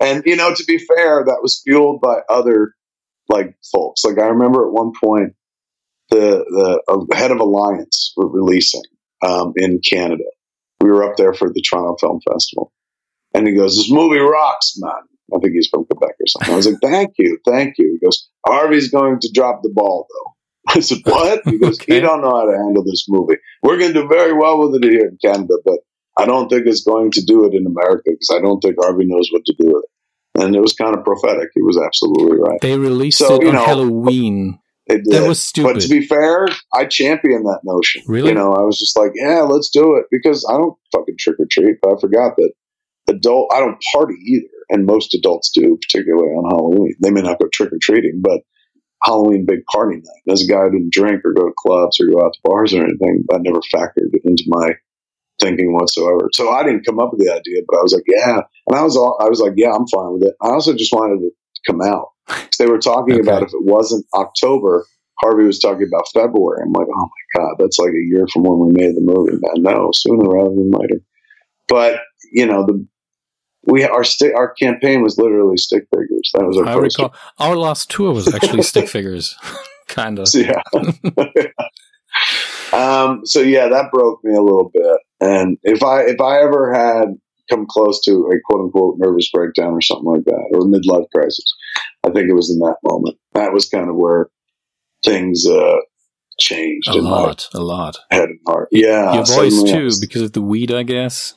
And 0.00 0.22
you 0.24 0.36
know, 0.36 0.54
to 0.54 0.64
be 0.64 0.78
fair, 0.78 1.24
that 1.24 1.38
was 1.42 1.60
fueled 1.64 2.00
by 2.00 2.20
other 2.28 2.74
like 3.28 3.54
folks. 3.72 4.04
Like 4.04 4.18
I 4.18 4.28
remember 4.28 4.66
at 4.66 4.72
one 4.72 4.92
point, 4.98 5.34
the 6.10 6.44
the 6.48 6.82
uh, 6.88 7.16
head 7.16 7.30
of 7.30 7.40
Alliance 7.40 8.12
were 8.16 8.30
releasing 8.30 8.82
um, 9.22 9.52
in 9.56 9.80
Canada. 9.80 10.24
We 10.80 10.90
were 10.90 11.04
up 11.04 11.16
there 11.16 11.34
for 11.34 11.48
the 11.48 11.62
Toronto 11.62 11.96
Film 11.98 12.20
Festival, 12.30 12.72
and 13.34 13.46
he 13.46 13.54
goes, 13.54 13.76
"This 13.76 13.90
movie 13.90 14.20
rocks, 14.20 14.74
man." 14.78 14.92
I 15.34 15.38
think 15.40 15.54
he's 15.54 15.68
from 15.68 15.84
Quebec 15.86 16.10
or 16.20 16.26
something. 16.26 16.52
I 16.52 16.56
was 16.56 16.66
like, 16.66 16.80
"Thank 16.82 17.14
you, 17.18 17.38
thank 17.44 17.74
you." 17.78 17.98
He 18.00 18.04
goes, 18.04 18.28
"Harvey's 18.46 18.90
going 18.90 19.18
to 19.20 19.30
drop 19.34 19.60
the 19.62 19.72
ball, 19.74 20.06
though." 20.08 20.32
I 20.76 20.80
said, 20.80 20.98
"What?" 21.04 21.42
He 21.44 21.58
goes, 21.58 21.80
Okay. 21.80 21.96
"You 21.96 22.00
don't 22.00 22.22
know 22.22 22.34
how 22.34 22.46
to 22.46 22.56
handle 22.56 22.84
this 22.84 23.06
movie. 23.08 23.36
We're 23.62 23.78
going 23.78 23.92
to 23.92 24.02
do 24.02 24.08
very 24.08 24.32
well 24.32 24.58
with 24.60 24.82
it 24.82 24.88
here 24.88 25.08
in 25.08 25.18
Canada, 25.22 25.54
but 25.64 25.78
I 26.18 26.26
don't 26.26 26.48
think 26.48 26.66
it's 26.66 26.84
going 26.84 27.10
to 27.12 27.22
do 27.24 27.44
it 27.44 27.54
in 27.54 27.66
America 27.66 28.10
because 28.10 28.30
I 28.34 28.40
don't 28.40 28.60
think 28.60 28.76
Harvey 28.80 29.04
knows 29.06 29.28
what 29.32 29.44
to 29.46 29.54
do 29.58 29.66
with 29.66 29.84
it." 29.84 29.90
And 30.42 30.54
it 30.54 30.60
was 30.60 30.74
kind 30.74 30.94
of 30.96 31.04
prophetic. 31.04 31.48
He 31.54 31.62
was 31.62 31.80
absolutely 31.82 32.38
right. 32.38 32.60
They 32.60 32.76
released 32.76 33.18
So, 33.18 33.36
it 33.36 33.48
on 33.48 33.54
know, 33.54 33.64
Halloween. 33.64 34.58
It 34.86 35.02
That 35.10 35.26
was 35.26 35.42
stupid. 35.42 35.74
But 35.74 35.82
to 35.82 35.88
be 35.88 36.06
fair, 36.06 36.46
I 36.72 36.84
champion 36.84 37.42
that 37.44 37.60
notion. 37.64 38.02
Really? 38.06 38.28
You 38.28 38.34
know, 38.34 38.52
I 38.52 38.60
was 38.60 38.78
just 38.78 38.96
like, 38.96 39.12
yeah, 39.14 39.40
let's 39.40 39.70
do 39.70 39.96
it 39.96 40.04
because 40.12 40.46
I 40.48 40.56
don't 40.56 40.76
fucking 40.94 41.16
trick 41.18 41.36
or 41.40 41.46
treat. 41.50 41.78
But 41.82 41.94
I 41.96 42.00
forgot 42.00 42.36
that 42.36 42.52
adult, 43.08 43.50
I 43.52 43.60
don't 43.60 43.78
party 43.94 44.14
either. 44.26 44.46
And 44.68 44.86
most 44.86 45.14
adults 45.14 45.50
do, 45.54 45.78
particularly 45.80 46.28
on 46.30 46.50
Halloween. 46.50 46.94
They 47.00 47.10
may 47.10 47.22
not 47.22 47.38
go 47.38 47.46
trick 47.52 47.72
or 47.72 47.78
treating, 47.80 48.20
but 48.22 48.40
Halloween 49.02 49.46
big 49.46 49.60
party 49.72 49.96
night. 49.96 50.32
As 50.32 50.42
a 50.42 50.50
guy 50.50 50.62
who 50.64 50.70
didn't 50.72 50.92
drink 50.92 51.20
or 51.24 51.32
go 51.32 51.46
to 51.46 51.54
clubs 51.56 52.00
or 52.00 52.10
go 52.12 52.24
out 52.24 52.32
to 52.32 52.40
bars 52.42 52.74
or 52.74 52.82
anything, 52.82 53.24
that 53.28 53.42
never 53.42 53.60
factored 53.72 54.10
into 54.24 54.44
my 54.48 54.72
thinking 55.40 55.72
whatsoever. 55.74 56.30
So 56.32 56.50
I 56.50 56.64
didn't 56.64 56.86
come 56.86 56.98
up 56.98 57.10
with 57.12 57.20
the 57.24 57.32
idea, 57.32 57.62
but 57.68 57.78
I 57.78 57.82
was 57.82 57.92
like, 57.92 58.04
yeah. 58.08 58.40
And 58.68 58.76
I 58.78 58.82
was 58.82 58.96
all, 58.96 59.18
I 59.20 59.28
was 59.28 59.38
like, 59.40 59.52
yeah, 59.56 59.70
I'm 59.70 59.86
fine 59.86 60.14
with 60.14 60.22
it. 60.24 60.34
I 60.42 60.48
also 60.48 60.72
just 60.74 60.92
wanted 60.92 61.22
it 61.22 61.32
to 61.54 61.72
come 61.72 61.82
out. 61.82 62.08
They 62.58 62.66
were 62.66 62.78
talking 62.78 63.14
Okay. 63.14 63.22
about 63.22 63.42
if 63.42 63.50
it 63.50 63.62
wasn't 63.64 64.06
October, 64.14 64.86
Harvey 65.20 65.44
was 65.44 65.58
talking 65.60 65.86
about 65.86 66.08
February. 66.12 66.62
I'm 66.64 66.72
like, 66.72 66.88
oh 66.92 67.08
my 67.36 67.40
God, 67.40 67.56
that's 67.58 67.78
like 67.78 67.90
a 67.92 68.06
year 68.08 68.26
from 68.32 68.42
when 68.44 68.66
we 68.66 68.72
made 68.72 68.96
the 68.96 69.02
movie, 69.02 69.32
man. 69.32 69.62
No, 69.62 69.90
sooner 69.92 70.28
rather 70.28 70.54
than 70.54 70.70
later. 70.70 71.00
But, 71.68 72.00
you 72.32 72.46
know, 72.46 72.64
the, 72.64 72.86
we, 73.66 73.84
our 73.84 74.04
stick, 74.04 74.32
our 74.36 74.52
campaign 74.54 75.02
was 75.02 75.18
literally 75.18 75.56
stick 75.56 75.84
figures. 75.94 76.30
That 76.34 76.46
was 76.46 76.56
our 76.58 76.66
I 76.66 76.74
first. 76.74 76.98
recall 76.98 77.14
our 77.38 77.56
last 77.56 77.90
tour 77.90 78.12
was 78.12 78.32
actually 78.32 78.62
stick 78.62 78.88
figures, 78.88 79.36
kind 79.88 80.18
of. 80.18 80.28
Yeah. 80.34 80.62
um, 82.72 83.24
so 83.24 83.40
yeah, 83.40 83.68
that 83.68 83.90
broke 83.92 84.22
me 84.24 84.34
a 84.34 84.42
little 84.42 84.70
bit. 84.72 84.98
And 85.20 85.58
if 85.62 85.82
I 85.82 86.02
if 86.02 86.20
I 86.20 86.40
ever 86.42 86.72
had 86.72 87.08
come 87.50 87.66
close 87.68 88.00
to 88.02 88.30
a 88.32 88.36
quote 88.48 88.64
unquote 88.64 88.96
nervous 88.98 89.30
breakdown 89.30 89.72
or 89.72 89.80
something 89.80 90.06
like 90.06 90.24
that, 90.24 90.48
or 90.52 90.60
a 90.60 90.64
midlife 90.64 91.06
crisis, 91.14 91.44
I 92.04 92.10
think 92.10 92.28
it 92.28 92.34
was 92.34 92.50
in 92.50 92.58
that 92.60 92.76
moment. 92.84 93.16
That 93.34 93.52
was 93.52 93.68
kind 93.68 93.88
of 93.88 93.96
where 93.96 94.28
things 95.04 95.46
uh, 95.46 95.76
changed 96.38 96.88
A 96.88 97.00
lot, 97.00 97.48
a 97.54 97.60
lot. 97.60 97.98
head 98.10 98.28
and 98.30 98.40
heart. 98.46 98.68
Yeah, 98.72 99.14
Your 99.14 99.24
voice 99.24 99.62
too, 99.62 99.90
because 100.00 100.22
of 100.22 100.32
the 100.32 100.42
weed, 100.42 100.72
I 100.72 100.82
guess. 100.82 101.34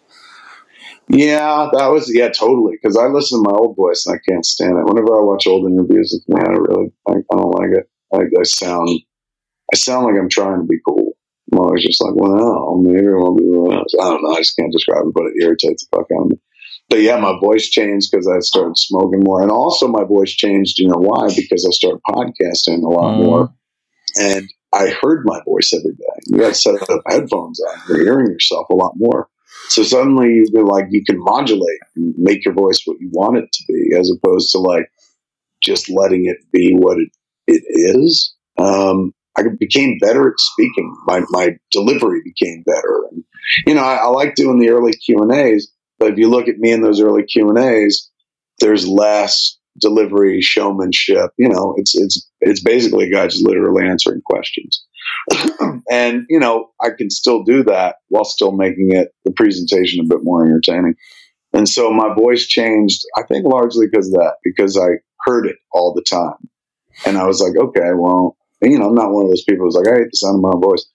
Yeah, 1.12 1.70
that 1.74 1.88
was 1.88 2.12
yeah, 2.14 2.30
totally. 2.30 2.78
Because 2.82 2.96
I 2.96 3.08
listen 3.08 3.40
to 3.44 3.50
my 3.50 3.56
old 3.58 3.76
voice 3.76 4.06
and 4.06 4.16
I 4.16 4.32
can't 4.32 4.46
stand 4.46 4.78
it. 4.78 4.86
Whenever 4.86 5.16
I 5.18 5.24
watch 5.24 5.48
old 5.48 5.70
interviews 5.70 6.14
with 6.14 6.36
me, 6.36 6.42
I 6.42 6.46
don't 6.46 6.62
really, 6.70 6.92
I, 7.08 7.14
I 7.14 7.36
don't 7.36 7.56
like 7.60 7.72
it. 7.72 7.90
I, 8.14 8.40
I 8.40 8.44
sound, 8.44 8.90
I 9.74 9.78
sound 9.78 10.06
like 10.06 10.16
I'm 10.22 10.30
trying 10.30 10.60
to 10.62 10.68
be 10.68 10.78
cool. 10.88 11.14
I'm 11.52 11.60
always 11.60 11.84
just 11.84 12.02
like, 12.04 12.14
well, 12.16 12.78
maybe 12.80 13.08
I'll 13.08 13.34
do 13.36 13.68
this. 13.70 13.96
I 14.00 14.04
don't 14.04 14.22
know. 14.24 14.32
I 14.36 14.38
just 14.38 14.56
can't 14.56 14.72
describe 14.72 15.06
it, 15.08 15.14
but 15.16 15.24
it 15.26 15.44
irritates 15.44 15.86
the 15.86 15.98
fuck 15.98 16.08
out 16.16 16.26
of 16.26 16.30
me. 16.32 16.38
But 16.90 17.02
yeah, 17.02 17.20
my 17.20 17.38
voice 17.40 17.70
changed 17.70 18.10
because 18.12 18.28
I 18.28 18.40
started 18.40 18.78
smoking 18.78 19.22
more, 19.24 19.42
and 19.42 19.52
also 19.52 19.88
my 19.88 20.04
voice 20.04 20.32
changed. 20.32 20.80
You 20.80 20.88
know 20.88 20.98
why? 21.00 21.28
Because 21.36 21.66
I 21.66 21.72
started 21.72 22.02
podcasting 22.08 22.84
a 22.84 22.88
lot 22.90 23.14
Mm. 23.16 23.26
more, 23.26 23.54
and 24.20 24.50
I 24.74 24.90
heard 25.02 25.24
my 25.26 25.40
voice 25.46 25.72
every 25.74 25.94
day. 25.94 26.20
You 26.28 26.38
got 26.40 26.50
to 26.50 26.56
set 26.56 26.82
up 26.90 27.02
headphones 27.08 27.60
on. 27.62 27.80
You're 27.88 28.04
hearing 28.06 28.28
yourself 28.32 28.68
a 28.70 28.76
lot 28.76 28.94
more. 28.96 29.28
So 29.70 29.84
suddenly 29.84 30.30
you 30.30 30.46
can 30.52 30.66
like 30.66 30.86
you 30.90 31.04
can 31.04 31.20
modulate 31.20 31.80
and 31.96 32.14
make 32.18 32.44
your 32.44 32.54
voice 32.54 32.82
what 32.86 33.00
you 33.00 33.10
want 33.12 33.38
it 33.38 33.52
to 33.52 33.64
be, 33.68 33.96
as 33.98 34.12
opposed 34.12 34.52
to 34.52 34.60
like 34.60 34.92
just 35.62 35.90
letting 35.90 36.26
it 36.26 36.38
be 36.52 36.74
what 36.74 36.98
it, 36.98 37.10
it 37.48 37.64
is. 37.68 38.34
Um, 38.58 39.14
I 39.38 39.44
became 39.60 40.00
better 40.00 40.30
at 40.30 40.40
speaking. 40.40 40.96
My 41.06 41.22
my 41.30 41.58
delivery 41.72 42.22
became 42.24 42.64
better, 42.66 43.04
and 43.12 43.24
you 43.68 43.76
know 43.76 43.84
I, 43.84 43.96
I 43.96 44.08
like 44.08 44.36
doing 44.36 44.60
the 44.60 44.70
early 44.70 44.94
Q 44.94 45.18
and 45.22 45.32
A's. 45.32 45.72
But 46.00 46.14
if 46.14 46.18
you 46.18 46.30
look 46.30 46.48
at 46.48 46.58
me 46.58 46.72
in 46.72 46.82
those 46.82 47.02
early 47.02 47.24
Q 47.24 47.50
and 47.50 47.60
A's, 47.60 48.10
there's 48.60 48.88
less 48.88 49.59
delivery, 49.78 50.42
showmanship. 50.42 51.32
You 51.38 51.50
know, 51.50 51.76
it's 51.78 51.96
it's 51.96 52.30
it's 52.42 52.64
basically 52.64 53.08
a 53.08 53.12
guy 53.12 53.28
just 53.28 53.46
literally 53.46 53.88
answering 53.88 54.22
questions. 54.26 54.86
and 55.92 56.26
you 56.30 56.40
know, 56.40 56.72
I 56.82 56.90
can 56.98 57.10
still 57.10 57.44
do 57.44 57.64
that 57.64 57.98
while 58.10 58.26
still 58.26 58.52
making 58.52 58.90
it 58.94 59.10
the 59.26 59.32
presentation 59.32 60.00
a 60.00 60.08
bit 60.08 60.24
more 60.24 60.46
entertaining. 60.46 60.96
And 61.54 61.68
so 61.68 61.92
my 61.92 62.14
voice 62.14 62.46
changed, 62.46 63.02
I 63.18 63.24
think 63.24 63.46
largely 63.46 63.88
because 63.92 64.08
of 64.08 64.14
that, 64.14 64.36
because 64.44 64.78
I 64.78 65.00
heard 65.26 65.48
it 65.48 65.56
all 65.74 65.94
the 65.94 66.04
time. 66.04 66.50
And 67.06 67.18
I 67.18 67.26
was 67.26 67.42
like, 67.42 67.58
okay, 67.58 67.92
well, 67.96 68.38
you 68.62 68.78
know, 68.78 68.88
I'm 68.88 68.96
not 68.96 69.12
one 69.12 69.26
of 69.26 69.32
those 69.32 69.44
people 69.44 69.66
who's 69.66 69.76
like, 69.76 69.88
I 69.88 69.98
hate 69.98 70.12
the 70.12 70.18
sound 70.18 70.36
of 70.36 70.54
my 70.54 70.60
voice. 70.60 70.86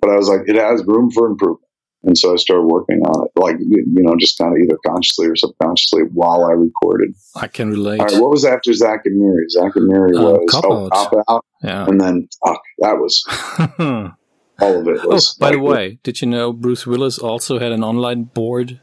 But 0.00 0.10
I 0.10 0.16
was 0.16 0.28
like, 0.28 0.40
it 0.46 0.56
has 0.56 0.82
room 0.86 1.10
for 1.10 1.26
improvement. 1.26 1.69
And 2.02 2.16
so 2.16 2.32
I 2.32 2.36
started 2.36 2.64
working 2.64 3.00
on 3.04 3.26
it, 3.26 3.32
like, 3.38 3.56
you 3.60 3.84
know, 4.02 4.16
just 4.16 4.38
kind 4.38 4.54
of 4.54 4.58
either 4.58 4.78
consciously 4.86 5.26
or 5.26 5.36
subconsciously 5.36 6.02
while 6.14 6.46
I 6.46 6.52
recorded. 6.52 7.14
I 7.36 7.46
can 7.46 7.70
relate. 7.70 8.00
All 8.00 8.06
right, 8.06 8.20
what 8.20 8.30
was 8.30 8.44
after 8.46 8.72
Zack 8.72 9.02
and 9.04 9.18
Miri? 9.18 9.44
Zack 9.50 9.76
and 9.76 9.86
Miri 9.86 10.16
Um, 10.16 10.22
was 10.22 10.46
Cop 10.50 10.64
oh, 10.66 10.84
Out. 10.86 10.92
Cop 10.92 11.24
Out. 11.28 11.44
Yeah. 11.62 11.84
And 11.86 12.00
then, 12.00 12.28
fuck, 12.44 12.62
that 12.78 12.98
was 12.98 13.22
oh, 13.28 14.12
all 14.60 14.78
of 14.78 14.88
it. 14.88 15.06
Was 15.06 15.34
by 15.34 15.50
the 15.50 15.58
way, 15.58 15.98
did 16.02 16.22
you 16.22 16.28
know 16.28 16.54
Bruce 16.54 16.86
Willis 16.86 17.18
also 17.18 17.58
had 17.58 17.72
an 17.72 17.84
online 17.84 18.24
board? 18.24 18.80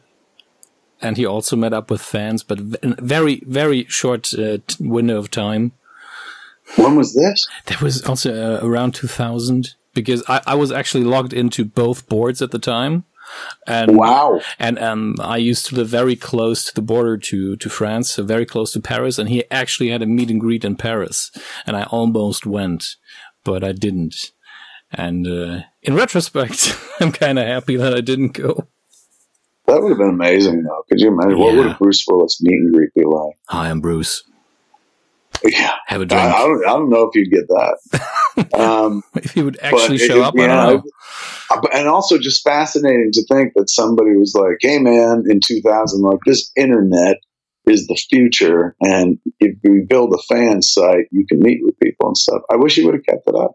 And 1.00 1.16
he 1.16 1.26
also 1.28 1.56
met 1.56 1.74
up 1.74 1.92
with 1.92 2.02
fans, 2.02 2.44
but 2.44 2.60
in 2.82 2.96
very, 3.00 3.44
very 3.46 3.86
short 3.86 4.34
uh, 4.34 4.58
t- 4.66 4.76
window 4.80 5.18
of 5.18 5.30
time. 5.30 5.74
When 6.76 6.96
was 6.96 7.14
this? 7.14 7.48
That 7.66 7.82
was 7.82 8.04
also 8.04 8.34
uh, 8.34 8.66
around 8.66 8.96
2000 8.96 9.76
because 9.98 10.24
I, 10.28 10.42
I 10.46 10.56
was 10.56 10.72
actually 10.72 11.04
logged 11.04 11.34
into 11.34 11.66
both 11.66 12.08
boards 12.08 12.42
at 12.42 12.52
the 12.52 12.60
time. 12.60 13.04
And 13.66 13.98
Wow. 13.98 14.42
and 14.60 14.80
um, 14.80 15.16
I 15.20 15.38
used 15.38 15.66
to 15.68 15.76
live 15.76 15.88
very 15.90 16.16
close 16.16 16.64
to 16.66 16.74
the 16.74 16.82
border 16.82 17.18
to 17.18 17.56
to 17.56 17.70
France, 17.70 18.12
so 18.12 18.24
very 18.24 18.46
close 18.46 18.72
to 18.74 18.80
Paris. 18.80 19.18
And 19.20 19.30
he 19.30 19.44
actually 19.52 19.90
had 19.90 20.02
a 20.02 20.06
meet 20.06 20.30
and 20.30 20.40
greet 20.40 20.64
in 20.66 20.76
Paris, 20.76 21.32
and 21.66 21.76
I 21.76 21.84
almost 21.84 22.46
went, 22.46 22.96
but 23.44 23.64
I 23.64 23.72
didn't. 23.72 24.32
And 24.92 25.28
uh, 25.28 25.64
in 25.82 25.96
retrospect, 25.96 26.78
I'm 27.02 27.12
kind 27.12 27.38
of 27.40 27.46
happy 27.46 27.76
that 27.76 27.94
I 27.94 28.02
didn't 28.02 28.34
go. 28.34 28.68
That 29.66 29.82
would 29.82 29.90
have 29.90 29.98
been 29.98 30.10
amazing, 30.10 30.64
though. 30.64 30.84
Could 30.88 31.02
you 31.02 31.10
imagine? 31.10 31.38
What 31.38 31.56
would 31.56 31.68
a 31.68 31.74
Bruce 31.74 32.06
Willis 32.08 32.42
meet 32.42 32.54
and 32.54 32.74
greet 32.74 32.94
be 32.94 33.04
like? 33.04 33.36
Hi, 33.50 33.70
I'm 33.70 33.82
Bruce. 33.82 34.24
Yeah. 35.48 35.76
Have 35.88 36.02
a 36.02 36.06
drink. 36.06 36.24
I, 36.24 36.40
don't, 36.40 36.66
I 36.66 36.70
don't 36.70 36.90
know 36.90 37.10
if 37.12 37.16
you'd 37.16 37.32
get 37.32 37.48
that. 37.48 38.54
um, 38.60 39.04
if 39.16 39.32
he 39.32 39.44
would 39.44 39.58
actually 39.62 39.98
but 39.98 40.02
it- 40.02 40.08
show 40.08 40.22
up, 40.22 40.34
I 40.38 40.42
yeah, 40.42 40.48
don't 40.48 40.86
know. 40.86 41.70
And 41.74 41.88
also 41.88 42.18
just 42.18 42.44
fascinating 42.44 43.12
to 43.14 43.26
think 43.32 43.54
that 43.56 43.70
somebody 43.70 44.16
was 44.16 44.36
like, 44.36 44.58
"Hey, 44.60 44.80
man, 44.80 45.24
in 45.30 45.40
2000, 45.40 46.02
like 46.02 46.20
this 46.26 46.52
internet 46.58 47.18
is 47.66 47.88
the 47.88 47.96
future, 48.10 48.76
and 48.82 49.18
if 49.40 49.58
we 49.64 49.86
build 49.88 50.14
a 50.14 50.22
fan 50.34 50.62
site, 50.62 51.06
you 51.12 51.26
can 51.26 51.40
meet 51.40 51.60
with 51.64 51.80
people 51.80 52.08
and 52.08 52.18
stuff." 52.18 52.42
I 52.52 52.58
wish 52.58 52.76
he 52.76 52.84
would 52.84 52.96
have 52.96 53.06
kept 53.06 53.28
it 53.28 53.36
up. 53.36 53.54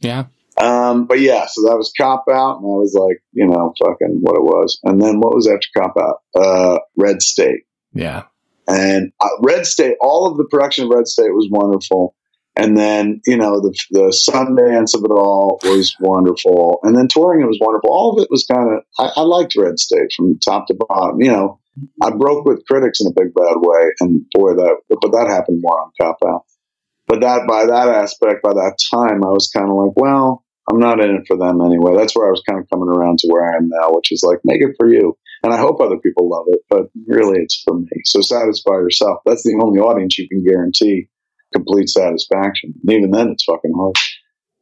Yeah. 0.00 0.24
Um, 0.56 1.06
but 1.06 1.20
yeah, 1.20 1.46
so 1.46 1.62
that 1.68 1.76
was 1.76 1.92
Cop 1.98 2.24
Out, 2.28 2.56
and 2.58 2.66
I 2.66 2.76
was 2.76 2.94
like, 2.94 3.22
you 3.32 3.46
know, 3.46 3.72
fucking 3.82 4.18
what 4.20 4.36
it 4.36 4.42
was. 4.42 4.78
And 4.82 5.00
then 5.00 5.20
what 5.20 5.34
was 5.34 5.48
after 5.48 5.68
Cop 5.76 5.96
Out? 5.96 6.18
Uh, 6.34 6.78
Red 6.96 7.22
State. 7.22 7.60
Yeah. 7.94 8.24
And 8.68 9.12
uh, 9.20 9.28
Red 9.42 9.66
State, 9.66 9.96
all 10.00 10.30
of 10.30 10.36
the 10.36 10.46
production 10.50 10.84
of 10.84 10.90
Red 10.90 11.06
State 11.06 11.32
was 11.32 11.48
wonderful. 11.50 12.14
And 12.56 12.76
then, 12.76 13.20
you 13.26 13.36
know, 13.36 13.60
the, 13.60 13.74
the 13.90 14.08
Sundance 14.10 14.94
of 14.94 15.04
it 15.04 15.12
all 15.12 15.60
was 15.62 15.94
wonderful. 16.00 16.80
And 16.82 16.96
then 16.96 17.08
touring 17.08 17.42
it 17.42 17.46
was 17.46 17.60
wonderful. 17.60 17.90
All 17.90 18.12
of 18.12 18.22
it 18.22 18.28
was 18.30 18.44
kind 18.44 18.74
of, 18.74 18.82
I, 18.98 19.20
I 19.20 19.22
liked 19.22 19.56
Red 19.56 19.78
State 19.78 20.12
from 20.16 20.38
top 20.40 20.66
to 20.66 20.74
bottom. 20.74 21.20
You 21.20 21.30
know, 21.30 21.60
I 22.02 22.10
broke 22.10 22.44
with 22.44 22.66
critics 22.66 23.00
in 23.00 23.06
a 23.06 23.14
big 23.14 23.32
bad 23.34 23.56
way. 23.56 23.92
And 24.00 24.26
boy, 24.32 24.54
that, 24.54 24.76
but 24.88 25.12
that 25.12 25.28
happened 25.28 25.60
more 25.62 25.80
on 25.80 25.92
Cop 26.00 26.18
Out. 26.26 26.44
But 27.06 27.20
that, 27.20 27.46
by 27.48 27.66
that 27.66 27.88
aspect, 27.88 28.42
by 28.42 28.52
that 28.52 28.76
time, 28.90 29.24
I 29.24 29.30
was 29.30 29.48
kind 29.48 29.70
of 29.70 29.76
like, 29.76 29.96
well, 29.96 30.44
I'm 30.70 30.78
not 30.78 31.02
in 31.02 31.16
it 31.16 31.26
for 31.26 31.36
them 31.36 31.60
anyway. 31.60 31.96
That's 31.96 32.14
where 32.14 32.26
I 32.26 32.30
was 32.30 32.42
kind 32.48 32.60
of 32.60 32.68
coming 32.68 32.88
around 32.88 33.20
to 33.20 33.28
where 33.28 33.52
I 33.52 33.56
am 33.56 33.68
now, 33.68 33.90
which 33.90 34.12
is 34.12 34.22
like, 34.22 34.38
make 34.44 34.60
it 34.60 34.76
for 34.78 34.88
you. 34.88 35.16
And 35.42 35.54
I 35.54 35.58
hope 35.58 35.80
other 35.80 35.98
people 35.98 36.28
love 36.28 36.46
it, 36.48 36.60
but 36.68 36.90
really 37.06 37.38
it's 37.40 37.62
for 37.64 37.78
me. 37.78 37.88
So 38.04 38.20
satisfy 38.20 38.72
yourself. 38.72 39.20
That's 39.24 39.42
the 39.42 39.58
only 39.62 39.80
audience 39.80 40.18
you 40.18 40.28
can 40.28 40.44
guarantee 40.44 41.08
complete 41.52 41.88
satisfaction. 41.88 42.74
And 42.82 42.92
even 42.92 43.10
then, 43.10 43.30
it's 43.30 43.44
fucking 43.44 43.72
hard. 43.76 43.96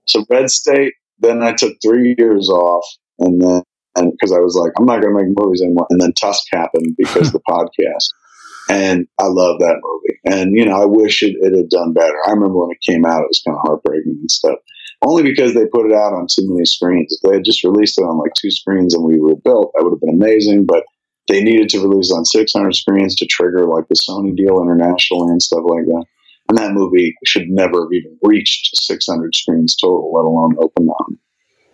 So 0.07 0.25
Red 0.31 0.51
State, 0.51 0.95
then 1.19 1.43
I 1.43 1.53
took 1.53 1.75
three 1.83 2.15
years 2.19 2.49
off, 2.49 2.85
and 3.19 3.41
then 3.41 3.63
and 3.97 4.13
because 4.13 4.33
I 4.33 4.39
was 4.39 4.55
like, 4.55 4.73
I'm 4.79 4.87
not 4.87 5.03
going 5.03 5.17
to 5.17 5.23
make 5.25 5.37
movies 5.37 5.63
anymore. 5.63 5.87
And 5.91 6.01
then 6.01 6.13
Tusk 6.13 6.45
happened 6.53 6.95
because 6.97 7.33
the 7.33 7.41
podcast, 7.49 8.09
and 8.71 9.07
I 9.19 9.27
love 9.27 9.59
that 9.61 9.81
movie. 9.83 10.21
And 10.25 10.57
you 10.57 10.65
know, 10.65 10.81
I 10.81 10.87
wish 10.87 11.23
it, 11.23 11.37
it 11.41 11.57
had 11.57 11.69
done 11.69 11.93
better. 11.93 12.17
I 12.27 12.31
remember 12.31 12.59
when 12.59 12.71
it 12.71 12.93
came 12.93 13.05
out, 13.05 13.23
it 13.23 13.29
was 13.29 13.43
kind 13.47 13.57
of 13.57 13.63
heartbreaking 13.67 14.19
and 14.21 14.31
stuff. 14.31 14.59
Only 15.03 15.23
because 15.23 15.55
they 15.55 15.67
put 15.67 15.87
it 15.87 15.95
out 15.95 16.13
on 16.13 16.27
too 16.29 16.43
many 16.49 16.65
screens. 16.65 17.17
If 17.17 17.29
they 17.29 17.37
had 17.37 17.45
just 17.45 17.63
released 17.63 17.99
it 17.99 18.03
on 18.03 18.19
like 18.19 18.33
two 18.35 18.51
screens 18.51 18.95
and 18.95 19.05
we 19.05 19.21
were 19.21 19.37
built, 19.37 19.73
that 19.75 19.85
would 19.85 19.93
have 19.93 20.01
been 20.01 20.21
amazing. 20.21 20.67
But 20.67 20.85
they 21.29 21.43
needed 21.43 21.69
to 21.71 21.81
release 21.81 22.13
on 22.13 22.25
600 22.25 22.75
screens 22.75 23.15
to 23.17 23.27
trigger 23.27 23.67
like 23.67 23.87
the 23.89 23.95
Sony 23.95 24.35
deal 24.35 24.61
internationally 24.61 25.31
and 25.31 25.43
stuff 25.43 25.63
like 25.67 25.85
that. 25.87 26.05
And 26.49 26.57
that 26.59 26.73
movie 26.73 27.15
should 27.27 27.49
never 27.49 27.83
have 27.83 27.93
even 27.93 28.19
reached 28.23 28.75
600 28.75 29.35
screens 29.37 29.77
total, 29.77 30.11
let 30.13 30.25
alone 30.25 30.57
open 30.59 30.89
on. 30.89 31.19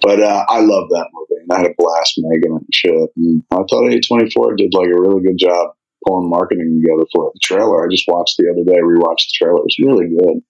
But 0.03 0.21
uh, 0.21 0.45
I 0.49 0.61
love 0.61 0.89
that 0.91 1.09
movie, 1.15 1.41
and 1.41 1.53
I 1.53 1.59
had 1.59 1.71
a 1.71 1.75
blast 1.79 2.15
making 2.19 2.53
it 2.53 2.61
and 2.61 2.75
shit. 2.75 3.11
And 3.17 3.43
I 3.53 3.57
thought 3.71 3.89
A24 3.89 4.57
did 4.57 4.75
like 4.75 4.89
a 4.89 5.01
really 5.01 5.23
good 5.23 5.39
job 5.39 5.71
pulling 6.07 6.29
marketing 6.29 6.83
together 6.83 7.07
for 7.15 7.29
it. 7.29 7.35
The 7.35 7.41
trailer 7.43 7.85
I 7.85 7.89
just 7.89 8.05
watched 8.09 8.37
the 8.37 8.51
other 8.51 8.65
day, 8.67 8.81
rewatched 8.83 9.31
the 9.31 9.39
trailer. 9.39 9.59
It 9.59 9.71
was 9.71 9.79
really 9.81 10.09
good. 10.09 10.43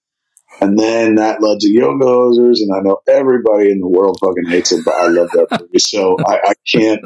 And 0.61 0.79
then 0.79 1.17
that 1.17 1.43
led 1.43 1.59
to 1.61 1.71
Yoga 1.71 2.05
Hosers, 2.05 2.59
and 2.61 2.71
I 2.75 2.81
know 2.81 3.01
everybody 3.09 3.71
in 3.71 3.81
the 3.81 3.89
world 3.89 4.19
fucking 4.21 4.47
hates 4.49 4.73
it, 4.73 4.85
but 4.85 4.95
I 4.95 5.09
love 5.09 5.31
that 5.33 5.61
movie. 5.61 5.79
So 5.79 6.17
I, 6.27 6.39
I 6.45 6.53
can't 6.71 7.01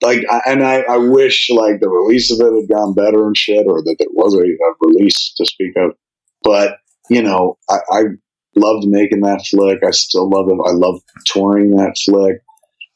like, 0.00 0.24
I, 0.30 0.40
and 0.46 0.64
I, 0.64 0.80
I 0.82 0.96
wish 0.96 1.50
like 1.50 1.80
the 1.80 1.88
release 1.88 2.30
of 2.30 2.40
it 2.40 2.54
had 2.54 2.68
gone 2.68 2.94
better 2.94 3.26
and 3.26 3.36
shit, 3.36 3.66
or 3.66 3.82
that 3.82 3.96
there 3.98 4.08
was 4.12 4.34
a, 4.34 4.38
a 4.38 4.74
release 4.80 5.34
to 5.36 5.46
speak 5.46 5.72
of. 5.76 5.92
But 6.42 6.78
you 7.10 7.22
know, 7.22 7.58
I, 7.68 7.78
I 7.90 8.02
loved 8.54 8.86
making 8.86 9.20
that 9.22 9.44
flick. 9.48 9.80
I 9.86 9.90
still 9.90 10.28
love 10.28 10.48
it. 10.48 10.58
I 10.64 10.72
love 10.72 11.00
touring 11.26 11.70
that 11.72 11.96
flick. 12.04 12.42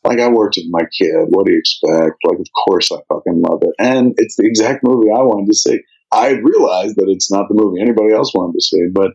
Like 0.04 0.18
I 0.18 0.28
worked 0.28 0.56
with 0.56 0.66
my 0.70 0.84
kid. 0.98 1.14
What 1.28 1.46
do 1.46 1.52
you 1.52 1.58
expect? 1.58 2.16
Like, 2.24 2.38
of 2.38 2.46
course 2.66 2.90
I 2.90 2.96
fucking 3.08 3.40
love 3.40 3.62
it. 3.62 3.74
And 3.78 4.14
it's 4.16 4.36
the 4.36 4.46
exact 4.46 4.82
movie 4.82 5.10
I 5.10 5.22
wanted 5.22 5.46
to 5.46 5.54
see. 5.54 5.80
I 6.10 6.30
realized 6.30 6.96
that 6.96 7.08
it's 7.08 7.30
not 7.30 7.48
the 7.48 7.54
movie 7.54 7.80
anybody 7.80 8.12
else 8.12 8.34
wanted 8.34 8.54
to 8.54 8.60
see, 8.60 8.88
but 8.92 9.12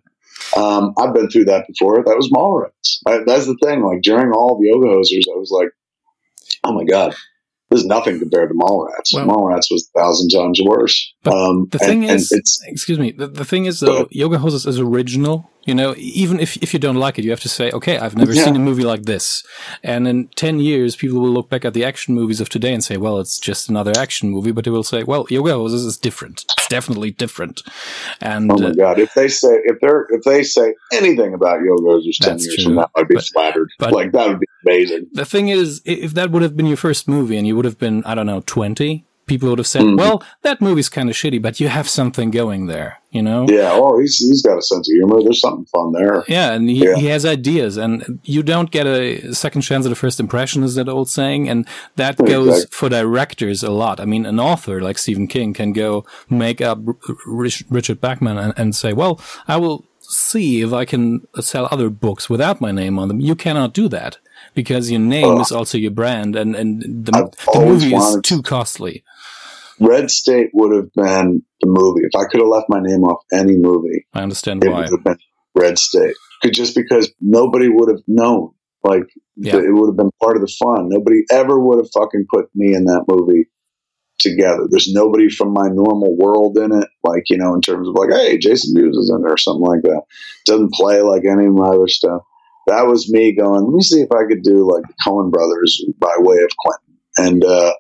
um, 0.55 0.93
I've 0.97 1.13
been 1.13 1.29
through 1.29 1.45
that 1.45 1.67
before. 1.67 2.03
That 2.03 2.15
was 2.15 2.29
Mallrats. 2.31 2.99
I, 3.05 3.23
that's 3.25 3.45
the 3.45 3.57
thing. 3.63 3.83
Like 3.83 4.01
during 4.01 4.31
all 4.31 4.59
the 4.59 4.67
Yoga 4.67 4.87
Hosers, 4.87 5.31
I 5.33 5.37
was 5.37 5.51
like, 5.51 5.69
oh 6.63 6.73
my 6.73 6.83
God, 6.83 7.15
there's 7.69 7.85
nothing 7.85 8.19
compared 8.19 8.49
to 8.49 8.55
Mallrats. 8.55 9.13
Well, 9.13 9.27
Mallrats 9.27 9.71
was 9.71 9.89
a 9.93 9.99
thousand 9.99 10.29
times 10.29 10.59
worse. 10.63 11.13
Um, 11.25 11.67
the 11.71 11.79
thing 11.79 12.05
and, 12.05 12.19
is, 12.19 12.31
and 12.31 12.43
excuse 12.67 12.99
me, 12.99 13.11
the, 13.11 13.27
the 13.27 13.45
thing 13.45 13.65
is 13.65 13.79
though, 13.81 14.07
Yoga 14.11 14.37
Hosers 14.37 14.67
is 14.67 14.79
original. 14.79 15.49
You 15.67 15.75
know, 15.75 15.93
even 15.97 16.39
if, 16.39 16.55
if 16.63 16.73
you 16.73 16.79
don't 16.79 16.95
like 16.95 17.19
it, 17.19 17.25
you 17.25 17.29
have 17.31 17.41
to 17.41 17.49
say, 17.49 17.69
okay, 17.71 17.97
I've 17.97 18.15
never 18.15 18.33
yeah. 18.33 18.45
seen 18.45 18.55
a 18.55 18.59
movie 18.59 18.85
like 18.85 19.03
this. 19.03 19.43
And 19.83 20.07
in 20.07 20.29
10 20.29 20.59
years, 20.61 20.95
people 20.95 21.19
will 21.19 21.29
look 21.29 21.49
back 21.49 21.65
at 21.65 21.73
the 21.73 21.83
action 21.83 22.15
movies 22.15 22.39
of 22.39 22.47
today 22.47 22.73
and 22.73 22.81
say, 22.81 22.95
well, 22.95 23.19
it's 23.19 23.37
just 23.37 23.67
another 23.67 23.91
action 23.97 24.29
movie. 24.29 24.51
But 24.51 24.63
they 24.63 24.71
will 24.71 24.83
say, 24.83 25.03
well, 25.03 25.27
Yoga 25.29 25.51
Hosers 25.51 25.85
is 25.85 25.97
different. 25.97 26.45
It's 26.57 26.69
definitely 26.69 27.11
different. 27.11 27.63
And, 28.21 28.49
oh 28.49 28.57
my 28.57 28.69
uh, 28.69 28.73
God. 28.73 28.99
If 28.99 29.13
they 29.13 29.27
say, 29.27 29.59
if 29.65 29.79
they're, 29.81 30.07
if 30.09 30.23
they 30.23 30.43
say 30.43 30.73
anything 30.93 31.33
about 31.33 31.61
Yoga 31.61 31.83
Hosers 31.83 32.17
10 32.21 32.39
years 32.39 32.55
true. 32.55 32.63
from 32.63 32.75
now, 32.75 32.89
I'd 32.95 33.09
be 33.09 33.15
but, 33.15 33.25
flattered. 33.25 33.69
But 33.77 33.91
like, 33.91 34.13
that 34.13 34.29
would 34.29 34.39
be 34.39 34.47
amazing. 34.65 35.07
The 35.11 35.25
thing 35.25 35.49
is, 35.49 35.81
if 35.83 36.13
that 36.13 36.31
would 36.31 36.43
have 36.43 36.55
been 36.55 36.65
your 36.65 36.77
first 36.77 37.09
movie 37.09 37.35
and 37.35 37.45
you 37.45 37.57
would 37.57 37.65
have 37.65 37.77
been, 37.77 38.05
I 38.05 38.15
don't 38.15 38.25
know, 38.25 38.41
20, 38.45 39.05
people 39.27 39.49
would 39.49 39.59
have 39.59 39.67
said, 39.67 39.83
mm. 39.83 39.97
"Well, 39.97 40.23
that 40.41 40.61
movie's 40.61 40.89
kind 40.89 41.09
of 41.09 41.15
shitty, 41.15 41.41
but 41.41 41.59
you 41.59 41.67
have 41.67 41.87
something 41.87 42.31
going 42.31 42.65
there." 42.67 42.99
You 43.11 43.21
know? 43.21 43.45
Yeah. 43.47 43.71
Oh, 43.73 43.99
he's 43.99 44.17
he's 44.17 44.41
got 44.41 44.57
a 44.57 44.61
sense 44.61 44.89
of 44.89 44.93
humor. 44.93 45.21
There's 45.21 45.39
something 45.39 45.65
fun 45.65 45.91
there. 45.93 46.23
Yeah, 46.27 46.53
and 46.53 46.69
he, 46.69 46.85
yeah. 46.85 46.95
he 46.95 47.05
has 47.07 47.25
ideas, 47.25 47.77
and 47.77 48.19
you 48.23 48.43
don't 48.43 48.71
get 48.71 48.85
a 48.85 49.33
second 49.33 49.61
chance 49.61 49.85
at 49.85 49.91
a 49.91 49.95
first 49.95 50.19
impression, 50.19 50.63
is 50.63 50.75
that 50.75 50.89
old 50.89 51.09
saying? 51.09 51.47
And 51.49 51.67
that 51.95 52.17
goes 52.17 52.47
exactly. 52.47 52.75
for 52.75 52.89
directors 52.89 53.63
a 53.63 53.71
lot. 53.71 53.99
I 53.99 54.05
mean, 54.05 54.25
an 54.25 54.39
author 54.39 54.81
like 54.81 54.97
Stephen 54.97 55.27
King 55.27 55.53
can 55.53 55.73
go 55.73 56.05
make 56.29 56.61
up 56.61 56.79
Richard 57.25 58.01
Bachman 58.01 58.37
and, 58.37 58.53
and 58.57 58.75
say, 58.75 58.93
"Well, 58.93 59.21
I 59.47 59.57
will." 59.57 59.85
See 60.09 60.61
if 60.61 60.71
I 60.71 60.85
can 60.85 61.27
sell 61.41 61.67
other 61.69 61.89
books 61.89 62.29
without 62.29 62.61
my 62.61 62.71
name 62.71 62.97
on 62.97 63.09
them. 63.09 63.19
You 63.19 63.35
cannot 63.35 63.73
do 63.73 63.89
that 63.89 64.19
because 64.53 64.89
your 64.89 65.01
name 65.01 65.37
is 65.41 65.51
also 65.51 65.77
your 65.77 65.91
brand, 65.91 66.35
and 66.35 66.55
and 66.55 66.81
the, 66.81 67.11
the 67.53 67.59
movie 67.59 67.93
is 67.93 68.17
too 68.23 68.41
costly. 68.41 69.03
Red 69.79 70.09
State 70.11 70.49
would 70.53 70.75
have 70.75 70.91
been 70.93 71.43
the 71.61 71.67
movie. 71.67 72.01
If 72.03 72.15
I 72.19 72.25
could 72.29 72.41
have 72.41 72.49
left 72.49 72.67
my 72.69 72.79
name 72.81 73.03
off 73.03 73.23
any 73.31 73.57
movie, 73.57 74.05
I 74.13 74.21
understand 74.21 74.63
it 74.63 74.69
why. 74.69 74.81
would 74.81 74.91
have 74.91 75.03
been 75.03 75.17
Red 75.55 75.77
State. 75.77 76.15
Just 76.51 76.75
because 76.75 77.11
nobody 77.19 77.67
would 77.67 77.89
have 77.89 78.01
known. 78.07 78.51
Like, 78.83 79.03
yeah. 79.35 79.57
it 79.57 79.73
would 79.73 79.89
have 79.89 79.97
been 79.97 80.11
part 80.21 80.37
of 80.37 80.41
the 80.41 80.55
fun. 80.59 80.87
Nobody 80.89 81.23
ever 81.31 81.59
would 81.59 81.79
have 81.79 81.89
fucking 81.93 82.25
put 82.31 82.45
me 82.55 82.75
in 82.75 82.85
that 82.85 83.05
movie 83.07 83.49
together. 84.19 84.67
There's 84.69 84.91
nobody 84.91 85.29
from 85.29 85.51
my 85.51 85.67
normal 85.67 86.15
world 86.15 86.57
in 86.57 86.71
it, 86.71 86.87
like, 87.03 87.23
you 87.29 87.37
know, 87.37 87.53
in 87.53 87.61
terms 87.61 87.87
of 87.87 87.95
like, 87.95 88.11
hey, 88.11 88.37
Jason 88.37 88.73
Mewes 88.73 88.95
is 88.95 89.11
in 89.13 89.21
there 89.23 89.33
or 89.33 89.37
something 89.37 89.65
like 89.65 89.81
that. 89.81 90.03
Doesn't 90.45 90.73
play 90.73 91.01
like 91.01 91.23
any 91.25 91.47
of 91.47 91.53
my 91.53 91.69
other 91.69 91.87
stuff. 91.87 92.21
That 92.67 92.87
was 92.87 93.11
me 93.11 93.35
going, 93.35 93.63
let 93.63 93.73
me 93.73 93.81
see 93.81 94.01
if 94.01 94.11
I 94.11 94.25
could 94.27 94.43
do 94.43 94.69
like 94.69 94.83
the 94.83 94.93
Coen 95.05 95.31
brothers 95.31 95.83
by 95.99 96.13
way 96.17 96.37
of 96.37 96.49
Quentin. 96.57 96.97
And, 97.17 97.43
uh, 97.43 97.73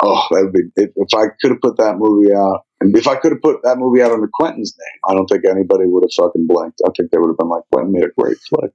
oh, 0.00 0.26
that 0.30 0.44
would 0.44 0.52
be 0.52 0.62
if, 0.76 0.90
if 0.96 1.14
I 1.14 1.26
could 1.40 1.52
have 1.52 1.60
put 1.60 1.76
that 1.78 1.96
movie 1.98 2.34
out, 2.34 2.62
and 2.80 2.96
if 2.96 3.06
I 3.06 3.16
could 3.16 3.32
have 3.32 3.42
put 3.42 3.62
that 3.62 3.78
movie 3.78 4.02
out 4.02 4.12
under 4.12 4.28
Quentin's 4.32 4.74
name, 4.78 5.00
I 5.08 5.14
don't 5.14 5.26
think 5.26 5.44
anybody 5.44 5.84
would 5.86 6.04
have 6.04 6.12
fucking 6.16 6.46
blinked. 6.46 6.80
I 6.86 6.90
think 6.96 7.10
they 7.10 7.18
would 7.18 7.28
have 7.28 7.38
been 7.38 7.48
like, 7.48 7.62
Quentin 7.72 7.92
made 7.92 8.04
a 8.04 8.20
great 8.20 8.38
flick. 8.48 8.72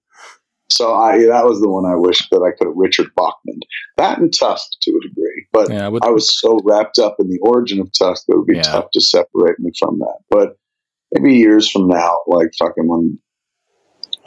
So 0.69 0.93
I 0.93 1.17
that 1.25 1.45
was 1.45 1.61
the 1.61 1.69
one 1.69 1.85
I 1.85 1.95
wish 1.95 2.27
that 2.29 2.43
I 2.43 2.55
could 2.55 2.67
have 2.67 2.75
Richard 2.75 3.07
Bachman. 3.15 3.59
That 3.95 4.19
and 4.19 4.31
Tusk 4.37 4.67
to 4.81 4.91
a 4.91 5.07
degree, 5.07 5.47
but 5.51 5.71
yeah, 5.71 5.89
I 6.03 6.09
was 6.09 6.37
so 6.39 6.59
wrapped 6.63 6.99
up 6.99 7.15
in 7.19 7.29
the 7.29 7.39
origin 7.41 7.79
of 7.79 7.89
Tusk 7.97 8.25
that 8.27 8.33
it 8.33 8.37
would 8.37 8.47
be 8.47 8.57
yeah. 8.57 8.63
tough 8.63 8.85
to 8.93 9.01
separate 9.01 9.59
me 9.59 9.71
from 9.79 9.99
that. 9.99 10.19
But 10.29 10.57
maybe 11.13 11.37
years 11.37 11.69
from 11.69 11.87
now, 11.87 12.19
like 12.27 12.51
fucking 12.59 12.87
when 12.87 13.17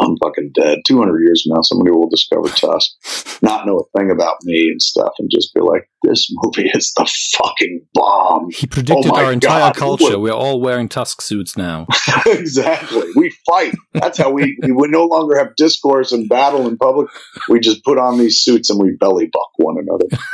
I'm 0.00 0.16
fucking 0.16 0.52
dead. 0.54 0.78
200 0.86 1.20
years 1.20 1.42
from 1.42 1.54
now, 1.54 1.62
somebody 1.62 1.90
will 1.90 2.08
discover 2.08 2.48
Tusk, 2.48 3.40
not 3.42 3.66
know 3.66 3.78
a 3.78 3.98
thing 3.98 4.10
about 4.10 4.36
me 4.42 4.70
and 4.70 4.80
stuff, 4.80 5.12
and 5.18 5.30
just 5.30 5.54
be 5.54 5.60
like, 5.60 5.88
this 6.02 6.28
movie 6.30 6.70
is 6.74 6.92
the 6.96 7.10
fucking 7.36 7.82
bomb. 7.92 8.50
He 8.50 8.66
predicted 8.66 9.12
oh 9.12 9.16
our 9.16 9.32
entire 9.32 9.72
God, 9.72 9.76
culture. 9.76 10.18
We're 10.18 10.32
all 10.32 10.60
wearing 10.60 10.88
Tusk 10.88 11.20
suits 11.20 11.56
now. 11.56 11.86
exactly. 12.26 13.08
We 13.14 13.34
fight. 13.46 13.74
That's 13.92 14.16
how 14.16 14.30
we, 14.30 14.56
we 14.62 14.72
would 14.72 14.90
no 14.90 15.04
longer 15.04 15.38
have 15.38 15.54
discourse 15.56 16.12
and 16.12 16.28
battle 16.28 16.66
in 16.66 16.78
public. 16.78 17.08
We 17.48 17.60
just 17.60 17.84
put 17.84 17.98
on 17.98 18.18
these 18.18 18.42
suits 18.42 18.70
and 18.70 18.80
we 18.80 18.96
belly 18.98 19.28
buck 19.32 19.50
one 19.56 19.76
another. 19.78 20.06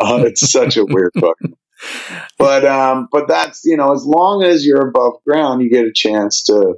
Uh, 0.00 0.22
it's 0.26 0.52
such 0.52 0.76
a 0.76 0.84
weird 0.84 1.10
book. 1.16 1.36
But 2.38 2.64
um, 2.64 3.08
but 3.10 3.26
that's 3.26 3.62
you 3.64 3.76
know, 3.76 3.92
as 3.92 4.04
long 4.04 4.44
as 4.44 4.64
you're 4.64 4.88
above 4.88 5.14
ground, 5.26 5.60
you 5.60 5.68
get 5.68 5.86
a 5.86 5.92
chance 5.92 6.44
to 6.44 6.74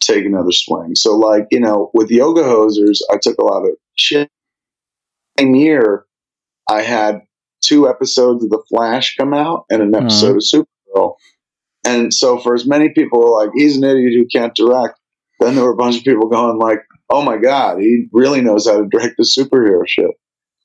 take 0.00 0.24
another 0.24 0.52
swing. 0.52 0.94
So, 0.96 1.16
like, 1.16 1.46
you 1.50 1.60
know, 1.60 1.90
with 1.94 2.10
Yoga 2.10 2.42
Hosers, 2.42 2.98
I 3.10 3.18
took 3.20 3.38
a 3.38 3.44
lot 3.44 3.64
of 3.64 3.70
shit. 3.98 4.30
Same 5.38 5.54
year, 5.54 6.04
I 6.68 6.82
had 6.82 7.20
two 7.62 7.88
episodes 7.88 8.44
of 8.44 8.50
The 8.50 8.62
Flash 8.68 9.16
come 9.16 9.34
out 9.34 9.64
and 9.70 9.82
an 9.82 9.94
episode 9.94 10.36
mm-hmm. 10.36 10.58
of 10.60 10.66
Supergirl. 10.96 11.14
And 11.84 12.12
so, 12.12 12.38
for 12.38 12.54
as 12.54 12.66
many 12.66 12.90
people 12.90 13.34
like, 13.36 13.50
he's 13.54 13.76
an 13.76 13.84
idiot 13.84 14.12
who 14.14 14.26
can't 14.26 14.54
direct, 14.54 14.98
then 15.40 15.54
there 15.54 15.64
were 15.64 15.72
a 15.72 15.76
bunch 15.76 15.96
of 15.96 16.04
people 16.04 16.28
going, 16.28 16.58
like, 16.58 16.80
oh 17.10 17.22
my 17.22 17.36
God, 17.38 17.78
he 17.78 18.06
really 18.12 18.40
knows 18.40 18.66
how 18.66 18.78
to 18.78 18.88
direct 18.88 19.16
the 19.16 19.24
superhero 19.24 19.82
shit. 19.86 20.10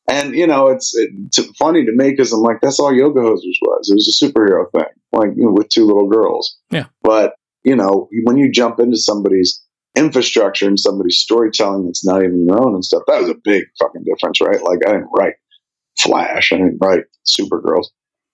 And, 0.10 0.36
you 0.36 0.48
know, 0.48 0.68
it's, 0.68 0.94
it's 0.98 1.40
funny 1.58 1.86
to 1.86 1.92
me 1.94 2.10
because 2.10 2.34
I'm 2.34 2.42
like, 2.42 2.58
that's 2.62 2.80
all 2.80 2.94
Yoga 2.94 3.22
Hosers 3.22 3.58
was. 3.62 3.90
It 3.90 3.94
was 3.94 4.22
a 4.22 4.26
superhero 4.26 4.70
thing, 4.72 4.92
like, 5.14 5.30
you 5.36 5.46
know, 5.46 5.54
with 5.54 5.70
two 5.70 5.86
little 5.86 6.10
girls. 6.10 6.58
Yeah. 6.72 6.88
But 7.04 7.36
you 7.64 7.76
know, 7.76 8.10
when 8.24 8.38
you 8.38 8.52
jump 8.52 8.80
into 8.80 8.98
somebody's 8.98 9.64
infrastructure 9.96 10.68
and 10.68 10.80
somebody's 10.80 11.20
storytelling 11.20 11.86
that's 11.86 12.06
not 12.06 12.24
even 12.24 12.46
your 12.48 12.62
own 12.62 12.74
and 12.74 12.86
stuff, 12.86 13.04
that 13.08 13.22
was 13.22 13.30
a 13.30 13.36
big 13.44 13.64
fucking 13.80 14.04
difference, 14.04 14.42
right? 14.42 14.62
Like 14.64 14.80
I 14.86 14.94
didn't 14.94 15.10
write 15.16 15.36
Flash, 16.00 16.52
I 16.52 16.58
didn't 16.58 16.80
write 16.82 17.04
Supergirls 17.28 17.86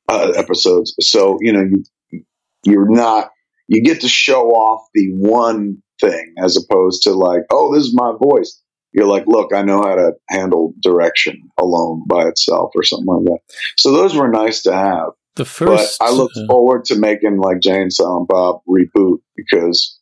uh, 0.08 0.32
episodes, 0.36 0.96
so 1.02 1.38
you 1.42 1.54
know, 1.54 1.62
you 1.62 2.24
you're 2.64 2.90
not 2.90 3.32
you 3.68 3.84
get 3.84 4.02
to 4.02 4.10
show 4.10 4.50
off 4.50 4.88
the 4.94 5.12
one 5.14 5.78
thing 6.02 6.34
as 6.44 6.58
opposed 6.58 7.04
to 7.04 7.12
like, 7.12 7.42
oh, 7.52 7.74
this 7.74 7.86
is 7.86 7.94
my 7.94 8.14
voice. 8.20 8.62
You're 8.92 9.06
like, 9.06 9.26
look, 9.28 9.54
I 9.54 9.62
know 9.62 9.84
how 9.84 9.96
to 9.96 10.14
handle 10.30 10.74
direction 10.82 11.40
alone 11.60 12.04
by 12.08 12.28
itself 12.28 12.72
or 12.76 12.84
something 12.84 13.06
like 13.06 13.26
that. 13.26 13.40
So 13.78 13.92
those 13.92 14.16
were 14.16 14.28
nice 14.28 14.64
to 14.64 14.74
have. 14.74 15.10
The 15.40 15.46
first, 15.46 16.00
but 16.00 16.06
I 16.06 16.12
look 16.12 16.32
uh, 16.36 16.48
forward 16.48 16.84
to 16.88 16.98
making 16.98 17.38
like 17.38 17.62
Jay 17.62 17.82
and 17.82 17.94
Silent 17.94 18.28
Bob 18.28 18.60
reboot 18.68 19.20
because 19.38 19.98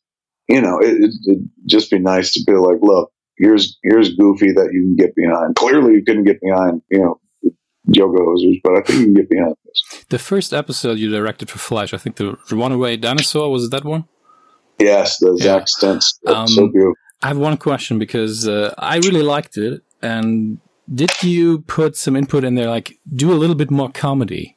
you 0.48 0.60
know 0.60 0.80
it, 0.80 0.94
it, 0.94 1.14
it'd 1.28 1.48
just 1.64 1.92
be 1.92 2.00
nice 2.00 2.32
to 2.32 2.42
be 2.44 2.54
like, 2.54 2.78
look, 2.82 3.12
here's 3.36 3.78
here's 3.84 4.16
Goofy 4.16 4.50
that 4.50 4.70
you 4.72 4.82
can 4.82 4.96
get 4.96 5.14
behind. 5.14 5.54
Clearly, 5.54 5.92
you 5.92 6.02
couldn't 6.04 6.24
get 6.24 6.40
behind, 6.40 6.82
you 6.90 6.98
know, 6.98 7.20
Yoga 7.86 8.18
Hosers, 8.18 8.60
but 8.64 8.78
I 8.78 8.80
think 8.80 8.98
you 8.98 9.04
can 9.04 9.14
get 9.14 9.30
behind 9.30 9.54
this. 9.64 10.04
The 10.08 10.18
first 10.18 10.52
episode 10.52 10.98
you 10.98 11.08
directed 11.08 11.50
for 11.50 11.58
Flash, 11.60 11.94
I 11.94 11.98
think 11.98 12.16
the 12.16 12.36
Runaway 12.50 12.96
Dinosaur 12.96 13.48
was 13.48 13.70
that 13.70 13.84
one. 13.84 14.06
Yes, 14.80 15.18
the 15.18 15.38
yeah. 15.40 15.62
Stentz. 15.66 16.18
Um, 16.26 16.48
so 16.48 16.66
beautiful. 16.66 16.94
I 17.22 17.28
have 17.28 17.38
one 17.38 17.58
question 17.58 18.00
because 18.00 18.48
uh, 18.48 18.74
I 18.76 18.96
really 18.96 19.22
liked 19.22 19.56
it, 19.56 19.82
and 20.02 20.58
did 20.92 21.22
you 21.22 21.60
put 21.60 21.94
some 21.94 22.16
input 22.16 22.42
in 22.42 22.56
there, 22.56 22.68
like 22.68 22.98
do 23.14 23.32
a 23.32 23.38
little 23.38 23.54
bit 23.54 23.70
more 23.70 23.92
comedy? 23.92 24.56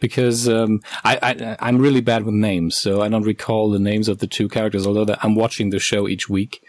Because 0.00 0.48
um, 0.48 0.80
I, 1.04 1.56
I 1.60 1.68
am 1.68 1.78
really 1.78 2.00
bad 2.00 2.24
with 2.24 2.34
names, 2.34 2.76
so 2.76 3.02
I 3.02 3.08
don't 3.08 3.22
recall 3.22 3.70
the 3.70 3.78
names 3.78 4.08
of 4.08 4.18
the 4.18 4.26
two 4.26 4.48
characters. 4.48 4.86
Although 4.86 5.14
I'm 5.22 5.34
watching 5.34 5.70
the 5.70 5.78
show 5.78 6.08
each 6.08 6.28
week. 6.28 6.64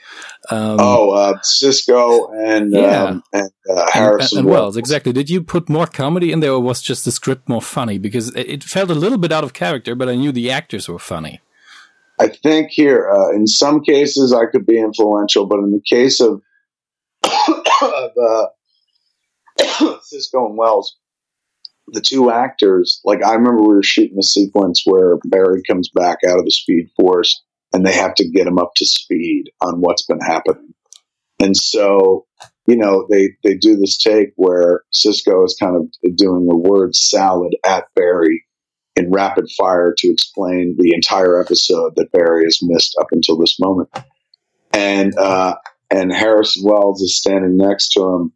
Um, 0.50 0.78
oh, 0.80 1.12
uh, 1.12 1.42
Cisco 1.42 2.32
and 2.34 2.74
yeah. 2.74 3.04
um, 3.04 3.24
and 3.34 3.50
uh, 3.70 3.90
Harrison 3.92 4.40
and, 4.40 4.48
and, 4.48 4.54
Wells. 4.54 4.78
Exactly. 4.78 5.14
Did 5.14 5.30
you 5.30 5.42
put 5.42 5.70
more 5.70 5.88
comedy 5.88 6.32
in 6.32 6.42
there, 6.42 6.52
or 6.52 6.60
was 6.60 6.82
just 6.82 7.06
the 7.06 7.12
script 7.12 7.50
more 7.50 7.62
funny? 7.62 7.98
Because 7.98 8.36
it 8.36 8.64
felt 8.64 8.92
a 8.92 8.96
little 8.96 9.18
bit 9.18 9.32
out 9.32 9.44
of 9.44 9.54
character, 9.54 9.96
but 9.96 10.10
I 10.10 10.16
knew 10.16 10.32
the 10.32 10.52
actors 10.52 10.88
were 10.88 11.00
funny. 11.00 11.42
I 12.20 12.28
think 12.28 12.70
here, 12.70 13.10
uh, 13.10 13.32
in 13.32 13.48
some 13.48 13.82
cases, 13.82 14.32
I 14.32 14.46
could 14.46 14.68
be 14.68 14.80
influential, 14.80 15.48
but 15.48 15.58
in 15.58 15.72
the 15.72 15.82
case 15.82 16.22
of, 16.22 16.42
of 17.82 18.12
uh, 18.22 19.98
Cisco 20.04 20.46
and 20.46 20.56
Wells, 20.56 20.98
the 21.88 22.02
two 22.02 22.32
actors, 22.32 23.02
like 23.04 23.24
I 23.24 23.34
remember 23.34 23.62
we 23.62 23.76
were 23.76 23.84
shooting 23.84 24.18
a 24.20 24.24
sequence 24.24 24.84
where 24.86 25.18
Barry 25.26 25.62
comes 25.68 25.90
back 25.90 26.20
out 26.28 26.40
of 26.40 26.46
the 26.46 26.52
Speed 26.52 26.90
Force 27.00 27.44
and 27.74 27.86
they 27.86 27.94
have 27.94 28.16
to 28.16 28.30
get 28.30 28.48
him 28.48 28.58
up 28.58 28.72
to 28.76 28.86
speed 28.86 29.46
on 29.62 29.82
what's 29.82 30.06
been 30.06 30.20
happening. 30.20 30.74
And 31.40 31.56
so, 31.58 32.26
you 32.68 32.76
know, 32.76 33.08
they, 33.10 33.30
they 33.44 33.56
do 33.56 33.76
this 33.76 33.98
take 33.98 34.32
where 34.36 34.84
Cisco 34.92 35.44
is 35.44 35.58
kind 35.60 35.76
of 35.76 36.16
doing 36.16 36.48
a 36.52 36.56
word 36.56 36.96
salad 36.96 37.56
at 37.66 37.86
Barry 37.96 38.46
in 38.96 39.12
rapid 39.12 39.50
fire 39.58 39.94
to 39.98 40.12
explain 40.12 40.76
the 40.78 40.94
entire 40.94 41.42
episode 41.42 41.94
that 41.96 42.12
Barry 42.12 42.44
has 42.44 42.60
missed 42.62 42.96
up 43.00 43.08
until 43.12 43.38
this 43.38 43.60
moment. 43.60 43.90
And, 44.74 45.18
uh, 45.18 45.56
and 45.90 46.14
Harrison 46.14 46.64
Wells 46.66 47.02
is 47.02 47.18
standing 47.18 47.58
next 47.58 47.90
to 47.94 48.04
him 48.04 48.34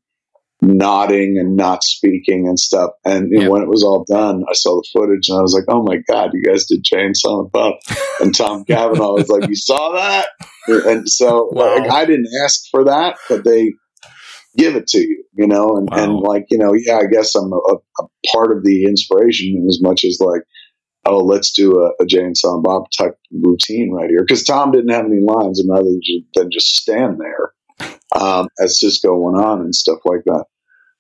nodding 0.66 1.38
and 1.40 1.56
not 1.56 1.84
speaking 1.84 2.48
and 2.48 2.60
stuff. 2.60 2.92
And 3.04 3.30
know, 3.30 3.50
when 3.50 3.62
it 3.62 3.70
was 3.70 3.84
all 3.84 4.06
done, 4.08 4.44
I 4.50 4.54
saw 4.54 4.76
the 4.76 4.88
footage 4.94 5.30
and 5.30 5.40
I 5.40 5.42
was 5.42 5.54
like, 5.54 5.66
"Oh 5.68 5.84
my 5.84 5.98
god, 6.10 6.32
you 6.34 6.42
guys 6.42 6.66
did 6.66 6.84
Jay 6.84 7.06
and 7.06 7.52
Bob." 7.52 7.76
And 8.22 8.34
Tom 8.34 8.64
Cavanagh 8.64 9.12
was 9.12 9.28
like, 9.28 9.50
"You 9.50 9.56
saw 9.56 9.92
that?" 9.92 10.28
And 10.68 11.08
so 11.08 11.50
wow. 11.52 11.76
like, 11.78 11.92
I 11.92 12.06
didn't 12.06 12.30
ask 12.44 12.62
for 12.72 12.86
that, 12.86 13.18
but 13.28 13.44
they 13.44 13.74
give 14.58 14.76
it 14.76 14.88
to 14.88 15.00
you, 15.00 15.24
you 15.34 15.48
know. 15.48 15.76
And, 15.76 15.90
wow. 15.92 16.04
and 16.04 16.14
like 16.20 16.46
you 16.50 16.58
know, 16.58 16.74
yeah, 16.74 16.98
I 16.98 17.08
guess 17.12 17.36
I'm 17.36 17.52
a, 17.52 17.58
a, 17.58 18.04
part 18.34 18.56
of 18.56 18.64
the 18.64 18.86
inspiration 18.86 19.66
as 19.70 19.80
much 19.82 20.04
as 20.04 20.20
like. 20.20 20.42
Oh, 21.08 21.20
let's 21.20 21.52
do 21.52 21.72
a, 21.80 21.92
a 22.02 22.06
Jay 22.08 22.24
and 22.24 22.36
Silent 22.36 22.64
Bob 22.64 22.86
type 22.98 23.16
routine 23.32 23.94
right 23.94 24.10
here 24.10 24.24
because 24.28 24.44
Tom 24.44 24.72
didn't 24.72 24.90
have 24.90 25.06
any 25.06 25.22
lines, 25.22 25.60
and 25.60 25.70
rather 25.70 25.92
than 26.34 26.50
just 26.52 26.78
stand 26.78 27.20
there, 27.20 27.54
um, 28.20 28.48
as 28.60 28.80
Cisco 28.80 29.16
went 29.16 29.38
on 29.38 29.62
and 29.62 29.76
stuff 29.76 30.00
like 30.04 30.24
that. 30.26 30.46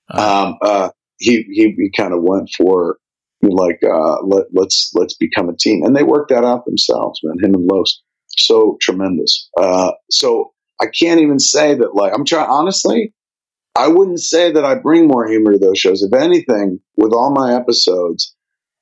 Uh-huh. 0.10 0.48
Um, 0.48 0.57
uh, 0.61 0.90
he 1.18 1.44
he, 1.49 1.73
he 1.77 1.91
kind 1.95 2.14
of 2.14 2.22
went 2.22 2.49
for 2.57 2.98
like 3.41 3.80
uh, 3.84 4.22
let, 4.23 4.45
let's 4.53 4.91
let's 4.95 5.15
become 5.15 5.49
a 5.49 5.56
team, 5.56 5.84
and 5.84 5.95
they 5.95 6.03
worked 6.03 6.30
that 6.30 6.44
out 6.44 6.65
themselves, 6.65 7.19
man. 7.23 7.38
Him 7.40 7.56
and 7.56 7.69
Los, 7.72 8.02
so 8.38 8.77
tremendous. 8.82 9.49
Uh, 9.60 9.91
so 10.11 10.53
I 10.82 10.86
can't 10.88 11.22
even 11.22 11.40
say 11.40 11.76
that. 11.76 11.95
Like 11.95 12.14
I'm 12.14 12.26
trying 12.26 12.49
honestly. 12.49 13.14
I 13.77 13.90
wouldn't 13.90 14.22
say 14.22 14.53
that 14.53 14.64
I 14.64 14.76
bring 14.76 15.06
more 15.06 15.27
humor 15.27 15.52
to 15.52 15.57
those 15.60 15.77
shows. 15.77 16.02
If 16.02 16.14
anything, 16.14 16.80
with 16.95 17.11
all 17.11 17.32
my 17.32 17.53
episodes, 17.53 18.34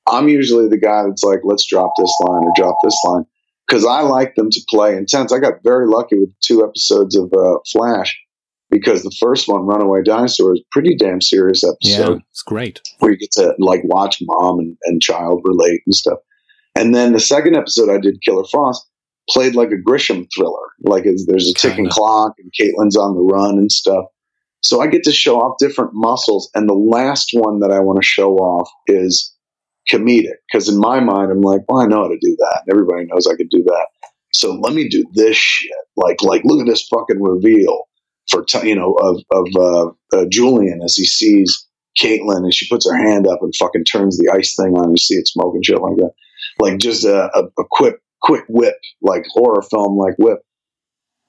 I'm 0.06 0.28
usually 0.28 0.68
the 0.68 0.78
guy 0.78 1.02
that's 1.02 1.24
like, 1.24 1.40
let's 1.42 1.66
drop 1.66 1.92
this 1.98 2.16
line 2.20 2.44
or 2.44 2.52
drop 2.54 2.76
this 2.84 2.96
line 3.04 3.24
because 3.66 3.84
I 3.84 4.02
like 4.02 4.34
them 4.34 4.50
to 4.50 4.60
play 4.68 4.96
intense. 4.96 5.32
I 5.32 5.38
got 5.38 5.64
very 5.64 5.88
lucky 5.88 6.18
with 6.18 6.32
two 6.40 6.64
episodes 6.64 7.16
of 7.16 7.32
uh, 7.32 7.58
Flash 7.72 8.16
because 8.74 9.04
the 9.04 9.16
first 9.20 9.46
one, 9.46 9.66
Runaway 9.66 10.02
Dinosaur, 10.04 10.52
is 10.52 10.60
a 10.60 10.68
pretty 10.72 10.96
damn 10.96 11.20
serious 11.20 11.62
episode. 11.62 12.14
Yeah, 12.14 12.18
it's 12.32 12.42
great. 12.42 12.80
Where 12.98 13.12
you 13.12 13.16
get 13.16 13.30
to 13.32 13.54
like 13.60 13.82
watch 13.84 14.18
mom 14.20 14.58
and, 14.58 14.76
and 14.86 15.00
child 15.00 15.42
relate 15.44 15.82
and 15.86 15.94
stuff. 15.94 16.18
And 16.74 16.92
then 16.92 17.12
the 17.12 17.20
second 17.20 17.54
episode 17.54 17.88
I 17.88 17.98
did, 17.98 18.20
Killer 18.22 18.42
Frost, 18.50 18.84
played 19.30 19.54
like 19.54 19.70
a 19.70 19.88
Grisham 19.88 20.26
thriller. 20.34 20.66
Like 20.82 21.04
there's 21.04 21.48
a 21.48 21.54
ticking 21.54 21.84
Kinda. 21.84 21.90
clock 21.90 22.32
and 22.38 22.50
Caitlin's 22.60 22.96
on 22.96 23.14
the 23.14 23.22
run 23.22 23.58
and 23.58 23.70
stuff. 23.70 24.06
So 24.60 24.80
I 24.80 24.88
get 24.88 25.04
to 25.04 25.12
show 25.12 25.40
off 25.40 25.58
different 25.60 25.92
muscles. 25.94 26.50
And 26.56 26.68
the 26.68 26.74
last 26.74 27.30
one 27.32 27.60
that 27.60 27.70
I 27.70 27.78
want 27.78 28.02
to 28.02 28.06
show 28.06 28.34
off 28.34 28.68
is 28.88 29.32
comedic. 29.88 30.38
Because 30.52 30.68
in 30.68 30.80
my 30.80 30.98
mind, 30.98 31.30
I'm 31.30 31.42
like, 31.42 31.60
well, 31.68 31.80
I 31.80 31.86
know 31.86 32.02
how 32.02 32.08
to 32.08 32.18
do 32.20 32.36
that. 32.40 32.64
Everybody 32.68 33.04
knows 33.04 33.28
I 33.28 33.36
could 33.36 33.50
do 33.50 33.62
that. 33.62 33.86
So 34.32 34.52
let 34.54 34.74
me 34.74 34.88
do 34.88 35.04
this 35.12 35.36
shit. 35.36 35.70
Like, 35.96 36.22
like 36.22 36.42
look 36.44 36.60
at 36.60 36.66
this 36.66 36.88
fucking 36.88 37.22
reveal 37.22 37.84
for 38.30 38.44
you 38.62 38.74
know 38.74 38.92
of 38.94 39.22
of 39.30 39.46
uh, 39.56 40.16
uh, 40.16 40.24
Julian 40.30 40.80
as 40.82 40.94
he 40.94 41.04
sees 41.04 41.66
Caitlin 41.98 42.38
and 42.38 42.54
she 42.54 42.68
puts 42.68 42.88
her 42.88 42.96
hand 42.96 43.26
up 43.26 43.40
and 43.42 43.54
fucking 43.56 43.84
turns 43.84 44.18
the 44.18 44.32
ice 44.34 44.56
thing 44.56 44.74
on. 44.74 44.90
You 44.90 44.96
see 44.96 45.14
it 45.14 45.28
smoking 45.28 45.62
shit 45.62 45.80
like 45.80 45.96
that. 45.96 46.10
Like 46.58 46.78
just 46.78 47.04
a, 47.04 47.30
a, 47.34 47.44
a 47.58 47.64
quick 47.70 47.96
quick 48.22 48.44
whip, 48.48 48.76
like 49.02 49.24
horror 49.28 49.62
film 49.62 49.96
like 49.96 50.14
whip. 50.18 50.38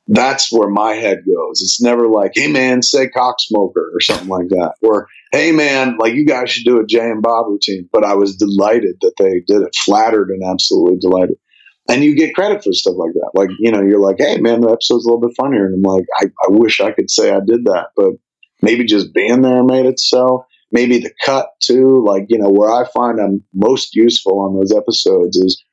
That's 0.08 0.52
where 0.52 0.70
my 0.70 0.94
head 0.94 1.24
goes. 1.26 1.62
It's 1.62 1.82
never 1.82 2.08
like, 2.08 2.34
hey 2.36 2.48
man, 2.48 2.84
say 2.84 3.10
cock 3.10 3.38
smoker 3.40 3.90
or 3.92 4.00
something 4.02 4.28
like 4.28 4.50
that. 4.50 4.76
Or 4.84 5.08
hey 5.32 5.52
man, 5.52 5.98
like 5.98 6.14
you 6.14 6.26
guys 6.26 6.52
should 6.52 6.66
do 6.66 6.80
a 6.80 6.86
Jay 6.86 7.10
and 7.10 7.24
Bob 7.24 7.48
routine. 7.48 7.90
But 7.92 8.06
I 8.06 8.14
was 8.14 8.36
delighted 8.36 8.98
that 9.02 9.14
they 9.18 9.42
did 9.48 9.64
it, 9.64 9.76
flattered 9.84 10.30
and 10.30 10.44
absolutely 10.44 11.00
delighted 11.00 11.38
and 11.88 12.04
you 12.04 12.16
get 12.16 12.34
credit 12.34 12.64
for 12.64 12.74
stuff 12.74 12.96
like 12.98 13.14
that. 13.14 13.32
Like, 13.34 13.50
you 13.60 13.72
know, 13.72 13.82
you're 13.82 14.00
like, 14.00 14.18
hey, 14.18 14.38
man, 14.40 14.62
the 14.62 14.72
episode's 14.72 15.06
a 15.06 15.10
little 15.10 15.28
bit 15.28 15.36
funnier. 15.38 15.66
And 15.66 15.76
I'm 15.76 15.82
like, 15.82 16.06
I, 16.20 16.26
I 16.26 16.48
wish 16.50 16.82
I 16.82 16.92
could 16.92 17.12
say 17.12 17.32
I 17.32 17.40
did 17.46 17.66
that, 17.66 17.90
but 17.96 18.14
maybe 18.62 18.86
just 18.86 19.14
being 19.14 19.42
there 19.42 19.64
made 19.64 19.86
it 19.86 20.00
so. 20.00 20.46
Maybe 20.72 20.98
the 20.98 21.12
cut 21.24 21.50
too, 21.62 22.04
like, 22.06 22.26
you 22.28 22.40
know, 22.40 22.50
where 22.50 22.72
I 22.72 22.86
find 22.90 23.20
I'm 23.20 23.44
most 23.54 23.96
useful 23.96 24.40
on 24.40 24.56
those 24.56 24.74
episodes 24.74 25.38
is 25.38 25.64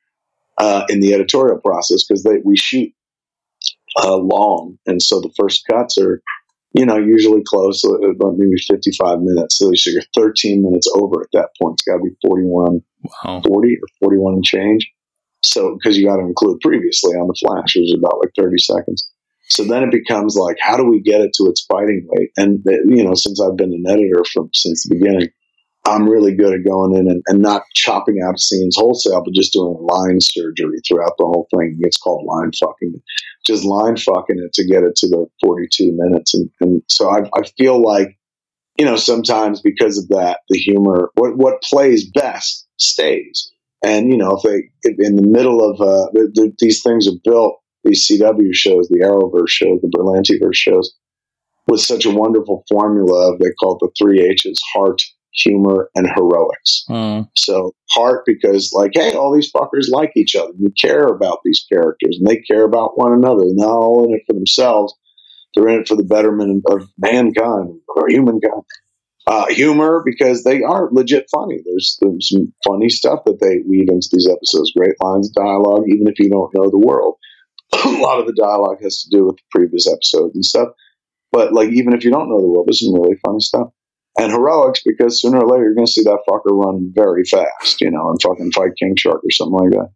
uh, 0.59 0.85
in 0.87 0.99
the 0.99 1.13
editorial 1.13 1.59
process 1.59 2.05
because 2.05 2.25
we 2.45 2.55
shoot 2.55 2.93
uh, 4.01 4.15
long. 4.15 4.77
And 4.85 5.01
so 5.01 5.19
the 5.19 5.33
first 5.37 5.63
cuts 5.69 5.97
are, 5.97 6.21
you 6.73 6.85
know, 6.85 6.97
usually 6.97 7.41
close, 7.43 7.83
uh, 7.83 7.97
maybe 8.37 8.55
55 8.69 9.19
minutes. 9.21 9.57
So 9.57 9.71
you're 9.87 10.03
13 10.15 10.61
minutes 10.61 10.87
over 10.95 11.21
at 11.21 11.29
that 11.33 11.49
point. 11.59 11.75
It's 11.75 11.83
got 11.83 11.97
to 11.97 12.03
be 12.03 12.15
41, 12.25 12.81
wow. 13.25 13.41
40 13.45 13.75
or 13.75 14.07
41 14.07 14.33
and 14.35 14.43
change. 14.43 14.91
So, 15.43 15.77
because 15.77 15.97
you 15.97 16.07
got 16.07 16.17
to 16.17 16.23
include 16.23 16.61
previously 16.61 17.15
on 17.15 17.27
the 17.27 17.37
flash, 17.39 17.75
which 17.75 17.85
is 17.85 17.95
about 17.97 18.19
like 18.19 18.31
30 18.37 18.57
seconds. 18.59 19.09
So 19.49 19.63
then 19.63 19.83
it 19.83 19.91
becomes 19.91 20.35
like, 20.35 20.57
how 20.59 20.77
do 20.77 20.85
we 20.85 21.01
get 21.01 21.21
it 21.21 21.33
to 21.35 21.43
its 21.43 21.65
fighting 21.65 22.07
weight? 22.09 22.31
And, 22.37 22.63
you 22.65 23.03
know, 23.03 23.13
since 23.13 23.39
I've 23.41 23.57
been 23.57 23.73
an 23.73 23.83
editor 23.87 24.23
from 24.33 24.49
since 24.53 24.83
the 24.83 24.95
beginning, 24.95 25.29
I'm 25.85 26.09
really 26.09 26.33
good 26.33 26.53
at 26.53 26.65
going 26.65 26.95
in 26.95 27.09
and, 27.09 27.21
and 27.27 27.41
not 27.41 27.63
chopping 27.75 28.17
out 28.25 28.39
scenes 28.39 28.75
wholesale, 28.77 29.21
but 29.23 29.33
just 29.33 29.51
doing 29.51 29.75
line 29.81 30.21
surgery 30.21 30.77
throughout 30.87 31.17
the 31.17 31.25
whole 31.25 31.47
thing. 31.53 31.77
It's 31.81 31.97
called 31.97 32.25
line 32.25 32.51
fucking. 32.57 33.01
Just 33.45 33.65
line 33.65 33.97
fucking 33.97 34.39
it 34.39 34.53
to 34.53 34.65
get 34.65 34.83
it 34.83 34.95
to 34.97 35.07
the 35.09 35.25
42 35.43 35.91
minutes. 35.93 36.33
And, 36.33 36.49
and 36.61 36.81
so 36.89 37.09
I, 37.09 37.29
I 37.37 37.43
feel 37.57 37.81
like, 37.81 38.17
you 38.77 38.85
know, 38.85 38.95
sometimes 38.95 39.61
because 39.61 39.97
of 39.97 40.07
that, 40.07 40.39
the 40.47 40.57
humor, 40.57 41.11
what, 41.15 41.37
what 41.37 41.61
plays 41.61 42.09
best 42.09 42.65
stays. 42.77 43.52
And 43.83 44.09
you 44.09 44.17
know, 44.17 44.37
if 44.37 44.43
they 44.43 44.69
if 44.83 44.95
in 44.99 45.15
the 45.15 45.27
middle 45.27 45.63
of 45.63 45.79
uh, 45.81 46.09
the, 46.13 46.31
the, 46.33 46.53
these 46.59 46.81
things 46.81 47.07
are 47.07 47.19
built, 47.23 47.59
these 47.83 48.07
CW 48.07 48.53
shows, 48.53 48.87
the 48.87 48.99
Arrowverse 48.99 49.49
shows, 49.49 49.81
the 49.81 49.89
Berlantiverse 49.89 50.55
shows, 50.55 50.93
with 51.67 51.81
such 51.81 52.05
a 52.05 52.11
wonderful 52.11 52.63
formula 52.69 53.33
of 53.33 53.39
they 53.39 53.51
call 53.59 53.75
it 53.75 53.79
the 53.81 53.91
three 53.99 54.21
H's: 54.21 54.61
heart, 54.73 55.01
humor, 55.33 55.89
and 55.95 56.07
heroics. 56.15 56.85
Mm. 56.89 57.27
So 57.37 57.73
heart 57.89 58.23
because 58.25 58.71
like, 58.73 58.91
hey, 58.93 59.13
all 59.13 59.33
these 59.33 59.51
fuckers 59.51 59.89
like 59.91 60.11
each 60.15 60.35
other. 60.35 60.53
You 60.57 60.71
care 60.79 61.07
about 61.07 61.39
these 61.43 61.65
characters, 61.71 62.17
and 62.17 62.27
they 62.27 62.37
care 62.37 62.63
about 62.63 62.97
one 62.97 63.11
another. 63.11 63.41
They're 63.41 63.67
not 63.67 63.75
all 63.75 64.05
in 64.05 64.13
it 64.13 64.23
for 64.25 64.33
themselves. 64.33 64.93
They're 65.53 65.67
in 65.67 65.81
it 65.81 65.87
for 65.87 65.95
the 65.95 66.03
betterment 66.03 66.63
of 66.67 66.87
mankind 66.97 67.79
or 67.95 68.07
humankind. 68.07 68.63
Uh, 69.25 69.47
humor 69.47 70.03
because 70.05 70.43
they 70.43 70.61
are 70.61 70.89
legit 70.91 71.25
funny. 71.31 71.57
There's, 71.63 71.97
there's 72.01 72.29
some 72.29 72.53
funny 72.67 72.89
stuff 72.89 73.21
that 73.25 73.39
they 73.39 73.59
weave 73.65 73.87
into 73.89 74.09
these 74.11 74.27
episodes. 74.29 74.73
Great 74.75 74.95
lines 75.01 75.29
of 75.29 75.43
dialogue, 75.45 75.83
even 75.87 76.07
if 76.07 76.19
you 76.19 76.29
don't 76.29 76.53
know 76.53 76.69
the 76.69 76.77
world. 76.77 77.15
a 77.85 77.89
lot 78.01 78.19
of 78.19 78.27
the 78.27 78.35
dialogue 78.37 78.81
has 78.81 79.03
to 79.03 79.15
do 79.15 79.25
with 79.25 79.37
the 79.37 79.43
previous 79.49 79.87
episodes 79.87 80.35
and 80.35 80.43
stuff. 80.43 80.69
But 81.31 81.53
like, 81.53 81.69
even 81.69 81.93
if 81.93 82.03
you 82.03 82.11
don't 82.11 82.29
know 82.29 82.39
the 82.39 82.47
world, 82.47 82.67
there's 82.67 82.83
some 82.83 82.93
really 82.93 83.17
funny 83.25 83.39
stuff. 83.39 83.69
And 84.19 84.31
heroics 84.31 84.81
because 84.85 85.21
sooner 85.21 85.39
or 85.39 85.47
later 85.47 85.63
you're 85.63 85.75
going 85.75 85.87
to 85.87 85.91
see 85.91 86.03
that 86.03 86.23
fucker 86.29 86.51
run 86.51 86.91
very 86.93 87.23
fast, 87.23 87.81
you 87.81 87.89
know, 87.89 88.09
and 88.09 88.21
fucking 88.21 88.51
fight 88.51 88.71
King 88.77 88.95
Shark 88.95 89.21
or 89.23 89.31
something 89.31 89.57
like 89.57 89.71
that. 89.71 89.89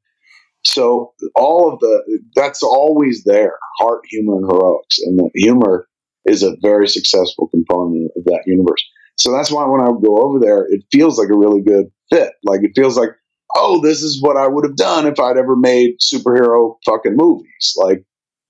So 0.65 1.13
all 1.35 1.71
of 1.71 1.79
the 1.79 2.19
that's 2.35 2.63
always 2.63 3.23
there, 3.25 3.57
heart, 3.79 4.01
humor, 4.09 4.37
and 4.37 4.49
heroics, 4.49 4.99
and 4.99 5.19
the 5.19 5.29
humor 5.35 5.87
is 6.25 6.43
a 6.43 6.57
very 6.61 6.87
successful 6.87 7.47
component 7.47 8.11
of 8.17 8.25
that 8.25 8.43
universe. 8.47 8.83
So 9.17 9.31
that's 9.31 9.51
why 9.51 9.65
when 9.65 9.81
I 9.81 9.87
go 9.87 10.19
over 10.23 10.39
there, 10.39 10.65
it 10.65 10.83
feels 10.91 11.17
like 11.17 11.29
a 11.29 11.37
really 11.37 11.61
good 11.61 11.85
fit. 12.09 12.33
Like 12.43 12.63
it 12.63 12.71
feels 12.75 12.97
like, 12.97 13.09
oh, 13.55 13.81
this 13.81 14.01
is 14.01 14.21
what 14.21 14.37
I 14.37 14.47
would 14.47 14.63
have 14.63 14.75
done 14.75 15.07
if 15.07 15.19
I'd 15.19 15.37
ever 15.37 15.55
made 15.55 15.99
superhero 15.99 16.75
fucking 16.85 17.15
movies. 17.15 17.75
Like 17.77 18.03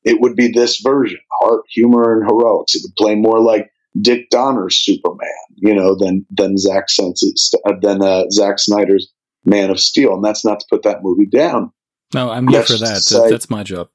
it 0.03 0.19
would 0.21 0.35
be 0.35 0.49
this 0.49 0.79
version, 0.79 1.19
heart, 1.41 1.63
humor, 1.69 2.17
and 2.17 2.29
heroics. 2.29 2.75
It 2.75 2.81
would 2.83 2.95
play 2.95 3.15
more 3.15 3.39
like 3.39 3.71
Dick 3.99 4.29
Donner's 4.29 4.77
Superman, 4.77 5.29
you 5.55 5.73
know, 5.73 5.95
than 5.95 6.25
than 6.29 6.57
Zack 6.57 6.89
Sense's, 6.89 7.53
than 7.81 8.01
uh, 8.01 8.29
Zack 8.31 8.59
Snyder's 8.59 9.11
Man 9.45 9.69
of 9.69 9.79
Steel. 9.79 10.13
And 10.13 10.23
that's 10.23 10.45
not 10.45 10.59
to 10.59 10.65
put 10.69 10.83
that 10.83 11.03
movie 11.03 11.25
down. 11.25 11.71
No, 12.13 12.29
I'm 12.29 12.47
here 12.47 12.63
for 12.63 12.77
that. 12.77 13.01
Say, 13.01 13.29
that's 13.29 13.49
my 13.49 13.63
job. 13.63 13.89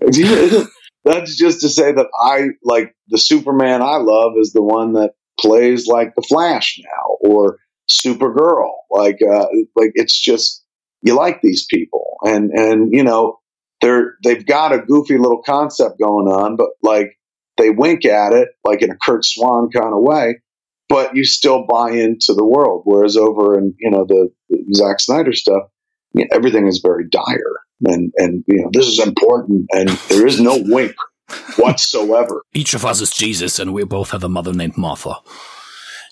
that's 0.00 1.36
just 1.36 1.60
to 1.62 1.68
say 1.68 1.92
that 1.92 2.06
I 2.20 2.48
like 2.62 2.94
the 3.08 3.18
Superman 3.18 3.82
I 3.82 3.96
love 3.96 4.32
is 4.38 4.52
the 4.52 4.62
one 4.62 4.94
that 4.94 5.12
plays 5.40 5.86
like 5.86 6.14
the 6.14 6.22
Flash 6.22 6.78
now 6.82 7.16
or 7.20 7.58
Supergirl. 7.90 8.70
Like, 8.90 9.18
uh, 9.22 9.46
like 9.74 9.92
it's 9.94 10.18
just 10.18 10.64
you 11.02 11.14
like 11.14 11.40
these 11.42 11.66
people, 11.66 12.04
and 12.22 12.50
and 12.50 12.92
you 12.92 13.04
know 13.04 13.38
they're 13.80 14.14
they've 14.24 14.46
got 14.46 14.72
a 14.72 14.78
goofy 14.78 15.18
little 15.18 15.42
concept 15.42 15.98
going 16.00 16.26
on, 16.26 16.56
but 16.56 16.68
like 16.82 17.18
they 17.56 17.70
wink 17.70 18.04
at 18.04 18.32
it 18.32 18.48
like 18.64 18.82
in 18.82 18.90
a 18.90 18.96
Curt 19.04 19.24
Swan 19.24 19.70
kind 19.70 19.94
of 19.94 20.02
way, 20.02 20.40
but 20.88 21.14
you 21.14 21.24
still 21.24 21.64
buy 21.68 21.90
into 21.90 22.34
the 22.34 22.44
world. 22.44 22.82
Whereas 22.84 23.16
over 23.16 23.58
in 23.58 23.74
you 23.78 23.90
know 23.90 24.04
the, 24.04 24.30
the 24.48 24.64
Zack 24.74 25.00
Snyder 25.00 25.32
stuff, 25.32 25.64
you 26.12 26.22
know, 26.22 26.28
everything 26.32 26.66
is 26.66 26.78
very 26.78 27.08
dire, 27.08 27.60
and 27.84 28.12
and 28.16 28.44
you 28.46 28.62
know 28.62 28.70
this 28.72 28.86
is 28.86 28.98
important, 28.98 29.66
and 29.72 29.88
there 30.08 30.26
is 30.26 30.40
no 30.40 30.62
wink 30.64 30.94
whatsoever. 31.56 32.42
Each 32.52 32.74
of 32.74 32.84
us 32.84 33.00
is 33.00 33.10
Jesus, 33.10 33.58
and 33.58 33.72
we 33.72 33.84
both 33.84 34.10
have 34.10 34.24
a 34.24 34.28
mother 34.28 34.52
named 34.52 34.76
Martha. 34.76 35.16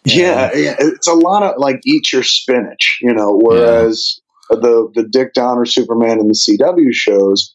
Yeah, 0.05 0.55
yeah, 0.55 0.77
it's 0.78 1.09
a 1.09 1.15
lot 1.15 1.43
of 1.43 1.55
like 1.57 1.81
eat 1.86 2.12
your 2.12 2.23
spinach, 2.23 2.99
you 3.01 3.12
know. 3.12 3.39
Whereas 3.43 4.20
yeah. 4.51 4.59
the 4.61 4.91
the 4.95 5.05
Dick 5.05 5.32
Donner 5.32 5.65
Superman 5.65 6.19
and 6.20 6.28
the 6.28 6.35
CW 6.35 6.93
shows 6.93 7.55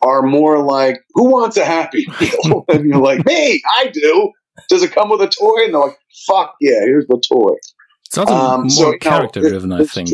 are 0.00 0.22
more 0.22 0.62
like, 0.62 1.00
"Who 1.14 1.30
wants 1.30 1.56
a 1.56 1.64
happy 1.64 2.06
meal?" 2.20 2.64
and 2.68 2.84
you're 2.84 3.02
like, 3.02 3.24
"Me, 3.26 3.60
I 3.78 3.88
do." 3.92 4.30
Does 4.68 4.82
it 4.82 4.92
come 4.92 5.08
with 5.08 5.22
a 5.22 5.28
toy? 5.28 5.64
And 5.64 5.74
they're 5.74 5.80
like, 5.80 5.98
"Fuck 6.26 6.54
yeah, 6.60 6.80
here's 6.84 7.06
the 7.08 7.20
toy." 7.28 7.54
It's 8.06 8.18
also 8.18 8.34
um, 8.34 8.60
more 8.62 8.70
so, 8.70 8.98
character 8.98 9.40
know, 9.40 9.48
driven, 9.48 9.72
I 9.72 9.84
think. 9.84 10.10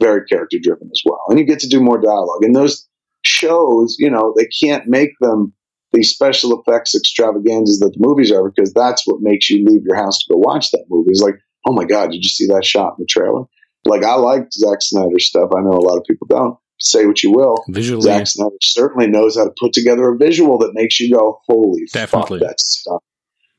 Very 0.00 0.24
character 0.24 0.58
driven 0.60 0.88
as 0.90 1.02
well, 1.04 1.20
and 1.28 1.38
you 1.38 1.44
get 1.44 1.60
to 1.60 1.68
do 1.68 1.80
more 1.80 2.00
dialogue. 2.00 2.42
And 2.42 2.56
those 2.56 2.88
shows, 3.24 3.96
you 3.98 4.10
know, 4.10 4.34
they 4.36 4.46
can't 4.46 4.88
make 4.88 5.12
them 5.20 5.52
these 5.94 6.10
special 6.10 6.60
effects 6.60 6.94
extravaganzas 6.94 7.78
that 7.78 7.92
the 7.94 8.06
movies 8.06 8.30
are 8.30 8.50
because 8.50 8.72
that's 8.72 9.06
what 9.06 9.20
makes 9.20 9.48
you 9.48 9.64
leave 9.64 9.82
your 9.84 9.96
house 9.96 10.18
to 10.18 10.32
go 10.32 10.38
watch 10.38 10.70
that 10.72 10.84
movie. 10.90 11.10
It's 11.10 11.22
like, 11.22 11.36
oh 11.66 11.72
my 11.72 11.84
God, 11.84 12.10
did 12.10 12.22
you 12.22 12.28
see 12.28 12.46
that 12.48 12.64
shot 12.64 12.94
in 12.98 13.04
the 13.04 13.06
trailer? 13.06 13.44
Like, 13.86 14.02
I 14.02 14.14
like 14.14 14.52
Zack 14.52 14.78
Snyder 14.80 15.18
stuff. 15.18 15.50
I 15.56 15.60
know 15.60 15.72
a 15.72 15.86
lot 15.86 15.98
of 15.98 16.04
people 16.04 16.26
don't. 16.28 16.58
Say 16.80 17.06
what 17.06 17.22
you 17.22 17.30
will. 17.30 17.64
Visually. 17.68 18.02
Zack 18.02 18.26
Snyder 18.26 18.56
certainly 18.62 19.06
knows 19.06 19.36
how 19.36 19.44
to 19.44 19.52
put 19.60 19.72
together 19.72 20.10
a 20.10 20.16
visual 20.16 20.58
that 20.58 20.74
makes 20.74 20.98
you 20.98 21.14
go, 21.14 21.38
holy 21.46 21.82
Definitely. 21.92 22.40
fuck, 22.40 22.48
that 22.48 22.60
stuff. 22.60 23.02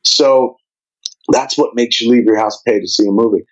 So 0.04 0.58
that's 1.32 1.58
what 1.58 1.76
makes 1.76 2.02
you 2.02 2.12
leave 2.12 2.26
your 2.26 2.38
house 2.38 2.62
pay 2.68 2.80
to 2.80 2.88
see 2.88 3.08
a 3.08 3.12
movie. 3.12 3.46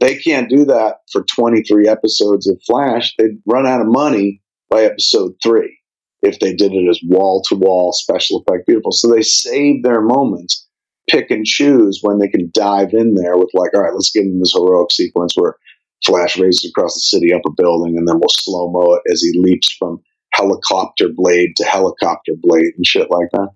They 0.00 0.16
can't 0.16 0.48
do 0.48 0.64
that 0.64 0.96
for 1.12 1.24
23 1.24 1.86
episodes 1.86 2.48
of 2.48 2.58
Flash. 2.66 3.14
They'd 3.18 3.38
run 3.46 3.66
out 3.66 3.82
of 3.82 3.86
money 3.88 4.42
by 4.70 4.84
episode 4.84 5.34
three 5.42 5.79
if 6.22 6.38
they 6.38 6.54
did 6.54 6.72
it 6.72 6.88
as 6.88 7.00
wall 7.06 7.42
to 7.48 7.54
wall 7.54 7.92
special 7.92 8.42
effect 8.42 8.66
beautiful. 8.66 8.92
So 8.92 9.08
they 9.08 9.22
save 9.22 9.82
their 9.82 10.00
moments, 10.02 10.66
pick 11.08 11.30
and 11.30 11.44
choose 11.44 12.00
when 12.02 12.18
they 12.18 12.28
can 12.28 12.50
dive 12.52 12.92
in 12.92 13.14
there 13.14 13.36
with 13.36 13.50
like, 13.54 13.74
all 13.74 13.82
right, 13.82 13.94
let's 13.94 14.10
give 14.10 14.24
them 14.24 14.38
this 14.38 14.54
heroic 14.54 14.92
sequence 14.92 15.34
where 15.36 15.56
Flash 16.04 16.38
races 16.38 16.70
across 16.70 16.94
the 16.94 17.00
city 17.00 17.32
up 17.34 17.42
a 17.46 17.50
building 17.50 17.96
and 17.98 18.08
then 18.08 18.18
we'll 18.18 18.28
slow 18.30 18.70
mo 18.70 18.94
it 18.94 19.02
as 19.12 19.20
he 19.20 19.38
leaps 19.38 19.70
from 19.78 20.00
helicopter 20.32 21.08
blade 21.14 21.50
to 21.56 21.64
helicopter 21.64 22.32
blade 22.40 22.72
and 22.76 22.86
shit 22.86 23.10
like 23.10 23.28
that. 23.32 23.48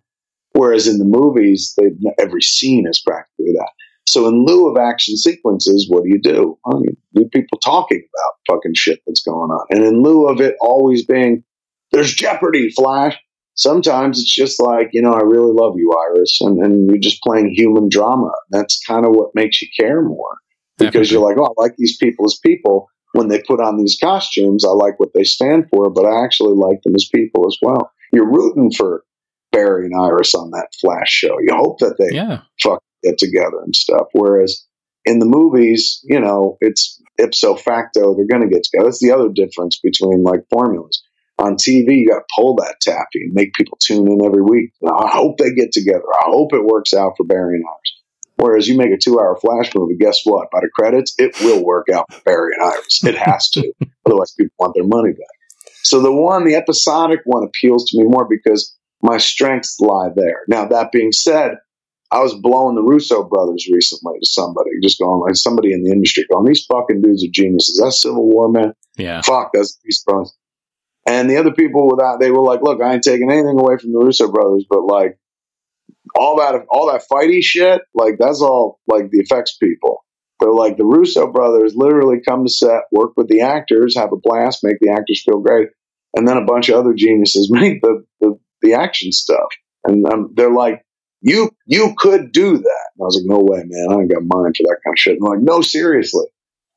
Whereas 0.53 0.87
in 0.87 0.99
the 0.99 1.05
movies, 1.05 1.75
they, 1.79 1.87
every 2.19 2.43
scene 2.43 2.87
is 2.87 3.01
practically 3.01 3.53
that. 3.55 3.71
So 4.07 4.29
in 4.29 4.45
lieu 4.45 4.69
of 4.69 4.77
action 4.77 5.17
sequences, 5.17 5.87
what 5.89 6.05
do 6.05 6.11
you 6.11 6.21
do? 6.21 6.59
I 6.67 6.77
mean, 6.77 6.97
do 7.15 7.25
people 7.33 7.59
talking 7.59 7.99
about 7.99 8.57
fucking 8.57 8.75
shit 8.75 9.01
that's 9.07 9.23
going 9.23 9.51
on. 9.51 9.67
And 9.71 9.83
in 9.83 10.03
lieu 10.03 10.29
of 10.29 10.41
it 10.41 10.57
always 10.61 11.05
being 11.05 11.43
there's 11.95 12.13
jeopardy, 12.13 12.71
Flash. 12.71 13.17
Sometimes 13.57 14.21
it's 14.21 14.35
just 14.35 14.61
like, 14.61 14.89
you 14.93 15.01
know, 15.01 15.13
I 15.13 15.21
really 15.23 15.53
love 15.53 15.75
you, 15.77 15.93
Iris, 16.09 16.41
and, 16.41 16.59
and 16.59 16.89
you're 16.89 16.99
just 16.99 17.23
playing 17.23 17.55
human 17.55 17.89
drama. 17.89 18.33
That's 18.51 18.83
kind 18.85 19.07
of 19.07 19.13
what 19.13 19.35
makes 19.35 19.63
you 19.63 19.69
care 19.79 20.03
more 20.03 20.39
because 20.77 21.09
Definitely. 21.09 21.13
you're 21.13 21.29
like, 21.29 21.37
oh, 21.39 21.55
I 21.57 21.63
like 21.63 21.75
these 21.79 21.97
people 21.97 22.25
as 22.27 22.39
people. 22.45 22.89
When 23.13 23.29
they 23.29 23.41
put 23.47 23.61
on 23.61 23.79
these 23.79 23.97
costumes, 24.03 24.65
I 24.65 24.71
like 24.71 24.99
what 24.99 25.11
they 25.15 25.23
stand 25.23 25.67
for, 25.71 25.89
but 25.89 26.05
I 26.05 26.25
actually 26.25 26.55
like 26.55 26.83
them 26.83 26.97
as 26.97 27.09
people 27.15 27.47
as 27.47 27.57
well. 27.63 27.93
You're 28.13 28.29
rooting 28.29 28.73
for 28.73 29.05
Barry 29.53 29.87
and 29.87 29.95
Iris 29.95 30.35
on 30.35 30.51
that 30.51 30.71
Flash 30.81 31.11
show. 31.11 31.39
You 31.39 31.55
hope 31.55 31.79
that 31.79 31.95
they 32.01 32.17
yeah. 32.17 32.41
fuck 32.61 32.83
get 33.05 33.19
together 33.19 33.61
and 33.65 33.77
stuff. 33.77 34.09
Whereas 34.15 34.67
in 35.05 35.21
the 35.21 35.27
movies, 35.27 36.01
you 36.03 36.19
know, 36.19 36.57
it's 36.61 37.01
ipso 37.19 37.55
facto 37.55 38.17
they're 38.17 38.27
going 38.27 38.43
to 38.43 38.53
get 38.53 38.65
together. 38.65 38.87
That's 38.87 39.01
the 39.01 39.13
other 39.13 39.29
difference 39.33 39.79
between 39.79 40.25
like 40.25 40.41
formulas 40.51 41.01
on 41.45 41.57
TV, 41.57 41.99
you 41.99 42.09
got 42.09 42.21
to 42.21 42.25
pull 42.37 42.57
that 42.57 42.77
taffy 42.81 43.25
and 43.25 43.35
make 43.35 43.53
people 43.55 43.79
tune 43.83 44.11
in 44.11 44.25
every 44.25 44.43
week. 44.43 44.71
I 44.87 45.09
hope 45.09 45.39
they 45.39 45.53
get 45.53 45.73
together. 45.73 46.05
I 46.21 46.27
hope 46.27 46.53
it 46.53 46.65
works 46.65 46.95
out 46.95 47.13
for 47.17 47.25
Barry 47.25 47.57
and 47.57 47.65
Iris. 47.65 48.03
Whereas 48.37 48.67
you 48.67 48.77
make 48.77 48.91
a 48.91 48.99
two 48.99 49.21
hour 49.21 49.37
Flash 49.37 49.75
movie, 49.75 49.97
guess 49.97 50.21
what? 50.25 50.51
By 50.51 50.61
the 50.61 50.71
credits, 50.75 51.15
it 51.19 51.39
will 51.41 51.65
work 51.65 51.89
out 51.89 52.13
for 52.13 52.21
Barry 52.23 52.53
and 52.59 52.69
Iris. 52.69 53.05
It 53.05 53.17
has 53.17 53.49
to. 53.51 53.73
Otherwise, 54.07 54.35
people 54.39 54.55
want 54.59 54.75
their 54.75 54.87
money 54.87 55.13
back. 55.13 55.83
So 55.83 56.01
the 56.01 56.13
one, 56.13 56.45
the 56.45 56.57
episodic 56.57 57.21
one, 57.25 57.45
appeals 57.45 57.85
to 57.87 57.99
me 57.99 58.05
more 58.09 58.27
because 58.29 58.75
my 59.03 59.19
strengths 59.19 59.79
lie 59.79 60.09
there. 60.17 60.41
Now, 60.49 60.65
that 60.67 60.91
being 60.91 61.13
said, 61.13 61.59
I 62.11 62.21
was 62.21 62.35
blowing 62.35 62.75
the 62.75 62.83
Russo 62.83 63.25
brothers 63.25 63.69
recently 63.71 64.19
to 64.21 64.27
somebody, 64.27 64.71
just 64.83 64.99
going 64.99 65.19
like 65.21 65.37
somebody 65.37 65.73
in 65.73 65.83
the 65.83 65.91
industry 65.91 66.25
going, 66.31 66.47
these 66.47 66.65
fucking 66.65 67.03
dudes 67.03 67.25
are 67.25 67.31
geniuses. 67.33 67.81
That's 67.83 68.01
Civil 68.01 68.27
War, 68.29 68.51
man. 68.51 68.73
Yeah. 68.97 69.21
Fuck, 69.23 69.51
that's 69.53 69.79
these 69.85 70.03
brothers. 70.05 70.33
And 71.07 71.29
the 71.29 71.37
other 71.37 71.53
people 71.53 71.89
without 71.89 72.21
they 72.21 72.31
were 72.31 72.43
like, 72.43 72.61
look, 72.63 72.81
I 72.81 72.95
ain't 72.95 73.03
taking 73.03 73.31
anything 73.31 73.59
away 73.59 73.77
from 73.77 73.93
the 73.93 73.99
Russo 73.99 74.31
brothers, 74.31 74.65
but 74.69 74.85
like 74.85 75.19
all 76.17 76.37
that 76.39 76.65
all 76.71 76.91
that 76.91 77.05
fighty 77.11 77.43
shit, 77.43 77.83
like 77.95 78.15
that's 78.19 78.41
all 78.41 78.81
like 78.87 79.11
the 79.11 79.19
effects 79.19 79.57
people. 79.57 80.05
They're 80.41 80.53
like 80.53 80.77
the 80.77 80.85
Russo 80.85 81.31
brothers 81.31 81.75
literally 81.77 82.19
come 82.27 82.45
to 82.45 82.51
set, 82.51 82.83
work 82.91 83.13
with 83.17 83.29
the 83.29 83.43
actors, 83.43 83.97
have 83.97 84.13
a 84.13 84.17
blast, 84.17 84.65
make 84.65 84.79
the 84.81 84.91
actors 84.91 85.23
feel 85.25 85.41
great, 85.41 85.69
and 86.17 86.27
then 86.27 86.37
a 86.37 86.45
bunch 86.45 86.69
of 86.69 86.77
other 86.77 86.95
geniuses 86.95 87.49
make 87.53 87.83
the 87.83 88.05
the, 88.21 88.39
the 88.63 88.75
action 88.75 89.13
stuff. 89.13 89.49
And 89.87 90.07
um, 90.07 90.33
they're 90.35 90.51
like, 90.51 90.83
you 91.21 91.51
you 91.67 91.95
could 91.99 92.33
do 92.33 92.57
that. 92.57 92.91
And 92.97 93.03
I 93.03 93.05
was 93.05 93.17
like, 93.17 93.39
no 93.39 93.43
way, 93.43 93.63
man, 93.67 93.87
I 93.91 94.01
ain't 94.01 94.13
got 94.13 94.23
mind 94.23 94.57
for 94.57 94.65
that 94.65 94.79
kind 94.85 94.95
of 94.95 94.99
shit. 94.99 95.17
And 95.17 95.23
I'm 95.25 95.31
like, 95.31 95.43
no, 95.43 95.61
seriously, 95.61 96.27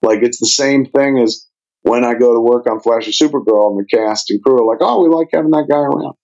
like 0.02 0.20
it's 0.22 0.40
the 0.40 0.48
same 0.48 0.86
thing 0.86 1.20
as 1.20 1.46
when 1.84 2.04
I 2.04 2.14
go 2.14 2.34
to 2.34 2.40
work 2.40 2.68
on 2.70 2.80
Flash 2.80 3.08
or 3.08 3.12
Supergirl 3.12 3.72
and 3.72 3.80
the 3.80 3.86
cast 3.90 4.30
and 4.30 4.44
crew 4.44 4.62
are 4.62 4.66
like, 4.66 4.80
oh, 4.82 5.04
we 5.04 5.14
like 5.14 5.30
having 5.34 5.52
that 5.52 5.68
guy 5.70 5.78
around. 5.78 6.16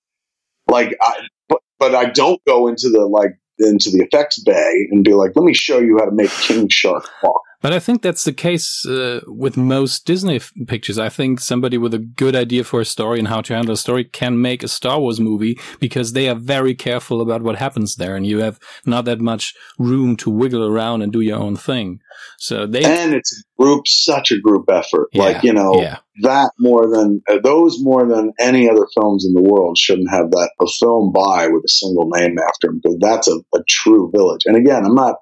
Like, 0.68 0.96
I, 1.02 1.28
but, 1.50 1.60
but 1.80 1.96
I 1.96 2.06
don't 2.06 2.42
go 2.46 2.68
into 2.68 2.90
the, 2.90 3.06
like, 3.06 3.38
into 3.60 3.92
the 3.92 4.04
effects 4.04 4.42
bay 4.44 4.88
and 4.92 5.04
be 5.04 5.14
like, 5.14 5.32
let 5.36 5.46
me 5.46 5.54
show 5.54 5.80
you 5.80 5.98
how 6.00 6.06
to 6.06 6.12
make 6.12 6.32
King 6.32 6.68
Shark 6.70 7.08
walk. 7.22 7.42
But 7.64 7.72
I 7.72 7.80
think 7.80 8.02
that's 8.02 8.26
the 8.26 8.34
case 8.34 8.86
uh, 8.86 9.22
with 9.26 9.56
most 9.56 10.06
Disney 10.06 10.36
f- 10.36 10.52
pictures. 10.68 11.00
I 11.00 11.08
think 11.08 11.40
somebody 11.40 11.78
with 11.78 11.94
a 11.94 11.98
good 11.98 12.36
idea 12.36 12.66
for 12.66 12.82
a 12.82 12.86
story 12.86 13.20
and 13.20 13.30
how 13.30 13.40
to 13.40 13.56
handle 13.56 13.74
a 13.74 13.78
story 13.78 14.04
can 14.04 14.42
make 14.42 14.64
a 14.64 14.68
Star 14.68 15.00
Wars 15.00 15.22
movie 15.22 15.58
because 15.80 16.12
they 16.12 16.28
are 16.28 16.36
very 16.36 16.76
careful 16.76 17.22
about 17.22 17.42
what 17.42 17.56
happens 17.56 17.96
there, 17.96 18.18
and 18.18 18.28
you 18.28 18.40
have 18.40 18.60
not 18.86 19.06
that 19.06 19.22
much 19.22 19.54
room 19.80 20.18
to 20.18 20.30
wiggle 20.30 20.68
around 20.68 21.04
and 21.04 21.14
do 21.14 21.22
your 21.22 21.40
own 21.40 21.56
thing. 21.56 22.02
So 22.38 22.68
they 22.68 22.84
and 22.84 23.14
it's 23.14 23.32
a 23.32 23.64
group, 23.64 23.88
such 23.88 24.34
a 24.34 24.40
group 24.42 24.66
effort. 24.70 25.08
Yeah, 25.14 25.24
like 25.24 25.44
you 25.44 25.54
know 25.54 25.82
yeah. 25.82 26.00
that 26.24 26.52
more 26.60 26.90
than 26.90 27.22
uh, 27.30 27.40
those 27.42 27.82
more 27.82 28.06
than 28.06 28.34
any 28.42 28.70
other 28.70 28.88
films 28.94 29.26
in 29.26 29.34
the 29.34 29.50
world 29.50 29.78
shouldn't 29.78 30.12
have 30.12 30.32
that 30.32 30.52
a 30.60 30.68
film 30.82 31.14
by 31.14 31.48
with 31.48 31.64
a 31.64 31.70
single 31.72 32.10
name 32.10 32.36
after 32.40 32.68
them 32.68 32.82
because 32.84 32.98
that's 33.00 33.30
a, 33.30 33.38
a 33.56 33.64
true 33.70 34.12
village. 34.14 34.42
And 34.46 34.58
again, 34.58 34.86
I'm 34.86 34.96
not 34.96 35.16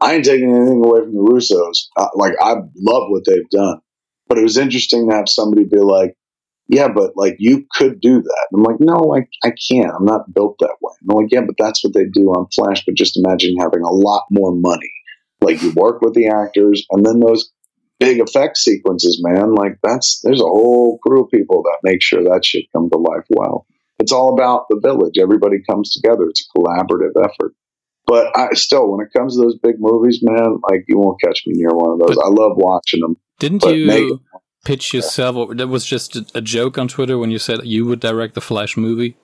I 0.00 0.14
ain't 0.14 0.24
taking 0.24 0.54
anything 0.54 0.84
away 0.84 1.00
from 1.00 1.14
the 1.14 1.20
Russos. 1.20 1.86
Like 2.14 2.34
I 2.40 2.54
love 2.76 3.04
what 3.08 3.24
they've 3.26 3.48
done, 3.50 3.80
but 4.28 4.38
it 4.38 4.42
was 4.42 4.58
interesting 4.58 5.08
to 5.08 5.16
have 5.16 5.28
somebody 5.28 5.64
be 5.64 5.78
like, 5.78 6.16
"Yeah, 6.68 6.88
but 6.88 7.12
like 7.16 7.36
you 7.38 7.64
could 7.76 8.00
do 8.00 8.20
that." 8.20 8.48
I'm 8.54 8.62
like, 8.62 8.80
"No, 8.80 9.14
I 9.14 9.26
I 9.46 9.52
can't. 9.70 9.92
I'm 9.94 10.04
not 10.04 10.32
built 10.34 10.56
that 10.60 10.76
way." 10.82 10.92
I'm 11.08 11.16
like, 11.16 11.32
"Yeah, 11.32 11.42
but 11.42 11.56
that's 11.58 11.82
what 11.84 11.94
they 11.94 12.04
do 12.04 12.28
on 12.30 12.48
Flash." 12.54 12.84
But 12.84 12.96
just 12.96 13.16
imagine 13.16 13.56
having 13.58 13.82
a 13.82 13.92
lot 13.92 14.24
more 14.30 14.54
money. 14.54 14.92
Like 15.40 15.62
you 15.62 15.72
work 15.74 16.00
with 16.02 16.14
the 16.14 16.28
actors, 16.28 16.84
and 16.90 17.04
then 17.04 17.20
those 17.20 17.50
big 18.00 18.20
effect 18.20 18.56
sequences, 18.56 19.20
man. 19.22 19.54
Like 19.54 19.78
that's 19.82 20.20
there's 20.22 20.40
a 20.40 20.44
whole 20.44 20.98
crew 20.98 21.24
of 21.24 21.30
people 21.30 21.62
that 21.62 21.78
make 21.82 22.02
sure 22.02 22.22
that 22.24 22.44
shit 22.44 22.66
come 22.72 22.90
to 22.90 22.98
life 22.98 23.26
well. 23.30 23.66
It's 23.98 24.12
all 24.12 24.34
about 24.34 24.66
the 24.68 24.80
village. 24.82 25.14
Everybody 25.20 25.58
comes 25.68 25.92
together. 25.92 26.26
It's 26.28 26.46
a 26.46 26.58
collaborative 26.58 27.12
effort. 27.22 27.54
But 28.06 28.36
I 28.36 28.48
still, 28.54 28.90
when 28.90 29.04
it 29.04 29.12
comes 29.16 29.36
to 29.36 29.42
those 29.42 29.56
big 29.62 29.76
movies, 29.78 30.20
man, 30.22 30.58
like 30.70 30.84
you 30.88 30.98
won't 30.98 31.20
catch 31.20 31.42
me 31.46 31.54
near 31.56 31.70
one 31.70 31.92
of 31.92 32.06
those. 32.06 32.16
But 32.16 32.26
I 32.26 32.28
love 32.28 32.52
watching 32.56 33.00
them. 33.00 33.16
Didn't 33.38 33.64
you 33.64 33.86
make- 33.86 34.12
pitch 34.64 34.92
yourself? 34.94 35.36
Or 35.36 35.54
that 35.54 35.68
was 35.68 35.84
just 35.84 36.16
a, 36.34 36.40
joke 36.40 36.78
on 36.78 36.88
Twitter 36.88 37.18
when 37.18 37.30
you 37.30 37.38
said 37.38 37.64
you 37.64 37.84
would 37.86 38.00
direct 38.00 38.34
the 38.34 38.40
Flash 38.40 38.76
movie. 38.76 39.16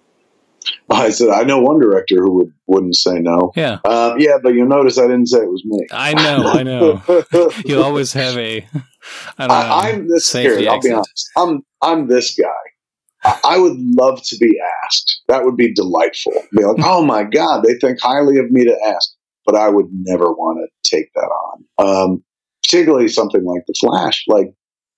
I 0.90 1.08
said 1.10 1.30
I 1.30 1.42
know 1.44 1.58
one 1.60 1.80
director 1.80 2.16
who 2.16 2.32
would 2.36 2.52
wouldn't 2.66 2.94
say 2.94 3.18
no. 3.18 3.50
Yeah, 3.56 3.78
Um, 3.84 4.18
yeah, 4.18 4.36
but 4.42 4.50
you'll 4.50 4.68
notice 4.68 4.98
I 4.98 5.02
didn't 5.02 5.28
say 5.28 5.38
it 5.38 5.50
was 5.50 5.64
me. 5.64 5.86
I 5.90 6.12
know, 6.12 6.46
I 6.46 6.62
know. 6.62 7.50
You 7.64 7.82
always 7.82 8.12
have 8.12 8.36
a. 8.36 8.58
I 9.38 9.46
don't 9.46 9.48
know, 9.48 9.54
I, 9.54 9.88
I'm 9.90 10.08
this. 10.08 10.30
Here, 10.30 10.68
I'll 10.68 10.80
be 10.80 10.92
honest. 10.92 11.30
I'm 11.36 11.62
I'm 11.80 12.08
this 12.08 12.38
guy. 12.38 12.46
I, 13.22 13.58
would 13.58 13.76
love 13.78 14.22
to 14.24 14.36
be 14.38 14.58
asked. 14.84 15.22
That 15.28 15.44
would 15.44 15.56
be 15.56 15.72
delightful. 15.74 16.32
Be 16.56 16.64
like, 16.64 16.76
oh 16.84 17.04
my 17.04 17.24
god, 17.24 17.62
they 17.64 17.74
think 17.74 18.00
highly 18.00 18.38
of 18.38 18.50
me 18.50 18.64
to 18.64 18.76
ask, 18.94 19.10
but 19.44 19.54
I 19.54 19.68
would 19.68 19.88
never 19.92 20.32
want 20.32 20.58
to 20.58 20.90
take 20.90 21.12
that 21.14 21.28
on. 21.30 21.64
Um, 21.78 22.24
particularly 22.64 23.08
something 23.08 23.44
like 23.44 23.62
the 23.66 23.74
Flash. 23.78 24.24
Like 24.26 24.54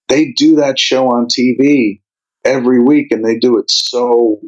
they 0.08 0.32
do 0.32 0.56
that 0.56 0.78
show 0.78 1.08
on 1.08 1.26
TV 1.26 2.00
every 2.44 2.82
week, 2.82 3.08
and 3.10 3.24
they 3.24 3.38
do 3.38 3.58
it 3.58 3.70
so 3.70 4.40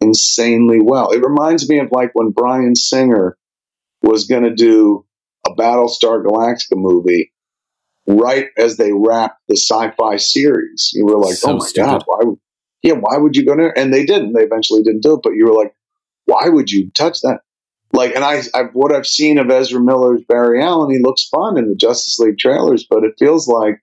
insanely 0.00 0.80
well. 0.82 1.10
It 1.12 1.22
reminds 1.22 1.68
me 1.68 1.78
of 1.78 1.88
like 1.92 2.10
when 2.14 2.30
Bryan 2.30 2.74
Singer 2.74 3.36
was 4.02 4.26
going 4.26 4.42
to 4.42 4.54
do 4.54 5.06
a 5.46 5.54
Battlestar 5.54 6.24
Galactica 6.24 6.74
movie 6.76 7.32
right 8.06 8.48
as 8.58 8.76
they 8.76 8.92
wrapped 8.92 9.38
the 9.48 9.56
sci-fi 9.56 10.16
series. 10.16 10.90
You 10.92 11.06
were 11.06 11.18
like, 11.18 11.34
So 11.34 11.52
"Oh 11.52 11.56
my 11.58 11.66
stupid. 11.66 11.86
god, 11.86 12.02
why? 12.06 12.32
Yeah, 12.82 12.94
why 12.94 13.16
would 13.16 13.36
you 13.36 13.44
go 13.44 13.56
there?" 13.56 13.76
And 13.78 13.92
they 13.92 14.04
didn't. 14.04 14.32
They 14.32 14.42
eventually 14.42 14.82
didn't 14.82 15.02
do 15.02 15.14
it. 15.14 15.20
But 15.22 15.34
you 15.34 15.46
were 15.46 15.54
like, 15.54 15.74
"Why 16.26 16.48
would 16.48 16.70
you 16.70 16.90
touch 16.92 17.20
that?" 17.22 17.40
Like, 17.92 18.14
and 18.14 18.24
I, 18.24 18.40
I, 18.54 18.62
what 18.72 18.94
I've 18.94 19.06
seen 19.06 19.38
of 19.38 19.50
Ezra 19.50 19.80
Miller's 19.80 20.22
Barry 20.26 20.62
Allen, 20.62 20.90
he 20.90 20.98
looks 21.02 21.28
fun 21.28 21.58
in 21.58 21.68
the 21.68 21.76
Justice 21.76 22.18
League 22.18 22.38
trailers, 22.38 22.86
but 22.88 23.04
it 23.04 23.12
feels 23.18 23.46
like, 23.46 23.82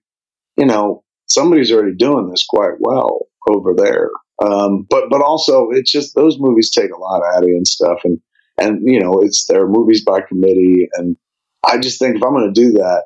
you 0.56 0.66
know, 0.66 1.04
somebody's 1.28 1.70
already 1.70 1.94
doing 1.94 2.28
this 2.28 2.44
quite 2.44 2.74
well 2.80 3.28
over 3.48 3.72
there. 3.72 4.10
Um, 4.42 4.86
but, 4.90 5.10
but 5.10 5.22
also, 5.22 5.68
it's 5.70 5.92
just 5.92 6.16
those 6.16 6.40
movies 6.40 6.70
take 6.70 6.90
a 6.90 6.98
lot 6.98 7.22
out 7.32 7.44
of 7.44 7.48
you 7.48 7.56
and 7.56 7.68
stuff, 7.68 8.00
and 8.04 8.18
and 8.58 8.80
you 8.82 9.00
know, 9.00 9.20
it's 9.20 9.46
they're 9.46 9.68
movies 9.68 10.04
by 10.04 10.20
committee, 10.22 10.88
and 10.94 11.16
I 11.64 11.78
just 11.78 11.98
think 11.98 12.16
if 12.16 12.22
I'm 12.22 12.32
going 12.32 12.52
to 12.52 12.60
do 12.60 12.72
that, 12.72 13.04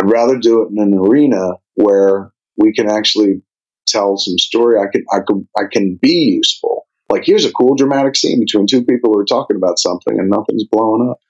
I'd 0.00 0.10
rather 0.10 0.38
do 0.38 0.62
it 0.62 0.68
in 0.70 0.78
an 0.78 0.94
arena 0.94 1.52
where 1.74 2.30
we 2.56 2.72
can 2.72 2.88
actually 2.88 3.42
tell 3.86 4.16
some 4.16 4.38
story. 4.38 4.78
I 4.80 4.86
can 4.90 5.04
I 5.12 5.18
can 5.26 5.48
I 5.56 5.62
can 5.70 5.98
be 6.00 6.36
useful. 6.36 6.86
Like 7.08 7.24
here's 7.24 7.44
a 7.44 7.52
cool 7.52 7.76
dramatic 7.76 8.16
scene 8.16 8.40
between 8.40 8.66
two 8.66 8.84
people 8.84 9.12
who 9.12 9.18
are 9.20 9.24
talking 9.24 9.56
about 9.56 9.78
something 9.78 10.18
and 10.18 10.28
nothing's 10.28 10.64
blowing 10.64 11.08
up. 11.10 11.20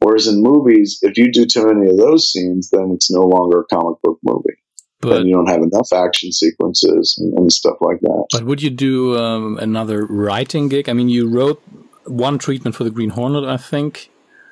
Whereas 0.00 0.26
in 0.26 0.42
movies, 0.42 0.98
if 1.02 1.16
you 1.16 1.30
do 1.30 1.46
too 1.46 1.66
many 1.66 1.88
of 1.88 1.96
those 1.96 2.30
scenes, 2.30 2.70
then 2.70 2.90
it's 2.92 3.10
no 3.10 3.20
longer 3.20 3.60
a 3.60 3.64
comic 3.64 4.02
book 4.02 4.18
movie. 4.24 4.58
But 5.00 5.14
then 5.14 5.26
you 5.26 5.34
don't 5.34 5.48
have 5.48 5.62
enough 5.62 5.92
action 5.92 6.30
sequences 6.30 7.16
and, 7.18 7.36
and 7.36 7.52
stuff 7.52 7.76
like 7.80 8.00
that. 8.00 8.26
but 8.32 8.44
would 8.44 8.62
you 8.62 8.70
do 8.70 9.16
um, 9.18 9.58
another 9.58 10.06
writing 10.06 10.68
gig? 10.68 10.88
I 10.88 10.92
mean, 10.92 11.08
you 11.08 11.28
wrote 11.28 11.62
one 12.04 12.38
treatment 12.38 12.76
for 12.76 12.84
the 12.84 12.90
Green 12.90 13.10
Hornet, 13.10 13.44
I 13.44 13.56
think, 13.56 14.10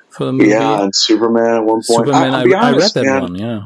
for 0.09 0.25
the 0.25 0.33
movie. 0.33 0.49
yeah, 0.49 0.83
and 0.83 0.93
Superman 0.93 1.55
at 1.55 1.63
one 1.63 1.81
point. 1.87 2.05
Superman. 2.05 2.33
I, 2.33 2.41
I, 2.41 2.43
be 2.43 2.53
I 2.53 2.71
read 2.71 2.91
that 2.93 3.03
man, 3.03 3.21
one. 3.21 3.35
Yeah. 3.35 3.61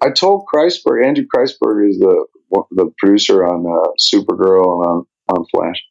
I 0.00 0.10
told 0.10 0.46
Kreisberg, 0.52 1.04
Andrew 1.04 1.24
Kreisberg 1.24 1.90
is 1.90 1.98
the 1.98 2.26
the 2.50 2.90
producer 2.98 3.44
on 3.46 3.64
uh, 3.66 3.90
Supergirl 4.00 4.84
and 4.84 4.86
on, 4.86 5.06
on 5.28 5.46
Flash. 5.52 5.82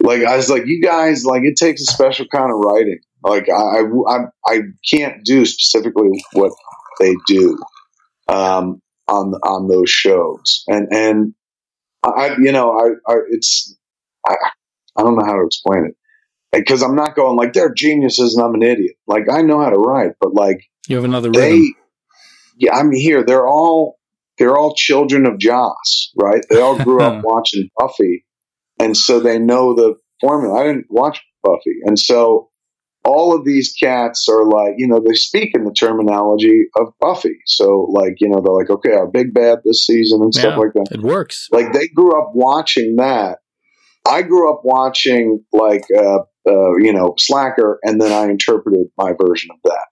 Like 0.00 0.22
I 0.24 0.36
was 0.36 0.48
like, 0.48 0.64
you 0.66 0.80
guys, 0.82 1.24
like 1.24 1.42
it 1.44 1.56
takes 1.56 1.80
a 1.82 1.86
special 1.86 2.26
kind 2.32 2.50
of 2.52 2.58
writing. 2.58 3.00
Like 3.24 3.48
I, 3.48 3.80
I, 3.80 3.82
I, 4.08 4.18
I 4.46 4.60
can't 4.88 5.24
do 5.24 5.44
specifically 5.44 6.22
what 6.32 6.52
they 7.00 7.14
do 7.26 7.58
um, 8.28 8.80
on 9.08 9.34
on 9.42 9.66
those 9.68 9.90
shows, 9.90 10.62
and 10.68 10.86
and 10.92 11.34
I, 12.04 12.36
you 12.38 12.52
know, 12.52 12.78
I, 12.78 13.12
I 13.12 13.16
it's 13.30 13.76
I, 14.26 14.34
I 14.96 15.02
don't 15.02 15.16
know 15.16 15.24
how 15.26 15.36
to 15.36 15.44
explain 15.46 15.86
it 15.86 15.96
because 16.52 16.82
I'm 16.82 16.94
not 16.94 17.16
going 17.16 17.36
like 17.36 17.52
they're 17.52 17.74
geniuses 17.74 18.36
and 18.36 18.46
I'm 18.46 18.54
an 18.54 18.62
idiot. 18.62 18.94
Like 19.08 19.24
I 19.30 19.42
know 19.42 19.60
how 19.60 19.70
to 19.70 19.76
write, 19.78 20.12
but 20.20 20.32
like 20.32 20.60
You 20.86 20.94
have 20.96 21.04
another 21.04 21.30
they 21.30 21.50
rhythm. 21.50 21.74
yeah 22.56 22.74
i'm 22.76 22.92
here 22.92 23.22
they're 23.24 23.46
all 23.48 23.97
they're 24.38 24.56
all 24.56 24.74
children 24.74 25.26
of 25.26 25.38
joss 25.38 26.10
right 26.16 26.44
they 26.50 26.60
all 26.60 26.78
grew 26.82 27.02
up 27.02 27.22
watching 27.24 27.68
buffy 27.78 28.24
and 28.78 28.96
so 28.96 29.20
they 29.20 29.38
know 29.38 29.74
the 29.74 29.94
formula 30.20 30.60
i 30.60 30.64
didn't 30.64 30.86
watch 30.90 31.20
buffy 31.42 31.76
and 31.84 31.98
so 31.98 32.48
all 33.04 33.34
of 33.34 33.44
these 33.44 33.72
cats 33.80 34.26
are 34.28 34.44
like 34.44 34.74
you 34.76 34.86
know 34.86 35.00
they 35.00 35.14
speak 35.14 35.50
in 35.54 35.64
the 35.64 35.72
terminology 35.72 36.62
of 36.78 36.88
buffy 37.00 37.38
so 37.46 37.86
like 37.92 38.14
you 38.20 38.28
know 38.28 38.40
they're 38.40 38.52
like 38.52 38.70
okay 38.70 38.92
our 38.92 39.06
big 39.06 39.32
bad 39.32 39.58
this 39.64 39.86
season 39.86 40.20
and 40.22 40.34
stuff 40.34 40.54
Yeah. 40.54 40.58
like 40.58 40.72
that 40.74 40.88
It 40.92 41.02
works. 41.02 41.48
like 41.52 41.72
they 41.72 41.88
grew 41.88 42.20
up 42.20 42.32
watching 42.34 42.96
that. 42.96 43.38
I 44.06 44.22
grew 44.22 44.50
up 44.50 44.62
watching 44.64 45.44
like 45.52 45.84
uh, 45.96 46.18
uh, 46.48 46.76
you 46.78 46.92
know 46.92 47.14
Slacker, 47.18 47.78
and 47.82 48.00
then 48.00 48.10
I 48.12 48.24
interpreted 48.30 48.86
my 48.96 49.12
version 49.20 49.50
of 49.52 49.58
that. 49.64 49.86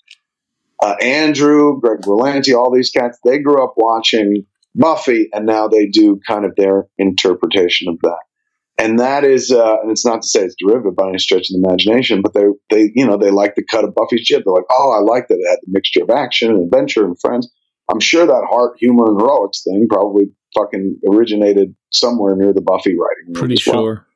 Uh, 0.83 0.95
Andrew, 1.01 1.81
Greg 1.81 2.01
Berlanti, 2.01 2.55
all 2.55 2.73
these 2.73 2.91
cats, 2.91 3.19
they 3.25 3.39
grew 3.39 3.65
up 3.65 3.75
watching 3.77 4.45
Buffy, 4.75 5.29
and 5.33 5.47
now 5.47 5.69
they 5.69 5.87
do 5.87 6.21
kind 6.27 6.45
of 6.45 6.55
their 6.57 6.87
interpretation 6.99 7.89
of 7.89 7.99
that. 8.03 8.21
And 8.79 8.99
that 9.01 9.25
is, 9.25 9.51
uh, 9.51 9.81
and 9.81 9.91
it's 9.91 10.05
not 10.05 10.21
to 10.21 10.29
say 10.29 10.41
it's 10.41 10.55
derivative 10.59 10.97
by 10.97 11.09
any 11.09 11.19
stretch 11.19 11.49
of 11.51 11.59
the 11.59 11.67
imagination, 11.67 12.21
but 12.21 12.35
they, 12.35 12.45
they, 12.69 12.93
you 12.95 13.07
know, 13.07 13.17
they 13.17 13.31
like 13.31 13.55
the 13.55 13.65
cut 13.65 13.85
of 13.85 13.95
Buffy's 13.95 14.27
jib. 14.27 14.43
They're 14.45 14.53
like, 14.53 14.65
oh, 14.71 14.93
I 14.93 15.01
like 15.01 15.29
that 15.29 15.39
it 15.39 15.49
had 15.49 15.61
the 15.63 15.73
mixture 15.73 16.03
of 16.03 16.11
action 16.11 16.51
and 16.51 16.63
adventure 16.63 17.07
and 17.07 17.19
friends. 17.19 17.51
I'm 17.91 18.01
sure 18.01 18.27
that 18.27 18.47
heart, 18.51 18.77
humor, 18.79 19.07
and 19.07 19.19
heroics 19.19 19.63
thing 19.63 19.87
probably 19.89 20.27
fucking 20.55 21.01
originated 21.11 21.75
somewhere 21.91 22.37
near 22.37 22.53
the 22.53 22.61
Buffy 22.61 22.97
writing. 22.99 23.29
room 23.29 23.35
Pretty 23.35 23.57
well. 23.67 23.83
sure. 23.83 24.07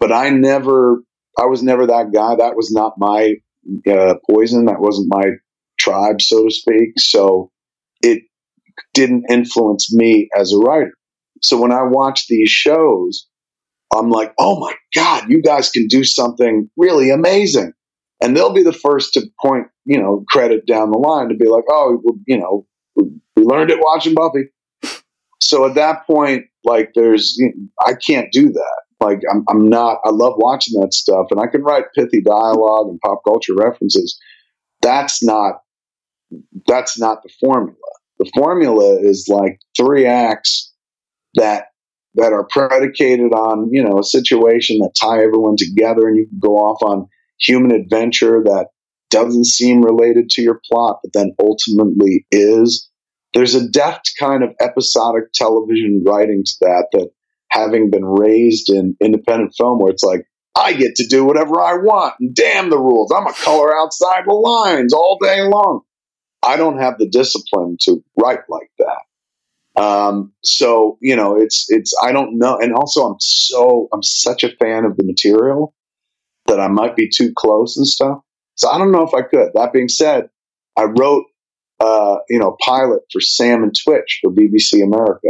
But 0.00 0.10
I 0.12 0.30
never, 0.30 1.02
I 1.38 1.46
was 1.46 1.62
never 1.62 1.86
that 1.86 2.12
guy. 2.12 2.34
That 2.36 2.56
was 2.56 2.72
not 2.72 2.94
my 2.98 3.36
uh, 3.88 4.14
poison. 4.28 4.64
That 4.64 4.80
wasn't 4.80 5.08
my 5.10 5.26
tribe, 5.86 6.20
so 6.20 6.44
to 6.44 6.50
speak. 6.50 6.98
So 6.98 7.50
it 8.02 8.22
didn't 8.94 9.24
influence 9.30 9.94
me 9.94 10.28
as 10.38 10.52
a 10.52 10.58
writer. 10.58 10.92
So 11.42 11.60
when 11.60 11.72
I 11.72 11.82
watch 11.82 12.26
these 12.28 12.50
shows, 12.50 13.26
I'm 13.94 14.10
like, 14.10 14.32
oh 14.38 14.58
my 14.58 14.74
God, 14.94 15.24
you 15.28 15.42
guys 15.42 15.70
can 15.70 15.86
do 15.86 16.04
something 16.04 16.68
really 16.76 17.10
amazing. 17.10 17.72
And 18.22 18.36
they'll 18.36 18.52
be 18.52 18.62
the 18.62 18.72
first 18.72 19.14
to 19.14 19.26
point, 19.40 19.66
you 19.84 20.00
know, 20.00 20.24
credit 20.30 20.66
down 20.66 20.90
the 20.90 20.98
line 20.98 21.28
to 21.28 21.34
be 21.34 21.48
like, 21.48 21.64
oh, 21.70 22.02
you 22.26 22.38
know, 22.38 22.66
we 22.96 23.42
learned 23.42 23.70
it 23.70 23.78
watching 23.80 24.14
Buffy. 24.14 24.48
So 25.40 25.66
at 25.66 25.74
that 25.74 26.06
point, 26.06 26.46
like, 26.64 26.92
there's, 26.94 27.36
you 27.36 27.52
know, 27.54 27.68
I 27.86 27.92
can't 27.94 28.32
do 28.32 28.50
that. 28.50 28.82
Like, 29.00 29.20
I'm, 29.30 29.44
I'm 29.48 29.68
not, 29.68 29.98
I 30.04 30.10
love 30.10 30.32
watching 30.38 30.80
that 30.80 30.94
stuff 30.94 31.26
and 31.30 31.38
I 31.38 31.46
can 31.46 31.62
write 31.62 31.84
pithy 31.94 32.22
dialogue 32.22 32.88
and 32.88 32.98
pop 33.00 33.20
culture 33.24 33.54
references. 33.54 34.18
That's 34.80 35.22
not, 35.22 35.60
that's 36.66 36.98
not 36.98 37.22
the 37.22 37.30
formula. 37.40 37.76
The 38.18 38.30
formula 38.34 38.98
is 39.00 39.28
like 39.28 39.60
three 39.76 40.06
acts 40.06 40.72
that 41.34 41.66
that 42.14 42.32
are 42.32 42.48
predicated 42.50 43.32
on 43.32 43.68
you 43.70 43.84
know 43.84 43.98
a 43.98 44.04
situation 44.04 44.78
that 44.78 44.94
tie 44.98 45.22
everyone 45.22 45.56
together 45.56 46.08
and 46.08 46.16
you 46.16 46.26
can 46.26 46.38
go 46.38 46.56
off 46.56 46.82
on 46.82 47.08
human 47.38 47.70
adventure 47.70 48.42
that 48.44 48.68
doesn't 49.10 49.44
seem 49.44 49.82
related 49.82 50.28
to 50.30 50.42
your 50.42 50.60
plot 50.70 50.98
but 51.02 51.12
then 51.12 51.32
ultimately 51.38 52.26
is. 52.30 52.90
There's 53.34 53.54
a 53.54 53.68
deft 53.68 54.14
kind 54.18 54.42
of 54.42 54.54
episodic 54.60 55.24
television 55.34 56.02
writing 56.06 56.42
to 56.44 56.52
that 56.62 56.86
that 56.92 57.10
having 57.50 57.90
been 57.90 58.04
raised 58.04 58.70
in 58.70 58.96
independent 59.00 59.52
film 59.56 59.78
where 59.78 59.92
it's 59.92 60.02
like 60.02 60.26
i 60.56 60.72
get 60.72 60.96
to 60.96 61.06
do 61.06 61.24
whatever 61.24 61.60
i 61.60 61.74
want 61.74 62.14
and 62.18 62.34
damn 62.34 62.70
the 62.70 62.78
rules. 62.78 63.12
I'm 63.14 63.26
a 63.26 63.32
color 63.34 63.76
outside 63.76 64.22
the 64.26 64.32
lines 64.32 64.94
all 64.94 65.18
day 65.22 65.42
long 65.42 65.82
i 66.46 66.56
don't 66.56 66.78
have 66.78 66.98
the 66.98 67.08
discipline 67.08 67.76
to 67.80 68.02
write 68.16 68.40
like 68.48 68.70
that 68.78 69.00
um, 69.76 70.32
so 70.42 70.96
you 71.02 71.14
know, 71.14 71.36
it's 71.36 71.66
it's 71.68 71.94
I 72.02 72.10
don't 72.12 72.38
know, 72.38 72.58
and 72.58 72.72
also 72.72 73.04
I'm 73.04 73.16
so 73.20 73.88
I'm 73.92 74.02
such 74.02 74.42
a 74.42 74.56
fan 74.56 74.84
of 74.86 74.96
the 74.96 75.04
material 75.04 75.74
that 76.46 76.60
I 76.60 76.68
might 76.68 76.96
be 76.96 77.10
too 77.14 77.32
close 77.36 77.76
and 77.76 77.86
stuff. 77.86 78.18
So 78.54 78.70
I 78.70 78.78
don't 78.78 78.92
know 78.92 79.02
if 79.02 79.12
I 79.12 79.22
could. 79.22 79.50
That 79.54 79.72
being 79.72 79.88
said, 79.88 80.30
I 80.76 80.84
wrote, 80.84 81.24
uh, 81.80 82.18
you 82.28 82.38
know, 82.38 82.56
pilot 82.64 83.02
for 83.12 83.20
Sam 83.20 83.62
and 83.62 83.76
Twitch 83.76 84.20
for 84.22 84.32
BBC 84.32 84.82
America. 84.82 85.28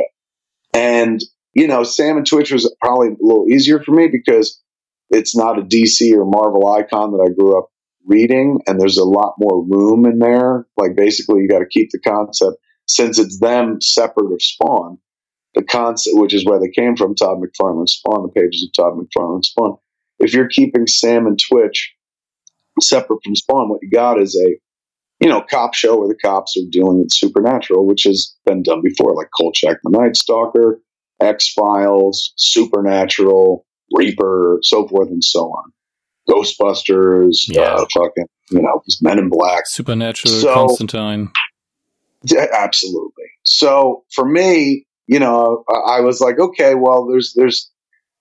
And, 0.72 1.20
you 1.54 1.66
know, 1.66 1.82
Sam 1.82 2.18
and 2.18 2.26
Twitch 2.26 2.52
was 2.52 2.72
probably 2.80 3.08
a 3.08 3.16
little 3.20 3.48
easier 3.48 3.82
for 3.82 3.92
me 3.92 4.08
because 4.08 4.60
it's 5.10 5.34
not 5.34 5.58
a 5.58 5.62
DC 5.62 6.12
or 6.12 6.24
Marvel 6.24 6.68
icon 6.68 7.12
that 7.12 7.26
I 7.26 7.34
grew 7.34 7.58
up 7.58 7.70
reading. 8.06 8.60
And 8.66 8.80
there's 8.80 8.98
a 8.98 9.04
lot 9.04 9.34
more 9.38 9.64
room 9.64 10.06
in 10.06 10.18
there. 10.18 10.66
Like 10.76 10.96
basically 10.96 11.42
you 11.42 11.48
got 11.48 11.60
to 11.60 11.66
keep 11.66 11.90
the 11.90 12.00
concept 12.00 12.56
since 12.88 13.18
it's 13.18 13.40
them 13.40 13.80
separate 13.80 14.32
of 14.32 14.40
Spawn, 14.40 14.98
the 15.54 15.64
concept, 15.64 16.16
which 16.18 16.34
is 16.34 16.44
where 16.44 16.60
they 16.60 16.70
came 16.70 16.96
from, 16.96 17.14
Todd 17.14 17.38
McFarlane 17.38 17.88
Spawn, 17.88 18.22
the 18.22 18.40
pages 18.40 18.68
of 18.68 18.72
Todd 18.72 18.98
McFarlane 18.98 19.44
Spawn. 19.44 19.76
If 20.18 20.32
you're 20.32 20.48
keeping 20.48 20.86
Sam 20.86 21.26
and 21.26 21.38
Twitch 21.38 21.94
separate 22.80 23.20
from 23.24 23.34
Spawn, 23.34 23.68
what 23.68 23.80
you 23.82 23.90
got 23.90 24.20
is 24.20 24.36
a 24.36 24.56
you 25.20 25.28
know 25.28 25.42
cop 25.42 25.74
show 25.74 25.98
where 25.98 26.08
the 26.08 26.18
cops 26.22 26.56
are 26.56 26.70
dealing 26.70 26.98
with 26.98 27.12
supernatural, 27.12 27.86
which 27.86 28.04
has 28.04 28.36
been 28.44 28.62
done 28.62 28.82
before, 28.82 29.14
like 29.14 29.28
Kolchak 29.36 29.78
the 29.82 29.90
Night 29.90 30.16
Stalker, 30.16 30.80
X 31.20 31.52
Files, 31.52 32.32
Supernatural, 32.36 33.66
Reaper, 33.94 34.58
so 34.62 34.86
forth 34.88 35.08
and 35.08 35.24
so 35.24 35.46
on. 35.46 35.72
Ghostbusters, 36.28 37.44
yeah. 37.48 37.62
uh, 37.62 37.86
fucking, 37.94 38.26
you 38.50 38.62
know, 38.62 38.82
Men 39.00 39.18
in 39.18 39.28
Black, 39.28 39.66
Supernatural, 39.66 40.32
so, 40.32 40.54
Constantine. 40.54 41.30
Absolutely. 42.52 43.24
So 43.44 44.04
for 44.12 44.24
me, 44.24 44.86
you 45.06 45.20
know, 45.20 45.64
I 45.86 46.00
was 46.00 46.20
like, 46.20 46.38
okay, 46.38 46.74
well, 46.74 47.06
there's 47.06 47.32
there's 47.34 47.70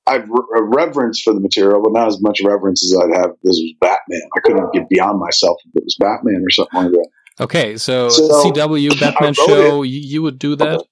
I've 0.08 0.30
a 0.56 0.64
reverence 0.64 1.20
for 1.22 1.34
the 1.34 1.40
material, 1.40 1.82
but 1.82 1.94
not 1.94 2.08
as 2.08 2.22
much 2.22 2.40
reverence 2.44 2.84
as 2.84 2.96
I'd 3.02 3.18
have. 3.18 3.32
This 3.44 3.56
was 3.56 3.74
Batman. 3.82 4.22
I 4.38 4.40
couldn't 4.42 4.72
get 4.74 4.88
beyond 4.88 5.20
myself 5.20 5.58
if 5.66 5.76
it 5.76 5.84
was 5.84 5.96
Batman 6.00 6.44
or 6.46 6.50
something 6.52 6.84
like 6.84 6.92
that. 6.92 7.08
Okay, 7.40 7.76
so, 7.78 8.10
so 8.10 8.30
CW 8.44 9.00
Batman 9.00 9.34
show, 9.34 9.82
you, 9.82 10.00
you, 10.00 10.22
would 10.22 10.40
do 10.40 10.56
that. 10.56 10.84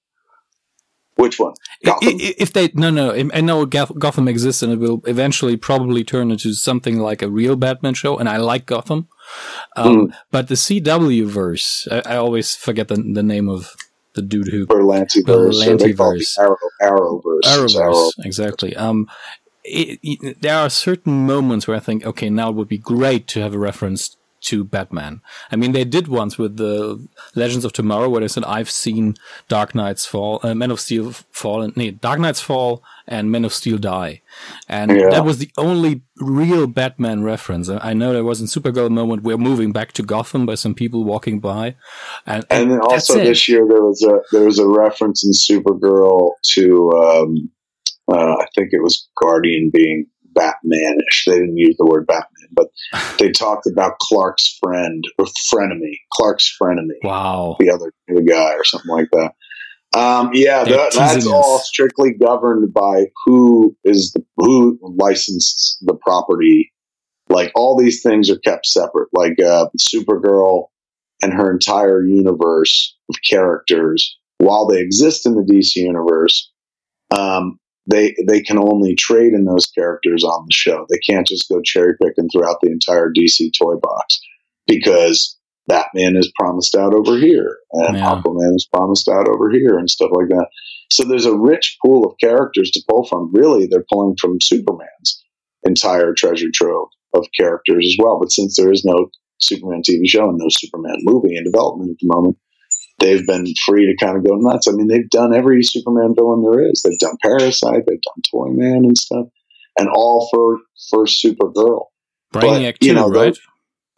Which 1.16 1.38
one? 1.38 1.54
Gotham? 1.84 2.14
If 2.18 2.52
they 2.52 2.70
no 2.74 2.90
no, 2.90 3.12
I 3.12 3.40
know 3.40 3.64
Gotham 3.66 4.26
exists 4.26 4.62
and 4.62 4.72
it 4.72 4.80
will 4.80 5.00
eventually 5.06 5.56
probably 5.56 6.02
turn 6.02 6.32
into 6.32 6.54
something 6.54 6.98
like 6.98 7.22
a 7.22 7.30
real 7.30 7.54
Batman 7.54 7.94
show, 7.94 8.18
and 8.18 8.28
I 8.28 8.38
like 8.38 8.66
Gotham. 8.66 9.08
Um, 9.76 10.08
mm. 10.08 10.14
But 10.32 10.48
the 10.48 10.56
CW 10.56 11.26
verse, 11.26 11.86
I, 11.90 12.02
I, 12.04 12.16
always 12.16 12.56
forget 12.56 12.88
the 12.88 12.96
the 12.96 13.22
name 13.22 13.48
of 13.48 13.76
the 14.14 14.22
dude 14.22 14.48
who 14.48 14.66
Berlanti 14.66 15.24
verse. 15.24 15.64
Berlanti 15.64 16.38
Arrow, 16.38 16.56
Arrowverse. 16.82 17.40
Arrowverse, 17.44 17.80
Arrow. 17.80 18.10
exactly. 18.24 18.74
Um, 18.74 19.08
it, 19.64 19.98
it, 20.02 20.42
there 20.42 20.58
are 20.58 20.68
certain 20.68 21.26
moments 21.26 21.66
where 21.66 21.76
I 21.76 21.80
think, 21.80 22.04
okay, 22.04 22.28
now 22.28 22.50
it 22.50 22.54
would 22.54 22.68
be 22.68 22.78
great 22.78 23.26
to 23.28 23.40
have 23.40 23.54
a 23.54 23.58
reference 23.58 24.16
to 24.44 24.64
Batman. 24.64 25.20
I 25.50 25.56
mean, 25.56 25.72
they 25.72 25.84
did 25.84 26.08
once 26.08 26.38
with 26.38 26.56
the 26.56 27.06
Legends 27.34 27.64
of 27.64 27.72
Tomorrow, 27.72 28.08
where 28.08 28.20
they 28.20 28.28
said, 28.28 28.44
"I've 28.44 28.70
seen 28.70 29.14
Dark 29.48 29.74
Knight's 29.74 30.06
Fall, 30.06 30.40
uh, 30.42 30.54
Men 30.54 30.70
of 30.70 30.80
Steel 30.80 31.12
Fall, 31.30 31.62
and 31.62 31.76
nee, 31.76 31.90
Dark 31.90 32.20
Knight's 32.20 32.40
Fall 32.40 32.82
and 33.06 33.30
Men 33.30 33.44
of 33.44 33.52
Steel 33.52 33.78
Die," 33.78 34.20
and 34.68 34.90
yeah. 34.90 35.10
that 35.10 35.24
was 35.24 35.38
the 35.38 35.50
only 35.56 36.02
real 36.16 36.66
Batman 36.66 37.22
reference. 37.22 37.68
I 37.68 37.94
know 37.94 38.12
there 38.12 38.24
was 38.24 38.40
a 38.40 38.44
Supergirl 38.44 38.90
moment. 38.90 39.22
We're 39.22 39.38
moving 39.38 39.72
back 39.72 39.92
to 39.92 40.02
Gotham 40.02 40.46
by 40.46 40.54
some 40.54 40.74
people 40.74 41.04
walking 41.04 41.40
by, 41.40 41.76
and, 42.26 42.44
and, 42.50 42.72
and 42.72 42.80
also 42.80 43.14
this 43.14 43.48
year 43.48 43.66
there 43.68 43.82
was 43.82 44.02
a 44.02 44.20
there 44.32 44.44
was 44.44 44.58
a 44.58 44.68
reference 44.68 45.24
in 45.24 45.32
Supergirl 45.32 46.32
to. 46.54 46.92
Um, 46.92 47.50
uh, 48.06 48.34
I 48.34 48.46
think 48.54 48.68
it 48.72 48.82
was 48.82 49.08
Guardian 49.18 49.70
being 49.72 50.06
Batmanish. 50.34 51.24
They 51.26 51.34
didn't 51.34 51.56
use 51.56 51.76
the 51.78 51.86
word 51.86 52.06
Batman, 52.06 52.26
but 52.54 52.68
they 53.18 53.30
talked 53.30 53.66
about 53.66 53.98
Clark's 54.00 54.58
friend 54.62 55.04
or 55.18 55.26
frenemy, 55.52 55.98
Clark's 56.12 56.56
frenemy. 56.60 56.98
Wow, 57.02 57.56
the 57.58 57.70
other 57.70 57.92
the 58.08 58.22
guy 58.22 58.54
or 58.54 58.64
something 58.64 58.90
like 58.90 59.08
that. 59.12 59.32
Um, 59.94 60.30
yeah, 60.32 60.64
that, 60.64 60.92
that's 60.92 61.26
all 61.26 61.60
strictly 61.60 62.12
governed 62.12 62.74
by 62.74 63.06
who 63.24 63.76
is 63.84 64.12
the 64.12 64.24
who 64.36 64.78
licensed 64.82 65.78
the 65.82 65.94
property. 65.94 66.72
Like 67.28 67.52
all 67.54 67.76
these 67.76 68.02
things 68.02 68.28
are 68.28 68.38
kept 68.38 68.66
separate. 68.66 69.08
Like 69.12 69.40
uh, 69.40 69.66
Supergirl 69.78 70.66
and 71.22 71.32
her 71.32 71.50
entire 71.50 72.04
universe 72.04 72.96
of 73.08 73.16
characters, 73.28 74.18
while 74.38 74.66
they 74.66 74.80
exist 74.80 75.26
in 75.26 75.34
the 75.34 75.42
DC 75.42 75.76
universe, 75.76 76.50
um, 77.10 77.58
they 77.86 78.14
they 78.26 78.40
can 78.40 78.58
only 78.58 78.94
trade 78.94 79.32
in 79.32 79.44
those 79.44 79.66
characters 79.66 80.24
on 80.24 80.46
the 80.46 80.54
show. 80.54 80.86
They 80.88 80.98
can't 80.98 81.26
just 81.26 81.48
go 81.48 81.60
cherry 81.62 81.94
picking 82.02 82.28
throughout 82.28 82.58
the 82.62 82.70
entire 82.70 83.10
DC 83.12 83.50
toy 83.58 83.74
box 83.76 84.20
because 84.66 85.38
Batman 85.66 86.16
is 86.16 86.32
promised 86.38 86.74
out 86.74 86.94
over 86.94 87.16
here 87.18 87.58
and 87.72 87.96
yeah. 87.96 88.04
Aquaman 88.04 88.54
is 88.54 88.68
promised 88.72 89.08
out 89.08 89.28
over 89.28 89.50
here 89.50 89.78
and 89.78 89.90
stuff 89.90 90.10
like 90.12 90.28
that. 90.28 90.46
So 90.90 91.04
there's 91.04 91.26
a 91.26 91.36
rich 91.36 91.76
pool 91.84 92.06
of 92.06 92.16
characters 92.20 92.70
to 92.72 92.82
pull 92.88 93.06
from. 93.06 93.32
Really, 93.32 93.66
they're 93.66 93.84
pulling 93.90 94.16
from 94.20 94.38
Superman's 94.40 95.24
entire 95.64 96.12
treasure 96.12 96.50
trove 96.52 96.88
of 97.14 97.26
characters 97.38 97.86
as 97.86 97.96
well. 97.98 98.18
But 98.20 98.32
since 98.32 98.56
there 98.56 98.72
is 98.72 98.84
no 98.84 99.08
Superman 99.40 99.82
TV 99.82 100.06
show 100.06 100.28
and 100.28 100.38
no 100.38 100.46
Superman 100.50 100.98
movie 101.00 101.36
in 101.36 101.44
development 101.44 101.90
at 101.90 101.96
the 102.00 102.14
moment, 102.14 102.36
they've 102.98 103.26
been 103.26 103.46
free 103.66 103.86
to 103.86 104.04
kind 104.04 104.16
of 104.16 104.24
go 104.24 104.36
nuts. 104.36 104.68
I 104.68 104.72
mean, 104.72 104.88
they've 104.88 105.08
done 105.10 105.34
every 105.34 105.62
Superman 105.62 106.14
villain 106.14 106.42
there 106.42 106.68
is. 106.68 106.82
They've 106.82 106.98
done 106.98 107.16
Parasite, 107.22 107.84
they've 107.86 108.00
done 108.00 108.22
Toyman 108.32 108.84
and 108.84 108.96
stuff, 108.96 109.26
and 109.78 109.88
all 109.88 110.28
for 110.32 110.58
for 110.90 111.04
Supergirl. 111.04 111.86
Brainiac, 112.34 112.74
but, 112.74 112.82
you 112.82 112.92
too, 112.92 112.94
know, 112.94 113.08
right? 113.08 113.36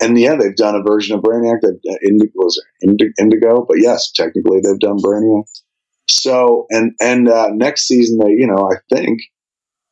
And 0.01 0.19
yeah, 0.19 0.37
they've 0.37 0.57
done 0.57 0.75
a 0.75 0.83
version 0.83 1.17
of 1.17 1.23
Brainiac 1.23 1.61
that 1.63 1.79
uh, 1.89 1.97
Indigo, 2.07 2.33
was 2.35 2.63
it 2.81 3.13
Indigo, 3.19 3.65
but 3.67 3.79
yes, 3.81 4.11
technically 4.13 4.61
they've 4.63 4.79
done 4.79 4.99
Brainiac. 4.99 5.45
So 6.09 6.67
and 6.71 6.93
and 7.01 7.29
uh, 7.29 7.49
next 7.53 7.87
season 7.87 8.19
they, 8.19 8.31
you 8.31 8.47
know, 8.47 8.71
I 8.71 8.77
think 8.95 9.21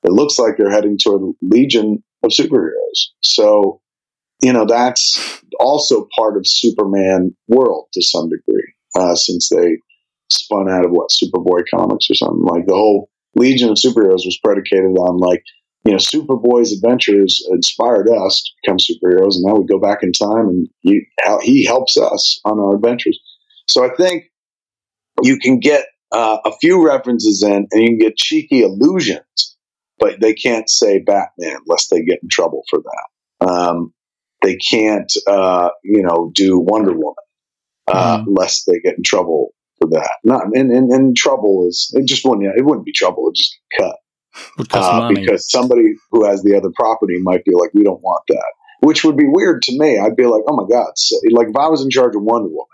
it 0.03 0.13
looks 0.13 0.39
like 0.39 0.57
they're 0.57 0.71
heading 0.71 0.99
toward 0.99 1.35
Legion 1.41 2.03
of 2.23 2.31
superheroes. 2.31 3.09
So 3.23 3.81
you 4.43 4.53
know 4.53 4.67
that's 4.67 5.43
also 5.59 6.09
part 6.17 6.37
of 6.37 6.47
Superman 6.47 7.35
world 7.49 7.87
to 7.95 8.03
some 8.03 8.29
degree 8.29 8.74
uh, 8.95 9.15
since 9.15 9.49
they 9.49 9.79
spun 10.31 10.71
out 10.71 10.85
of 10.85 10.91
what 10.91 11.11
Superboy 11.11 11.63
comics 11.73 12.11
or 12.11 12.15
something. 12.15 12.45
Like 12.45 12.67
the 12.67 12.75
whole 12.75 13.11
Legion 13.37 13.71
of 13.71 13.77
Superheroes 13.77 14.25
was 14.25 14.39
predicated 14.43 14.97
on 14.97 15.19
like 15.19 15.43
you 15.85 15.93
know 15.93 15.99
Superboy's 15.99 16.73
adventures 16.73 17.47
inspired 17.51 18.09
us 18.09 18.43
to 18.43 18.53
become 18.63 18.79
superheroes, 18.79 19.37
and 19.37 19.45
now 19.45 19.57
we 19.57 19.67
go 19.67 19.79
back 19.79 20.03
in 20.03 20.13
time 20.13 20.49
and 20.49 20.69
he 20.81 21.07
he 21.43 21.65
helps 21.65 21.97
us 21.97 22.41
on 22.45 22.59
our 22.59 22.77
adventures. 22.77 23.19
So 23.69 23.85
I 23.85 23.95
think 23.95 24.25
you 25.23 25.39
can 25.39 25.59
get 25.59 25.87
uh, 26.13 26.39
a 26.45 26.53
few 26.61 26.85
references 26.85 27.43
in, 27.43 27.67
and 27.71 27.83
you 27.83 27.89
can 27.89 27.99
get 27.99 28.17
cheeky 28.17 28.63
allusions, 28.63 29.57
but 29.99 30.21
they 30.21 30.35
can't 30.35 30.69
say 30.69 30.99
Batman 30.99 31.59
lest 31.67 31.91
they 31.91 32.03
get 32.03 32.21
in 32.23 32.29
trouble 32.31 32.63
for 32.71 32.81
that. 32.81 33.49
Um, 33.49 33.93
they 34.43 34.57
can't, 34.57 35.11
uh, 35.27 35.71
you 35.83 36.03
know, 36.03 36.31
do 36.35 36.59
Wonder 36.59 36.93
Woman 36.93 37.15
uh, 37.87 38.19
mm. 38.19 38.25
lest 38.29 38.67
they 38.67 38.79
get 38.81 38.97
in 38.97 39.03
trouble 39.03 39.55
for 39.79 39.89
that. 39.91 40.13
Not 40.25 40.45
and, 40.55 40.71
and, 40.71 40.91
and 40.93 41.17
trouble 41.17 41.67
is 41.69 41.93
it 41.95 42.07
just 42.07 42.25
wouldn't 42.25 42.57
it 42.57 42.65
wouldn't 42.65 42.87
be 42.87 42.93
trouble. 42.93 43.29
It 43.29 43.37
just 43.37 43.59
cut 43.79 43.97
uh, 44.73 45.09
because 45.09 45.49
somebody 45.51 45.95
who 46.11 46.25
has 46.25 46.43
the 46.43 46.57
other 46.57 46.71
property 46.75 47.19
might 47.21 47.45
be 47.45 47.53
like, 47.55 47.71
we 47.75 47.85
don't 47.85 48.03
want 48.03 48.23
that, 48.29 48.53
which 48.81 49.05
would 49.05 49.17
be 49.17 49.27
weird 49.27 49.63
to 49.63 49.79
me. 49.79 49.99
I'd 49.99 50.17
be 50.17 50.27
like, 50.27 50.43
oh 50.49 50.57
my 50.57 50.67
god, 50.69 50.93
so, 50.97 51.17
like 51.33 51.49
if 51.49 51.57
I 51.57 51.69
was 51.69 51.83
in 51.83 51.91
charge 51.91 52.15
of 52.17 52.23
Wonder 52.23 52.49
Woman. 52.49 52.69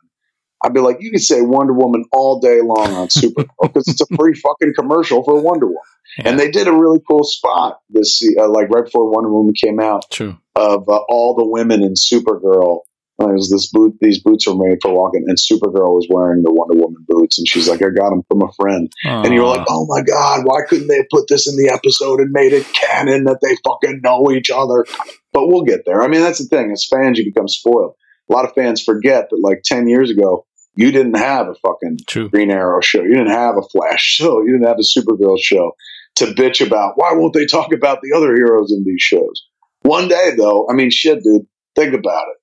I'd 0.62 0.74
be 0.74 0.80
like, 0.80 0.98
you 1.00 1.10
could 1.10 1.22
say 1.22 1.40
Wonder 1.40 1.72
Woman 1.72 2.04
all 2.12 2.38
day 2.38 2.60
long 2.62 2.92
on 2.92 3.08
Super 3.08 3.44
because 3.62 3.88
it's 3.88 4.02
a 4.02 4.16
free 4.16 4.34
fucking 4.34 4.74
commercial 4.78 5.24
for 5.24 5.40
Wonder 5.40 5.64
Woman. 5.64 5.80
Yeah. 6.18 6.28
And 6.28 6.38
they 6.38 6.50
did 6.50 6.68
a 6.68 6.72
really 6.72 7.00
cool 7.08 7.24
spot 7.24 7.80
this, 7.88 8.22
uh, 8.38 8.46
like 8.46 8.68
right 8.68 8.84
before 8.84 9.10
Wonder 9.10 9.32
Woman 9.32 9.54
came 9.54 9.80
out, 9.80 10.04
True. 10.10 10.36
of 10.56 10.86
uh, 10.86 10.98
all 11.08 11.34
the 11.34 11.46
women 11.46 11.82
in 11.82 11.94
Supergirl 11.94 12.80
was 13.26 13.50
this 13.50 13.70
boot. 13.70 13.96
These 14.00 14.22
boots 14.22 14.46
were 14.46 14.56
made 14.56 14.78
for 14.82 14.92
walking, 14.92 15.24
and 15.26 15.36
Supergirl 15.36 15.94
was 15.94 16.06
wearing 16.10 16.42
the 16.42 16.52
Wonder 16.52 16.78
Woman 16.78 17.04
boots, 17.06 17.38
and 17.38 17.48
she's 17.48 17.68
like, 17.68 17.82
"I 17.82 17.90
got 17.90 18.10
them 18.10 18.22
from 18.28 18.42
a 18.42 18.52
friend." 18.52 18.92
Aww. 19.04 19.24
And 19.24 19.34
you're 19.34 19.46
like, 19.46 19.66
"Oh 19.68 19.86
my 19.86 20.02
god, 20.02 20.44
why 20.44 20.60
couldn't 20.68 20.88
they 20.88 21.04
put 21.10 21.28
this 21.28 21.48
in 21.48 21.56
the 21.56 21.70
episode 21.72 22.20
and 22.20 22.30
made 22.32 22.52
it 22.52 22.66
canon 22.72 23.24
that 23.24 23.40
they 23.42 23.56
fucking 23.64 24.00
know 24.02 24.30
each 24.30 24.50
other?" 24.50 24.84
But 25.32 25.46
we'll 25.48 25.62
get 25.62 25.84
there. 25.86 26.02
I 26.02 26.08
mean, 26.08 26.20
that's 26.20 26.38
the 26.38 26.46
thing. 26.46 26.72
As 26.72 26.86
fans, 26.86 27.18
you 27.18 27.24
become 27.24 27.48
spoiled. 27.48 27.94
A 28.28 28.32
lot 28.32 28.44
of 28.44 28.54
fans 28.54 28.82
forget 28.82 29.28
that, 29.30 29.40
like 29.40 29.62
ten 29.64 29.88
years 29.88 30.10
ago, 30.10 30.46
you 30.76 30.92
didn't 30.92 31.16
have 31.16 31.48
a 31.48 31.54
fucking 31.54 31.98
True. 32.06 32.28
Green 32.28 32.50
Arrow 32.50 32.80
show. 32.80 33.02
You 33.02 33.14
didn't 33.14 33.30
have 33.30 33.56
a 33.56 33.62
Flash 33.62 34.02
show. 34.02 34.40
You 34.42 34.52
didn't 34.52 34.68
have 34.68 34.78
a 34.78 34.98
Supergirl 34.98 35.38
show 35.38 35.72
to 36.16 36.26
bitch 36.26 36.64
about. 36.66 36.94
Why 36.96 37.12
won't 37.12 37.34
they 37.34 37.46
talk 37.46 37.72
about 37.72 38.00
the 38.02 38.16
other 38.16 38.34
heroes 38.34 38.72
in 38.72 38.84
these 38.84 39.02
shows? 39.02 39.46
One 39.82 40.08
day, 40.08 40.32
though, 40.36 40.68
I 40.70 40.74
mean, 40.74 40.90
shit, 40.90 41.22
dude. 41.22 41.46
Think 41.76 41.94
about 41.94 42.24
it 42.28 42.39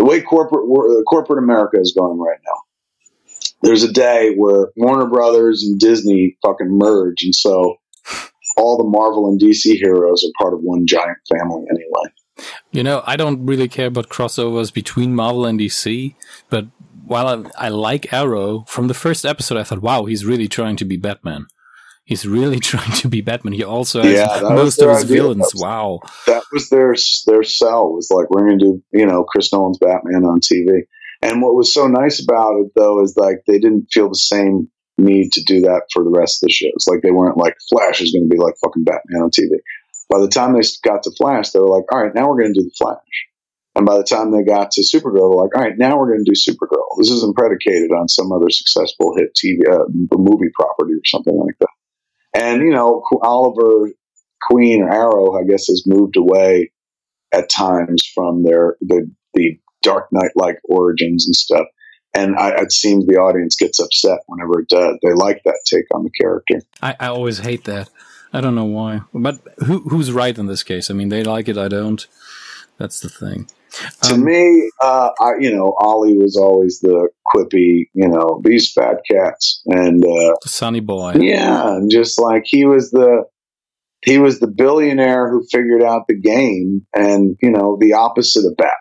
the 0.00 0.06
way 0.06 0.22
corporate 0.22 0.64
uh, 0.64 1.02
corporate 1.02 1.38
America 1.38 1.78
is 1.78 1.94
going 1.96 2.18
right 2.18 2.38
now. 2.46 2.62
There's 3.62 3.84
a 3.84 3.92
day 3.92 4.34
where 4.34 4.68
Warner 4.74 5.06
Brothers 5.06 5.62
and 5.62 5.78
Disney 5.78 6.38
fucking 6.42 6.70
merge, 6.70 7.22
and 7.22 7.34
so 7.34 7.76
all 8.56 8.78
the 8.78 8.84
Marvel 8.84 9.28
and 9.28 9.38
DC 9.38 9.76
heroes 9.78 10.24
are 10.24 10.32
part 10.42 10.54
of 10.54 10.60
one 10.60 10.86
giant 10.86 11.18
family 11.30 11.66
anyway. 11.70 12.48
You 12.72 12.82
know, 12.82 13.02
I 13.06 13.16
don't 13.16 13.44
really 13.44 13.68
care 13.68 13.88
about 13.88 14.08
crossovers 14.08 14.72
between 14.72 15.14
Marvel 15.14 15.44
and 15.44 15.60
DC, 15.60 16.14
but 16.48 16.64
while 17.04 17.28
I, 17.58 17.66
I 17.66 17.68
like 17.68 18.10
Arrow, 18.10 18.64
from 18.68 18.88
the 18.88 18.94
first 18.94 19.26
episode, 19.26 19.58
I 19.58 19.64
thought, 19.64 19.82
wow, 19.82 20.06
he's 20.06 20.24
really 20.24 20.48
trying 20.48 20.76
to 20.76 20.86
be 20.86 20.96
Batman. 20.96 21.46
He's 22.10 22.26
really 22.26 22.58
trying 22.72 22.90
to 23.02 23.08
be 23.08 23.20
Batman. 23.20 23.52
He 23.54 23.62
also 23.62 24.02
has 24.02 24.12
Yeah, 24.12 24.48
most 24.50 24.82
of 24.82 24.90
his 24.90 25.04
idea. 25.04 25.16
villains. 25.22 25.38
That 25.38 25.54
was- 25.54 25.62
Wow. 25.62 26.00
that 26.26 26.42
was 26.52 26.68
their 26.68 26.94
their 27.26 27.42
sell 27.44 27.92
was 27.92 28.10
like 28.10 28.28
we're 28.30 28.46
going 28.48 28.58
to 28.58 28.64
do 28.64 28.82
you 28.92 29.06
know 29.06 29.22
Chris 29.24 29.52
Nolan's 29.52 29.78
Batman 29.78 30.24
on 30.24 30.40
TV. 30.40 30.82
And 31.22 31.40
what 31.40 31.54
was 31.54 31.72
so 31.72 31.86
nice 31.86 32.20
about 32.22 32.56
it 32.60 32.72
though 32.74 33.02
is 33.04 33.14
like 33.16 33.38
they 33.46 33.58
didn't 33.58 33.86
feel 33.92 34.08
the 34.08 34.16
same 34.16 34.68
need 34.98 35.30
to 35.32 35.42
do 35.44 35.60
that 35.62 35.82
for 35.92 36.02
the 36.02 36.10
rest 36.10 36.42
of 36.42 36.48
the 36.48 36.52
shows. 36.52 36.84
Like 36.88 37.00
they 37.02 37.10
weren't 37.12 37.36
like 37.38 37.54
Flash 37.70 38.00
is 38.02 38.10
going 38.12 38.28
to 38.28 38.34
be 38.34 38.40
like 38.42 38.54
fucking 38.62 38.84
Batman 38.84 39.22
on 39.22 39.30
TV. 39.30 39.48
By 40.10 40.18
the 40.18 40.28
time 40.28 40.52
they 40.54 40.60
got 40.82 41.04
to 41.04 41.12
Flash, 41.16 41.50
they 41.50 41.60
were 41.60 41.68
like, 41.68 41.84
all 41.92 42.02
right, 42.02 42.12
now 42.14 42.28
we're 42.28 42.40
going 42.40 42.52
to 42.52 42.60
do 42.60 42.64
the 42.66 42.74
Flash. 42.76 43.16
And 43.76 43.86
by 43.86 43.96
the 43.96 44.02
time 44.02 44.32
they 44.32 44.42
got 44.42 44.72
to 44.72 44.82
Supergirl, 44.82 45.30
they're 45.30 45.40
like, 45.44 45.54
all 45.54 45.62
right, 45.62 45.78
now 45.78 45.96
we're 45.96 46.08
going 46.10 46.24
to 46.24 46.32
do 46.32 46.34
Supergirl. 46.34 46.82
This 46.98 47.10
isn't 47.12 47.36
predicated 47.36 47.92
on 47.92 48.08
some 48.08 48.32
other 48.32 48.50
successful 48.50 49.14
hit 49.16 49.30
TV 49.38 49.60
uh, 49.70 49.84
movie 50.18 50.50
property 50.58 50.94
or 50.94 51.04
something 51.06 51.36
like 51.38 51.54
that. 51.60 51.68
And 52.34 52.60
you 52.62 52.70
know, 52.70 53.02
Oliver 53.22 53.90
Queen 54.42 54.82
or 54.82 54.90
Arrow, 54.90 55.38
I 55.38 55.44
guess, 55.44 55.66
has 55.66 55.84
moved 55.86 56.16
away 56.16 56.70
at 57.32 57.48
times 57.50 58.06
from 58.14 58.42
their 58.42 58.76
the 58.80 59.10
the 59.34 59.58
Dark 59.82 60.08
Knight 60.12 60.32
like 60.36 60.58
origins 60.64 61.26
and 61.26 61.34
stuff. 61.34 61.66
And 62.12 62.36
I, 62.36 62.50
it 62.60 62.72
seems 62.72 63.06
the 63.06 63.18
audience 63.18 63.54
gets 63.54 63.78
upset 63.78 64.18
whenever 64.26 64.60
it 64.60 64.68
does. 64.68 64.96
They 65.02 65.12
like 65.12 65.42
that 65.44 65.60
take 65.64 65.84
on 65.94 66.02
the 66.02 66.10
character. 66.10 66.60
I, 66.82 66.96
I 66.98 67.06
always 67.06 67.38
hate 67.38 67.64
that. 67.64 67.88
I 68.32 68.40
don't 68.40 68.56
know 68.56 68.64
why. 68.64 69.02
But 69.14 69.40
who 69.66 69.80
who's 69.88 70.12
right 70.12 70.36
in 70.36 70.46
this 70.46 70.62
case? 70.62 70.90
I 70.90 70.94
mean, 70.94 71.08
they 71.08 71.22
like 71.22 71.48
it, 71.48 71.58
I 71.58 71.68
don't. 71.68 72.04
That's 72.78 73.00
the 73.00 73.08
thing. 73.08 73.48
To 74.02 74.14
Um, 74.14 74.24
me, 74.24 74.70
uh, 74.80 75.10
I, 75.20 75.30
you 75.40 75.54
know, 75.54 75.74
Ollie 75.78 76.16
was 76.16 76.36
always 76.36 76.80
the 76.80 77.08
quippy, 77.34 77.88
you 77.94 78.08
know, 78.08 78.40
these 78.44 78.72
fat 78.72 78.96
cats, 79.10 79.62
and 79.66 80.04
uh, 80.04 80.34
Sunny 80.44 80.80
boy. 80.80 81.14
yeah, 81.18 81.68
and 81.74 81.90
just 81.90 82.20
like 82.20 82.42
he 82.46 82.64
was 82.66 82.90
the 82.90 83.24
he 84.02 84.18
was 84.18 84.40
the 84.40 84.48
billionaire 84.48 85.30
who 85.30 85.44
figured 85.50 85.82
out 85.82 86.02
the 86.08 86.18
game, 86.18 86.86
and 86.94 87.36
you 87.42 87.50
know, 87.50 87.76
the 87.80 87.92
opposite 87.92 88.46
of 88.46 88.56
Batman. 88.56 88.72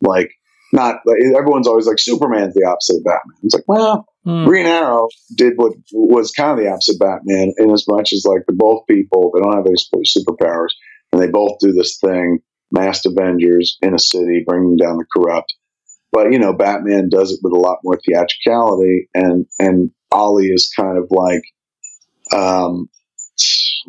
Like, 0.00 0.30
not 0.72 0.96
like, 1.06 1.18
everyone's 1.36 1.68
always 1.68 1.86
like 1.86 1.98
Superman's 1.98 2.54
the 2.54 2.66
opposite 2.66 2.96
of 2.98 3.04
Batman. 3.04 3.36
It's 3.42 3.54
like, 3.54 3.64
well, 3.68 4.06
Hmm. 4.24 4.46
Green 4.46 4.64
Arrow 4.64 5.08
did 5.36 5.52
what 5.56 5.72
was 5.92 6.30
kind 6.32 6.50
of 6.52 6.56
the 6.64 6.70
opposite 6.70 6.94
of 6.94 7.00
Batman, 7.00 7.52
in 7.58 7.70
as 7.70 7.84
much 7.86 8.10
as 8.14 8.24
like 8.26 8.40
they're 8.46 8.56
both 8.56 8.86
people, 8.88 9.30
they 9.34 9.40
don't 9.42 9.54
have 9.54 9.66
any 9.66 9.74
superpowers, 10.02 10.70
and 11.12 11.20
they 11.20 11.28
both 11.28 11.58
do 11.60 11.72
this 11.72 11.98
thing, 12.02 12.38
masked 12.74 13.06
Avengers 13.06 13.78
in 13.80 13.94
a 13.94 13.98
city, 13.98 14.44
bringing 14.46 14.76
down 14.76 14.98
the 14.98 15.06
corrupt. 15.16 15.54
But 16.12 16.32
you 16.32 16.38
know, 16.38 16.52
Batman 16.52 17.08
does 17.08 17.32
it 17.32 17.40
with 17.42 17.52
a 17.52 17.58
lot 17.58 17.78
more 17.82 17.98
theatricality, 18.04 19.08
and 19.14 19.46
and 19.58 19.90
Ollie 20.12 20.46
is 20.46 20.70
kind 20.76 20.98
of 20.98 21.06
like, 21.10 21.42
um, 22.32 22.88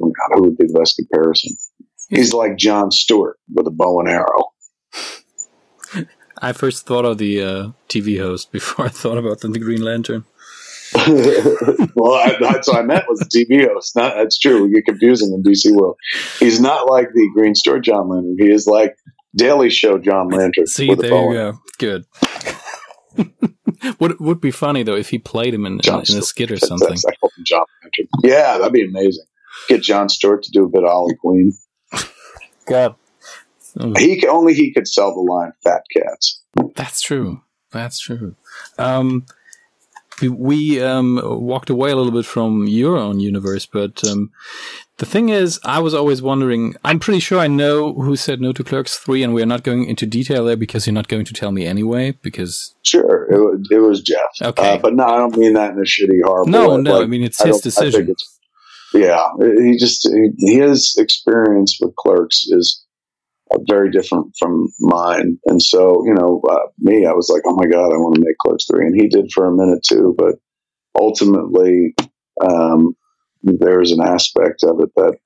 oh 0.01 0.11
God, 0.11 0.35
who 0.35 0.43
would 0.43 0.57
be 0.57 0.67
the 0.67 0.79
best 0.79 0.95
comparison? 0.97 1.55
He's 2.09 2.33
like 2.33 2.57
Jon 2.57 2.91
Stewart 2.91 3.37
with 3.53 3.67
a 3.67 3.71
bow 3.71 3.99
and 3.99 4.09
arrow. 4.09 4.53
I 6.41 6.51
first 6.51 6.85
thought 6.85 7.05
of 7.05 7.17
the 7.17 7.41
uh, 7.41 7.69
TV 7.89 8.19
host 8.19 8.51
before 8.51 8.85
I 8.85 8.89
thought 8.89 9.17
about 9.17 9.41
the 9.41 9.49
Green 9.49 9.81
Lantern. 9.81 10.25
well, 11.95 12.13
I, 12.13 12.37
that's 12.39 12.67
what 12.67 12.77
I 12.77 12.81
meant 12.83 13.05
was 13.07 13.19
the 13.19 13.25
TV 13.25 13.67
host. 13.67 13.95
Not, 13.95 14.15
that's 14.15 14.37
true. 14.37 14.63
We 14.63 14.73
get 14.73 14.85
confusing 14.85 15.33
in 15.33 15.43
DC 15.43 15.73
world. 15.75 15.97
He's 16.39 16.59
not 16.59 16.89
like 16.89 17.09
the 17.13 17.29
Green 17.33 17.55
Store 17.55 17.79
John 17.79 18.09
Lantern. 18.09 18.35
He 18.39 18.51
is 18.51 18.67
like 18.67 18.95
Daily 19.35 19.69
Show 19.69 19.97
John 19.97 20.29
Lantern. 20.29 20.67
See, 20.67 20.89
with 20.89 20.99
there 20.99 21.09
bow 21.09 21.29
you 21.31 21.33
go. 21.33 21.59
Good. 21.77 22.05
would 23.99 24.19
would 24.19 24.41
be 24.41 24.51
funny 24.51 24.83
though 24.83 24.95
if 24.95 25.09
he 25.09 25.17
played 25.19 25.53
him 25.53 25.65
in, 25.65 25.73
in, 25.73 25.79
John 25.79 26.03
in 26.09 26.17
a 26.17 26.21
skit 26.21 26.51
or 26.51 26.57
something. 26.57 26.87
that's- 26.87 27.05
I 27.05 27.15
call 27.15 27.31
him 27.37 27.43
John 27.45 27.65
Lantern. 27.83 28.07
Yeah, 28.23 28.57
that'd 28.57 28.73
be 28.73 28.85
amazing. 28.85 29.25
Get 29.67 29.81
Jon 29.81 30.09
Stewart 30.09 30.43
to 30.43 30.51
do 30.51 30.65
a 30.65 30.69
bit 30.69 30.83
of 30.83 30.89
Ollie 30.89 31.15
Queen. 31.15 31.53
God. 32.67 32.95
Oh, 33.79 33.93
He 33.97 34.25
only 34.27 34.53
he 34.53 34.73
could 34.73 34.87
sell 34.87 35.13
the 35.13 35.21
line 35.21 35.51
"Fat 35.63 35.83
Cats." 35.91 36.41
That's 36.75 37.01
true. 37.01 37.41
That's 37.71 37.99
true. 37.99 38.35
Um, 38.77 39.25
we 40.21 40.81
um, 40.81 41.19
walked 41.23 41.69
away 41.69 41.91
a 41.91 41.95
little 41.95 42.11
bit 42.11 42.25
from 42.25 42.67
your 42.67 42.97
own 42.97 43.19
universe, 43.19 43.65
but 43.65 44.03
um, 44.07 44.31
the 44.97 45.05
thing 45.05 45.29
is, 45.29 45.59
I 45.63 45.79
was 45.79 45.93
always 45.93 46.21
wondering. 46.21 46.75
I'm 46.85 46.99
pretty 46.99 47.19
sure 47.19 47.39
I 47.39 47.47
know 47.47 47.93
who 47.93 48.15
said 48.15 48.39
no 48.39 48.53
to 48.53 48.63
Clerks 48.63 48.97
Three, 48.97 49.23
and 49.23 49.33
we're 49.33 49.45
not 49.45 49.63
going 49.63 49.85
into 49.85 50.05
detail 50.05 50.45
there 50.45 50.55
because 50.55 50.87
you're 50.87 50.93
not 50.93 51.07
going 51.09 51.25
to 51.25 51.33
tell 51.33 51.51
me 51.51 51.65
anyway. 51.65 52.11
Because 52.21 52.73
Sure, 52.83 53.27
it, 53.31 53.37
was- 53.37 53.67
it 53.71 53.79
was 53.79 54.01
Jeff. 54.01 54.19
okay, 54.41 54.75
Uh, 54.75 54.77
but 54.77 54.93
no, 54.95 55.03
I 55.05 55.17
don't 55.17 55.35
mean 55.37 55.53
that 55.53 55.71
in 55.73 55.79
a 55.79 55.81
shitty, 55.83 56.19
horrible 56.23 56.51
no, 56.51 56.75
way. 56.75 56.81
no, 56.81 57.01
I 57.01 57.05
mean 57.05 57.23
it's 57.23 57.41
I 57.41 57.47
his 57.47 57.59
don't- 57.61 57.73
I 57.77 57.91
think 57.91 57.91
decision. 57.95 58.01
it's- 58.11 58.39
yeah, 58.93 59.27
he 59.61 59.75
just 59.77 60.07
his 60.39 60.95
experience 60.97 61.77
with 61.81 61.93
clerks 61.97 62.45
is 62.47 62.84
very 63.67 63.91
different 63.91 64.35
from 64.38 64.67
mine, 64.80 65.38
and 65.45 65.61
so 65.61 66.03
you 66.05 66.13
know, 66.13 66.41
uh, 66.49 66.67
me, 66.80 67.05
I 67.05 67.13
was 67.13 67.30
like, 67.30 67.43
oh 67.45 67.55
my 67.55 67.67
god, 67.67 67.93
I 67.93 67.97
want 67.97 68.15
to 68.15 68.22
make 68.22 68.38
clerks 68.38 68.65
three, 68.65 68.85
and 68.85 68.99
he 68.99 69.07
did 69.07 69.31
for 69.31 69.45
a 69.45 69.55
minute 69.55 69.84
too, 69.84 70.15
but 70.17 70.35
ultimately, 70.99 71.95
um, 72.41 72.95
there's 73.43 73.91
an 73.91 74.01
aspect 74.01 74.63
of 74.63 74.80
it 74.80 74.89
that 74.95 75.17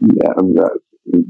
yeah, 0.00 0.32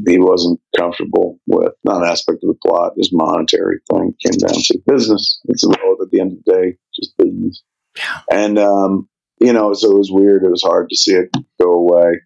he 0.07 0.19
wasn't 0.19 0.61
comfortable 0.77 1.39
with. 1.47 1.73
Not 1.85 2.03
an 2.03 2.09
aspect 2.09 2.43
of 2.43 2.49
the 2.49 2.59
plot, 2.67 2.93
just 2.99 3.11
monetary 3.13 3.79
thing 3.91 4.15
came 4.25 4.39
down 4.39 4.53
to 4.53 4.79
business. 4.87 5.41
It's 5.49 5.65
at 5.65 6.11
the 6.11 6.21
end 6.21 6.33
of 6.33 6.39
the 6.45 6.53
day, 6.53 6.77
just 6.95 7.17
business. 7.17 7.63
Yeah. 7.97 8.21
And 8.31 8.59
um, 8.59 9.09
you 9.41 9.53
know, 9.53 9.73
so 9.75 9.91
it 9.91 9.99
was 9.99 10.11
weird. 10.11 10.45
It 10.45 10.51
was 10.51 10.63
hard 10.63 10.91
to 10.91 10.97
see 10.97 11.15
it 11.15 11.31
go 11.61 11.73
away, 11.73 12.21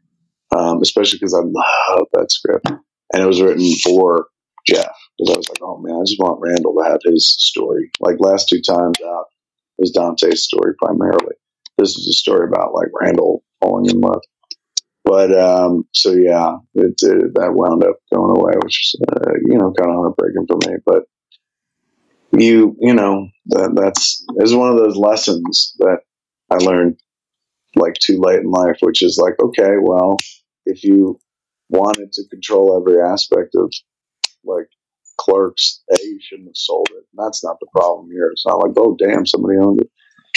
um, 0.57 0.81
especially 0.83 1.19
because 1.19 1.35
I 1.35 1.41
love 1.41 2.07
that 2.13 2.33
script, 2.33 2.71
and 3.13 3.23
it 3.23 3.27
was 3.27 3.43
written 3.43 3.71
for 3.85 4.27
Jeff. 4.67 4.95
Because 5.19 5.35
I 5.35 5.39
was 5.39 5.49
like, 5.49 5.59
oh 5.63 5.79
man, 5.79 5.97
I 5.97 6.05
just 6.05 6.19
want 6.19 6.41
Randall 6.41 6.75
to 6.79 6.89
have 6.89 7.01
his 7.05 7.37
story. 7.39 7.91
Like 8.01 8.17
last 8.19 8.49
two 8.49 8.61
times 8.63 8.97
out 9.05 9.27
was 9.79 9.91
Dante's 9.91 10.45
story 10.45 10.75
primarily. 10.83 11.35
This 11.79 11.97
is 11.97 12.09
a 12.09 12.13
story 12.13 12.49
about 12.49 12.75
like 12.75 12.89
Randall 13.01 13.43
falling 13.61 13.87
in 13.87 14.01
love. 14.01 14.23
But 15.05 15.37
um, 15.37 15.85
so 15.93 16.13
yeah, 16.13 16.57
it, 16.75 16.95
it 17.03 17.35
that 17.35 17.55
wound 17.55 17.85
up 17.85 17.97
going 18.13 18.37
away, 18.37 18.53
which 18.63 18.95
is 18.95 19.01
uh, 19.11 19.33
you 19.47 19.59
know 19.59 19.73
kind 19.73 19.91
of 19.91 19.97
heartbreaking 19.97 20.47
for 20.47 20.59
me. 20.69 20.77
But 20.87 21.05
you 22.33 22.77
you 22.81 22.95
know 22.95 23.29
that 23.47 23.75
that's 23.75 24.25
is 24.39 24.55
one 24.55 24.71
of 24.71 24.79
those 24.79 24.97
lessons 24.97 25.75
that 25.81 25.99
I 26.51 26.57
learned 26.57 27.01
like 27.75 27.95
too 27.95 28.21
late 28.21 28.41
in 28.41 28.51
life, 28.51 28.77
which 28.81 29.03
is 29.03 29.19
like 29.21 29.35
okay, 29.43 29.73
well, 29.81 30.17
if 30.67 30.85
you 30.85 31.19
wanted 31.73 32.13
to 32.13 32.29
control 32.29 32.77
every 32.77 33.01
aspect 33.01 33.55
of 33.57 33.73
like 34.45 34.69
clerks, 35.19 35.83
a 35.93 35.97
you 36.03 36.19
shouldn't 36.23 36.49
have 36.49 36.57
sold 36.57 36.89
it. 36.93 37.05
That's 37.15 37.45
not 37.45 37.57
the 37.61 37.69
problem 37.73 38.11
here. 38.11 38.29
It's 38.33 38.47
not 38.47 38.63
like 38.63 38.73
oh 38.77 38.97
damn 38.99 39.27
somebody 39.27 39.59
owned 39.59 39.81
it. 39.81 39.91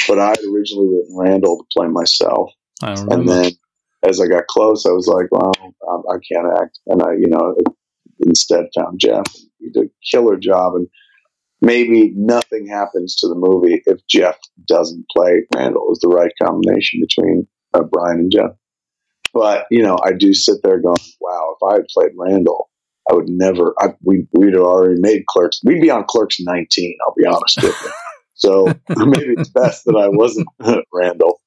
But 0.07 0.19
I 0.19 0.29
had 0.29 0.39
originally 0.53 0.89
written 0.95 1.17
Randall 1.17 1.57
to 1.57 1.65
play 1.77 1.87
myself. 1.87 2.51
And 3.11 3.27
then 3.27 3.51
as 4.07 4.19
I 4.21 4.27
got 4.27 4.47
close, 4.47 4.85
I 4.85 4.91
was 4.91 5.07
like, 5.07 5.27
well, 5.31 5.53
um, 5.89 6.03
I 6.09 6.17
can't 6.31 6.47
act. 6.61 6.79
And 6.87 7.01
I, 7.01 7.13
you 7.13 7.27
know, 7.27 7.55
instead 8.25 8.65
found 8.75 8.99
Jeff. 8.99 9.25
He 9.59 9.69
did 9.69 9.85
a 9.85 9.89
killer 10.11 10.37
job. 10.37 10.75
And 10.75 10.87
maybe 11.61 12.13
nothing 12.15 12.67
happens 12.67 13.15
to 13.17 13.27
the 13.27 13.35
movie 13.35 13.81
if 13.85 14.05
Jeff 14.07 14.37
doesn't 14.67 15.05
play 15.15 15.43
Randall. 15.55 15.83
It 15.83 15.89
was 15.89 15.99
the 16.01 16.09
right 16.09 16.31
combination 16.41 17.01
between 17.01 17.47
uh, 17.73 17.83
Brian 17.83 18.19
and 18.19 18.31
Jeff. 18.31 18.51
But, 19.35 19.65
you 19.69 19.83
know, 19.83 19.99
I 20.01 20.13
do 20.17 20.33
sit 20.33 20.59
there 20.63 20.79
going, 20.79 20.95
wow, 21.19 21.55
if 21.55 21.69
I 21.69 21.73
had 21.75 21.87
played 21.93 22.13
Randall, 22.17 22.69
I 23.11 23.15
would 23.15 23.27
never, 23.27 23.75
I, 23.77 23.89
we, 24.01 24.25
we'd 24.31 24.53
have 24.53 24.63
already 24.63 24.99
made 25.01 25.25
Clerks. 25.27 25.59
We'd 25.61 25.81
be 25.81 25.91
on 25.91 26.05
Clerks 26.07 26.37
19, 26.39 26.97
I'll 27.05 27.13
be 27.15 27.27
honest 27.27 27.61
with 27.61 27.75
you. 27.83 27.91
So 28.35 28.65
maybe 29.05 29.33
it's 29.37 29.49
best 29.49 29.83
that 29.85 29.97
I 29.97 30.07
wasn't 30.07 30.47
Randall. 30.93 31.41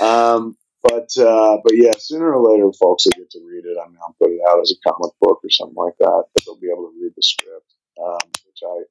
Um, 0.00 0.56
but 0.82 1.10
uh, 1.16 1.58
but 1.62 1.74
yeah, 1.74 1.92
sooner 1.96 2.34
or 2.34 2.50
later, 2.50 2.72
folks 2.72 3.06
will 3.06 3.22
get 3.22 3.30
to 3.30 3.40
read 3.46 3.64
it. 3.64 3.78
I 3.80 3.86
mean, 3.86 3.98
I'll 4.02 4.16
put 4.20 4.32
it 4.32 4.40
out 4.50 4.60
as 4.60 4.72
a 4.72 4.90
comic 4.90 5.12
book 5.20 5.38
or 5.44 5.50
something 5.50 5.76
like 5.76 5.94
that. 6.00 6.24
But 6.34 6.44
they'll 6.44 6.58
be 6.58 6.72
able 6.72 6.90
to 6.90 6.94
read 7.00 7.12
the 7.14 7.22
script, 7.22 7.72
um, 8.02 8.18
which 8.44 8.62
I 8.66 8.82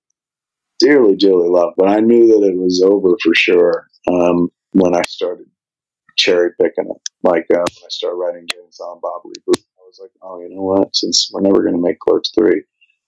dearly, 0.79 1.17
dearly 1.17 1.49
love. 1.49 1.73
But 1.75 1.89
I 1.89 1.99
knew 1.99 2.27
that 2.27 2.47
it 2.47 2.55
was 2.55 2.81
over 2.81 3.17
for 3.21 3.35
sure 3.35 3.87
um, 4.09 4.47
when 4.71 4.95
I 4.95 5.01
started 5.03 5.47
cherry 6.17 6.51
picking 6.59 6.89
it. 6.89 7.09
Like 7.23 7.45
uh, 7.53 7.57
when 7.57 7.85
I 7.85 7.89
started 7.89 8.17
writing 8.17 8.47
James 8.51 8.79
on 8.79 8.99
Bob 9.01 9.23
reboot, 9.25 9.61
I 9.79 9.83
was 9.85 9.99
like, 10.01 10.11
oh, 10.21 10.41
you 10.41 10.49
know 10.49 10.61
what? 10.61 10.95
Since 10.95 11.31
we're 11.33 11.41
never 11.41 11.61
going 11.61 11.75
to 11.75 11.81
make 11.81 11.99
Clerks 11.99 12.31
three, 12.37 12.63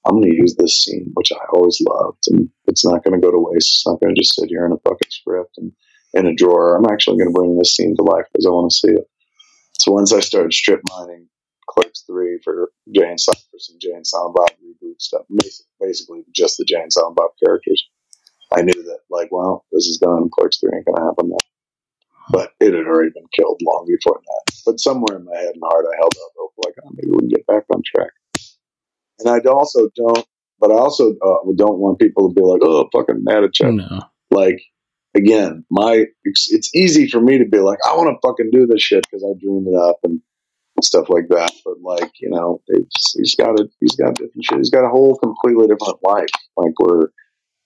I'm 0.05 0.19
going 0.19 0.29
to 0.29 0.35
use 0.35 0.55
this 0.55 0.83
scene, 0.83 1.11
which 1.13 1.31
I 1.31 1.39
always 1.53 1.79
loved, 1.87 2.23
and 2.27 2.49
it's 2.67 2.85
not 2.85 3.03
going 3.03 3.19
to 3.19 3.25
go 3.25 3.31
to 3.31 3.39
waste. 3.39 3.69
It's 3.69 3.87
not 3.87 3.99
going 4.01 4.13
to 4.13 4.19
just 4.19 4.35
sit 4.35 4.49
here 4.49 4.65
in 4.65 4.73
a 4.73 4.77
fucking 4.77 5.09
script 5.09 5.57
and 5.57 5.71
in 6.13 6.27
a 6.27 6.35
drawer. 6.35 6.75
I'm 6.75 6.91
actually 6.91 7.17
going 7.17 7.29
to 7.29 7.39
bring 7.39 7.57
this 7.57 7.75
scene 7.75 7.95
to 7.95 8.03
life 8.03 8.25
because 8.31 8.45
I 8.45 8.49
want 8.49 8.71
to 8.71 8.77
see 8.77 8.93
it. 8.93 9.09
So 9.79 9.91
once 9.91 10.13
I 10.13 10.19
started 10.19 10.53
strip 10.53 10.81
mining 10.83 11.27
Clerks 11.69 12.03
three 12.05 12.39
for 12.43 12.71
Jay 12.93 13.07
and 13.07 13.19
Silent 13.19 13.43
for 13.49 13.59
some 13.59 13.77
Jay 13.79 13.91
and 13.91 14.05
Silent 14.05 14.35
Bob 14.35 14.49
reboot 14.63 15.01
stuff. 15.01 15.23
Basically, 15.79 16.23
just 16.33 16.57
the 16.57 16.65
Jay 16.65 16.81
and 16.81 16.91
Silent 16.91 17.15
Bob 17.15 17.31
characters. 17.43 17.83
I 18.51 18.61
knew 18.61 18.83
that, 18.83 18.99
like, 19.09 19.29
well, 19.31 19.65
this 19.71 19.87
is 19.87 19.97
done. 19.97 20.29
Clerks 20.29 20.59
three 20.59 20.71
ain't 20.75 20.85
gonna 20.85 21.05
happen 21.05 21.29
now. 21.29 21.37
But 22.31 22.51
it 22.59 22.73
had 22.73 22.85
already 22.85 23.11
been 23.13 23.27
killed 23.35 23.61
long 23.63 23.85
before 23.87 24.19
that. 24.19 24.55
But 24.65 24.79
somewhere 24.79 25.17
in 25.17 25.25
my 25.25 25.35
head 25.35 25.51
and 25.53 25.63
heart, 25.63 25.85
I 25.85 25.95
held 25.97 26.13
out 26.15 26.31
hope, 26.37 26.53
like, 26.65 26.75
oh, 26.83 26.89
maybe 26.93 27.11
we 27.11 27.19
can 27.19 27.29
get 27.29 27.47
back 27.47 27.63
on 27.73 27.81
track. 27.85 28.11
And 29.19 29.29
I 29.29 29.39
also 29.49 29.89
don't, 29.95 30.25
but 30.59 30.71
I 30.71 30.75
also 30.75 31.11
uh, 31.11 31.51
don't 31.55 31.79
want 31.79 31.99
people 31.99 32.29
to 32.29 32.33
be 32.33 32.41
like, 32.41 32.61
oh, 32.63 32.89
fucking 32.93 33.23
mad 33.23 33.43
at 33.43 33.53
Chuck. 33.53 33.73
No. 33.73 34.01
Like, 34.31 34.61
again, 35.15 35.65
my 35.69 36.05
it's, 36.23 36.51
it's 36.51 36.73
easy 36.75 37.07
for 37.07 37.21
me 37.21 37.37
to 37.37 37.45
be 37.45 37.59
like, 37.59 37.79
I 37.87 37.95
want 37.95 38.09
to 38.09 38.27
fucking 38.27 38.49
do 38.51 38.65
this 38.65 38.81
shit 38.81 39.05
because 39.09 39.23
I 39.23 39.37
dreamed 39.39 39.67
it 39.67 39.75
up 39.75 39.99
and 40.03 40.21
stuff 40.81 41.09
like 41.09 41.27
that. 41.29 41.51
But 41.63 41.75
like, 41.81 42.11
you 42.19 42.29
know, 42.29 42.61
it's, 42.67 43.13
he's 43.17 43.35
got 43.35 43.59
a 43.59 43.67
he's 43.79 43.95
got 43.95 44.15
different 44.15 44.43
shit. 44.43 44.57
He's 44.57 44.71
got 44.71 44.85
a 44.85 44.89
whole 44.89 45.17
completely 45.17 45.67
different 45.67 45.99
life. 46.03 46.29
Like 46.57 46.79
where 46.79 47.11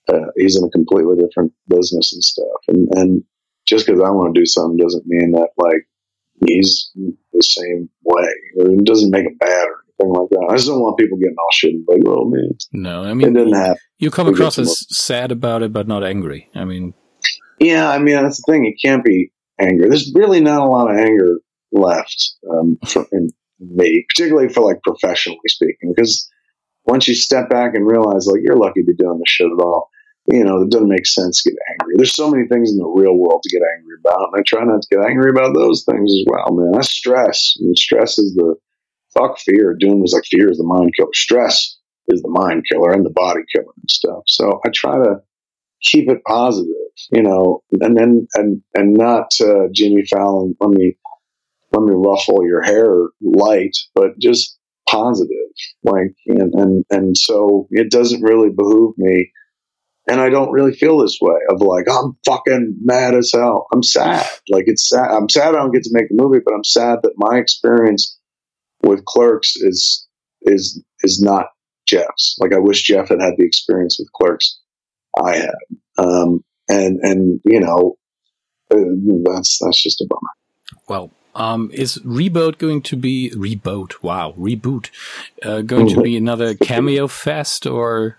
uh, 0.08 0.30
he's 0.36 0.56
in 0.56 0.64
a 0.64 0.70
completely 0.70 1.16
different 1.16 1.52
business 1.68 2.12
and 2.12 2.22
stuff. 2.22 2.60
And 2.68 2.88
and 2.94 3.24
just 3.68 3.86
because 3.86 4.00
I 4.00 4.10
want 4.10 4.34
to 4.34 4.40
do 4.40 4.46
something 4.46 4.76
doesn't 4.76 5.04
mean 5.06 5.32
that 5.32 5.50
like 5.58 5.86
he's 6.46 6.90
the 6.94 7.42
same 7.42 7.88
way. 8.04 8.28
Or 8.58 8.70
it 8.70 8.84
doesn't 8.84 9.10
make 9.10 9.26
him 9.26 9.36
bad 9.38 9.66
or 9.68 9.76
anything 10.00 10.14
like 10.20 10.30
that. 10.30 10.46
I 10.50 10.56
just 10.56 10.68
don't 10.68 10.80
want 10.80 10.98
people 10.98 11.18
getting 11.18 11.36
all 11.38 11.48
shitty. 11.54 11.82
Like, 11.86 12.02
oh 12.06 12.24
man, 12.28 12.50
No, 12.72 13.02
I 13.04 13.10
it 13.10 13.14
mean, 13.14 13.32
didn't 13.32 13.54
happen. 13.54 13.76
you 13.98 14.10
come 14.10 14.28
across 14.28 14.58
as 14.58 14.84
sad 14.96 15.32
about 15.32 15.62
it, 15.62 15.72
but 15.72 15.86
not 15.88 16.04
angry. 16.04 16.48
I 16.54 16.64
mean, 16.64 16.94
Yeah, 17.58 17.88
I 17.90 17.98
mean 17.98 18.16
that's 18.16 18.42
the 18.44 18.52
thing. 18.52 18.64
It 18.66 18.76
can't 18.84 19.04
be 19.04 19.32
anger. 19.60 19.88
There's 19.88 20.12
really 20.14 20.40
not 20.40 20.60
a 20.62 20.70
lot 20.70 20.90
of 20.90 20.96
anger 20.96 21.38
left 21.72 22.32
um, 22.50 22.78
for, 22.86 23.06
in 23.12 23.28
me, 23.60 24.04
particularly 24.08 24.48
for 24.48 24.60
like 24.62 24.80
professionally 24.82 25.38
speaking. 25.48 25.92
Because 25.94 26.30
once 26.86 27.08
you 27.08 27.14
step 27.14 27.50
back 27.50 27.74
and 27.74 27.86
realize 27.86 28.26
like 28.26 28.40
you're 28.42 28.56
lucky 28.56 28.80
to 28.82 28.86
be 28.86 28.94
doing 28.94 29.18
this 29.18 29.28
shit 29.30 29.46
at 29.48 29.62
all, 29.62 29.90
you 30.28 30.44
know 30.44 30.62
it 30.62 30.70
doesn't 30.70 30.88
make 30.88 31.06
sense 31.06 31.42
to 31.42 31.50
get 31.50 31.58
angry. 31.72 31.94
There's 31.96 32.14
so 32.14 32.30
many 32.30 32.46
things 32.48 32.70
in 32.70 32.78
the 32.78 32.86
real 32.86 33.16
world 33.16 33.42
to 33.42 33.56
get 33.56 33.66
angry 33.76 33.96
about, 34.04 34.30
and 34.32 34.40
I 34.40 34.42
try 34.46 34.64
not 34.64 34.82
to 34.82 34.88
get 34.90 35.04
angry 35.04 35.30
about 35.30 35.54
those 35.54 35.84
things 35.84 36.10
as 36.12 36.24
well. 36.26 36.54
Man, 36.54 36.78
I 36.78 36.82
stress, 36.82 37.54
and 37.60 37.76
stress 37.78 38.18
is 38.18 38.34
the 38.34 38.54
fuck 39.16 39.38
fear. 39.38 39.76
Dune 39.78 40.00
was 40.00 40.12
like 40.12 40.24
fear 40.24 40.50
is 40.50 40.58
the 40.58 40.64
mind 40.64 40.92
killer. 40.96 41.10
Stress 41.14 41.78
is 42.08 42.22
the 42.22 42.28
mind 42.28 42.64
killer 42.70 42.92
and 42.92 43.04
the 43.04 43.10
body 43.10 43.42
killer 43.54 43.72
and 43.76 43.90
stuff. 43.90 44.22
So 44.26 44.60
I 44.64 44.70
try 44.70 44.96
to 44.96 45.16
keep 45.82 46.10
it 46.10 46.22
positive, 46.26 46.74
you 47.12 47.22
know, 47.22 47.62
and 47.80 47.96
then 47.96 48.26
and 48.34 48.62
and 48.74 48.94
not 48.94 49.32
uh, 49.40 49.68
Jimmy 49.72 50.04
Fallon. 50.06 50.54
Let 50.60 50.70
me 50.70 50.96
let 51.72 51.82
me 51.82 51.94
ruffle 51.94 52.44
your 52.44 52.62
hair 52.62 53.08
light, 53.20 53.76
but 53.94 54.18
just 54.18 54.58
positive, 54.88 55.36
like 55.84 56.14
and 56.26 56.54
and 56.54 56.84
and 56.90 57.18
so 57.18 57.68
it 57.70 57.90
doesn't 57.90 58.22
really 58.22 58.50
behoove 58.50 58.94
me. 58.96 59.32
And 60.08 60.20
I 60.20 60.30
don't 60.30 60.50
really 60.50 60.72
feel 60.72 60.98
this 60.98 61.18
way 61.20 61.38
of 61.50 61.60
like 61.60 61.86
I'm 61.90 62.16
fucking 62.24 62.76
mad 62.82 63.14
as 63.14 63.30
hell. 63.34 63.66
I'm 63.72 63.82
sad. 63.82 64.26
Like 64.48 64.64
it's 64.66 64.88
sad. 64.88 65.10
I'm 65.10 65.28
sad 65.28 65.48
I 65.48 65.58
don't 65.58 65.72
get 65.72 65.82
to 65.84 65.90
make 65.92 66.10
a 66.10 66.14
movie, 66.14 66.40
but 66.44 66.54
I'm 66.54 66.64
sad 66.64 67.00
that 67.02 67.12
my 67.16 67.36
experience 67.36 68.18
with 68.82 69.04
Clerks 69.04 69.56
is 69.56 70.06
is 70.42 70.82
is 71.02 71.20
not 71.20 71.46
Jeff's. 71.86 72.36
Like 72.40 72.52
I 72.52 72.58
wish 72.58 72.82
Jeff 72.82 73.08
had 73.08 73.20
had 73.20 73.34
the 73.36 73.44
experience 73.44 73.98
with 73.98 74.10
Clerks 74.12 74.58
I 75.22 75.36
had. 75.36 75.54
Um, 75.98 76.44
and 76.68 77.00
and 77.02 77.40
you 77.44 77.60
know 77.60 77.96
uh, 78.70 78.76
that's 79.24 79.58
that's 79.62 79.82
just 79.82 80.00
a 80.00 80.06
bummer. 80.08 80.80
well, 80.88 81.10
um, 81.34 81.70
is 81.72 81.98
Reboot 81.98 82.58
going 82.58 82.82
to 82.82 82.96
be 82.96 83.30
Reboot? 83.30 84.02
Wow, 84.02 84.34
Reboot 84.38 84.90
uh, 85.42 85.62
going 85.62 85.88
to 85.88 86.02
be 86.02 86.16
another 86.24 86.54
cameo 86.54 87.06
fest 87.08 87.66
or? 87.66 88.18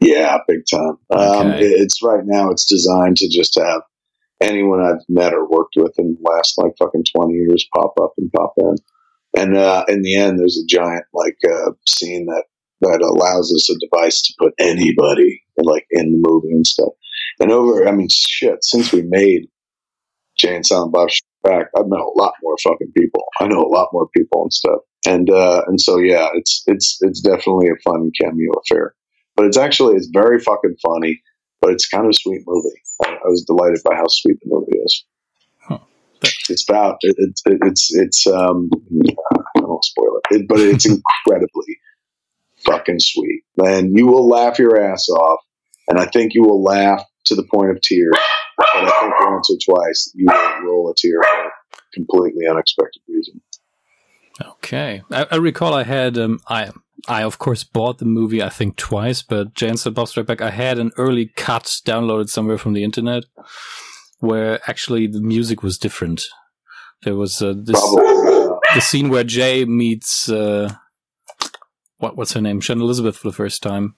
Yeah, 0.00 0.38
big 0.46 0.60
time. 0.70 0.98
Um, 1.10 1.48
Okay. 1.48 1.66
It's 1.66 2.02
right 2.02 2.24
now. 2.24 2.50
It's 2.50 2.64
designed 2.64 3.16
to 3.18 3.28
just 3.28 3.58
have 3.58 3.82
anyone 4.40 4.80
I've 4.80 5.02
met 5.08 5.34
or 5.34 5.48
worked 5.48 5.74
with 5.76 5.92
in 5.98 6.16
the 6.16 6.30
last 6.30 6.56
like 6.58 6.72
fucking 6.78 7.04
twenty 7.14 7.34
years 7.34 7.68
pop 7.74 7.94
up 8.00 8.12
and 8.18 8.30
pop 8.32 8.54
in. 8.58 8.76
And 9.36 9.56
uh, 9.56 9.84
in 9.88 10.02
the 10.02 10.16
end, 10.16 10.38
there's 10.38 10.58
a 10.58 10.66
giant 10.66 11.04
like 11.12 11.36
uh, 11.48 11.72
scene 11.86 12.26
that 12.26 12.44
that 12.80 13.02
allows 13.02 13.52
us 13.52 13.68
a 13.70 13.78
device 13.78 14.22
to 14.22 14.34
put 14.38 14.54
anybody 14.60 15.42
like 15.56 15.86
in 15.90 16.12
the 16.12 16.18
movie 16.20 16.54
and 16.54 16.66
stuff. 16.66 16.92
And 17.40 17.50
over, 17.50 17.86
I 17.86 17.92
mean, 17.92 18.08
shit. 18.10 18.62
Since 18.62 18.92
we 18.92 19.02
made 19.02 19.48
Jay 20.38 20.54
and 20.54 20.66
Silent 20.66 20.92
Bob 20.92 21.08
Back, 21.42 21.66
I've 21.76 21.86
met 21.86 22.00
a 22.00 22.12
lot 22.18 22.34
more 22.42 22.56
fucking 22.62 22.92
people. 22.96 23.24
I 23.40 23.46
know 23.46 23.62
a 23.62 23.68
lot 23.74 23.88
more 23.92 24.08
people 24.16 24.42
and 24.42 24.52
stuff. 24.52 24.80
And 25.06 25.30
uh, 25.30 25.62
and 25.66 25.80
so 25.80 25.98
yeah, 25.98 26.28
it's 26.34 26.62
it's 26.66 26.98
it's 27.00 27.20
definitely 27.20 27.68
a 27.68 27.80
fun 27.82 28.10
cameo 28.20 28.52
affair 28.64 28.94
but 29.38 29.46
it's 29.46 29.56
actually 29.56 29.94
it's 29.94 30.08
very 30.08 30.40
fucking 30.40 30.74
funny. 30.84 31.22
But 31.60 31.70
it's 31.72 31.88
kind 31.88 32.04
of 32.04 32.10
a 32.10 32.14
sweet 32.14 32.42
movie. 32.46 32.80
I, 33.04 33.10
I 33.10 33.28
was 33.28 33.44
delighted 33.44 33.80
by 33.84 33.94
how 33.94 34.06
sweet 34.08 34.38
the 34.40 34.48
movie 34.48 34.78
is. 34.78 35.04
Huh. 35.60 35.78
It's 36.48 36.68
about 36.68 36.98
it, 37.02 37.14
it's 37.18 37.42
it, 37.46 37.58
it's 37.62 37.94
it's 37.94 38.26
um 38.26 38.68
I 39.56 39.60
won't 39.60 39.84
spoil 39.84 40.18
it, 40.18 40.34
it 40.34 40.48
but 40.48 40.58
it's 40.58 40.86
incredibly 40.86 41.78
fucking 42.64 42.98
sweet, 42.98 43.44
and 43.64 43.96
you 43.96 44.08
will 44.08 44.28
laugh 44.28 44.58
your 44.58 44.80
ass 44.80 45.08
off, 45.08 45.40
and 45.86 46.00
I 46.00 46.06
think 46.06 46.34
you 46.34 46.42
will 46.42 46.62
laugh 46.62 47.04
to 47.26 47.36
the 47.36 47.44
point 47.44 47.70
of 47.70 47.80
tears. 47.80 48.16
But 48.56 48.66
I 48.74 49.00
think 49.00 49.14
once 49.20 49.50
or 49.50 49.74
twice 49.74 50.12
you 50.16 50.26
will 50.26 50.66
roll 50.66 50.90
a 50.90 50.94
tear 50.96 51.22
for 51.22 51.46
a 51.46 51.50
completely 51.94 52.46
unexpected 52.50 53.02
reason. 53.08 53.40
Okay, 54.40 55.02
I, 55.10 55.26
I 55.32 55.36
recall 55.36 55.74
I 55.74 55.82
had 55.84 56.16
um, 56.18 56.40
I 56.48 56.70
I 57.08 57.22
of 57.24 57.38
course 57.38 57.64
bought 57.64 57.98
the 57.98 58.04
movie 58.04 58.42
I 58.42 58.48
think 58.48 58.76
twice, 58.76 59.22
but 59.22 59.54
Jay 59.54 59.68
and 59.68 59.78
Silent 59.78 59.96
Bob 59.96 60.08
Strike 60.08 60.26
Back 60.26 60.40
I 60.42 60.50
had 60.50 60.78
an 60.78 60.92
early 60.96 61.26
cut 61.36 61.64
downloaded 61.84 62.28
somewhere 62.28 62.58
from 62.58 62.72
the 62.72 62.84
internet 62.84 63.24
where 64.20 64.60
actually 64.68 65.06
the 65.06 65.20
music 65.20 65.62
was 65.62 65.78
different. 65.78 66.26
There 67.02 67.14
was 67.16 67.40
uh, 67.42 67.54
this 67.56 67.80
Probably. 67.80 68.48
The 68.74 68.80
scene 68.80 69.08
where 69.08 69.24
Jay 69.24 69.64
meets 69.64 70.28
uh, 70.28 70.72
what 71.98 72.16
what's 72.16 72.32
her 72.34 72.40
name, 72.40 72.60
Shannon 72.60 72.82
Elizabeth 72.82 73.16
for 73.16 73.28
the 73.28 73.34
first 73.36 73.62
time. 73.62 73.94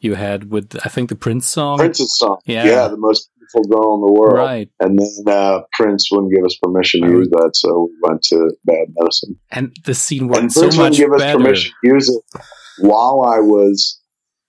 You 0.00 0.14
had 0.14 0.50
with 0.50 0.76
I 0.84 0.88
think 0.88 1.08
the 1.08 1.16
Prince 1.16 1.48
song, 1.48 1.78
Prince's 1.78 2.16
song, 2.18 2.38
Yeah. 2.44 2.64
yeah, 2.64 2.88
the 2.88 2.96
most 2.96 3.30
beautiful 3.52 3.70
girl 3.76 3.94
in 3.94 4.00
the 4.00 4.12
world. 4.12 4.36
right? 4.38 4.70
And 4.80 4.98
then 4.98 5.34
uh, 5.34 5.60
Prince 5.72 6.08
wouldn't 6.10 6.32
give 6.34 6.44
us 6.44 6.56
permission 6.62 7.02
to 7.02 7.08
use 7.10 7.28
that, 7.30 7.50
so 7.54 7.88
we 7.90 8.08
went 8.08 8.22
to 8.24 8.50
Bad 8.64 8.88
Medicine. 8.96 9.36
And 9.50 9.76
the 9.84 9.94
scene 9.94 10.22
And 10.22 10.30
went 10.30 10.52
so 10.52 10.60
Prince 10.62 10.76
much 10.76 10.82
wouldn't 10.82 10.96
give 10.96 11.12
us 11.12 11.20
better. 11.20 11.38
permission 11.38 11.72
to 11.84 11.90
use 11.90 12.08
it 12.08 12.42
while 12.80 13.22
I 13.22 13.40
was 13.40 14.00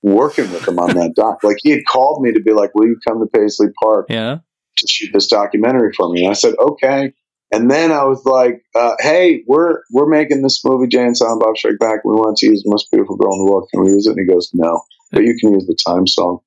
working 0.01 0.49
with 0.51 0.67
him 0.67 0.79
on 0.79 0.95
that 0.95 1.13
doc. 1.15 1.39
Like 1.43 1.57
he 1.61 1.71
had 1.71 1.81
called 1.91 2.21
me 2.21 2.31
to 2.33 2.41
be 2.41 2.53
like, 2.53 2.71
"Will 2.75 2.87
you 2.87 2.97
come 3.07 3.19
to 3.19 3.25
Paisley 3.37 3.67
Park 3.81 4.07
Yeah, 4.09 4.37
to 4.77 4.87
shoot 4.87 5.09
this 5.13 5.27
documentary 5.27 5.91
for 5.95 6.09
me?" 6.11 6.21
And 6.23 6.31
I 6.31 6.33
said, 6.33 6.53
"Okay." 6.59 7.13
And 7.51 7.71
then 7.71 7.91
I 7.91 8.03
was 8.03 8.23
like, 8.25 8.61
uh, 8.75 8.93
"Hey, 8.99 9.43
we're 9.47 9.79
we're 9.91 10.07
making 10.07 10.43
this 10.43 10.63
movie, 10.63 10.87
Jay 10.87 11.03
and 11.03 11.17
Silent 11.17 11.41
Bob 11.41 11.57
Strike 11.57 11.79
Back. 11.79 12.05
We 12.05 12.13
want 12.13 12.37
to 12.37 12.45
use 12.45 12.61
the 12.63 12.69
most 12.69 12.91
beautiful 12.91 13.17
girl 13.17 13.33
in 13.33 13.43
the 13.45 13.51
world. 13.51 13.67
Can 13.73 13.83
we 13.83 13.89
use 13.91 14.05
it?" 14.05 14.11
And 14.11 14.19
he 14.19 14.31
goes, 14.31 14.51
"No, 14.53 14.81
but 15.11 15.23
you 15.23 15.35
can 15.39 15.53
use 15.53 15.65
the 15.65 15.75
time 15.87 16.05
song." 16.05 16.39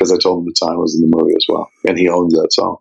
Because 0.00 0.12
I 0.12 0.16
told 0.16 0.38
him 0.42 0.46
the 0.46 0.66
time 0.66 0.78
was 0.78 0.94
in 0.94 1.02
the 1.10 1.14
movie 1.14 1.34
as 1.36 1.44
well, 1.46 1.68
and 1.86 1.98
he 1.98 2.08
owns 2.08 2.32
that 2.32 2.48
song. 2.54 2.78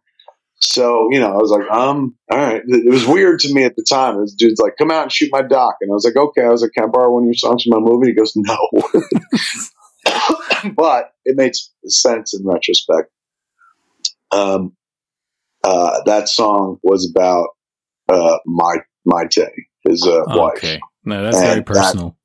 So, 0.62 1.10
you 1.12 1.20
know, 1.20 1.28
I 1.34 1.36
was 1.38 1.52
like, 1.52 1.70
um, 1.70 2.16
all 2.32 2.38
right. 2.38 2.62
It 2.66 2.90
was 2.90 3.06
weird 3.06 3.40
to 3.42 3.54
me 3.54 3.64
at 3.66 3.76
the 3.76 3.86
time. 3.90 4.22
This 4.22 4.34
dude's 4.34 4.60
like, 4.62 4.76
come 4.78 4.90
out 4.92 5.04
and 5.04 5.12
shoot 5.12 5.30
my 5.32 5.42
doc. 5.42 5.76
And 5.82 5.90
I 5.92 5.94
was 5.94 6.06
like, 6.06 6.16
okay. 6.18 6.44
I 6.44 6.50
was 6.50 6.62
like, 6.62 6.72
can 6.74 6.86
I 6.86 6.88
borrow 6.88 7.12
one 7.14 7.24
of 7.24 7.28
your 7.28 7.34
songs 7.34 7.64
from 7.64 7.82
my 7.82 7.90
movie? 7.90 8.08
He 8.08 8.14
goes, 8.14 8.34
no. 8.36 8.58
but 10.76 11.12
it 11.26 11.36
makes 11.38 11.72
sense 11.88 12.34
in 12.34 12.46
retrospect. 12.46 13.10
Um, 14.32 14.76
uh, 15.64 16.02
that 16.06 16.30
song 16.30 16.78
was 16.84 17.10
about, 17.14 17.50
uh, 18.10 18.38
my, 18.46 18.78
Mayte, 19.08 19.48
his, 19.88 20.06
uh, 20.06 20.24
wife. 20.28 20.58
okay. 20.58 20.80
No, 21.06 21.24
that's 21.24 21.38
very 21.40 21.52
And 21.58 21.60
that- 21.60 21.66
personal. 21.66 22.18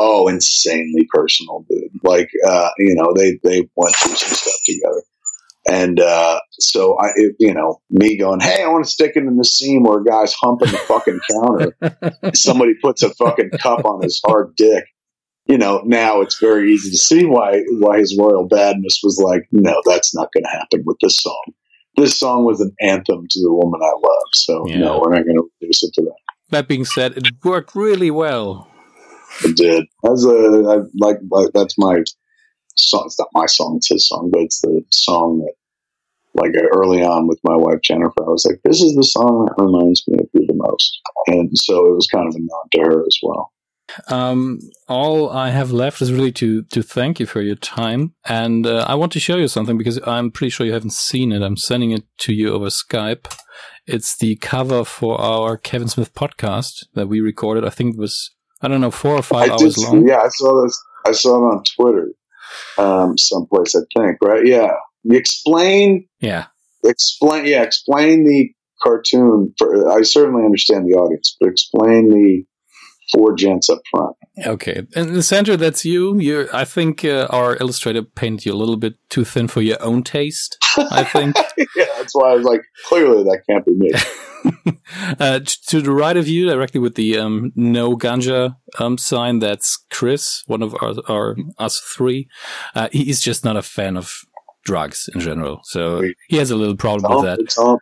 Oh, 0.00 0.28
insanely 0.28 1.06
personal, 1.12 1.64
dude. 1.68 1.90
Like, 2.02 2.30
uh, 2.46 2.70
you 2.78 2.94
know, 2.94 3.12
they, 3.16 3.38
they 3.42 3.68
went 3.76 3.94
through 3.96 4.14
some 4.14 4.34
stuff 4.34 4.54
together. 4.64 5.02
And, 5.70 6.00
uh, 6.00 6.38
so 6.52 6.96
I, 6.98 7.08
it, 7.16 7.36
you 7.40 7.52
know, 7.52 7.80
me 7.90 8.16
going, 8.16 8.40
Hey, 8.40 8.62
I 8.62 8.68
want 8.68 8.84
to 8.84 8.90
stick 8.90 9.12
it 9.16 9.24
in 9.24 9.36
the 9.36 9.44
scene 9.44 9.82
where 9.82 9.98
a 10.00 10.04
guy's 10.04 10.32
humping 10.32 10.70
the 10.70 10.78
fucking 10.78 11.20
counter. 11.32 12.32
Somebody 12.34 12.74
puts 12.80 13.02
a 13.02 13.12
fucking 13.14 13.50
cup 13.60 13.84
on 13.84 14.02
his 14.02 14.20
hard 14.24 14.54
dick. 14.56 14.84
You 15.46 15.58
know, 15.58 15.82
now 15.84 16.20
it's 16.20 16.38
very 16.38 16.72
easy 16.72 16.90
to 16.90 16.96
see 16.96 17.24
why, 17.24 17.62
why 17.80 17.98
his 17.98 18.16
royal 18.18 18.46
badness 18.46 19.00
was 19.02 19.18
like, 19.22 19.48
no, 19.50 19.80
that's 19.84 20.14
not 20.14 20.28
going 20.32 20.44
to 20.44 20.50
happen 20.50 20.82
with 20.86 20.98
this 21.02 21.20
song. 21.20 21.52
This 21.96 22.18
song 22.18 22.44
was 22.44 22.60
an 22.60 22.72
anthem 22.80 23.26
to 23.28 23.40
the 23.42 23.52
woman 23.52 23.80
I 23.82 23.92
love. 23.94 24.28
So 24.34 24.68
Yeah. 24.68 24.78
no, 24.78 25.00
we're 25.00 25.14
not 25.14 25.24
going 25.24 25.38
to 25.38 25.48
reduce 25.60 25.82
it 25.82 25.92
to 25.94 26.02
that. 26.02 26.16
That 26.50 26.68
being 26.68 26.84
said, 26.84 27.16
it 27.16 27.24
worked 27.44 27.74
really 27.74 28.10
well. 28.10 28.70
It 29.44 29.56
did. 29.56 29.84
That's 30.02 30.24
a 30.24 30.30
I, 30.30 30.76
like, 30.98 31.18
like 31.30 31.52
that's 31.52 31.78
my 31.78 32.02
song. 32.76 33.04
It's 33.06 33.18
not 33.18 33.28
my 33.34 33.46
song; 33.46 33.76
it's 33.76 33.88
his 33.88 34.08
song, 34.08 34.30
but 34.32 34.42
it's 34.42 34.60
the 34.60 34.82
song 34.90 35.40
that 35.40 35.54
like 36.34 36.52
early 36.72 37.02
on 37.02 37.26
with 37.26 37.40
my 37.44 37.56
wife 37.56 37.80
Jennifer, 37.82 38.24
I 38.24 38.30
was 38.30 38.46
like, 38.46 38.60
"This 38.64 38.82
is 38.82 38.94
the 38.94 39.04
song 39.04 39.46
that 39.46 39.62
reminds 39.62 40.06
me 40.08 40.18
of 40.18 40.28
you 40.32 40.46
the 40.46 40.54
most," 40.54 40.98
and 41.26 41.50
so 41.58 41.86
it 41.86 41.94
was 41.94 42.06
kind 42.06 42.28
of 42.28 42.34
a 42.34 42.38
nod 42.38 42.72
to 42.72 42.80
her 42.82 43.02
as 43.06 43.18
well. 43.22 43.52
Um, 44.08 44.60
all 44.86 45.30
I 45.30 45.50
have 45.50 45.72
left 45.72 46.02
is 46.02 46.12
really 46.12 46.32
to 46.32 46.62
to 46.62 46.82
thank 46.82 47.20
you 47.20 47.26
for 47.26 47.40
your 47.40 47.56
time, 47.56 48.14
and 48.26 48.66
uh, 48.66 48.84
I 48.88 48.94
want 48.94 49.12
to 49.12 49.20
show 49.20 49.36
you 49.36 49.48
something 49.48 49.78
because 49.78 50.00
I'm 50.06 50.30
pretty 50.30 50.50
sure 50.50 50.66
you 50.66 50.72
haven't 50.72 50.92
seen 50.92 51.32
it. 51.32 51.42
I'm 51.42 51.56
sending 51.56 51.92
it 51.92 52.04
to 52.18 52.34
you 52.34 52.52
over 52.52 52.66
Skype. 52.66 53.32
It's 53.86 54.16
the 54.16 54.36
cover 54.36 54.84
for 54.84 55.18
our 55.20 55.56
Kevin 55.56 55.88
Smith 55.88 56.12
podcast 56.12 56.84
that 56.94 57.08
we 57.08 57.20
recorded. 57.20 57.64
I 57.64 57.70
think 57.70 57.94
it 57.94 57.98
was 57.98 58.30
I 58.60 58.68
don't 58.68 58.80
know 58.80 58.90
four 58.90 59.14
or 59.14 59.22
five 59.22 59.50
I 59.50 59.52
hours 59.52 59.74
did, 59.74 59.84
long. 59.84 60.08
Yeah, 60.08 60.18
I 60.18 60.28
saw 60.28 60.64
this. 60.64 60.82
I 61.06 61.12
saw 61.12 61.36
it 61.36 61.54
on 61.54 61.62
Twitter, 61.76 62.10
um, 62.76 63.16
someplace 63.16 63.74
I 63.74 63.80
think. 63.96 64.18
Right? 64.20 64.46
Yeah. 64.46 64.72
Explain. 65.10 66.06
Yeah. 66.20 66.46
Explain. 66.84 67.46
Yeah. 67.46 67.62
Explain 67.62 68.24
the 68.24 68.50
cartoon. 68.82 69.54
For 69.58 69.90
I 69.90 70.02
certainly 70.02 70.44
understand 70.44 70.86
the 70.86 70.96
audience, 70.96 71.36
but 71.40 71.48
explain 71.48 72.08
the 72.08 72.44
four 73.12 73.34
gents 73.34 73.68
up 73.68 73.80
front. 73.90 74.16
Okay, 74.46 74.82
in 74.94 75.12
the 75.12 75.22
center, 75.22 75.56
that's 75.56 75.84
you. 75.84 76.18
You, 76.18 76.48
I 76.52 76.64
think 76.64 77.04
uh, 77.04 77.26
our 77.30 77.56
illustrator 77.56 78.02
painted 78.02 78.46
you 78.46 78.52
a 78.52 78.56
little 78.56 78.76
bit 78.76 78.94
too 79.08 79.24
thin 79.24 79.48
for 79.48 79.62
your 79.62 79.82
own 79.82 80.02
taste. 80.02 80.58
I 80.76 81.04
think. 81.04 81.36
yeah, 81.76 81.86
that's 81.96 82.14
why 82.14 82.32
I 82.32 82.34
was 82.34 82.44
like, 82.44 82.62
clearly 82.86 83.24
that 83.24 83.42
can't 83.48 83.64
be 83.64 83.74
me. 83.74 83.90
uh, 85.20 85.40
to 85.66 85.80
the 85.80 85.92
right 85.92 86.16
of 86.16 86.28
you, 86.28 86.46
directly 86.46 86.80
with 86.80 86.94
the 86.94 87.18
um, 87.18 87.52
no 87.56 87.96
ganja 87.96 88.56
um, 88.78 88.98
sign, 88.98 89.38
that's 89.38 89.84
Chris, 89.90 90.44
one 90.46 90.62
of 90.62 90.74
our, 90.80 90.94
our 91.08 91.36
us 91.58 91.80
three. 91.80 92.28
Uh, 92.74 92.88
he's 92.92 93.20
just 93.20 93.44
not 93.44 93.56
a 93.56 93.62
fan 93.62 93.96
of 93.96 94.20
drugs 94.64 95.08
in 95.14 95.20
general, 95.20 95.60
so 95.64 96.02
he 96.28 96.36
has 96.36 96.50
a 96.50 96.56
little 96.56 96.76
problem 96.76 97.16
with 97.16 97.24
that. 97.24 97.80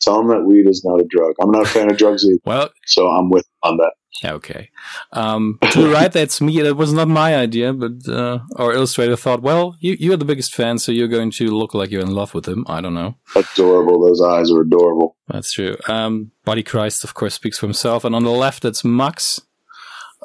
Tell 0.00 0.18
them 0.18 0.28
that 0.28 0.44
weed 0.44 0.68
is 0.68 0.84
not 0.84 1.00
a 1.00 1.04
drug. 1.08 1.34
I'm 1.40 1.50
not 1.50 1.62
a 1.62 1.68
fan 1.68 1.90
of 1.90 1.98
drugs 1.98 2.24
either, 2.24 2.38
Well, 2.44 2.70
so 2.86 3.08
I'm 3.08 3.30
with 3.30 3.46
on 3.62 3.76
that. 3.78 3.92
Okay. 4.24 4.70
Um, 5.12 5.58
to 5.70 5.82
the 5.82 5.88
right, 5.90 6.10
that's 6.10 6.40
me. 6.40 6.60
That 6.62 6.74
was 6.76 6.92
not 6.92 7.08
my 7.08 7.36
idea, 7.36 7.72
but 7.72 8.08
uh, 8.08 8.40
our 8.56 8.72
illustrator 8.72 9.16
thought, 9.16 9.42
well, 9.42 9.76
you, 9.80 9.96
you're 9.98 10.16
the 10.16 10.24
biggest 10.24 10.54
fan, 10.54 10.78
so 10.78 10.90
you're 10.90 11.08
going 11.08 11.30
to 11.32 11.46
look 11.50 11.74
like 11.74 11.90
you're 11.90 12.02
in 12.02 12.14
love 12.14 12.34
with 12.34 12.46
him. 12.46 12.64
I 12.68 12.80
don't 12.80 12.94
know. 12.94 13.16
Adorable. 13.36 14.04
Those 14.04 14.20
eyes 14.20 14.50
are 14.50 14.60
adorable. 14.60 15.16
That's 15.28 15.52
true. 15.52 15.76
Um, 15.86 16.32
Body 16.44 16.62
Christ, 16.62 17.04
of 17.04 17.14
course, 17.14 17.34
speaks 17.34 17.58
for 17.58 17.66
himself. 17.66 18.04
And 18.04 18.14
on 18.14 18.24
the 18.24 18.30
left, 18.30 18.62
that's 18.62 18.84
Max. 18.84 19.40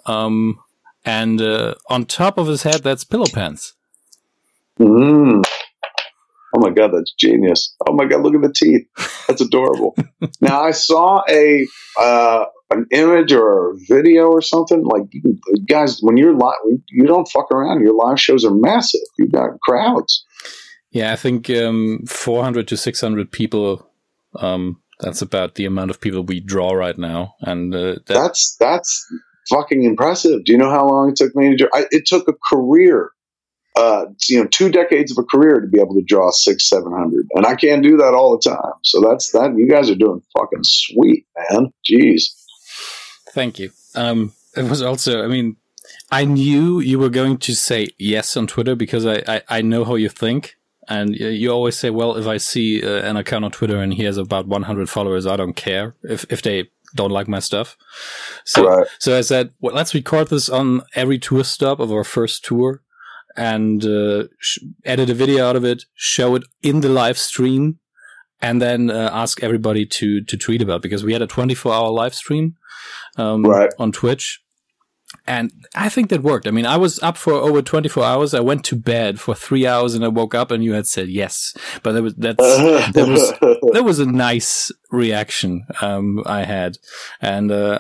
Um, 0.06 0.60
and 1.06 1.42
uh, 1.42 1.76
on 1.88 2.06
top 2.06 2.38
of 2.38 2.48
his 2.48 2.64
head, 2.64 2.82
that's 2.84 3.04
Pillow 3.04 3.28
Pants. 3.32 3.74
Mm. 4.80 5.44
Oh 6.56 6.60
my 6.60 6.70
god, 6.70 6.92
that's 6.94 7.14
genius! 7.14 7.76
Oh 7.88 7.94
my 7.94 8.06
god, 8.06 8.22
look 8.22 8.36
at 8.36 8.42
the 8.42 8.54
teeth. 8.54 8.88
That's 9.28 9.42
adorable. 9.42 9.96
now 10.42 10.62
I 10.62 10.72
saw 10.72 11.24
a 11.28 11.66
uh, 12.00 12.46
an 12.72 12.86
image 12.92 13.32
or 13.32 13.72
a 13.72 13.74
video 13.88 14.28
or 14.28 14.42
something 14.42 14.84
like 14.84 15.04
can, 15.12 15.40
guys 15.68 16.00
when 16.02 16.18
you're 16.18 16.36
live, 16.36 16.54
you 16.90 17.06
don't 17.06 17.28
fuck 17.28 17.52
around. 17.52 17.82
Your 17.82 17.96
live 17.96 18.20
shows 18.20 18.46
are 18.46 18.54
massive. 18.54 19.02
You've 19.18 19.32
got 19.32 19.60
crowds. 19.62 20.26
Yeah, 20.92 21.12
I 21.12 21.16
think 21.16 21.50
um, 21.50 22.04
400 22.08 22.68
to 22.68 22.78
600 22.78 23.32
people. 23.32 23.90
Um, 24.36 24.82
that's 25.00 25.22
about 25.22 25.56
the 25.56 25.66
amount 25.66 25.90
of 25.90 26.00
people 26.00 26.24
we 26.24 26.40
draw 26.40 26.72
right 26.72 26.98
now, 26.98 27.36
and 27.42 27.74
uh, 27.74 27.96
that, 28.06 28.08
That's 28.08 28.56
that's 28.60 29.06
fucking 29.50 29.84
impressive. 29.84 30.46
Do 30.46 30.52
you 30.52 30.58
know 30.58 30.70
how 30.70 30.88
long 30.88 31.10
it 31.10 31.16
took 31.16 31.36
me 31.36 31.50
to 31.52 31.56
do 31.58 31.70
I, 31.74 31.86
it 31.92 32.06
took 32.06 32.28
a 32.28 32.34
career. 32.52 33.10
Uh, 33.76 34.06
you 34.30 34.40
know, 34.40 34.48
two 34.52 34.70
decades 34.70 35.12
of 35.12 35.18
a 35.18 35.24
career 35.24 35.60
to 35.60 35.68
be 35.68 35.80
able 35.80 35.96
to 35.96 36.04
draw 36.06 36.30
six, 36.30 36.70
seven 36.70 36.92
hundred, 36.92 37.28
and 37.34 37.46
I 37.46 37.56
can't 37.56 37.82
do 37.82 37.98
that 37.98 38.14
all 38.14 38.38
the 38.38 38.50
time. 38.50 38.74
So 38.84 39.02
that's 39.02 39.32
that. 39.32 39.56
You 39.58 39.68
guys 39.68 39.90
are 39.90 39.96
doing 39.96 40.22
fucking 40.38 40.64
sweet, 40.64 41.26
man. 41.50 41.74
Jeez. 41.90 42.24
Thank 43.32 43.58
you. 43.58 43.72
Um, 43.96 44.34
it 44.56 44.70
was 44.70 44.82
also, 44.84 45.24
I 45.24 45.28
mean, 45.28 45.58
I 46.12 46.26
knew 46.26 46.80
you 46.80 47.00
were 47.00 47.10
going 47.10 47.38
to 47.40 47.56
say 47.56 47.88
yes 47.98 48.38
on 48.38 48.46
Twitter 48.46 48.76
because 48.76 49.06
I, 49.08 49.24
I, 49.28 49.42
I 49.50 49.62
know 49.64 49.84
how 49.84 49.96
you 49.96 50.10
think. 50.10 50.56
And 50.88 51.16
you 51.16 51.50
always 51.50 51.78
say, 51.78 51.90
well, 51.90 52.18
if 52.18 52.28
I 52.28 52.38
see 52.38 52.84
uh, 52.84 53.10
an 53.10 53.16
account 53.18 53.46
on 53.46 53.52
Twitter 53.52 53.82
and 53.82 53.94
he 53.94 54.04
has 54.04 54.18
about 54.18 54.48
100 54.48 54.90
followers, 54.90 55.26
I 55.26 55.38
don't 55.38 55.56
care 55.56 55.96
if, 56.04 56.26
if 56.30 56.42
they 56.44 56.70
don't 56.94 57.10
like 57.10 57.28
my 57.28 57.40
stuff. 57.40 57.76
So, 58.44 58.68
Right. 58.68 58.88
so 59.00 59.18
I 59.18 59.22
said, 59.22 59.52
well, 59.62 59.74
let's 59.74 59.96
record 59.96 60.28
this 60.28 60.50
on 60.50 60.84
every 60.94 61.18
tour 61.18 61.44
stop 61.44 61.80
of 61.80 61.92
our 61.92 62.04
first 62.04 62.46
tour 62.46 62.83
and 63.36 63.84
uh, 63.86 64.26
sh- 64.40 64.60
edit 64.86 65.10
a 65.10 65.14
video 65.14 65.48
out 65.48 65.56
of 65.56 65.64
it, 65.66 65.84
show 65.96 66.36
it 66.36 66.44
in 66.62 66.82
the 66.82 66.90
live 66.90 67.18
stream, 67.18 67.80
and 68.42 68.62
then 68.62 68.90
uh, 68.92 69.10
ask 69.14 69.42
everybody 69.44 69.86
to 69.86 70.24
to 70.24 70.38
tweet 70.38 70.62
about 70.62 70.78
it 70.78 70.82
because 70.84 71.04
we 71.04 71.14
had 71.14 71.22
a 71.22 71.28
24 71.28 71.74
hour 71.74 71.90
live 71.90 72.14
stream 72.14 72.56
um, 73.18 73.44
Right. 73.44 73.72
on 73.80 73.92
Twitch. 73.92 74.42
And 75.26 75.52
I 75.74 75.90
think 75.90 76.10
that 76.10 76.22
worked. 76.22 76.48
I 76.48 76.52
mean, 76.52 76.66
I 76.66 76.78
was 76.78 77.02
up 77.02 77.16
for 77.16 77.34
over 77.34 77.62
24 77.62 78.04
hours. 78.04 78.34
I 78.34 78.42
went 78.42 78.66
to 78.66 78.76
bed 78.76 79.20
for 79.20 79.34
three 79.34 79.66
hours 79.66 79.94
and 79.94 80.04
I 80.04 80.10
woke 80.10 80.36
up 80.36 80.52
and 80.52 80.64
you 80.64 80.74
had 80.74 80.86
said 80.86 81.08
yes. 81.08 81.56
But 81.82 81.94
that 81.94 82.04
was, 82.04 82.14
that's, 82.16 82.38
that 82.94 83.08
was, 83.08 83.32
that 83.74 83.84
was 83.84 84.00
a 84.00 84.06
nice 84.06 84.72
reaction 84.94 85.66
um, 85.82 86.24
I 86.26 86.44
had, 86.44 86.78
and 87.20 87.52
uh, 87.52 87.80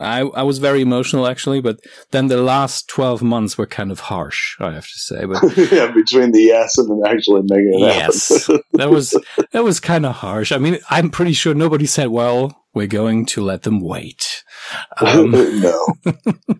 I 0.00 0.20
I 0.20 0.42
was 0.42 0.58
very 0.58 0.82
emotional 0.82 1.26
actually. 1.26 1.60
But 1.60 1.80
then 2.10 2.28
the 2.28 2.40
last 2.40 2.88
twelve 2.88 3.22
months 3.22 3.58
were 3.58 3.66
kind 3.66 3.90
of 3.90 4.00
harsh, 4.00 4.56
I 4.60 4.72
have 4.72 4.86
to 4.86 4.98
say. 4.98 5.24
But 5.24 5.42
yeah, 5.72 5.90
between 5.90 6.30
the 6.30 6.42
yes 6.42 6.78
and 6.78 6.88
then 6.90 7.10
actually 7.10 7.42
making 7.42 7.74
it 7.74 7.80
yes, 7.80 8.46
happen. 8.46 8.62
that 8.74 8.90
was 8.90 9.16
that 9.50 9.64
was 9.64 9.80
kind 9.80 10.06
of 10.06 10.16
harsh. 10.16 10.52
I 10.52 10.58
mean, 10.58 10.78
I'm 10.90 11.10
pretty 11.10 11.32
sure 11.32 11.54
nobody 11.54 11.86
said, 11.86 12.08
"Well, 12.08 12.61
we're 12.74 12.86
going 12.86 13.26
to 13.26 13.42
let 13.42 13.62
them 13.62 13.80
wait." 13.80 14.44
Um, 15.00 15.32
no. 15.32 15.86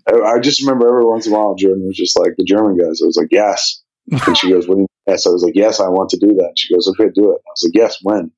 I, 0.07 0.35
I 0.35 0.39
just 0.41 0.61
remember 0.61 0.89
every 0.89 1.05
once 1.05 1.27
in 1.27 1.33
a 1.33 1.37
while, 1.37 1.55
Jordan 1.55 1.87
was 1.87 1.97
just 1.97 2.19
like 2.19 2.33
the 2.37 2.45
German 2.45 2.77
guys. 2.77 3.01
I 3.03 3.07
was 3.07 3.17
like, 3.17 3.29
yes. 3.31 3.83
And 4.11 4.37
she 4.37 4.51
goes, 4.51 4.67
you 4.67 4.87
Yes. 5.07 5.27
I 5.27 5.31
was 5.31 5.43
like, 5.43 5.55
yes, 5.55 5.81
I 5.81 5.89
want 5.89 6.11
to 6.11 6.19
do 6.19 6.35
that. 6.35 6.49
And 6.49 6.59
she 6.59 6.75
goes, 6.75 6.89
okay, 6.89 7.11
do 7.15 7.31
it. 7.31 7.41
I 7.47 7.51
was 7.51 7.63
like, 7.65 7.75
yes, 7.75 7.99
when? 8.03 8.31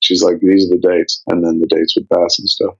She's 0.00 0.22
like, 0.22 0.40
these 0.40 0.66
are 0.66 0.76
the 0.76 0.80
dates. 0.80 1.22
And 1.28 1.44
then 1.44 1.60
the 1.60 1.66
dates 1.66 1.94
would 1.96 2.08
pass 2.08 2.38
and 2.38 2.48
stuff. 2.48 2.74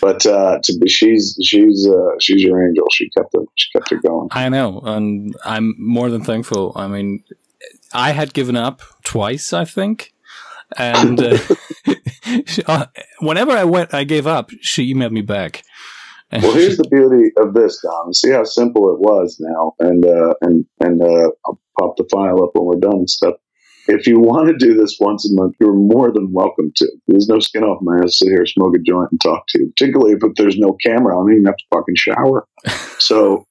But 0.00 0.26
uh, 0.26 0.58
to 0.62 0.78
be, 0.78 0.88
she's 0.88 1.36
she's 1.42 1.88
uh, 1.88 2.18
she's 2.20 2.42
your 2.42 2.66
angel. 2.66 2.86
She 2.92 3.08
kept 3.10 3.34
it. 3.34 3.48
She 3.56 3.68
kept 3.72 3.92
it 3.92 4.02
going. 4.02 4.28
I 4.32 4.48
know, 4.48 4.80
and 4.80 5.34
I'm 5.44 5.74
more 5.78 6.10
than 6.10 6.24
thankful. 6.24 6.72
I 6.76 6.88
mean, 6.88 7.22
I 7.92 8.10
had 8.10 8.34
given 8.34 8.56
up 8.56 8.82
twice, 9.04 9.52
I 9.52 9.64
think, 9.64 10.12
and 10.76 11.20
uh, 11.20 11.38
she- 12.46 12.62
uh, 12.66 12.86
whenever 13.20 13.52
I 13.52 13.64
went, 13.64 13.94
I 13.94 14.04
gave 14.04 14.26
up. 14.26 14.50
She 14.60 14.92
emailed 14.94 15.12
me 15.12 15.22
back. 15.22 15.62
Well, 16.32 16.54
here's 16.54 16.78
the 16.78 16.88
beauty 16.88 17.30
of 17.36 17.52
this, 17.52 17.78
Dom. 17.82 18.14
See 18.14 18.30
how 18.30 18.44
simple 18.44 18.90
it 18.94 19.00
was 19.00 19.36
now, 19.38 19.74
and 19.80 20.04
uh, 20.06 20.34
and 20.40 20.64
and 20.80 21.02
uh, 21.02 21.30
I'll 21.46 21.60
pop 21.78 21.96
the 21.98 22.08
file 22.10 22.42
up 22.42 22.52
when 22.54 22.64
we're 22.64 22.80
done 22.80 23.00
and 23.00 23.10
stuff. 23.10 23.34
If 23.88 24.06
you 24.06 24.20
want 24.20 24.48
to 24.48 24.56
do 24.56 24.74
this 24.74 24.96
once 25.00 25.28
a 25.30 25.34
month, 25.34 25.56
you're 25.60 25.74
more 25.74 26.12
than 26.12 26.32
welcome 26.32 26.72
to. 26.76 26.86
There's 27.08 27.28
no 27.28 27.38
skin 27.40 27.64
off 27.64 27.82
my 27.82 27.98
ass 27.98 28.18
to 28.18 28.24
sit 28.24 28.28
here, 28.28 28.46
smoke 28.46 28.74
a 28.76 28.78
joint, 28.78 29.08
and 29.10 29.20
talk 29.20 29.42
to 29.48 29.58
you. 29.60 29.72
Particularly 29.76 30.12
if 30.12 30.20
there's 30.36 30.56
no 30.56 30.76
camera, 30.82 31.14
I 31.14 31.20
don't 31.20 31.32
even 31.32 31.44
have 31.46 31.56
to 31.56 31.64
fucking 31.74 31.96
shower. 31.96 32.46
So, 33.02 33.48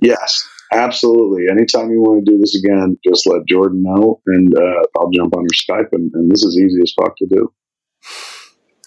yes, 0.00 0.48
absolutely. 0.72 1.44
Anytime 1.50 1.90
you 1.90 2.00
want 2.00 2.24
to 2.24 2.32
do 2.32 2.38
this 2.38 2.56
again, 2.64 2.96
just 3.06 3.26
let 3.26 3.46
Jordan 3.46 3.82
know, 3.82 4.22
and 4.26 4.50
uh, 4.56 4.82
I'll 4.98 5.10
jump 5.10 5.36
on 5.36 5.42
your 5.42 5.50
Skype, 5.50 5.88
and, 5.92 6.10
and 6.14 6.30
this 6.30 6.42
is 6.42 6.58
easy 6.58 6.80
as 6.82 6.94
fuck 6.98 7.14
to 7.18 7.26
do. 7.26 7.52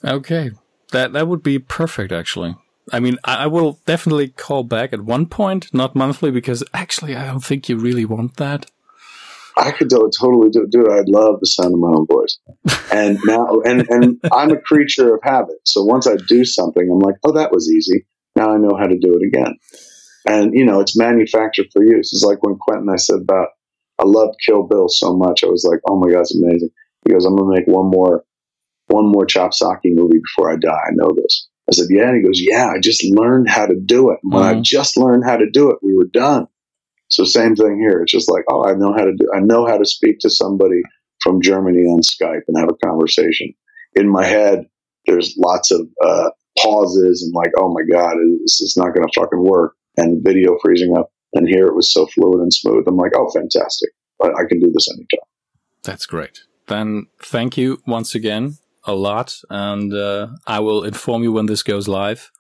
Okay, 0.03 0.51
that 0.91 1.13
that 1.13 1.27
would 1.27 1.43
be 1.43 1.59
perfect. 1.59 2.11
Actually, 2.11 2.55
I 2.91 2.99
mean, 2.99 3.17
I, 3.23 3.43
I 3.43 3.47
will 3.47 3.79
definitely 3.85 4.29
call 4.29 4.63
back 4.63 4.93
at 4.93 5.01
one 5.01 5.25
point, 5.25 5.73
not 5.73 5.95
monthly, 5.95 6.31
because 6.31 6.63
actually, 6.73 7.15
I 7.15 7.25
don't 7.25 7.43
think 7.43 7.69
you 7.69 7.77
really 7.77 8.05
want 8.05 8.37
that. 8.37 8.69
I 9.55 9.71
could 9.71 9.89
do, 9.89 10.09
totally 10.19 10.49
do, 10.49 10.65
it. 10.65 10.91
I'd 10.91 11.09
love 11.09 11.39
the 11.39 11.45
sound 11.45 11.75
of 11.75 11.79
my 11.79 11.89
own 11.89 12.07
voice. 12.07 12.39
And 12.91 13.19
now, 13.25 13.61
and, 13.61 13.87
and 13.87 14.19
I'm 14.31 14.49
a 14.49 14.59
creature 14.59 15.13
of 15.13 15.21
habit. 15.21 15.57
So 15.63 15.83
once 15.83 16.07
I 16.07 16.15
do 16.27 16.43
something, 16.43 16.89
I'm 16.91 16.97
like, 16.97 17.17
oh, 17.23 17.33
that 17.33 17.51
was 17.51 17.71
easy. 17.71 18.05
Now 18.35 18.51
I 18.51 18.57
know 18.57 18.75
how 18.75 18.87
to 18.87 18.97
do 18.97 19.15
it 19.15 19.27
again. 19.27 19.55
And, 20.25 20.55
you 20.55 20.65
know, 20.65 20.79
it's 20.79 20.97
manufactured 20.97 21.67
for 21.71 21.83
use. 21.83 22.11
It's 22.13 22.23
like 22.23 22.41
when 22.41 22.55
Quentin, 22.55 22.89
I 22.89 22.95
said 22.95 23.19
about, 23.21 23.49
I 23.99 24.05
loved 24.05 24.37
Kill 24.43 24.63
Bill 24.63 24.89
so 24.89 25.15
much. 25.15 25.43
I 25.43 25.47
was 25.47 25.67
like, 25.69 25.81
oh 25.87 25.99
my 25.99 26.09
God, 26.11 26.21
it's 26.21 26.35
amazing. 26.35 26.69
He 27.05 27.13
goes, 27.13 27.25
I'm 27.25 27.37
to 27.37 27.43
make 27.45 27.67
one 27.67 27.91
more, 27.91 28.23
one 28.87 29.11
more 29.11 29.25
chopsocky 29.25 29.93
movie 29.93 30.19
before 30.19 30.51
I 30.51 30.55
die. 30.57 30.69
I 30.87 30.91
know 30.93 31.09
this. 31.15 31.47
I 31.69 31.73
said, 31.73 31.87
yeah. 31.89 32.09
And 32.09 32.17
he 32.17 32.23
goes, 32.23 32.41
yeah, 32.41 32.67
I 32.75 32.79
just 32.79 33.03
learned 33.15 33.49
how 33.49 33.65
to 33.65 33.75
do 33.75 34.11
it. 34.11 34.19
And 34.23 34.33
when 34.33 34.43
I 34.43 34.53
Mhm. 34.55 34.63
just 34.63 34.97
learned 34.97 35.23
how 35.25 35.37
to 35.37 35.49
do 35.49 35.71
it, 35.71 35.77
we 35.81 35.95
were 35.95 36.09
done. 36.11 36.47
So 37.09 37.23
same 37.23 37.55
thing 37.55 37.79
here. 37.79 38.01
It's 38.01 38.11
just 38.11 38.29
like, 38.29 38.43
oh, 38.49 38.65
I 38.65 38.73
know 38.73 38.91
how 38.91 39.05
to 39.05 39.13
do. 39.15 39.27
I 39.35 39.39
know 39.39 39.65
how 39.65 39.77
to 39.77 39.85
speak 39.85 40.19
to 40.19 40.29
somebody 40.29 40.81
from 41.21 41.41
Germany 41.41 41.79
on 41.85 42.01
Skype 42.01 42.41
and 42.47 42.57
have 42.57 42.69
a 42.69 42.85
conversation. 42.85 43.53
In 43.95 44.09
my 44.09 44.25
head, 44.25 44.65
there's 45.05 45.35
lots 45.37 45.71
of 45.71 45.87
uh, 46.03 46.29
pauses 46.59 47.23
and 47.23 47.33
like, 47.35 47.51
oh 47.57 47.71
my 47.73 47.81
god, 47.89 48.15
this 48.45 48.59
is 48.61 48.75
not 48.77 48.93
going 48.93 49.05
to 49.07 49.19
fucking 49.19 49.43
work, 49.43 49.75
and 49.97 50.23
video 50.23 50.57
freezing 50.61 50.95
up. 50.97 51.11
And 51.33 51.47
here 51.47 51.67
it 51.67 51.75
was 51.75 51.93
so 51.93 52.05
fluid 52.07 52.41
and 52.41 52.53
smooth. 52.53 52.85
I'm 52.87 52.97
like, 52.97 53.11
oh, 53.15 53.29
fantastic! 53.33 53.89
I, 54.21 54.27
I 54.27 54.43
can 54.49 54.59
do 54.59 54.71
this 54.73 54.87
anytime. 54.91 55.27
That's 55.83 56.05
great. 56.05 56.41
then 56.67 57.07
thank 57.21 57.57
you 57.57 57.81
once 57.85 58.15
again 58.15 58.57
a 58.85 58.93
lot, 58.93 59.37
and 59.49 59.93
uh, 59.93 60.27
I 60.47 60.59
will 60.59 60.83
inform 60.83 61.23
you 61.23 61.31
when 61.31 61.45
this 61.45 61.63
goes 61.63 61.87
live. 61.87 62.31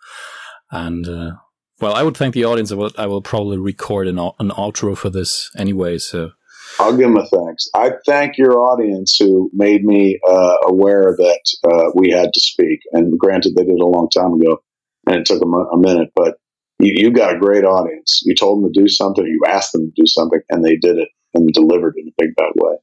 And 0.71 1.07
uh, 1.07 1.31
well, 1.79 1.93
I 1.93 2.03
would 2.03 2.17
thank 2.17 2.33
the 2.33 2.45
audience. 2.45 2.71
I 2.71 2.75
will, 2.75 2.91
I 2.97 3.07
will 3.07 3.21
probably 3.21 3.57
record 3.57 4.07
an, 4.07 4.17
an 4.17 4.49
outro 4.51 4.97
for 4.97 5.09
this 5.09 5.51
anyway. 5.57 5.97
So 5.97 6.31
I'll 6.79 6.95
give 6.95 7.07
them 7.07 7.17
a 7.17 7.25
thanks. 7.25 7.67
I 7.75 7.91
thank 8.05 8.37
your 8.37 8.59
audience 8.59 9.15
who 9.17 9.49
made 9.53 9.83
me 9.83 10.19
uh, 10.27 10.55
aware 10.67 11.15
that 11.17 11.41
uh, 11.63 11.91
we 11.93 12.09
had 12.09 12.33
to 12.33 12.39
speak. 12.39 12.79
And 12.91 13.17
granted, 13.19 13.55
they 13.55 13.63
did 13.63 13.79
a 13.79 13.85
long 13.85 14.09
time 14.09 14.33
ago, 14.33 14.63
and 15.07 15.17
it 15.17 15.25
took 15.25 15.41
a, 15.41 15.45
a 15.45 15.77
minute, 15.77 16.11
but 16.15 16.37
you, 16.79 16.93
you, 16.95 17.11
got 17.11 17.35
a 17.35 17.39
great 17.39 17.63
audience. 17.63 18.21
You 18.25 18.33
told 18.35 18.63
them 18.63 18.73
to 18.73 18.79
do 18.79 18.87
something, 18.87 19.25
you 19.25 19.41
asked 19.47 19.73
them 19.73 19.91
to 19.91 20.01
do 20.01 20.07
something, 20.07 20.39
and 20.49 20.65
they 20.65 20.77
did 20.77 20.97
it 20.97 21.09
and 21.33 21.51
delivered 21.53 21.95
in 21.97 22.07
a 22.07 22.13
big 22.17 22.35
bad 22.35 22.51
way. 22.55 22.75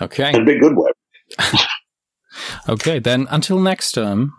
Okay, 0.00 0.30
in 0.30 0.42
a 0.42 0.44
big 0.44 0.60
good 0.60 0.76
way. 0.76 0.90
okay, 2.68 2.98
then 2.98 3.26
until 3.30 3.58
next 3.58 3.92
time. 3.92 4.32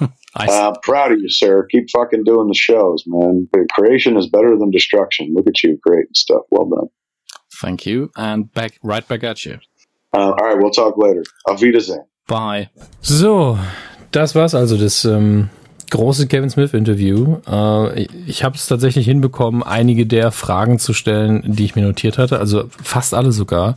I'm 0.36 0.48
uh, 0.50 0.72
proud 0.82 1.12
of 1.12 1.18
you, 1.20 1.28
sir. 1.28 1.66
Keep 1.70 1.90
fucking 1.90 2.24
doing 2.24 2.48
the 2.48 2.54
shows, 2.54 3.02
man. 3.06 3.48
Creation 3.72 4.16
is 4.16 4.28
better 4.28 4.56
than 4.56 4.70
destruction. 4.70 5.32
Look 5.34 5.48
at 5.48 5.62
you 5.62 5.78
creating 5.84 6.14
stuff. 6.14 6.42
Well 6.50 6.68
done. 6.68 6.88
Thank 7.60 7.86
you. 7.86 8.10
And 8.16 8.52
back, 8.52 8.78
right 8.82 9.06
back 9.06 9.24
at 9.24 9.44
you. 9.44 9.58
Uh, 10.12 10.30
all 10.30 10.36
right, 10.36 10.56
we'll 10.56 10.70
talk 10.70 10.96
later. 10.96 11.24
Auf 11.48 11.60
Wiedersehen. 11.60 12.04
Bye. 12.28 12.70
So, 13.00 13.58
das 14.12 14.34
war's 14.34 14.54
also 14.54 14.76
das 14.76 15.04
ähm, 15.04 15.50
große 15.90 16.26
Kevin 16.26 16.50
Smith 16.50 16.74
Interview. 16.74 17.38
Äh, 17.48 18.06
ich 18.26 18.44
habe 18.44 18.56
es 18.56 18.66
tatsächlich 18.66 19.06
hinbekommen, 19.06 19.62
einige 19.62 20.06
der 20.06 20.32
Fragen 20.32 20.78
zu 20.78 20.92
stellen, 20.92 21.42
die 21.46 21.64
ich 21.64 21.76
mir 21.76 21.82
notiert 21.82 22.18
hatte, 22.18 22.38
also 22.38 22.64
fast 22.82 23.14
alle 23.14 23.32
sogar. 23.32 23.76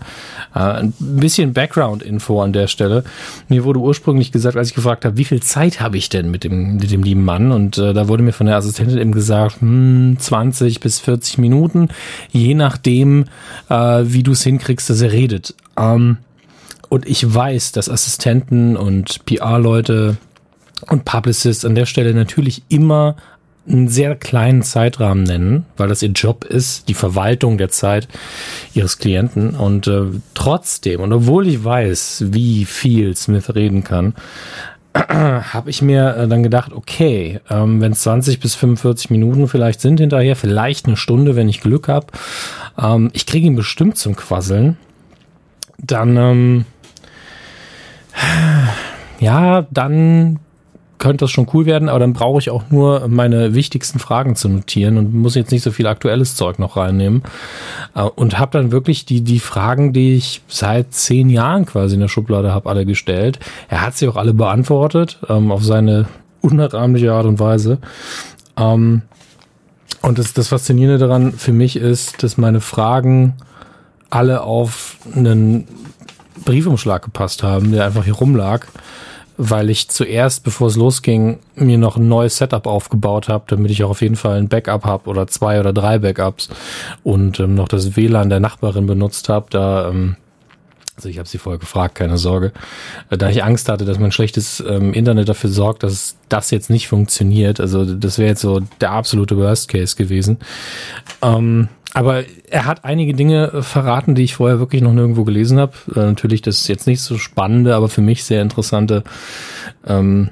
Äh, 0.54 0.60
ein 0.60 0.94
bisschen 1.00 1.54
Background-Info 1.54 2.42
an 2.42 2.54
der 2.54 2.68
Stelle. 2.68 3.04
Mir 3.50 3.64
wurde 3.64 3.80
ursprünglich 3.80 4.32
gesagt, 4.32 4.58
als 4.58 4.70
ich 4.70 4.76
gefragt 4.76 5.06
habe, 5.06 5.18
wie 5.18 5.26
viel 5.26 5.42
Zeit 5.42 5.82
habe 5.82 5.98
ich 5.98 6.10
denn 6.10 6.32
mit 6.32 6.44
dem, 6.44 6.78
mit 6.78 6.92
dem 6.92 7.04
lieben 7.04 7.24
Mann? 7.24 7.52
Und 7.52 7.78
äh, 7.78 7.94
da 7.94 8.08
wurde 8.08 8.24
mir 8.24 8.34
von 8.34 8.48
der 8.48 8.58
Assistentin 8.58 8.98
eben 8.98 9.14
gesagt, 9.14 9.62
hm, 9.62 10.18
20 10.20 10.80
bis 10.80 11.00
40 11.00 11.38
Minuten, 11.38 11.90
je 12.32 12.54
nachdem, 12.54 13.26
äh, 13.70 13.76
wie 14.04 14.24
du 14.24 14.32
es 14.32 14.44
hinkriegst, 14.44 14.90
dass 14.90 15.02
er 15.02 15.12
redet. 15.12 15.56
Ähm, 15.78 16.18
und 16.90 17.08
ich 17.08 17.34
weiß, 17.34 17.72
dass 17.72 17.88
Assistenten 17.88 18.76
und 18.76 19.26
PR-Leute 19.26 20.18
und 20.90 21.06
Publicists 21.06 21.66
an 21.66 21.76
der 21.76 21.86
Stelle 21.86 22.14
natürlich 22.14 22.64
immer 22.70 23.16
einen 23.68 23.88
sehr 23.88 24.16
kleinen 24.16 24.64
Zeitrahmen 24.64 25.24
nennen, 25.24 25.66
weil 25.78 25.88
das 25.88 26.02
ihr 26.02 26.10
Job 26.10 26.46
ist, 26.46 26.90
die 26.90 26.94
Verwaltung 26.94 27.58
der 27.58 27.70
Zeit 27.70 28.08
ihres 28.74 28.98
Klienten. 28.98 29.52
Und 29.52 29.88
äh, 29.88 30.06
trotzdem, 30.34 31.02
und 31.02 31.14
obwohl 31.14 31.48
ich 31.48 31.64
weiß, 31.64 32.26
wie 32.30 32.66
viel 32.66 33.16
Smith 33.16 33.54
reden 33.54 33.84
kann, 33.84 34.16
habe 34.96 35.70
ich 35.70 35.82
mir 35.82 36.16
äh, 36.16 36.28
dann 36.28 36.44
gedacht, 36.44 36.74
okay, 36.74 37.40
ähm, 37.50 37.82
wenn 37.82 37.92
es 37.92 38.02
20 38.02 38.40
bis 38.40 38.56
45 38.56 39.12
Minuten 39.12 39.48
vielleicht 39.48 39.80
sind 39.80 40.00
hinterher, 40.00 40.36
vielleicht 40.36 40.88
eine 40.88 40.98
Stunde, 40.98 41.36
wenn 41.36 41.48
ich 41.48 41.62
Glück 41.62 41.88
habe, 41.88 42.08
ähm, 42.82 43.10
ich 43.14 43.26
kriege 43.26 43.48
ihn 43.48 43.56
bestimmt 43.56 43.98
zum 43.98 44.16
Quasseln, 44.16 44.78
dann 45.78 46.18
ähm, 46.18 46.66
ja, 49.20 49.68
dann 49.70 50.40
könnte 51.02 51.26
das 51.26 51.32
schon 51.32 51.48
cool 51.54 51.66
werden, 51.66 51.90
aber 51.90 52.00
dann 52.00 52.14
brauche 52.14 52.40
ich 52.40 52.50
auch 52.50 52.64
nur 52.70 53.08
meine 53.10 53.54
wichtigsten 53.56 54.00
Fragen 54.00 54.36
zu 54.36 54.48
notieren 54.48 54.98
und 54.98 55.14
muss 55.14 55.36
jetzt 55.36 55.52
nicht 55.52 55.64
so 55.64 55.72
viel 55.72 55.88
aktuelles 55.88 56.36
Zeug 56.36 56.60
noch 56.60 56.78
reinnehmen. 56.78 57.24
Äh, 57.96 58.04
und 58.04 58.40
habe 58.40 58.58
dann 58.58 58.72
wirklich 58.72 59.04
die, 59.06 59.22
die 59.22 59.40
Fragen, 59.40 59.92
die 59.92 60.14
ich 60.14 60.42
seit 60.48 60.94
zehn 60.94 61.30
Jahren 61.30 61.66
quasi 61.66 61.96
in 61.96 62.02
der 62.02 62.08
Schublade 62.08 62.54
habe, 62.54 62.70
alle 62.70 62.86
gestellt. 62.86 63.40
Er 63.68 63.82
hat 63.82 63.98
sie 63.98 64.08
auch 64.08 64.16
alle 64.16 64.34
beantwortet, 64.34 65.20
ähm, 65.28 65.52
auf 65.52 65.66
seine 65.66 66.06
unnachahmliche 66.42 67.12
Art 67.12 67.26
und 67.26 67.40
Weise. 67.40 67.80
Ähm, 68.56 69.02
und 70.04 70.20
das, 70.20 70.34
das 70.34 70.50
Faszinierende 70.50 71.00
daran 71.00 71.34
für 71.34 71.52
mich 71.52 71.76
ist, 71.76 72.22
dass 72.22 72.38
meine 72.38 72.62
Fragen 72.62 73.34
alle 74.12 74.42
auf 74.42 74.98
einen 75.16 75.68
Briefumschlag 76.46 77.04
gepasst 77.04 77.42
haben, 77.42 77.72
der 77.72 77.86
einfach 77.86 78.04
hier 78.04 78.14
rumlag 78.14 78.68
weil 79.38 79.70
ich 79.70 79.90
zuerst, 79.90 80.44
bevor 80.44 80.68
es 80.68 80.76
losging, 80.76 81.40
mir 81.56 81.78
noch 81.78 81.98
ein 81.98 82.08
neues 82.08 82.38
Setup 82.38 82.68
aufgebaut 82.68 83.30
habe, 83.30 83.46
damit 83.48 83.72
ich 83.72 83.84
auch 83.84 83.92
auf 83.92 84.02
jeden 84.02 84.16
Fall 84.16 84.38
ein 84.38 84.50
Backup 84.50 84.86
habe 84.86 85.10
oder 85.10 85.28
zwei 85.28 85.60
oder 85.60 85.74
drei 85.74 86.00
Backups 86.00 86.50
und 87.04 87.40
ähm, 87.40 87.56
noch 87.56 87.68
das 87.68 87.96
WLAN 87.96 88.30
der 88.30 88.40
Nachbarin 88.40 88.86
benutzt 88.86 89.30
habe. 89.30 89.48
Da, 89.50 89.90
ähm, 89.90 90.16
also 91.02 91.10
ich 91.10 91.18
habe 91.18 91.28
sie 91.28 91.40
vorher 91.40 91.60
gefragt, 91.60 91.96
keine 91.96 92.20
Sorge, 92.20 92.52
äh, 93.10 93.18
da 93.18 93.30
ich 93.30 93.44
Angst 93.44 93.70
hatte, 93.70 93.86
dass 93.86 93.98
mein 93.98 94.12
schlechtes 94.12 94.64
ähm, 94.68 94.94
Internet 94.94 95.30
dafür 95.30 95.50
sorgt, 95.50 95.82
dass 95.82 96.16
das 96.30 96.52
jetzt 96.52 96.70
nicht 96.70 96.88
funktioniert. 96.88 97.60
Also 97.60 97.86
das 97.86 98.20
wäre 98.20 98.30
jetzt 98.30 98.42
so 98.42 98.62
der 98.80 98.92
absolute 98.92 99.36
Worst 99.36 99.68
Case 99.68 99.96
gewesen. 99.96 100.38
Ähm, 101.24 101.70
aber 101.96 102.24
er 102.50 102.66
hat 102.66 102.86
einige 102.86 103.16
Dinge 103.16 103.52
äh, 103.52 103.62
verraten, 103.64 104.14
die 104.14 104.24
ich 104.24 104.36
vorher 104.36 104.60
wirklich 104.60 104.84
noch 104.84 104.94
nirgendwo 104.94 105.24
gelesen 105.24 105.60
habe. 105.60 105.74
Äh, 105.96 106.00
natürlich, 106.02 106.44
das 106.44 106.62
ist 106.62 106.68
jetzt 106.68 106.86
nicht 106.86 107.02
so 107.02 107.18
spannende, 107.18 107.76
aber 107.76 107.90
für 107.90 108.02
mich 108.02 108.24
sehr 108.24 108.44
interessante 108.44 109.04
ähm, 109.88 110.30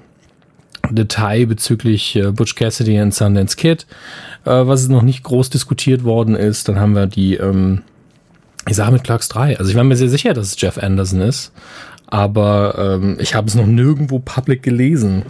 Detail 0.90 1.48
bezüglich 1.48 2.16
äh, 2.16 2.32
Butch 2.32 2.54
Cassidy 2.56 3.02
und 3.02 3.14
Sundance 3.14 3.58
Kid, 3.58 3.88
äh, 4.46 4.52
was 4.52 4.88
noch 4.88 5.02
nicht 5.02 5.24
groß 5.24 5.50
diskutiert 5.50 6.04
worden 6.04 6.36
ist. 6.36 6.70
Dann 6.70 6.80
haben 6.80 6.94
wir 6.94 7.08
die, 7.08 7.36
ähm, 7.36 7.82
ich 8.70 8.76
sage 8.76 8.92
mit 8.92 9.04
Clarks 9.04 9.30
3. 9.30 9.58
Also 9.58 9.72
ich 9.72 9.76
war 9.76 9.84
mir 9.84 9.96
sehr 9.96 10.10
sicher, 10.10 10.34
dass 10.34 10.48
es 10.48 10.62
Jeff 10.62 10.78
Anderson 10.78 11.22
ist, 11.22 11.52
aber 12.08 13.00
ähm, 13.02 13.18
ich 13.20 13.36
habe 13.36 13.48
es 13.48 13.56
noch 13.56 13.66
nirgendwo 13.66 14.20
public 14.20 14.64
gelesen. 14.64 15.24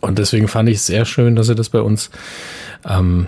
Und 0.00 0.18
deswegen 0.18 0.46
fand 0.46 0.68
ich 0.68 0.76
es 0.76 0.86
sehr 0.86 1.04
schön, 1.04 1.34
dass 1.34 1.48
er 1.48 1.54
das 1.54 1.70
bei 1.70 1.80
uns 1.80 2.10
ähm, 2.88 3.26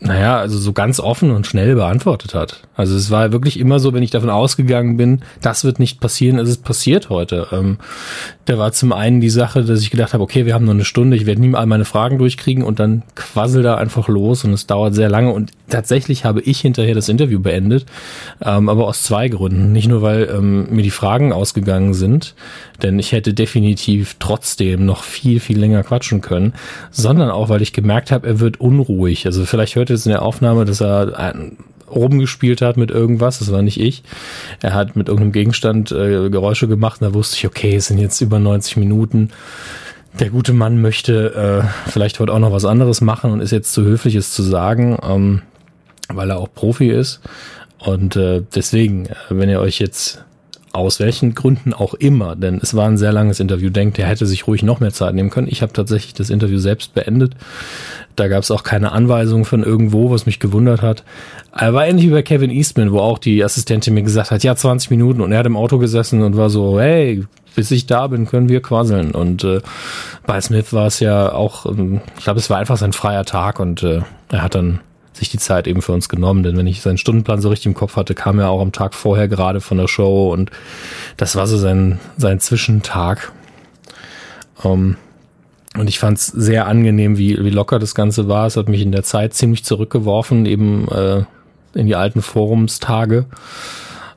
naja, 0.00 0.38
also 0.38 0.58
so 0.58 0.72
ganz 0.72 1.00
offen 1.00 1.32
und 1.32 1.46
schnell 1.46 1.74
beantwortet 1.74 2.34
hat. 2.34 2.62
Also 2.76 2.94
es 2.94 3.10
war 3.10 3.32
wirklich 3.32 3.58
immer 3.58 3.80
so, 3.80 3.92
wenn 3.92 4.02
ich 4.02 4.12
davon 4.12 4.30
ausgegangen 4.30 4.96
bin, 4.96 5.22
das 5.40 5.64
wird 5.64 5.80
nicht 5.80 6.00
passieren, 6.00 6.38
ist 6.38 6.48
es 6.48 6.56
passiert 6.58 7.10
heute. 7.10 7.48
Ähm, 7.50 7.78
da 8.44 8.58
war 8.58 8.72
zum 8.72 8.92
einen 8.92 9.20
die 9.20 9.30
Sache, 9.30 9.64
dass 9.64 9.82
ich 9.82 9.90
gedacht 9.90 10.14
habe, 10.14 10.22
okay, 10.22 10.46
wir 10.46 10.54
haben 10.54 10.66
nur 10.66 10.74
eine 10.74 10.84
Stunde, 10.84 11.16
ich 11.16 11.26
werde 11.26 11.40
nie 11.40 11.54
all 11.54 11.66
meine 11.66 11.84
Fragen 11.84 12.18
durchkriegen 12.18 12.62
und 12.62 12.78
dann 12.78 13.02
quassel 13.16 13.62
da 13.62 13.74
einfach 13.74 14.06
los 14.06 14.44
und 14.44 14.52
es 14.52 14.68
dauert 14.68 14.94
sehr 14.94 15.08
lange 15.08 15.32
und 15.32 15.50
tatsächlich 15.68 16.24
habe 16.24 16.40
ich 16.40 16.60
hinterher 16.60 16.94
das 16.94 17.08
Interview 17.08 17.40
beendet, 17.40 17.86
ähm, 18.42 18.68
aber 18.68 18.86
aus 18.86 19.02
zwei 19.02 19.28
Gründen. 19.28 19.72
Nicht 19.72 19.88
nur, 19.88 20.02
weil 20.02 20.28
ähm, 20.34 20.68
mir 20.70 20.82
die 20.82 20.90
Fragen 20.90 21.32
ausgegangen 21.32 21.94
sind, 21.94 22.34
denn 22.82 22.98
ich 22.98 23.12
hätte 23.12 23.34
definitiv 23.34 24.16
trotzdem 24.18 24.84
noch 24.84 25.02
viel, 25.02 25.40
viel 25.40 25.58
länger 25.58 25.82
quatschen 25.82 26.20
können, 26.20 26.54
sondern 26.90 27.30
auch, 27.30 27.48
weil 27.48 27.62
ich 27.62 27.72
gemerkt 27.72 28.10
habe, 28.10 28.26
er 28.26 28.40
wird 28.40 28.60
unruhig. 28.60 29.26
Also 29.26 29.44
vielleicht 29.44 29.76
hört 29.76 29.90
ihr 29.90 29.94
es 29.94 30.06
in 30.06 30.12
der 30.12 30.22
Aufnahme, 30.22 30.64
dass 30.64 30.80
er 30.80 31.18
ein, 31.18 31.56
oben 31.90 32.18
gespielt 32.18 32.60
hat 32.62 32.76
mit 32.76 32.90
irgendwas, 32.90 33.38
das 33.38 33.52
war 33.52 33.62
nicht 33.62 33.80
ich. 33.80 34.02
Er 34.60 34.74
hat 34.74 34.96
mit 34.96 35.08
irgendeinem 35.08 35.32
Gegenstand 35.32 35.92
äh, 35.92 36.30
Geräusche 36.30 36.68
gemacht 36.68 37.00
und 37.00 37.08
da 37.08 37.14
wusste 37.14 37.36
ich, 37.36 37.46
okay, 37.46 37.76
es 37.76 37.86
sind 37.86 37.98
jetzt 37.98 38.20
über 38.20 38.38
90 38.38 38.76
Minuten. 38.76 39.30
Der 40.18 40.30
gute 40.30 40.52
Mann 40.52 40.80
möchte 40.80 41.62
äh, 41.64 41.90
vielleicht 41.90 42.18
heute 42.18 42.32
auch 42.32 42.38
noch 42.38 42.52
was 42.52 42.64
anderes 42.64 43.00
machen 43.00 43.30
und 43.30 43.40
ist 43.40 43.52
jetzt 43.52 43.72
zu 43.72 43.84
höflich, 43.84 44.14
es 44.14 44.32
zu 44.32 44.42
sagen, 44.42 44.98
ähm, 45.02 45.42
weil 46.08 46.30
er 46.30 46.38
auch 46.38 46.52
Profi 46.52 46.90
ist. 46.90 47.20
Und 47.78 48.16
äh, 48.16 48.42
deswegen, 48.54 49.06
äh, 49.06 49.14
wenn 49.30 49.48
ihr 49.48 49.60
euch 49.60 49.78
jetzt 49.78 50.24
aus 50.72 51.00
welchen 51.00 51.34
Gründen 51.34 51.72
auch 51.72 51.94
immer, 51.94 52.36
denn 52.36 52.60
es 52.62 52.74
war 52.74 52.86
ein 52.86 52.98
sehr 52.98 53.12
langes 53.12 53.40
Interview, 53.40 53.70
denkt, 53.70 53.98
er 53.98 54.06
hätte 54.06 54.26
sich 54.26 54.46
ruhig 54.46 54.62
noch 54.62 54.80
mehr 54.80 54.92
Zeit 54.92 55.14
nehmen 55.14 55.30
können. 55.30 55.48
Ich 55.50 55.62
habe 55.62 55.72
tatsächlich 55.72 56.14
das 56.14 56.30
Interview 56.30 56.58
selbst 56.58 56.94
beendet. 56.94 57.34
Da 58.16 58.28
gab 58.28 58.42
es 58.42 58.50
auch 58.50 58.62
keine 58.62 58.92
Anweisung 58.92 59.44
von 59.44 59.62
irgendwo, 59.62 60.10
was 60.10 60.26
mich 60.26 60.40
gewundert 60.40 60.82
hat. 60.82 61.04
Er 61.56 61.72
war 61.72 61.86
ähnlich 61.86 62.06
wie 62.06 62.10
bei 62.10 62.22
Kevin 62.22 62.50
Eastman, 62.50 62.92
wo 62.92 63.00
auch 63.00 63.18
die 63.18 63.42
Assistentin 63.42 63.94
mir 63.94 64.02
gesagt 64.02 64.30
hat, 64.30 64.44
ja, 64.44 64.54
20 64.54 64.90
Minuten 64.90 65.20
und 65.20 65.32
er 65.32 65.38
hat 65.38 65.46
im 65.46 65.56
Auto 65.56 65.78
gesessen 65.78 66.22
und 66.22 66.36
war 66.36 66.50
so, 66.50 66.78
hey, 66.78 67.24
bis 67.54 67.70
ich 67.70 67.86
da 67.86 68.06
bin, 68.06 68.26
können 68.26 68.48
wir 68.48 68.62
quasseln. 68.62 69.12
Und 69.12 69.44
äh, 69.44 69.60
bei 70.26 70.40
Smith 70.40 70.72
war 70.72 70.86
es 70.86 71.00
ja 71.00 71.32
auch, 71.32 71.66
ähm, 71.66 72.00
ich 72.16 72.24
glaube, 72.24 72.38
es 72.38 72.50
war 72.50 72.58
einfach 72.58 72.76
sein 72.76 72.92
freier 72.92 73.24
Tag 73.24 73.58
und 73.58 73.82
äh, 73.82 74.02
er 74.30 74.42
hat 74.42 74.54
dann 74.54 74.80
sich 75.18 75.28
die 75.28 75.38
Zeit 75.38 75.66
eben 75.66 75.82
für 75.82 75.92
uns 75.92 76.08
genommen. 76.08 76.42
Denn 76.42 76.56
wenn 76.56 76.66
ich 76.66 76.80
seinen 76.80 76.98
Stundenplan 76.98 77.40
so 77.40 77.48
richtig 77.48 77.66
im 77.66 77.74
Kopf 77.74 77.96
hatte, 77.96 78.14
kam 78.14 78.38
er 78.38 78.50
auch 78.50 78.60
am 78.60 78.72
Tag 78.72 78.94
vorher 78.94 79.28
gerade 79.28 79.60
von 79.60 79.78
der 79.78 79.88
Show 79.88 80.32
und 80.32 80.50
das 81.16 81.36
war 81.36 81.46
so 81.46 81.58
sein, 81.58 82.00
sein 82.16 82.40
Zwischentag. 82.40 83.32
Ähm, 84.64 84.96
und 85.76 85.88
ich 85.88 85.98
fand 85.98 86.18
es 86.18 86.26
sehr 86.26 86.66
angenehm, 86.66 87.18
wie, 87.18 87.44
wie 87.44 87.50
locker 87.50 87.78
das 87.78 87.94
Ganze 87.94 88.28
war. 88.28 88.46
Es 88.46 88.56
hat 88.56 88.68
mich 88.68 88.82
in 88.82 88.92
der 88.92 89.04
Zeit 89.04 89.34
ziemlich 89.34 89.64
zurückgeworfen, 89.64 90.46
eben 90.46 90.88
äh, 90.88 91.24
in 91.74 91.86
die 91.86 91.94
alten 91.94 92.22
Forumstage. 92.22 93.26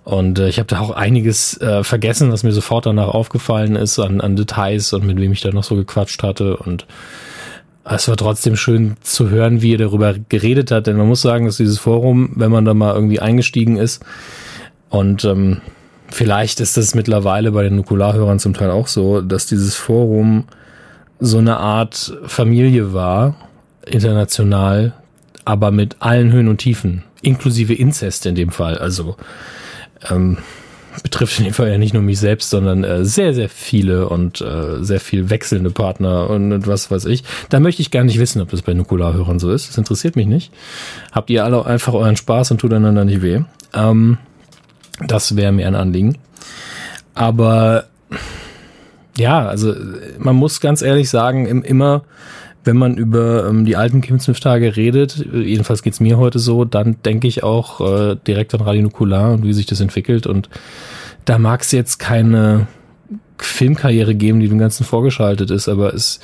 Und 0.03 0.39
äh, 0.39 0.49
ich 0.49 0.57
habe 0.57 0.67
da 0.67 0.79
auch 0.79 0.91
einiges 0.91 1.59
äh, 1.61 1.83
vergessen, 1.83 2.31
was 2.31 2.43
mir 2.43 2.53
sofort 2.53 2.85
danach 2.85 3.09
aufgefallen 3.09 3.75
ist 3.75 3.99
an, 3.99 4.21
an 4.21 4.35
Details 4.35 4.93
und 4.93 5.05
mit 5.05 5.19
wem 5.19 5.31
ich 5.31 5.41
da 5.41 5.51
noch 5.51 5.63
so 5.63 5.75
gequatscht 5.75 6.23
hatte. 6.23 6.57
Und 6.57 6.87
es 7.83 8.07
war 8.07 8.17
trotzdem 8.17 8.55
schön 8.55 8.95
zu 9.01 9.29
hören, 9.29 9.61
wie 9.61 9.73
er 9.73 9.79
darüber 9.79 10.13
geredet 10.29 10.71
hat, 10.71 10.87
denn 10.87 10.97
man 10.97 11.07
muss 11.07 11.21
sagen, 11.21 11.45
dass 11.45 11.57
dieses 11.57 11.79
Forum, 11.79 12.31
wenn 12.35 12.51
man 12.51 12.65
da 12.65 12.73
mal 12.73 12.93
irgendwie 12.93 13.19
eingestiegen 13.19 13.77
ist 13.77 14.03
und 14.89 15.25
ähm, 15.25 15.61
vielleicht 16.09 16.59
ist 16.59 16.77
das 16.77 16.95
mittlerweile 16.95 17.51
bei 17.51 17.63
den 17.63 17.75
Nukularhörern 17.75 18.39
zum 18.39 18.53
Teil 18.53 18.71
auch 18.71 18.87
so, 18.87 19.21
dass 19.21 19.47
dieses 19.47 19.75
Forum 19.75 20.45
so 21.19 21.37
eine 21.37 21.57
Art 21.57 22.17
Familie 22.25 22.93
war, 22.93 23.35
international, 23.85 24.93
aber 25.45 25.71
mit 25.71 25.97
allen 25.99 26.31
Höhen 26.31 26.47
und 26.47 26.57
Tiefen, 26.57 27.03
inklusive 27.21 27.73
Inzest 27.73 28.25
in 28.25 28.35
dem 28.35 28.51
Fall. 28.51 28.77
Also 28.77 29.15
ähm, 30.09 30.37
betrifft 31.03 31.39
in 31.39 31.45
dem 31.45 31.53
Fall 31.53 31.69
ja 31.69 31.77
nicht 31.77 31.93
nur 31.93 32.03
mich 32.03 32.19
selbst, 32.19 32.49
sondern 32.49 32.83
äh, 32.83 33.05
sehr, 33.05 33.33
sehr 33.33 33.49
viele 33.49 34.09
und 34.09 34.41
äh, 34.41 34.83
sehr 34.83 34.99
viel 34.99 35.29
wechselnde 35.29 35.71
Partner 35.71 36.29
und, 36.29 36.67
was 36.67 36.91
weiß 36.91 37.05
ich. 37.05 37.23
Da 37.49 37.59
möchte 37.59 37.81
ich 37.81 37.91
gar 37.91 38.03
nicht 38.03 38.19
wissen, 38.19 38.41
ob 38.41 38.49
das 38.49 38.61
bei 38.61 38.73
Nukularhörern 38.73 39.39
so 39.39 39.51
ist. 39.51 39.69
Das 39.69 39.77
interessiert 39.77 40.15
mich 40.15 40.27
nicht. 40.27 40.51
Habt 41.11 41.29
ihr 41.29 41.43
alle 41.45 41.65
einfach 41.65 41.93
euren 41.93 42.17
Spaß 42.17 42.51
und 42.51 42.59
tut 42.59 42.73
einander 42.73 43.05
nicht 43.05 43.21
weh. 43.21 43.41
Ähm, 43.73 44.17
das 45.07 45.35
wäre 45.35 45.51
mir 45.51 45.67
ein 45.67 45.75
Anliegen. 45.75 46.17
Aber 47.13 47.85
ja, 49.17 49.45
also 49.47 49.73
man 50.17 50.35
muss 50.35 50.61
ganz 50.61 50.81
ehrlich 50.81 51.09
sagen, 51.09 51.45
immer 51.63 52.03
wenn 52.63 52.77
man 52.77 52.95
über 52.95 53.47
ähm, 53.47 53.65
die 53.65 53.75
alten 53.75 54.01
Kim 54.01 54.19
Smith-Tage 54.19 54.75
redet, 54.75 55.25
jedenfalls 55.33 55.81
geht's 55.81 55.99
mir 55.99 56.17
heute 56.17 56.39
so, 56.39 56.65
dann 56.65 56.97
denke 57.03 57.27
ich 57.27 57.43
auch 57.43 57.81
äh, 57.81 58.15
direkt 58.27 58.53
an 58.53 58.61
Radio 58.61 58.83
Nukular 58.83 59.33
und 59.33 59.43
wie 59.43 59.53
sich 59.53 59.65
das 59.65 59.81
entwickelt. 59.81 60.27
Und 60.27 60.49
da 61.25 61.37
mag 61.37 61.61
es 61.61 61.71
jetzt 61.71 61.97
keine 61.97 62.67
Filmkarriere 63.37 64.15
geben, 64.15 64.39
die 64.39 64.47
dem 64.47 64.59
Ganzen 64.59 64.83
vorgeschaltet 64.83 65.49
ist, 65.49 65.67
aber 65.67 65.93
es, 65.93 66.19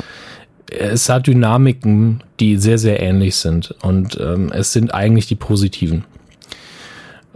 es 0.69 1.09
hat 1.09 1.27
Dynamiken, 1.27 2.23
die 2.39 2.57
sehr, 2.57 2.77
sehr 2.77 3.01
ähnlich 3.01 3.35
sind. 3.35 3.73
Und 3.81 4.19
ähm, 4.21 4.51
es 4.51 4.73
sind 4.73 4.93
eigentlich 4.93 5.27
die 5.27 5.35
positiven. 5.35 6.05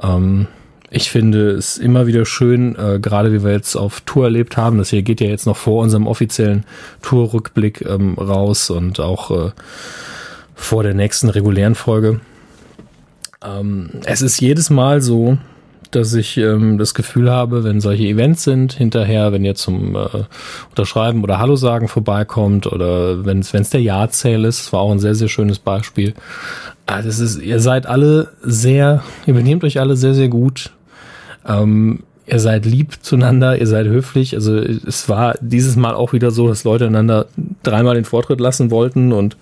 Ähm, 0.02 0.48
ich 0.94 1.10
finde 1.10 1.52
es 1.52 1.78
immer 1.78 2.06
wieder 2.06 2.26
schön, 2.26 2.76
äh, 2.76 3.00
gerade 3.00 3.32
wie 3.32 3.44
wir 3.46 3.52
jetzt 3.54 3.78
auf 3.78 4.02
Tour 4.02 4.26
erlebt 4.26 4.58
haben. 4.58 4.78
Das 4.78 4.90
hier 4.90 5.04
geht 5.04 5.22
ja 5.22 5.28
jetzt 5.28 5.48
noch 5.48 5.56
vor 5.56 5.82
unserem 5.82 6.06
offiziellen 6.06 6.66
Tourrückblick 7.02 7.82
ähm, 7.88 8.16
raus 8.16 8.70
und 8.70 9.00
auch 9.00 9.32
äh, 9.32 9.52
vor 10.54 10.84
der 10.84 10.94
nächsten 10.94 11.30
regulären 11.30 11.76
Folge. 11.76 12.20
Ähm, 13.42 14.02
es 14.04 14.22
ist 14.22 14.42
jedes 14.42 14.70
Mal 14.70 15.02
so, 15.02 15.38
dass 15.92 16.14
ich 16.14 16.36
ähm, 16.36 16.78
das 16.78 16.94
Gefühl 16.94 17.32
habe, 17.32 17.64
wenn 17.64 17.80
solche 17.80 18.04
Events 18.04 18.44
sind, 18.44 18.74
hinterher, 18.74 19.32
wenn 19.32 19.46
ihr 19.46 19.56
zum 19.56 19.96
äh, 19.96 20.26
Unterschreiben 20.72 21.24
oder 21.24 21.40
Hallo 21.40 21.56
sagen 21.56 21.88
vorbeikommt 21.88 22.68
oder 22.68 23.24
wenn 23.26 23.40
es 23.40 23.70
der 23.70 23.82
Jahrzähl 23.82 24.44
ist, 24.44 24.60
das 24.60 24.74
war 24.74 24.82
auch 24.82 24.92
ein 24.92 25.00
sehr, 25.00 25.16
sehr 25.16 25.30
schönes 25.30 25.58
Beispiel. 25.58 26.16
Ah, 26.86 27.02
das 27.02 27.20
ist, 27.20 27.42
ihr 27.42 27.62
seid 27.62 27.86
alle 27.86 28.34
sehr, 28.42 29.04
ihr 29.26 29.34
benehmt 29.34 29.64
euch 29.64 29.80
alle 29.80 29.96
sehr, 29.96 30.14
sehr 30.14 30.28
gut 30.28 30.72
ähm, 31.46 32.04
ihr 32.26 32.40
seid 32.40 32.66
lieb 32.66 32.96
zueinander, 33.02 33.58
ihr 33.58 33.68
seid 33.68 33.88
höflich. 33.88 34.36
Also 34.36 34.58
es 34.58 35.10
war 35.10 35.36
dieses 35.42 35.76
Mal 35.76 35.94
auch 35.94 36.14
wieder 36.14 36.32
so, 36.32 36.48
dass 36.48 36.64
Leute 36.64 36.88
einander 36.88 37.28
dreimal 37.64 37.96
den 37.96 38.06
Vortritt 38.06 38.40
lassen 38.40 38.72
wollten 38.72 39.12
und 39.12 39.38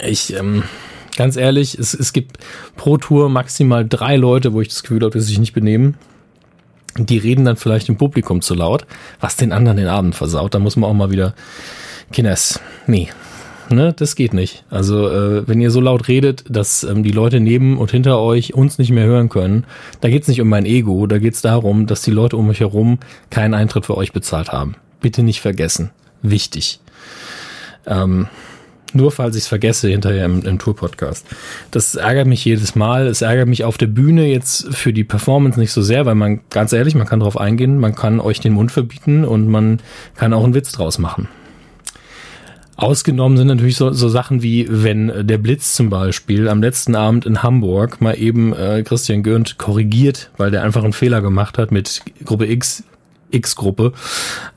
ich, 0.00 0.34
ähm, 0.34 0.62
ganz 1.16 1.36
ehrlich, 1.36 1.78
es, 1.78 1.92
es 1.92 2.12
gibt 2.12 2.38
pro 2.76 2.96
Tour 2.96 3.28
maximal 3.28 3.86
drei 3.86 4.16
Leute, 4.16 4.52
wo 4.52 4.60
ich 4.60 4.68
das 4.68 4.82
Gefühl 4.82 5.02
habe, 5.02 5.10
dass 5.10 5.24
sie 5.24 5.30
sich 5.30 5.40
nicht 5.40 5.52
benehmen. 5.52 5.96
Die 6.96 7.18
reden 7.18 7.44
dann 7.44 7.56
vielleicht 7.56 7.88
im 7.88 7.96
Publikum 7.96 8.42
zu 8.42 8.54
laut, 8.54 8.86
was 9.20 9.36
den 9.36 9.52
anderen 9.52 9.78
den 9.78 9.88
Abend 9.88 10.14
versaut. 10.14 10.54
Da 10.54 10.58
muss 10.58 10.76
man 10.76 10.88
auch 10.88 10.94
mal 10.94 11.10
wieder, 11.10 11.34
Kines, 12.12 12.60
nee, 12.86 13.08
ne, 13.72 13.92
das 13.92 14.14
geht 14.14 14.34
nicht. 14.34 14.64
Also 14.70 15.08
äh, 15.08 15.48
wenn 15.48 15.60
ihr 15.60 15.70
so 15.70 15.80
laut 15.80 16.08
redet, 16.08 16.44
dass 16.48 16.84
ähm, 16.84 17.02
die 17.02 17.10
Leute 17.10 17.40
neben 17.40 17.78
und 17.78 17.90
hinter 17.90 18.18
euch 18.20 18.54
uns 18.54 18.78
nicht 18.78 18.90
mehr 18.90 19.06
hören 19.06 19.28
können, 19.28 19.64
da 20.00 20.08
geht's 20.08 20.28
nicht 20.28 20.40
um 20.40 20.48
mein 20.48 20.66
Ego, 20.66 21.06
da 21.06 21.18
geht's 21.18 21.42
darum, 21.42 21.86
dass 21.86 22.02
die 22.02 22.10
Leute 22.10 22.36
um 22.36 22.48
euch 22.48 22.60
herum 22.60 22.98
keinen 23.30 23.54
Eintritt 23.54 23.86
für 23.86 23.96
euch 23.96 24.12
bezahlt 24.12 24.52
haben. 24.52 24.76
Bitte 25.00 25.22
nicht 25.22 25.40
vergessen. 25.40 25.90
Wichtig. 26.22 26.80
Ähm, 27.86 28.28
nur 28.94 29.10
falls 29.10 29.36
ich 29.36 29.44
es 29.44 29.48
vergesse 29.48 29.88
hinterher 29.88 30.26
im, 30.26 30.42
im 30.44 30.58
Tour-Podcast. 30.58 31.26
Das 31.70 31.94
ärgert 31.94 32.26
mich 32.26 32.44
jedes 32.44 32.74
Mal. 32.74 33.06
Es 33.06 33.22
ärgert 33.22 33.48
mich 33.48 33.64
auf 33.64 33.78
der 33.78 33.86
Bühne 33.86 34.26
jetzt 34.26 34.74
für 34.74 34.92
die 34.92 35.04
Performance 35.04 35.58
nicht 35.58 35.72
so 35.72 35.82
sehr, 35.82 36.04
weil 36.04 36.14
man, 36.14 36.40
ganz 36.50 36.72
ehrlich, 36.72 36.94
man 36.94 37.06
kann 37.06 37.20
drauf 37.20 37.38
eingehen, 37.38 37.78
man 37.78 37.94
kann 37.94 38.20
euch 38.20 38.40
den 38.40 38.52
Mund 38.52 38.70
verbieten 38.70 39.24
und 39.24 39.48
man 39.48 39.80
kann 40.14 40.34
auch 40.34 40.44
einen 40.44 40.54
Witz 40.54 40.72
draus 40.72 40.98
machen. 40.98 41.28
Ausgenommen 42.82 43.36
sind 43.36 43.46
natürlich 43.46 43.76
so, 43.76 43.92
so 43.92 44.08
Sachen 44.08 44.42
wie, 44.42 44.66
wenn 44.68 45.24
der 45.24 45.38
Blitz 45.38 45.74
zum 45.74 45.88
Beispiel 45.88 46.48
am 46.48 46.60
letzten 46.60 46.96
Abend 46.96 47.24
in 47.24 47.40
Hamburg 47.40 48.00
mal 48.00 48.18
eben 48.18 48.52
äh, 48.52 48.82
Christian 48.82 49.22
Gürnt 49.22 49.56
korrigiert, 49.56 50.32
weil 50.36 50.50
der 50.50 50.64
einfach 50.64 50.82
einen 50.82 50.92
Fehler 50.92 51.22
gemacht 51.22 51.58
hat 51.58 51.70
mit 51.70 52.02
Gruppe 52.24 52.50
X, 52.50 52.82
X-Gruppe. 53.30 53.92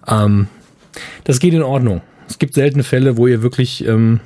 Ähm, 0.08 0.48
das 1.24 1.40
geht 1.40 1.54
in 1.54 1.62
Ordnung. 1.62 2.02
Es 2.28 2.40
gibt 2.40 2.56
seltene 2.56 2.84
Fälle, 2.84 3.16
wo 3.18 3.28
ihr 3.28 3.44
wirklich 3.44 3.86
ähm, 3.86 4.22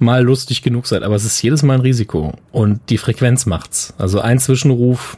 mal 0.00 0.24
lustig 0.24 0.62
genug 0.62 0.88
seid, 0.88 1.04
aber 1.04 1.14
es 1.14 1.24
ist 1.24 1.40
jedes 1.42 1.62
Mal 1.62 1.74
ein 1.74 1.82
Risiko 1.82 2.32
und 2.50 2.80
die 2.88 2.98
Frequenz 2.98 3.46
macht's. 3.46 3.94
Also 3.98 4.18
ein 4.18 4.40
Zwischenruf, 4.40 5.16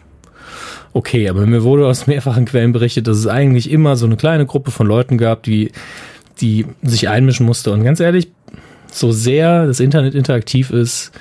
okay, 0.93 1.27
aber 1.31 1.47
mir 1.47 1.63
wurde 1.63 1.87
aus 1.87 2.07
mehrfachen 2.07 2.45
Quellen 2.45 2.73
berichtet, 2.73 3.07
dass 3.07 3.17
es 3.17 3.29
eigentlich 3.29 3.71
immer 3.71 3.97
so 3.97 4.05
eine 4.05 4.19
kleine 4.19 4.45
Gruppe 4.45 4.73
von 4.73 4.87
Leuten 4.87 5.17
gab, 5.17 5.43
die 5.43 5.73
die 6.43 6.67
sich 6.83 7.09
einmischen 7.09 7.47
musste. 7.47 7.73
Und 7.73 7.85
ganz 7.85 8.01
ehrlich, 8.01 8.31
so 8.91 9.13
sehr 9.13 9.67
das 9.67 9.81
Internet 9.81 10.15
interaktiv 10.15 10.71
ist, 10.71 11.13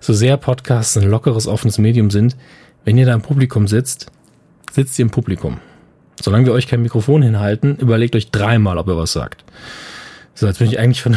so 0.00 0.12
sehr 0.12 0.36
Podcasts 0.36 0.96
ein 0.96 1.08
lockeres, 1.08 1.46
offenes 1.46 1.78
Medium 1.78 2.10
sind, 2.10 2.36
wenn 2.84 2.98
ihr 2.98 3.06
da 3.06 3.14
im 3.14 3.22
Publikum 3.22 3.68
sitzt, 3.68 4.10
sitzt 4.72 4.98
ihr 4.98 5.04
im 5.04 5.10
Publikum. 5.10 5.58
Solange 6.20 6.46
wir 6.46 6.52
euch 6.52 6.66
kein 6.66 6.82
Mikrofon 6.82 7.22
hinhalten, 7.22 7.76
überlegt 7.76 8.16
euch 8.16 8.30
dreimal, 8.30 8.78
ob 8.78 8.88
ihr 8.88 8.96
was 8.96 9.12
sagt. 9.12 9.44
So, 10.34 10.46
jetzt 10.46 10.58
bin 10.58 10.68
ich 10.68 10.78
eigentlich 10.78 11.02
von, 11.02 11.16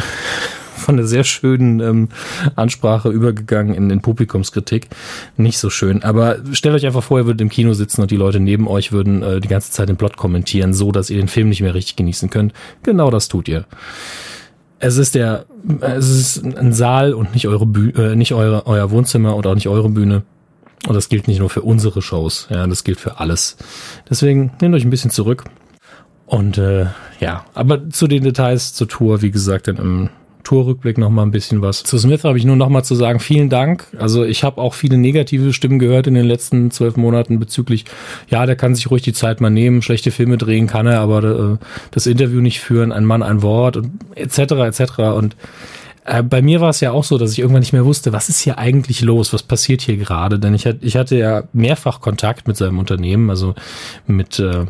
von 0.86 0.96
einer 0.96 1.06
sehr 1.06 1.24
schönen 1.24 1.80
ähm, 1.80 2.08
Ansprache 2.54 3.10
übergegangen 3.10 3.74
in 3.74 3.88
den 3.88 4.00
Publikumskritik. 4.00 4.88
Nicht 5.36 5.58
so 5.58 5.68
schön. 5.68 6.02
Aber 6.02 6.38
stellt 6.52 6.74
euch 6.74 6.86
einfach 6.86 7.02
vor, 7.02 7.18
ihr 7.18 7.26
würdet 7.26 7.40
im 7.40 7.48
Kino 7.48 7.74
sitzen 7.74 8.02
und 8.02 8.10
die 8.10 8.16
Leute 8.16 8.40
neben 8.40 8.68
euch 8.68 8.92
würden 8.92 9.22
äh, 9.22 9.40
die 9.40 9.48
ganze 9.48 9.72
Zeit 9.72 9.88
den 9.88 9.96
Plot 9.96 10.16
kommentieren, 10.16 10.72
so 10.72 10.92
dass 10.92 11.10
ihr 11.10 11.16
den 11.18 11.28
Film 11.28 11.48
nicht 11.48 11.60
mehr 11.60 11.74
richtig 11.74 11.96
genießen 11.96 12.30
könnt. 12.30 12.52
Genau 12.84 13.10
das 13.10 13.28
tut 13.28 13.48
ihr. 13.48 13.66
Es 14.78 14.96
ist 14.96 15.14
der, 15.14 15.46
es 15.80 16.08
ist 16.08 16.44
ein 16.44 16.72
Saal 16.72 17.14
und 17.14 17.34
nicht 17.34 17.48
eure 17.48 17.66
Bühne, 17.66 18.12
äh, 18.12 18.16
nicht 18.16 18.32
eure, 18.32 18.66
euer 18.66 18.90
Wohnzimmer 18.90 19.34
und 19.34 19.46
auch 19.46 19.54
nicht 19.54 19.68
eure 19.68 19.88
Bühne. 19.88 20.22
Und 20.86 20.94
das 20.94 21.08
gilt 21.08 21.26
nicht 21.26 21.40
nur 21.40 21.50
für 21.50 21.62
unsere 21.62 22.00
Shows, 22.00 22.46
ja, 22.48 22.64
das 22.66 22.84
gilt 22.84 23.00
für 23.00 23.18
alles. 23.18 23.56
Deswegen 24.08 24.52
nehmt 24.60 24.74
euch 24.74 24.84
ein 24.84 24.90
bisschen 24.90 25.10
zurück. 25.10 25.44
Und 26.26 26.58
äh, 26.58 26.86
ja, 27.18 27.44
aber 27.54 27.88
zu 27.90 28.06
den 28.06 28.22
Details 28.22 28.74
zur 28.74 28.86
Tour, 28.86 29.22
wie 29.22 29.30
gesagt, 29.30 29.66
dann 29.66 29.76
im 29.76 30.10
Tourrückblick 30.46 30.96
noch 30.96 31.10
mal 31.10 31.22
ein 31.22 31.32
bisschen 31.32 31.60
was. 31.60 31.82
Zu 31.82 31.98
Smith 31.98 32.22
habe 32.22 32.38
ich 32.38 32.44
nur 32.44 32.54
noch 32.54 32.68
mal 32.68 32.84
zu 32.84 32.94
sagen, 32.94 33.18
vielen 33.18 33.48
Dank. 33.48 33.88
Also 33.98 34.24
ich 34.24 34.44
habe 34.44 34.60
auch 34.60 34.74
viele 34.74 34.96
negative 34.96 35.52
Stimmen 35.52 35.80
gehört 35.80 36.06
in 36.06 36.14
den 36.14 36.24
letzten 36.24 36.70
zwölf 36.70 36.96
Monaten 36.96 37.40
bezüglich, 37.40 37.84
ja, 38.28 38.46
der 38.46 38.54
kann 38.54 38.76
sich 38.76 38.88
ruhig 38.88 39.02
die 39.02 39.12
Zeit 39.12 39.40
mal 39.40 39.50
nehmen, 39.50 39.82
schlechte 39.82 40.12
Filme 40.12 40.38
drehen 40.38 40.68
kann 40.68 40.86
er, 40.86 41.00
aber 41.00 41.24
äh, 41.24 41.66
das 41.90 42.06
Interview 42.06 42.40
nicht 42.40 42.60
führen, 42.60 42.92
ein 42.92 43.04
Mann, 43.04 43.24
ein 43.24 43.42
Wort 43.42 43.76
und 43.76 43.90
etc. 44.14 44.38
etc. 44.52 44.98
Und 45.16 45.34
äh, 46.04 46.22
bei 46.22 46.42
mir 46.42 46.60
war 46.60 46.70
es 46.70 46.78
ja 46.78 46.92
auch 46.92 47.02
so, 47.02 47.18
dass 47.18 47.32
ich 47.32 47.40
irgendwann 47.40 47.62
nicht 47.62 47.72
mehr 47.72 47.84
wusste, 47.84 48.12
was 48.12 48.28
ist 48.28 48.40
hier 48.40 48.56
eigentlich 48.56 49.00
los, 49.00 49.32
was 49.32 49.42
passiert 49.42 49.80
hier 49.80 49.96
gerade, 49.96 50.38
denn 50.38 50.54
ich, 50.54 50.64
ich 50.64 50.96
hatte 50.96 51.16
ja 51.16 51.42
mehrfach 51.52 52.00
Kontakt 52.00 52.46
mit 52.46 52.56
seinem 52.56 52.78
Unternehmen, 52.78 53.30
also 53.30 53.56
mit 54.06 54.38
äh, 54.38 54.66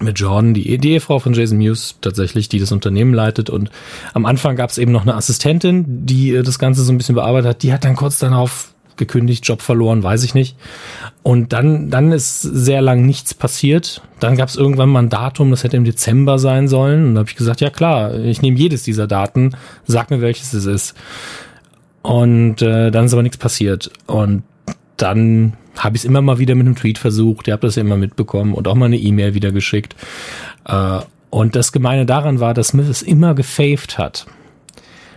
mit 0.00 0.18
Jordan, 0.18 0.54
die, 0.54 0.78
die 0.78 0.92
Ehefrau 0.92 1.18
von 1.18 1.34
Jason 1.34 1.58
Mewes 1.58 1.96
tatsächlich, 2.00 2.48
die 2.48 2.60
das 2.60 2.72
Unternehmen 2.72 3.14
leitet. 3.14 3.50
Und 3.50 3.70
am 4.14 4.26
Anfang 4.26 4.56
gab 4.56 4.70
es 4.70 4.78
eben 4.78 4.92
noch 4.92 5.02
eine 5.02 5.14
Assistentin, 5.14 6.06
die 6.06 6.34
äh, 6.34 6.42
das 6.42 6.58
Ganze 6.58 6.82
so 6.82 6.92
ein 6.92 6.98
bisschen 6.98 7.14
bearbeitet 7.14 7.48
hat. 7.48 7.62
Die 7.62 7.72
hat 7.72 7.84
dann 7.84 7.96
kurz 7.96 8.18
darauf 8.18 8.72
gekündigt, 8.96 9.46
Job 9.46 9.62
verloren, 9.62 10.02
weiß 10.02 10.24
ich 10.24 10.34
nicht. 10.34 10.56
Und 11.22 11.52
dann, 11.52 11.88
dann 11.88 12.12
ist 12.12 12.42
sehr 12.42 12.82
lang 12.82 13.06
nichts 13.06 13.32
passiert. 13.32 14.02
Dann 14.20 14.36
gab 14.36 14.48
es 14.48 14.56
irgendwann 14.56 14.90
mal 14.90 15.04
ein 15.04 15.08
Datum, 15.08 15.50
das 15.50 15.64
hätte 15.64 15.76
im 15.76 15.84
Dezember 15.84 16.38
sein 16.38 16.68
sollen. 16.68 17.08
Und 17.08 17.14
da 17.14 17.20
habe 17.20 17.30
ich 17.30 17.36
gesagt, 17.36 17.60
ja 17.60 17.70
klar, 17.70 18.14
ich 18.14 18.42
nehme 18.42 18.58
jedes 18.58 18.82
dieser 18.82 19.06
Daten, 19.06 19.52
sag 19.86 20.10
mir 20.10 20.20
welches 20.20 20.52
es 20.52 20.66
ist. 20.66 20.94
Und 22.02 22.60
äh, 22.62 22.90
dann 22.90 23.06
ist 23.06 23.12
aber 23.12 23.22
nichts 23.22 23.38
passiert. 23.38 23.90
Und 24.06 24.42
dann 24.98 25.54
habe 25.76 25.96
ich 25.96 26.02
es 26.02 26.04
immer 26.04 26.20
mal 26.20 26.38
wieder 26.38 26.54
mit 26.54 26.66
einem 26.66 26.76
Tweet 26.76 26.98
versucht. 26.98 27.46
Ihr 27.46 27.54
habt 27.54 27.64
das 27.64 27.76
ja 27.76 27.82
immer 27.82 27.96
mitbekommen 27.96 28.52
und 28.54 28.68
auch 28.68 28.74
mal 28.74 28.86
eine 28.86 28.98
E-Mail 28.98 29.34
wieder 29.34 29.52
geschickt. 29.52 29.96
Äh, 30.66 31.00
und 31.30 31.56
das 31.56 31.72
Gemeine 31.72 32.06
daran 32.06 32.40
war, 32.40 32.54
dass 32.54 32.68
Smith 32.68 32.88
es 32.88 33.02
immer 33.02 33.34
gefaved 33.34 33.98
hat. 33.98 34.26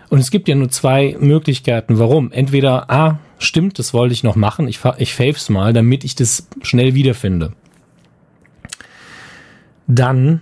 Und 0.10 0.20
es 0.20 0.30
gibt 0.30 0.48
ja 0.48 0.56
nur 0.56 0.70
zwei 0.70 1.16
Möglichkeiten, 1.20 1.98
warum. 1.98 2.32
Entweder, 2.32 2.90
ah, 2.90 3.20
stimmt, 3.40 3.80
das 3.80 3.94
wollte 3.94 4.14
ich 4.14 4.24
noch 4.24 4.36
machen, 4.36 4.68
ich, 4.68 4.80
ich 4.98 5.16
faves 5.16 5.50
mal, 5.50 5.74
damit 5.74 6.04
ich 6.04 6.16
das 6.16 6.48
schnell 6.62 6.94
wiederfinde. 6.94 7.54
Dann 9.88 10.42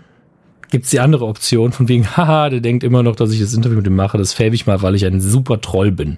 gibt's 0.71 0.89
die 0.89 0.99
andere 0.99 1.25
Option 1.25 1.71
von 1.71 1.87
wegen, 1.87 2.07
haha, 2.17 2.49
der 2.49 2.61
denkt 2.61 2.83
immer 2.83 3.03
noch, 3.03 3.15
dass 3.15 3.31
ich 3.31 3.39
das 3.39 3.53
Interview 3.53 3.77
mit 3.77 3.87
ihm 3.87 3.95
mache, 3.95 4.17
das 4.17 4.33
fave 4.33 4.55
ich 4.55 4.65
mal, 4.65 4.81
weil 4.81 4.95
ich 4.95 5.05
ein 5.05 5.21
super 5.21 5.61
Troll 5.61 5.91
bin. 5.91 6.17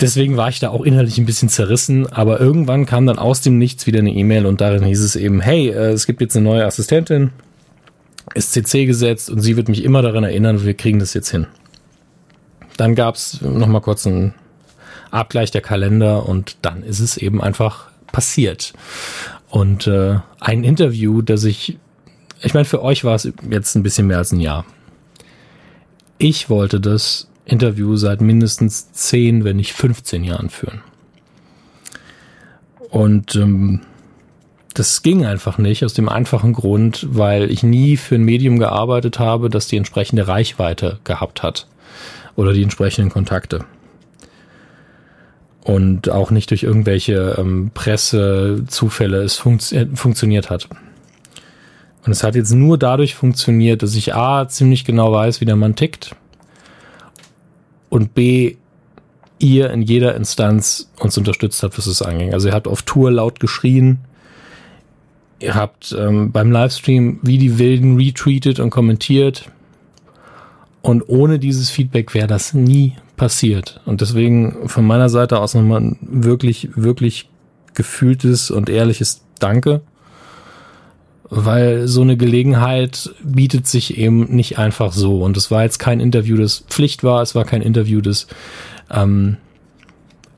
Deswegen 0.00 0.36
war 0.36 0.48
ich 0.48 0.60
da 0.60 0.70
auch 0.70 0.82
innerlich 0.82 1.18
ein 1.18 1.26
bisschen 1.26 1.48
zerrissen, 1.48 2.06
aber 2.06 2.40
irgendwann 2.40 2.86
kam 2.86 3.06
dann 3.06 3.18
aus 3.18 3.40
dem 3.40 3.58
Nichts 3.58 3.86
wieder 3.86 3.98
eine 3.98 4.12
E-Mail 4.12 4.46
und 4.46 4.60
darin 4.60 4.84
hieß 4.84 5.02
es 5.02 5.16
eben, 5.16 5.40
hey, 5.40 5.68
äh, 5.68 5.92
es 5.92 6.06
gibt 6.06 6.20
jetzt 6.20 6.36
eine 6.36 6.44
neue 6.44 6.64
Assistentin, 6.64 7.30
ist 8.34 8.52
CC 8.52 8.86
gesetzt 8.86 9.30
und 9.30 9.40
sie 9.40 9.56
wird 9.56 9.68
mich 9.68 9.84
immer 9.84 10.02
daran 10.02 10.24
erinnern, 10.24 10.64
wir 10.64 10.74
kriegen 10.74 10.98
das 10.98 11.14
jetzt 11.14 11.30
hin. 11.30 11.46
Dann 12.76 12.94
gab's 12.94 13.40
noch 13.40 13.66
mal 13.66 13.80
kurz 13.80 14.06
einen 14.06 14.34
Abgleich 15.10 15.50
der 15.50 15.62
Kalender 15.62 16.28
und 16.28 16.58
dann 16.62 16.82
ist 16.82 17.00
es 17.00 17.16
eben 17.16 17.42
einfach 17.42 17.90
passiert. 18.12 18.72
Und 19.48 19.86
äh, 19.86 20.18
ein 20.40 20.64
Interview, 20.64 21.22
das 21.22 21.44
ich, 21.44 21.78
ich 22.42 22.54
meine, 22.54 22.66
für 22.66 22.82
euch 22.82 23.04
war 23.04 23.14
es 23.14 23.30
jetzt 23.50 23.74
ein 23.74 23.82
bisschen 23.82 24.06
mehr 24.06 24.18
als 24.18 24.32
ein 24.32 24.40
Jahr. 24.40 24.64
Ich 26.18 26.50
wollte 26.50 26.80
das 26.80 27.28
Interview 27.48 27.96
seit 27.96 28.20
mindestens 28.20 28.92
10, 28.92 29.44
wenn 29.44 29.56
nicht 29.56 29.72
15 29.72 30.22
Jahren 30.22 30.50
führen. 30.50 30.82
Und 32.90 33.34
ähm, 33.36 33.80
das 34.74 35.02
ging 35.02 35.26
einfach 35.26 35.58
nicht, 35.58 35.84
aus 35.84 35.94
dem 35.94 36.08
einfachen 36.08 36.52
Grund, 36.52 37.06
weil 37.10 37.50
ich 37.50 37.62
nie 37.62 37.96
für 37.96 38.14
ein 38.14 38.22
Medium 38.22 38.58
gearbeitet 38.58 39.18
habe, 39.18 39.48
das 39.50 39.66
die 39.66 39.76
entsprechende 39.76 40.28
Reichweite 40.28 41.00
gehabt 41.04 41.42
hat 41.42 41.66
oder 42.36 42.52
die 42.52 42.62
entsprechenden 42.62 43.10
Kontakte. 43.10 43.64
Und 45.64 46.10
auch 46.10 46.30
nicht 46.30 46.50
durch 46.50 46.62
irgendwelche 46.62 47.34
ähm, 47.38 47.70
Pressezufälle 47.74 49.22
es 49.22 49.36
funktio 49.36 49.80
äh, 49.80 49.86
funktioniert 49.94 50.48
hat. 50.48 50.68
Und 52.06 52.12
es 52.12 52.22
hat 52.22 52.36
jetzt 52.36 52.52
nur 52.52 52.78
dadurch 52.78 53.14
funktioniert, 53.14 53.82
dass 53.82 53.94
ich 53.94 54.14
A, 54.14 54.48
ziemlich 54.48 54.84
genau 54.84 55.12
weiß, 55.12 55.40
wie 55.40 55.44
der 55.44 55.56
Mann 55.56 55.76
tickt 55.76 56.14
und 57.88 58.14
B, 58.14 58.56
ihr 59.38 59.70
in 59.70 59.82
jeder 59.82 60.14
Instanz 60.14 60.90
uns 60.98 61.16
unterstützt 61.16 61.62
habt, 61.62 61.78
was 61.78 61.86
es 61.86 62.02
anging. 62.02 62.34
Also 62.34 62.48
ihr 62.48 62.54
habt 62.54 62.66
auf 62.66 62.82
Tour 62.82 63.10
laut 63.10 63.40
geschrien, 63.40 63.98
ihr 65.38 65.54
habt 65.54 65.94
ähm, 65.96 66.32
beim 66.32 66.50
Livestream 66.50 67.20
wie 67.22 67.38
die 67.38 67.58
Wilden 67.58 67.96
retweetet 67.96 68.58
und 68.58 68.70
kommentiert 68.70 69.50
und 70.82 71.08
ohne 71.08 71.38
dieses 71.38 71.70
Feedback 71.70 72.14
wäre 72.14 72.26
das 72.26 72.54
nie 72.54 72.96
passiert. 73.16 73.80
Und 73.84 74.00
deswegen 74.00 74.68
von 74.68 74.86
meiner 74.86 75.08
Seite 75.08 75.38
aus 75.40 75.54
nochmal 75.54 75.80
ein 75.80 75.98
wirklich, 76.00 76.70
wirklich 76.74 77.28
gefühltes 77.74 78.50
und 78.50 78.68
ehrliches 78.68 79.22
Danke 79.38 79.82
weil 81.30 81.86
so 81.88 82.02
eine 82.02 82.16
Gelegenheit 82.16 83.10
bietet 83.22 83.66
sich 83.66 83.98
eben 83.98 84.34
nicht 84.34 84.58
einfach 84.58 84.92
so. 84.92 85.22
Und 85.22 85.36
es 85.36 85.50
war 85.50 85.62
jetzt 85.62 85.78
kein 85.78 86.00
Interview, 86.00 86.36
das 86.36 86.64
Pflicht 86.68 87.04
war, 87.04 87.22
es 87.22 87.34
war 87.34 87.44
kein 87.44 87.62
Interview, 87.62 88.00
das 88.00 88.26
ähm, 88.90 89.36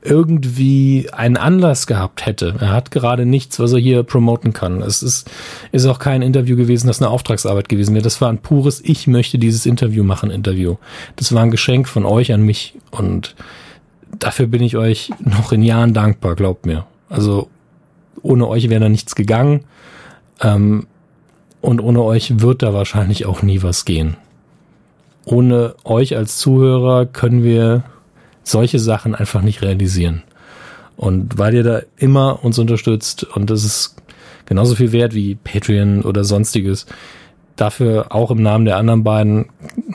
irgendwie 0.03 1.07
einen 1.11 1.37
Anlass 1.37 1.85
gehabt 1.85 2.25
hätte. 2.25 2.55
Er 2.59 2.71
hat 2.71 2.91
gerade 2.91 3.25
nichts, 3.25 3.59
was 3.59 3.71
er 3.71 3.79
hier 3.79 4.03
promoten 4.03 4.51
kann. 4.51 4.81
Es 4.81 5.03
ist, 5.03 5.29
ist 5.71 5.85
auch 5.85 5.99
kein 5.99 6.21
Interview 6.21 6.57
gewesen, 6.57 6.87
das 6.87 7.01
eine 7.01 7.09
Auftragsarbeit 7.09 7.69
gewesen 7.69 7.93
wäre. 7.93 8.03
Das 8.03 8.19
war 8.19 8.29
ein 8.29 8.39
pures 8.39 8.81
Ich 8.83 9.07
möchte 9.07 9.37
dieses 9.37 9.65
Interview 9.65 10.03
machen 10.03 10.31
Interview. 10.31 10.77
Das 11.17 11.33
war 11.33 11.43
ein 11.43 11.51
Geschenk 11.51 11.87
von 11.87 12.05
euch 12.05 12.33
an 12.33 12.41
mich 12.41 12.75
und 12.89 13.35
dafür 14.17 14.47
bin 14.47 14.63
ich 14.63 14.75
euch 14.75 15.11
noch 15.19 15.51
in 15.51 15.61
Jahren 15.61 15.93
dankbar, 15.93 16.35
glaubt 16.35 16.65
mir. 16.65 16.85
Also 17.09 17.49
ohne 18.23 18.47
euch 18.47 18.69
wäre 18.69 18.81
da 18.81 18.89
nichts 18.89 19.15
gegangen. 19.15 19.65
Ähm, 20.41 20.87
und 21.61 21.79
ohne 21.79 22.01
euch 22.01 22.41
wird 22.41 22.63
da 22.63 22.73
wahrscheinlich 22.73 23.25
auch 23.25 23.43
nie 23.43 23.61
was 23.61 23.85
gehen. 23.85 24.17
Ohne 25.25 25.75
euch 25.83 26.17
als 26.17 26.37
Zuhörer 26.37 27.05
können 27.05 27.43
wir 27.43 27.83
solche 28.43 28.79
Sachen 28.79 29.13
einfach 29.13 29.43
nicht 29.43 29.61
realisieren. 29.61 30.23
Und 30.97 31.37
weil 31.37 31.53
ihr 31.53 31.63
da 31.63 31.81
immer 31.97 32.43
uns 32.43 32.57
unterstützt 32.59 33.23
und 33.23 33.49
das 33.49 33.63
ist 33.63 33.95
genauso 34.45 34.75
viel 34.75 34.91
wert 34.91 35.13
wie 35.13 35.35
Patreon 35.35 36.01
oder 36.01 36.23
sonstiges, 36.23 36.85
dafür 37.55 38.07
auch 38.09 38.31
im 38.31 38.41
Namen 38.41 38.65
der 38.65 38.77
anderen 38.77 39.03
beiden 39.03 39.45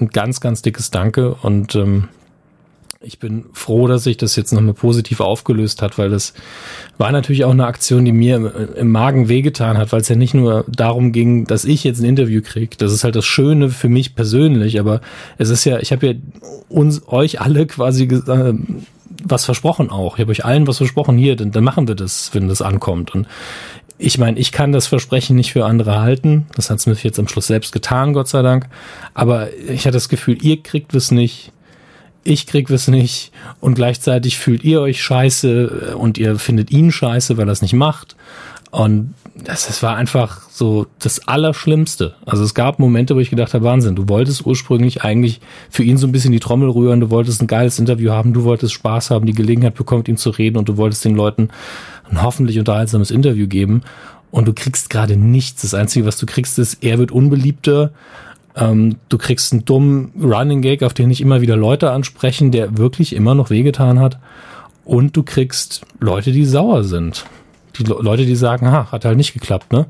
ein 0.01 0.09
ganz, 0.09 0.41
ganz 0.41 0.63
dickes 0.63 0.91
Danke 0.91 1.35
und 1.35 1.75
ähm, 1.75 2.09
ich 3.07 3.19
bin 3.19 3.47
froh, 3.53 3.87
dass 3.87 4.05
sich 4.05 4.17
das 4.17 4.35
jetzt 4.37 4.53
nochmal 4.53 4.75
positiv 4.75 5.21
aufgelöst 5.21 5.81
hat, 5.81 5.97
weil 5.97 6.11
das 6.11 6.35
war 6.99 7.13
natürlich 7.13 7.45
auch 7.45 7.53
eine 7.53 7.67
Aktion, 7.67 8.05
die 8.05 8.13
mir 8.13 8.75
im 8.77 8.91
Magen 8.91 9.29
wehgetan 9.29 9.79
hat, 9.79 9.93
weil 9.93 10.01
es 10.01 10.09
ja 10.09 10.17
nicht 10.17 10.35
nur 10.35 10.65
darum 10.69 11.13
ging, 11.13 11.47
dass 11.47 11.65
ich 11.65 11.85
jetzt 11.85 12.01
ein 12.01 12.05
Interview 12.05 12.43
kriege. 12.43 12.77
Das 12.77 12.93
ist 12.93 13.05
halt 13.05 13.15
das 13.15 13.25
Schöne 13.25 13.71
für 13.71 13.89
mich 13.89 14.15
persönlich, 14.15 14.81
aber 14.81 15.01
es 15.39 15.51
ist 15.51 15.65
ja, 15.65 15.79
ich 15.79 15.93
habe 15.93 16.07
ja 16.07 16.15
uns, 16.69 17.07
euch 17.07 17.41
alle 17.41 17.67
quasi 17.67 18.05
äh, 18.05 18.55
was 19.23 19.45
versprochen 19.45 19.91
auch. 19.91 20.17
Ich 20.17 20.21
habe 20.21 20.33
euch 20.33 20.45
allen 20.45 20.67
was 20.67 20.79
versprochen, 20.79 21.17
hier, 21.17 21.37
dann, 21.37 21.53
dann 21.53 21.65
machen 21.65 21.89
wir 21.89 21.95
das, 21.95 22.31
wenn 22.33 22.49
das 22.49 22.61
ankommt. 22.61 23.15
Und 23.15 23.29
ich 23.99 24.19
meine, 24.19 24.39
ich 24.39 24.53
kann 24.53 24.73
das 24.73 24.87
Versprechen 24.87 25.37
nicht 25.37 25.53
für 25.53 25.65
andere 25.65 26.01
halten. 26.01 26.47
Das 26.55 26.71
hat 26.71 26.81
Smith 26.81 27.03
jetzt 27.03 27.19
am 27.19 27.29
Schluss 27.29 27.47
selbst 27.47 27.73
getan, 27.73 28.13
Gott 28.13 28.29
sei 28.29 28.43
Dank. 28.43 28.69
Aber 29.15 29.49
ich 29.55 29.87
hatte 29.87 29.93
das 29.93 30.09
Gefühl, 30.09 30.39
ihr 30.43 30.63
kriegt 30.63 30.95
es 30.95 31.11
nicht 31.11 31.53
ich 32.27 32.47
krieg 32.47 32.69
es 32.71 32.89
nicht 32.89 33.33
und 33.61 33.75
gleichzeitig 33.75 34.39
fühlt 34.39 34.65
ihr 34.65 34.81
euch 34.81 35.03
scheiße 35.03 35.91
äh, 35.93 35.95
und 35.95 36.19
ihr 36.19 36.39
findet 36.39 36.71
ihn 36.71 36.93
scheiße, 36.93 37.37
weil 37.37 37.49
er 37.49 37.53
es 37.53 37.63
nicht 37.63 37.75
macht. 37.75 38.17
Und 38.71 39.15
das, 39.35 39.69
das 39.69 39.83
war 39.83 39.97
einfach 39.97 40.43
so 40.51 40.87
das 40.99 41.29
Allerschlimmste. 41.29 42.15
Also 42.27 42.43
es 42.43 42.55
gab 42.55 42.79
Momente, 42.79 43.15
wo 43.15 43.21
ich 43.21 43.31
gedacht 43.31 43.55
habe, 43.55 43.65
Wahnsinn, 43.65 43.95
du 43.95 44.09
wolltest 44.09 44.45
ursprünglich 44.45 45.03
eigentlich 45.03 45.41
für 45.71 45.83
ihn 45.83 45.97
so 45.97 46.07
ein 46.07 46.13
bisschen 46.13 46.33
die 46.33 46.41
Trommel 46.41 46.71
rühren, 46.71 47.01
du 47.01 47.11
wolltest 47.11 47.41
ein 47.41 47.47
geiles 47.47 47.79
Interview 47.79 48.11
haben, 48.11 48.33
du 48.33 48.45
wolltest 48.45 48.75
Spaß 48.75 49.11
haben, 49.11 49.27
die 49.27 49.33
Gelegenheit 49.33 49.75
bekommen, 49.75 50.01
mit 50.01 50.09
ihm 50.09 50.17
zu 50.17 50.31
reden 50.31 50.57
und 50.57 50.69
du 50.69 50.77
wolltest 50.77 51.05
den 51.05 51.15
Leuten 51.15 51.49
ein 52.11 52.23
hoffentlich 52.23 52.59
unterhaltsames 52.59 53.11
Interview 53.11 53.47
geben. 53.47 53.83
Und 54.31 54.47
du 54.49 54.53
kriegst 54.53 54.91
gerade 54.91 55.17
nichts. 55.17 55.63
Das 55.63 55.73
Einzige, 55.75 56.05
was 56.05 56.19
du 56.19 56.27
kriegst, 56.27 56.59
ist, 56.59 56.83
er 56.83 56.99
wird 56.99 57.13
unbeliebter 57.13 57.93
ähm, 58.57 58.97
du 59.09 59.19
kriegst 59.19 59.53
einen 59.53 59.65
dummen 59.65 60.13
Running 60.21 60.63
Gag, 60.63 60.83
auf 60.83 60.95
den 60.95 61.09
nicht 61.09 61.21
immer 61.21 61.41
wieder 61.41 61.57
Leute 61.57 61.91
ansprechen, 61.91 62.51
der 62.51 62.79
wirklich 62.79 63.15
immer 63.15 63.35
noch 63.35 63.51
wehgetan 63.51 64.01
hat. 64.01 64.19
Und 64.85 65.17
du 65.17 65.23
kriegst 65.23 65.83
Leute, 66.01 66.33
die 66.33 66.45
sauer 66.45 66.85
sind. 66.85 67.27
Die 67.77 67.85
Le 67.85 67.97
Leute, 68.01 68.25
die 68.25 68.37
sagen, 68.37 68.71
ha, 68.71 68.91
hat 68.91 69.05
halt 69.05 69.17
nicht 69.17 69.35
geklappt, 69.35 69.73
ne? 69.73 69.87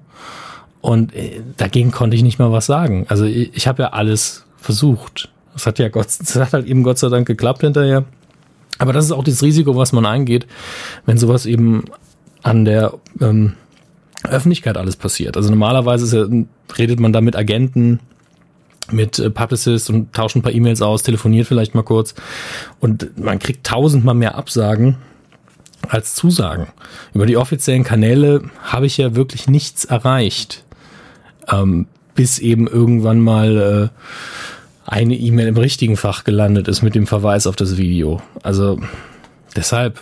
Und 0.80 1.14
äh, 1.14 1.40
dagegen 1.56 1.92
konnte 1.92 2.16
ich 2.16 2.22
nicht 2.22 2.38
mal 2.38 2.52
was 2.52 2.66
sagen. 2.66 3.06
Also 3.08 3.24
ich, 3.24 3.54
ich 3.54 3.66
habe 3.66 3.82
ja 3.82 3.88
alles 3.90 4.44
versucht. 4.56 5.30
Das 5.52 5.66
hat 5.66 5.78
ja 5.78 5.88
Gott, 5.88 6.06
das 6.18 6.34
hat 6.36 6.52
halt 6.52 6.66
eben 6.66 6.82
Gott 6.82 6.98
sei 6.98 7.08
Dank 7.08 7.26
geklappt 7.26 7.60
hinterher. 7.60 8.04
Aber 8.78 8.92
das 8.92 9.06
ist 9.06 9.12
auch 9.12 9.24
das 9.24 9.42
Risiko, 9.42 9.76
was 9.76 9.92
man 9.92 10.04
eingeht, 10.04 10.46
wenn 11.06 11.18
sowas 11.18 11.46
eben 11.46 11.84
an 12.42 12.64
der 12.64 12.94
ähm, 13.20 13.54
Öffentlichkeit 14.24 14.76
alles 14.76 14.96
passiert. 14.96 15.36
Also 15.36 15.50
normalerweise 15.50 16.28
ja, 16.30 16.44
redet 16.76 17.00
man 17.00 17.12
da 17.12 17.20
mit 17.20 17.36
Agenten, 17.36 18.00
mit 18.90 19.18
äh, 19.18 19.30
Publicist 19.30 19.90
und 19.90 20.12
tauscht 20.12 20.36
ein 20.36 20.42
paar 20.42 20.52
E-Mails 20.52 20.82
aus, 20.82 21.02
telefoniert 21.02 21.46
vielleicht 21.46 21.74
mal 21.74 21.82
kurz 21.82 22.14
und 22.80 23.18
man 23.18 23.38
kriegt 23.38 23.66
tausendmal 23.66 24.14
mehr 24.14 24.36
Absagen 24.36 24.96
als 25.88 26.14
Zusagen. 26.14 26.68
Über 27.14 27.26
die 27.26 27.36
offiziellen 27.36 27.84
Kanäle 27.84 28.42
habe 28.62 28.86
ich 28.86 28.96
ja 28.96 29.14
wirklich 29.14 29.48
nichts 29.48 29.84
erreicht, 29.84 30.64
ähm, 31.48 31.86
bis 32.14 32.38
eben 32.38 32.66
irgendwann 32.66 33.20
mal 33.20 33.92
äh, 33.92 34.90
eine 34.90 35.14
E-Mail 35.14 35.48
im 35.48 35.56
richtigen 35.56 35.96
Fach 35.96 36.24
gelandet 36.24 36.68
ist 36.68 36.82
mit 36.82 36.94
dem 36.94 37.06
Verweis 37.06 37.46
auf 37.46 37.56
das 37.56 37.76
Video. 37.76 38.22
Also 38.42 38.78
deshalb, 39.54 40.00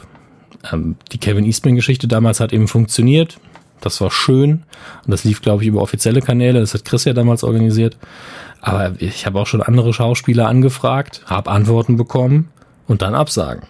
ähm, 0.73 0.97
die 1.13 1.19
Kevin 1.19 1.45
Eastman-Geschichte 1.45 2.07
damals 2.07 2.41
hat 2.41 2.53
eben 2.53 2.69
funktioniert. 2.69 3.39
Das 3.81 4.01
war 4.01 4.11
schön. 4.11 4.63
Und 5.05 5.11
das 5.11 5.25
lief, 5.25 5.43
glaube 5.43 5.63
ich, 5.63 5.69
über 5.69 5.83
offizielle 5.83 6.21
Kanäle. 6.21 6.61
Das 6.61 6.75
hat 6.75 6.85
Chris 6.85 7.05
ja 7.05 7.13
damals 7.13 7.45
organisiert. 7.45 7.97
Aber 8.61 8.95
ich 8.99 9.27
habe 9.27 9.39
auch 9.39 9.47
schon 9.47 9.63
andere 9.63 9.93
Schauspieler 9.93 10.49
angefragt, 10.49 11.23
habe 11.27 11.51
Antworten 11.51 11.97
bekommen 11.97 12.49
und 12.87 13.03
dann 13.03 13.15
Absagen. 13.15 13.65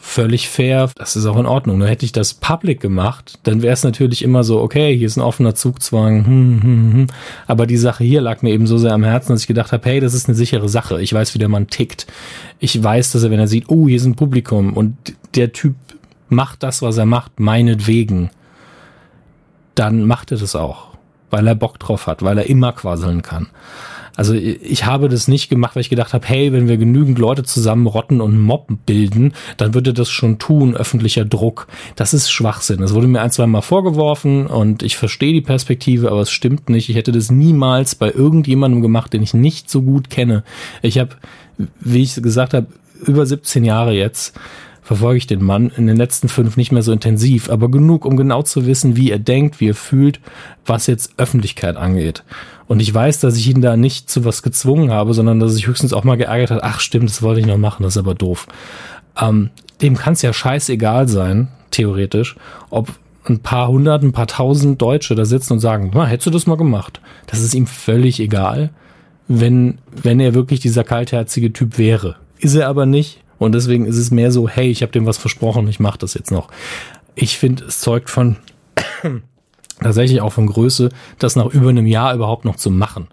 Völlig 0.00 0.48
fair, 0.48 0.90
das 0.96 1.16
ist 1.16 1.26
auch 1.26 1.38
in 1.38 1.46
Ordnung. 1.46 1.78
Nur 1.78 1.88
hätte 1.88 2.04
ich 2.04 2.12
das 2.12 2.32
public 2.34 2.80
gemacht, 2.80 3.38
dann 3.42 3.62
wäre 3.62 3.72
es 3.72 3.82
natürlich 3.82 4.22
immer 4.22 4.44
so, 4.44 4.60
okay, 4.60 4.96
hier 4.96 5.06
ist 5.06 5.16
ein 5.16 5.22
offener 5.22 5.54
Zugzwang. 5.54 6.24
Hm, 6.24 6.62
hm, 6.62 6.92
hm. 6.92 7.06
Aber 7.46 7.66
die 7.66 7.76
Sache 7.76 8.04
hier 8.04 8.20
lag 8.20 8.42
mir 8.42 8.50
eben 8.50 8.66
so 8.66 8.78
sehr 8.78 8.92
am 8.92 9.02
Herzen, 9.02 9.32
dass 9.32 9.40
ich 9.40 9.48
gedacht 9.48 9.72
habe, 9.72 9.88
hey, 9.88 9.98
das 9.98 10.14
ist 10.14 10.28
eine 10.28 10.36
sichere 10.36 10.68
Sache. 10.68 11.02
Ich 11.02 11.12
weiß, 11.12 11.34
wie 11.34 11.38
der 11.38 11.48
Mann 11.48 11.66
tickt. 11.66 12.06
Ich 12.58 12.82
weiß, 12.82 13.12
dass 13.12 13.24
er, 13.24 13.30
wenn 13.30 13.40
er 13.40 13.48
sieht, 13.48 13.68
oh, 13.68 13.88
hier 13.88 13.96
ist 13.96 14.04
ein 14.04 14.14
Publikum 14.14 14.74
und 14.74 14.96
der 15.34 15.52
Typ 15.52 15.74
macht 16.28 16.62
das, 16.62 16.80
was 16.80 16.96
er 16.96 17.06
macht, 17.06 17.40
meinetwegen, 17.40 18.30
dann 19.78 20.06
macht 20.06 20.32
er 20.32 20.38
das 20.38 20.56
auch, 20.56 20.88
weil 21.30 21.46
er 21.46 21.54
Bock 21.54 21.78
drauf 21.78 22.06
hat, 22.06 22.22
weil 22.22 22.38
er 22.38 22.46
immer 22.46 22.72
quasseln 22.72 23.22
kann. 23.22 23.48
Also 24.16 24.34
ich 24.34 24.84
habe 24.84 25.08
das 25.08 25.28
nicht 25.28 25.48
gemacht, 25.48 25.76
weil 25.76 25.82
ich 25.82 25.90
gedacht 25.90 26.12
habe, 26.12 26.26
hey, 26.26 26.52
wenn 26.52 26.66
wir 26.66 26.76
genügend 26.76 27.20
Leute 27.20 27.44
zusammen 27.44 27.86
rotten 27.86 28.20
und 28.20 28.36
Mob 28.40 28.68
bilden, 28.84 29.32
dann 29.58 29.74
würde 29.74 29.94
das 29.94 30.10
schon 30.10 30.40
tun, 30.40 30.74
öffentlicher 30.74 31.24
Druck. 31.24 31.68
Das 31.94 32.12
ist 32.12 32.28
Schwachsinn. 32.28 32.80
Das 32.80 32.94
wurde 32.94 33.06
mir 33.06 33.20
ein, 33.20 33.30
zwei 33.30 33.46
Mal 33.46 33.60
vorgeworfen 33.60 34.48
und 34.48 34.82
ich 34.82 34.96
verstehe 34.96 35.32
die 35.32 35.40
Perspektive, 35.40 36.10
aber 36.10 36.22
es 36.22 36.32
stimmt 36.32 36.68
nicht. 36.68 36.88
Ich 36.88 36.96
hätte 36.96 37.12
das 37.12 37.30
niemals 37.30 37.94
bei 37.94 38.10
irgendjemandem 38.10 38.82
gemacht, 38.82 39.12
den 39.12 39.22
ich 39.22 39.34
nicht 39.34 39.70
so 39.70 39.82
gut 39.82 40.10
kenne. 40.10 40.42
Ich 40.82 40.98
habe, 40.98 41.10
wie 41.78 42.02
ich 42.02 42.20
gesagt 42.20 42.54
habe, 42.54 42.66
über 43.06 43.24
17 43.24 43.64
Jahre 43.64 43.92
jetzt 43.92 44.36
verfolge 44.88 45.18
ich 45.18 45.26
den 45.26 45.44
Mann 45.44 45.70
in 45.76 45.86
den 45.86 45.98
letzten 45.98 46.30
fünf 46.30 46.56
nicht 46.56 46.72
mehr 46.72 46.80
so 46.80 46.92
intensiv, 46.92 47.50
aber 47.50 47.70
genug, 47.70 48.06
um 48.06 48.16
genau 48.16 48.40
zu 48.40 48.66
wissen, 48.66 48.96
wie 48.96 49.10
er 49.10 49.18
denkt, 49.18 49.60
wie 49.60 49.68
er 49.68 49.74
fühlt, 49.74 50.18
was 50.64 50.86
jetzt 50.86 51.12
Öffentlichkeit 51.18 51.76
angeht. 51.76 52.24
Und 52.68 52.80
ich 52.80 52.94
weiß, 52.94 53.20
dass 53.20 53.36
ich 53.36 53.50
ihn 53.50 53.60
da 53.60 53.76
nicht 53.76 54.08
zu 54.08 54.24
was 54.24 54.42
gezwungen 54.42 54.90
habe, 54.90 55.12
sondern 55.12 55.40
dass 55.40 55.52
sich 55.52 55.66
höchstens 55.66 55.92
auch 55.92 56.04
mal 56.04 56.16
geärgert 56.16 56.50
hat, 56.50 56.62
ach 56.62 56.80
stimmt, 56.80 57.10
das 57.10 57.20
wollte 57.20 57.40
ich 57.40 57.46
noch 57.46 57.58
machen, 57.58 57.82
das 57.82 57.96
ist 57.96 57.98
aber 57.98 58.14
doof. 58.14 58.46
Ähm, 59.20 59.50
dem 59.82 59.94
kann 59.94 60.14
es 60.14 60.22
ja 60.22 60.32
scheißegal 60.32 61.06
sein, 61.06 61.48
theoretisch, 61.70 62.36
ob 62.70 62.88
ein 63.28 63.40
paar 63.40 63.68
hundert, 63.68 64.02
ein 64.02 64.12
paar 64.12 64.26
tausend 64.26 64.80
Deutsche 64.80 65.14
da 65.14 65.26
sitzen 65.26 65.52
und 65.52 65.60
sagen, 65.60 65.90
na, 65.92 66.06
hättest 66.06 66.28
du 66.28 66.30
das 66.30 66.46
mal 66.46 66.56
gemacht? 66.56 67.02
Das 67.26 67.42
ist 67.42 67.52
ihm 67.52 67.66
völlig 67.66 68.20
egal, 68.20 68.70
wenn, 69.26 69.80
wenn 69.90 70.18
er 70.18 70.32
wirklich 70.32 70.60
dieser 70.60 70.82
kaltherzige 70.82 71.52
Typ 71.52 71.76
wäre. 71.76 72.16
Ist 72.38 72.54
er 72.54 72.68
aber 72.68 72.86
nicht. 72.86 73.20
Und 73.38 73.52
deswegen 73.54 73.86
ist 73.86 73.96
es 73.96 74.10
mehr 74.10 74.32
so, 74.32 74.48
hey, 74.48 74.70
ich 74.70 74.82
habe 74.82 74.92
dem 74.92 75.06
was 75.06 75.18
versprochen, 75.18 75.68
ich 75.68 75.80
mache 75.80 75.98
das 75.98 76.14
jetzt 76.14 76.30
noch. 76.30 76.48
Ich 77.14 77.38
finde, 77.38 77.64
es 77.64 77.80
zeugt 77.80 78.10
von 78.10 78.36
tatsächlich 79.80 80.20
auch 80.20 80.32
von 80.32 80.46
Größe, 80.46 80.90
das 81.18 81.36
nach 81.36 81.46
über 81.46 81.68
einem 81.68 81.86
Jahr 81.86 82.14
überhaupt 82.14 82.44
noch 82.44 82.56
zu 82.56 82.70
machen. 82.70 83.08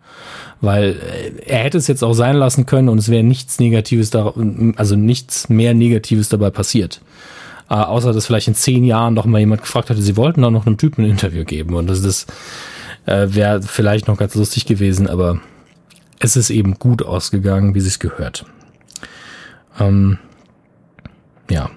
Weil 0.61 0.95
äh, 0.95 1.45
er 1.45 1.59
hätte 1.59 1.77
es 1.77 1.87
jetzt 1.87 2.03
auch 2.03 2.13
sein 2.13 2.35
lassen 2.35 2.65
können 2.65 2.89
und 2.89 2.97
es 2.97 3.09
wäre 3.09 3.23
nichts 3.23 3.59
Negatives 3.59 4.09
da, 4.09 4.33
also 4.75 4.95
nichts 4.95 5.49
mehr 5.49 5.73
Negatives 5.73 6.29
dabei 6.29 6.49
passiert. 6.49 7.01
Äh, 7.69 7.75
außer 7.75 8.13
dass 8.13 8.27
vielleicht 8.27 8.47
in 8.47 8.55
zehn 8.55 8.83
Jahren 8.83 9.13
noch 9.13 9.25
mal 9.25 9.39
jemand 9.39 9.61
gefragt 9.61 9.89
hatte, 9.89 10.01
sie 10.01 10.17
wollten 10.17 10.41
doch 10.41 10.51
noch 10.51 10.65
einem 10.65 10.77
Typen 10.77 11.03
ein 11.03 11.11
Interview 11.11 11.43
geben. 11.45 11.75
Und 11.75 11.87
das, 11.87 12.01
das 12.01 12.25
äh, 13.05 13.27
wäre 13.29 13.61
vielleicht 13.61 14.07
noch 14.07 14.17
ganz 14.17 14.35
lustig 14.35 14.65
gewesen, 14.65 15.07
aber 15.07 15.39
es 16.19 16.35
ist 16.35 16.49
eben 16.49 16.75
gut 16.75 17.03
ausgegangen, 17.03 17.75
wie 17.75 17.81
sie 17.81 17.89
es 17.89 17.99
gehört. 17.99 18.45
Ähm, 19.79 20.17
ja. 21.49 21.69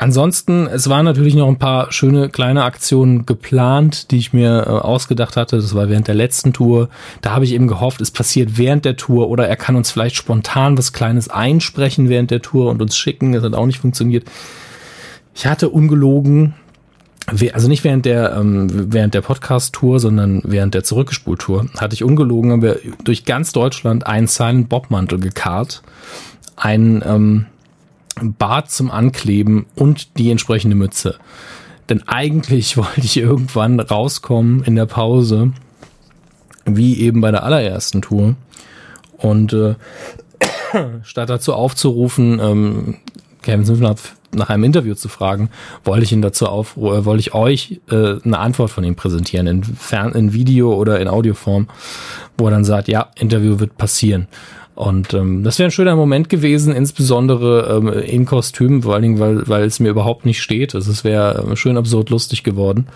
Ansonsten, 0.00 0.68
es 0.68 0.88
waren 0.88 1.04
natürlich 1.04 1.34
noch 1.34 1.48
ein 1.48 1.58
paar 1.58 1.90
schöne 1.90 2.28
kleine 2.28 2.62
Aktionen 2.62 3.26
geplant, 3.26 4.12
die 4.12 4.18
ich 4.18 4.32
mir 4.32 4.64
äh, 4.64 4.70
ausgedacht 4.70 5.36
hatte. 5.36 5.56
Das 5.56 5.74
war 5.74 5.88
während 5.88 6.06
der 6.06 6.14
letzten 6.14 6.52
Tour. 6.52 6.88
Da 7.20 7.32
habe 7.32 7.44
ich 7.44 7.52
eben 7.52 7.66
gehofft, 7.66 8.00
es 8.00 8.12
passiert 8.12 8.56
während 8.56 8.84
der 8.84 8.96
Tour 8.96 9.28
oder 9.28 9.48
er 9.48 9.56
kann 9.56 9.74
uns 9.74 9.90
vielleicht 9.90 10.14
spontan 10.14 10.78
was 10.78 10.92
Kleines 10.92 11.28
einsprechen 11.28 12.08
während 12.08 12.30
der 12.30 12.42
Tour 12.42 12.70
und 12.70 12.80
uns 12.80 12.96
schicken. 12.96 13.32
Das 13.32 13.42
hat 13.42 13.54
auch 13.54 13.66
nicht 13.66 13.80
funktioniert. 13.80 14.24
Ich 15.34 15.46
hatte 15.46 15.68
ungelogen, 15.68 16.54
also 17.52 17.68
nicht 17.68 17.84
während 17.84 18.06
der 18.06 18.34
ähm, 18.36 18.92
während 18.92 19.14
der 19.14 19.20
Podcast-Tour, 19.20 20.00
sondern 20.00 20.40
während 20.44 20.74
der 20.74 20.84
Zurückgespult-Tour, 20.84 21.66
hatte 21.76 21.94
ich 21.94 22.02
ungelogen, 22.02 22.52
haben 22.52 22.62
wir 22.62 22.80
durch 23.04 23.24
ganz 23.24 23.52
Deutschland 23.52 24.06
einen 24.06 24.26
Silent 24.26 24.68
Bob-Mantel 24.68 25.20
gekarrt, 25.20 25.82
einen 26.56 27.02
ähm, 27.04 27.46
Bart 28.22 28.70
zum 28.70 28.90
Ankleben 28.90 29.66
und 29.74 30.18
die 30.18 30.30
entsprechende 30.30 30.76
Mütze. 30.76 31.16
Denn 31.88 32.06
eigentlich 32.06 32.76
wollte 32.78 33.00
ich 33.00 33.16
irgendwann 33.16 33.80
rauskommen 33.80 34.62
in 34.64 34.76
der 34.76 34.86
Pause, 34.86 35.52
wie 36.64 36.98
eben 37.00 37.20
bei 37.20 37.30
der 37.30 37.44
allerersten 37.44 38.02
Tour. 38.02 38.36
Und 39.16 39.52
äh, 39.52 39.74
statt 41.02 41.28
dazu 41.28 41.54
aufzurufen, 41.54 42.40
ähm, 42.40 42.96
Kevin 43.48 43.64
Simpson 43.64 43.94
nach 44.32 44.50
einem 44.50 44.64
Interview 44.64 44.94
zu 44.94 45.08
fragen, 45.08 45.48
wollte 45.82 46.04
ich 46.04 46.12
ihn 46.12 46.20
dazu 46.20 46.46
auf, 46.46 46.76
äh, 46.76 47.04
wollte 47.06 47.20
ich 47.20 47.32
euch 47.32 47.80
äh, 47.90 48.16
eine 48.22 48.38
Antwort 48.38 48.70
von 48.70 48.84
ihm 48.84 48.94
präsentieren, 48.94 49.46
in, 49.46 49.64
Fern 49.64 50.12
in 50.12 50.34
Video 50.34 50.74
oder 50.74 51.00
in 51.00 51.08
Audioform, 51.08 51.66
wo 52.36 52.46
er 52.46 52.50
dann 52.50 52.64
sagt, 52.64 52.88
ja, 52.88 53.08
Interview 53.18 53.58
wird 53.58 53.78
passieren. 53.78 54.28
Und 54.74 55.14
ähm, 55.14 55.44
das 55.44 55.58
wäre 55.58 55.68
ein 55.68 55.72
schöner 55.72 55.96
Moment 55.96 56.28
gewesen, 56.28 56.74
insbesondere 56.74 57.78
ähm, 57.78 57.88
in 57.88 58.26
Kostüm, 58.26 58.82
vor 58.82 58.92
allen 58.92 59.02
Dingen, 59.02 59.18
weil, 59.18 59.48
weil 59.48 59.64
es 59.64 59.80
mir 59.80 59.88
überhaupt 59.88 60.26
nicht 60.26 60.42
steht. 60.42 60.74
Also 60.74 60.90
es 60.90 61.02
wäre 61.02 61.42
ähm, 61.48 61.56
schön 61.56 61.78
absurd 61.78 62.10
lustig 62.10 62.44
geworden. 62.44 62.86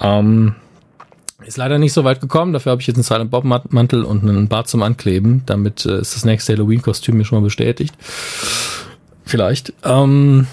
Ähm, 0.00 0.54
ist 1.44 1.58
leider 1.58 1.78
nicht 1.78 1.92
so 1.92 2.04
weit 2.04 2.20
gekommen. 2.20 2.52
Dafür 2.52 2.70
habe 2.70 2.80
ich 2.80 2.86
jetzt 2.86 2.96
einen 2.96 3.02
Silent 3.02 3.32
Bob 3.32 3.44
Mantel 3.44 4.04
und 4.04 4.22
einen 4.22 4.46
Bart 4.46 4.68
zum 4.68 4.82
Ankleben. 4.82 5.42
Damit 5.44 5.84
äh, 5.84 6.00
ist 6.00 6.14
das 6.14 6.24
nächste 6.24 6.52
Halloween-Kostüm 6.52 7.16
mir 7.16 7.24
schon 7.24 7.40
mal 7.40 7.44
bestätigt. 7.44 7.92
Vielleicht. 9.24 9.72
Ähm, 9.84 10.46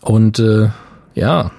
und 0.00 0.38
äh, 0.38 0.70
ja, 1.14 1.50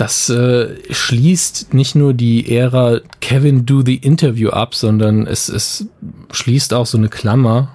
das 0.00 0.30
äh, 0.30 0.78
schließt 0.90 1.74
nicht 1.74 1.94
nur 1.94 2.14
die 2.14 2.56
Ära 2.56 3.00
Kevin 3.20 3.66
Do 3.66 3.82
the 3.84 3.96
Interview 3.96 4.48
ab, 4.48 4.74
sondern 4.74 5.26
es, 5.26 5.50
es 5.50 5.86
schließt 6.30 6.72
auch 6.72 6.86
so 6.86 6.96
eine 6.96 7.10
Klammer, 7.10 7.68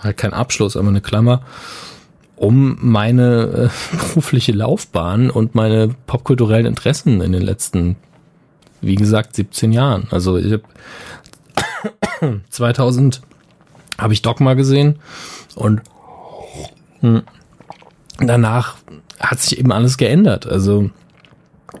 halt 0.00 0.16
kein 0.16 0.32
Abschluss, 0.32 0.76
aber 0.76 0.88
eine 0.88 1.00
Klammer, 1.00 1.42
um 2.34 2.78
meine 2.80 3.70
äh, 3.70 3.96
berufliche 3.96 4.50
Laufbahn 4.50 5.30
und 5.30 5.54
meine 5.54 5.94
popkulturellen 6.06 6.66
Interessen 6.66 7.20
in 7.20 7.30
den 7.30 7.42
letzten, 7.42 7.94
wie 8.80 8.96
gesagt, 8.96 9.36
17 9.36 9.72
Jahren. 9.72 10.08
Also 10.10 10.36
ich 10.36 10.52
habe 10.52 12.40
2000 12.50 13.22
habe 13.98 14.12
ich 14.12 14.22
Dogma 14.22 14.54
gesehen 14.54 14.96
und 15.54 15.82
hm, 17.00 17.22
danach 18.18 18.76
hat 19.20 19.40
sich 19.40 19.58
eben 19.58 19.72
alles 19.72 19.98
geändert. 19.98 20.46
Also 20.46 20.90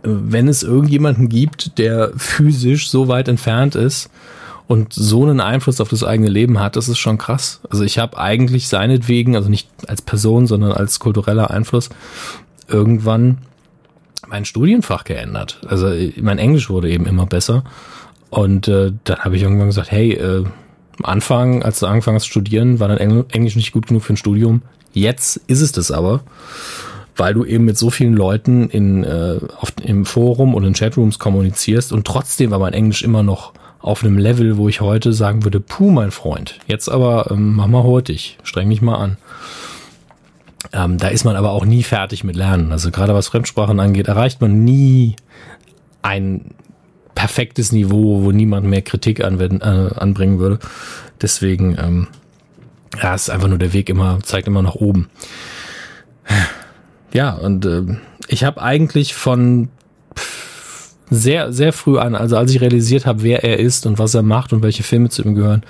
wenn 0.02 0.48
es 0.48 0.62
irgendjemanden 0.62 1.28
gibt, 1.28 1.78
der 1.78 2.12
physisch 2.16 2.90
so 2.90 3.08
weit 3.08 3.28
entfernt 3.28 3.74
ist 3.74 4.10
und 4.66 4.92
so 4.92 5.22
einen 5.22 5.40
Einfluss 5.40 5.80
auf 5.80 5.88
das 5.88 6.04
eigene 6.04 6.28
Leben 6.28 6.60
hat, 6.60 6.76
das 6.76 6.88
ist 6.88 6.98
schon 6.98 7.18
krass. 7.18 7.60
Also 7.70 7.84
ich 7.84 7.98
habe 7.98 8.18
eigentlich 8.18 8.68
seinetwegen, 8.68 9.34
also 9.34 9.48
nicht 9.48 9.68
als 9.86 10.02
Person, 10.02 10.46
sondern 10.46 10.72
als 10.72 10.98
kultureller 10.98 11.50
Einfluss, 11.50 11.88
irgendwann 12.68 13.38
mein 14.26 14.44
Studienfach 14.44 15.04
geändert. 15.04 15.60
Also 15.66 15.90
mein 16.20 16.38
Englisch 16.38 16.68
wurde 16.68 16.90
eben 16.90 17.06
immer 17.06 17.26
besser. 17.26 17.64
Und 18.30 18.68
äh, 18.68 18.92
dann 19.04 19.18
habe 19.20 19.36
ich 19.36 19.42
irgendwann 19.42 19.68
gesagt, 19.68 19.90
hey, 19.90 20.12
äh, 20.12 20.44
am 20.98 21.04
Anfang, 21.04 21.62
als 21.62 21.80
du 21.80 21.86
angefangen 21.86 22.16
hast 22.16 22.24
zu 22.24 22.30
studieren, 22.30 22.80
war 22.80 22.88
dein 22.88 23.24
Englisch 23.30 23.56
nicht 23.56 23.72
gut 23.72 23.86
genug 23.86 24.02
für 24.02 24.14
ein 24.14 24.16
Studium. 24.16 24.62
Jetzt 24.92 25.40
ist 25.46 25.60
es 25.60 25.72
das 25.72 25.90
aber 25.90 26.22
weil 27.18 27.34
du 27.34 27.44
eben 27.44 27.64
mit 27.64 27.76
so 27.76 27.90
vielen 27.90 28.14
Leuten 28.14 28.70
in, 28.70 29.04
äh, 29.04 29.40
auf, 29.58 29.72
im 29.82 30.06
Forum 30.06 30.54
und 30.54 30.64
in 30.64 30.72
Chatrooms 30.72 31.18
kommunizierst 31.18 31.92
und 31.92 32.06
trotzdem 32.06 32.50
war 32.50 32.58
mein 32.58 32.72
Englisch 32.72 33.02
immer 33.02 33.22
noch 33.22 33.52
auf 33.80 34.02
einem 34.02 34.18
Level, 34.18 34.56
wo 34.56 34.68
ich 34.68 34.80
heute 34.80 35.12
sagen 35.12 35.44
würde, 35.44 35.60
puh, 35.60 35.90
mein 35.90 36.10
Freund, 36.10 36.58
jetzt 36.66 36.88
aber 36.88 37.30
ähm, 37.30 37.54
mach 37.54 37.66
mal 37.66 37.82
hurtig, 37.82 38.38
streng 38.42 38.70
dich 38.70 38.82
mal 38.82 38.96
an. 38.96 39.16
Ähm, 40.72 40.98
da 40.98 41.08
ist 41.08 41.24
man 41.24 41.36
aber 41.36 41.52
auch 41.52 41.64
nie 41.64 41.82
fertig 41.82 42.24
mit 42.24 42.36
Lernen. 42.36 42.72
Also 42.72 42.90
gerade 42.90 43.14
was 43.14 43.28
Fremdsprachen 43.28 43.78
angeht, 43.80 44.08
erreicht 44.08 44.40
man 44.40 44.64
nie 44.64 45.16
ein 46.02 46.54
perfektes 47.18 47.72
Niveau, 47.72 48.22
wo 48.22 48.30
niemand 48.30 48.64
mehr 48.68 48.80
Kritik 48.80 49.24
anwenden, 49.24 49.60
äh, 49.60 49.92
anbringen 49.98 50.38
würde. 50.38 50.60
Deswegen, 51.20 51.76
ähm, 51.76 52.06
ja, 53.02 53.12
ist 53.12 53.28
einfach 53.28 53.48
nur 53.48 53.58
der 53.58 53.72
Weg 53.72 53.88
immer, 53.88 54.20
zeigt 54.22 54.46
immer 54.46 54.62
nach 54.62 54.76
oben. 54.76 55.10
Ja, 57.12 57.32
und 57.34 57.66
äh, 57.66 57.82
ich 58.28 58.44
habe 58.44 58.62
eigentlich 58.62 59.14
von 59.14 59.68
sehr, 61.10 61.52
sehr 61.52 61.72
früh 61.72 61.98
an, 61.98 62.14
also 62.14 62.36
als 62.36 62.52
ich 62.52 62.60
realisiert 62.60 63.06
habe, 63.06 63.22
wer 63.22 63.44
er 63.44 63.58
ist 63.58 63.86
und 63.86 63.98
was 63.98 64.14
er 64.14 64.22
macht 64.22 64.52
und 64.52 64.62
welche 64.62 64.82
Filme 64.82 65.08
zu 65.08 65.22
ihm 65.22 65.34
gehören, 65.34 65.62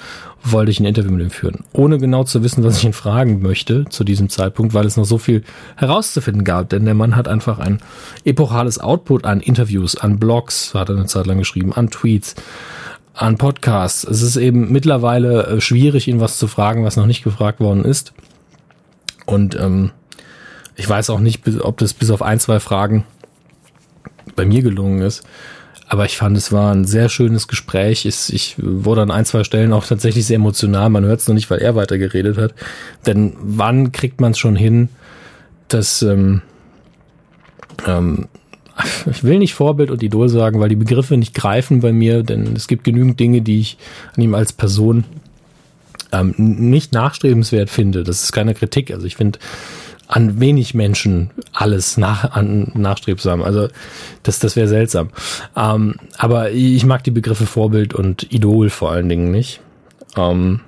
wollte 0.43 0.71
ich 0.71 0.81
ein 0.81 0.85
Interview 0.85 1.11
mit 1.11 1.23
ihm 1.23 1.31
führen. 1.31 1.65
Ohne 1.73 1.99
genau 1.99 2.25
zu 2.25 2.43
wissen, 2.43 2.65
was 2.65 2.79
ich 2.79 2.85
ihn 2.85 2.93
fragen 2.93 3.43
möchte 3.43 3.87
zu 3.89 4.05
diesem 4.05 4.29
Zeitpunkt, 4.29 4.75
weil 4.75 4.87
es 4.87 4.97
noch 4.97 5.05
so 5.05 5.19
viel 5.19 5.43
herauszufinden 5.77 6.45
gab. 6.45 6.69
Denn 6.69 6.85
der 6.85 6.95
Mann 6.95 7.17
hat 7.17 7.29
einfach 7.29 7.59
ein 7.59 7.81
epochales 8.25 8.79
Output 8.79 9.25
an 9.25 9.41
Interviews, 9.41 9.97
an 9.97 10.19
Blogs, 10.19 10.75
hat 10.75 10.89
er 10.89 10.97
eine 10.97 11.07
Zeit 11.07 11.27
lang 11.27 11.39
geschrieben, 11.39 11.73
an 11.73 11.91
Tweets, 11.91 12.35
an 13.15 13.37
Podcasts. 13.37 14.05
Es 14.05 14.23
ist 14.23 14.37
eben 14.37 14.71
mittlerweile 14.71 15.47
äh, 15.47 15.61
schwierig, 15.61 16.09
ihn 16.09 16.21
was 16.21 16.39
zu 16.39 16.47
fragen, 16.47 16.85
was 16.85 16.97
noch 16.97 17.07
nicht 17.07 17.25
gefragt 17.25 17.61
worden 17.61 17.85
ist. 17.85 18.13
Und 19.27 19.57
ähm, 19.57 19.91
ich 20.77 20.89
weiß 20.89 21.11
auch 21.11 21.21
nicht, 21.21 21.43
ob 21.61 21.79
das 21.79 21.93
bis 21.93 22.11
auf 22.11 22.23
ein, 22.23 22.39
zwei 22.39 22.61
Fragen 22.61 23.05
bei 24.39 24.47
mir 24.47 24.63
gelungen 24.63 25.03
ist. 25.03 25.25
Aber 25.89 26.05
ich 26.05 26.17
fand, 26.17 26.37
es 26.37 26.53
war 26.53 26.73
ein 26.73 26.85
sehr 26.85 27.09
schönes 27.09 27.49
Gespräch. 27.49 28.07
Ich, 28.07 28.55
wurde 28.59 29.03
an 29.03 29.11
ein, 29.11 29.25
zwei 29.25 29.43
Stellen 29.43 29.73
auch 29.73 29.87
tatsächlich 29.87 30.27
sehr 30.27 30.37
emotional. 30.37 30.91
Man 30.91 31.05
hört 31.05 31.21
es 31.21 31.29
noch 31.29 31.35
nicht, 31.35 31.51
weil 31.51 31.59
er 31.59 31.75
weiter 31.75 31.99
geredet 31.99 32.37
hat. 32.37 32.55
Denn 33.07 33.33
wann 33.41 33.91
kriegt 33.91 34.21
man 34.21 34.33
es 34.33 34.39
schon 34.39 34.55
hin, 34.55 34.91
dass 35.69 36.03
ähm, 36.03 36.43
ähm, 37.87 38.29
ich 39.11 39.25
will 39.25 39.39
nicht 39.39 39.55
Vorbild 39.55 39.91
und 39.91 40.03
Idol 40.03 40.29
sagen, 40.29 40.61
weil 40.61 40.69
die 40.69 40.77
Begriffe 40.77 41.17
nicht 41.17 41.35
greifen 41.35 41.81
bei 41.81 41.93
mir, 41.93 42.23
denn 42.23 42.55
es 42.55 42.69
gibt 42.69 42.85
genügend 42.85 43.19
Dinge, 43.19 43.41
die 43.41 43.59
ich 43.59 43.79
an 44.15 44.23
ihm 44.23 44.35
als 44.35 44.53
Person 44.53 45.05
ähm, 46.13 46.35
nicht 46.37 46.93
nachstrebenswert 46.93 47.71
finde. 47.71 48.05
Das 48.05 48.23
ist 48.23 48.33
keine 48.33 48.55
Kritik. 48.55 48.91
Also 48.91 49.07
ich 49.07 49.17
finde, 49.17 49.39
an 50.09 50.41
wenig 50.41 50.75
Menschen 50.75 51.31
alles 51.53 51.97
nach, 51.97 52.33
an, 52.33 52.73
nachstrebsam. 52.75 53.43
Also 53.43 53.69
das, 54.25 54.41
das 54.41 54.57
wäre 54.57 54.67
seltsam. 54.67 55.11
Ähm, 55.55 55.97
aber 56.17 56.51
ich 56.51 56.85
mag 56.87 57.05
die 57.05 57.13
Begriffe 57.13 57.47
Vorbild 57.47 57.95
und 57.95 58.33
Idol 58.33 58.71
vor 58.71 58.91
allen 58.91 59.09
Dingen 59.09 59.31
nicht. 59.31 59.61
Ähm, 60.17 60.61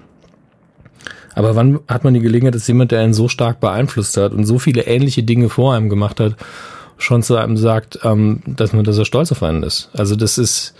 Aber 1.34 1.56
wann 1.56 1.80
hat 1.88 2.04
man 2.04 2.12
die 2.12 2.20
Gelegenheit, 2.20 2.54
dass 2.54 2.68
jemand, 2.68 2.90
der 2.90 3.00
einen 3.00 3.14
so 3.14 3.28
stark 3.28 3.60
beeinflusst 3.60 4.16
hat 4.16 4.32
und 4.32 4.44
so 4.44 4.58
viele 4.58 4.82
ähnliche 4.82 5.22
Dinge 5.22 5.48
vor 5.48 5.74
einem 5.74 5.88
gemacht 5.88 6.20
hat, 6.20 6.36
schon 6.98 7.22
zu 7.22 7.36
einem 7.36 7.56
sagt, 7.56 8.00
ähm, 8.02 8.42
dass 8.46 8.72
man, 8.74 8.84
dass 8.84 8.98
er 8.98 9.06
stolz 9.06 9.32
auf 9.32 9.42
einen 9.42 9.62
ist? 9.62 9.88
Also 9.94 10.16
das 10.16 10.36
ist, 10.36 10.74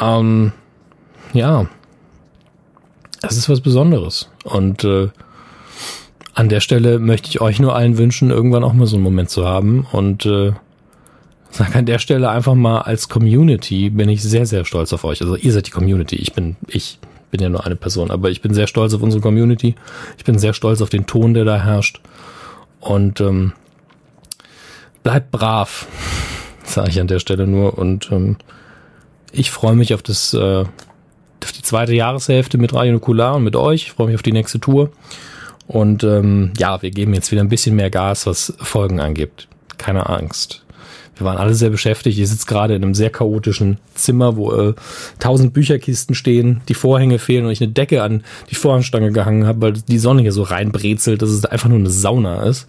ähm, 0.00 0.52
ja, 1.32 1.66
das 3.20 3.36
ist 3.36 3.48
was 3.48 3.60
Besonderes. 3.60 4.28
Und 4.42 4.82
äh, 4.82 5.10
an 6.34 6.48
der 6.48 6.60
Stelle 6.60 6.98
möchte 6.98 7.28
ich 7.28 7.40
euch 7.40 7.60
nur 7.60 7.74
allen 7.74 7.96
wünschen, 7.96 8.30
irgendwann 8.30 8.64
auch 8.64 8.72
mal 8.72 8.86
so 8.86 8.96
einen 8.96 9.04
Moment 9.04 9.30
zu 9.30 9.46
haben. 9.46 9.86
Und 9.92 10.26
äh, 10.26 10.52
sag 11.50 11.76
an 11.76 11.86
der 11.86 12.00
Stelle 12.00 12.28
einfach 12.28 12.54
mal 12.54 12.80
als 12.80 13.08
Community 13.08 13.88
bin 13.90 14.08
ich 14.08 14.22
sehr, 14.22 14.44
sehr 14.44 14.64
stolz 14.64 14.92
auf 14.92 15.04
euch. 15.04 15.22
Also 15.22 15.36
ihr 15.36 15.52
seid 15.52 15.68
die 15.68 15.70
Community. 15.70 16.16
Ich 16.16 16.32
bin, 16.32 16.56
ich 16.66 16.98
bin 17.30 17.40
ja 17.40 17.48
nur 17.48 17.64
eine 17.64 17.76
Person, 17.76 18.10
aber 18.10 18.30
ich 18.30 18.42
bin 18.42 18.52
sehr 18.52 18.66
stolz 18.66 18.92
auf 18.94 19.02
unsere 19.02 19.22
Community. 19.22 19.76
Ich 20.18 20.24
bin 20.24 20.38
sehr 20.38 20.54
stolz 20.54 20.82
auf 20.82 20.90
den 20.90 21.06
Ton, 21.06 21.34
der 21.34 21.44
da 21.44 21.62
herrscht. 21.62 22.00
Und 22.80 23.20
ähm, 23.20 23.52
bleibt 25.04 25.30
brav, 25.30 25.86
sage 26.64 26.90
ich 26.90 27.00
an 27.00 27.06
der 27.06 27.20
Stelle 27.20 27.46
nur. 27.46 27.78
Und 27.78 28.10
ähm, 28.10 28.36
ich 29.30 29.52
freue 29.52 29.76
mich 29.76 29.94
auf 29.94 30.02
das, 30.02 30.34
äh, 30.34 30.64
auf 31.44 31.52
die 31.52 31.62
zweite 31.62 31.94
Jahreshälfte 31.94 32.58
mit 32.58 32.74
Radio 32.74 32.94
Nukular 32.94 33.36
und 33.36 33.44
mit 33.44 33.54
euch. 33.54 33.82
Ich 33.82 33.92
freue 33.92 34.08
mich 34.08 34.16
auf 34.16 34.22
die 34.22 34.32
nächste 34.32 34.58
Tour. 34.58 34.90
Und 35.66 36.04
ähm, 36.04 36.52
ja, 36.58 36.82
wir 36.82 36.90
geben 36.90 37.14
jetzt 37.14 37.32
wieder 37.32 37.42
ein 37.42 37.48
bisschen 37.48 37.76
mehr 37.76 37.90
Gas, 37.90 38.26
was 38.26 38.54
Folgen 38.58 39.00
angibt. 39.00 39.48
Keine 39.78 40.08
Angst. 40.08 40.64
Wir 41.16 41.26
waren 41.26 41.38
alle 41.38 41.54
sehr 41.54 41.70
beschäftigt. 41.70 42.18
Ich 42.18 42.28
sitze 42.28 42.46
gerade 42.46 42.74
in 42.74 42.82
einem 42.82 42.94
sehr 42.94 43.10
chaotischen 43.10 43.78
Zimmer, 43.94 44.36
wo 44.36 44.52
äh, 44.52 44.74
tausend 45.20 45.52
Bücherkisten 45.52 46.14
stehen, 46.14 46.60
die 46.68 46.74
Vorhänge 46.74 47.18
fehlen 47.18 47.44
und 47.44 47.52
ich 47.52 47.62
eine 47.62 47.72
Decke 47.72 48.02
an 48.02 48.24
die 48.50 48.56
Vorhangstange 48.56 49.12
gehangen 49.12 49.46
habe, 49.46 49.60
weil 49.62 49.72
die 49.74 49.98
Sonne 49.98 50.22
hier 50.22 50.32
so 50.32 50.42
reinbrezelt, 50.42 51.22
dass 51.22 51.30
es 51.30 51.44
einfach 51.44 51.68
nur 51.68 51.78
eine 51.78 51.90
Sauna 51.90 52.42
ist. 52.44 52.66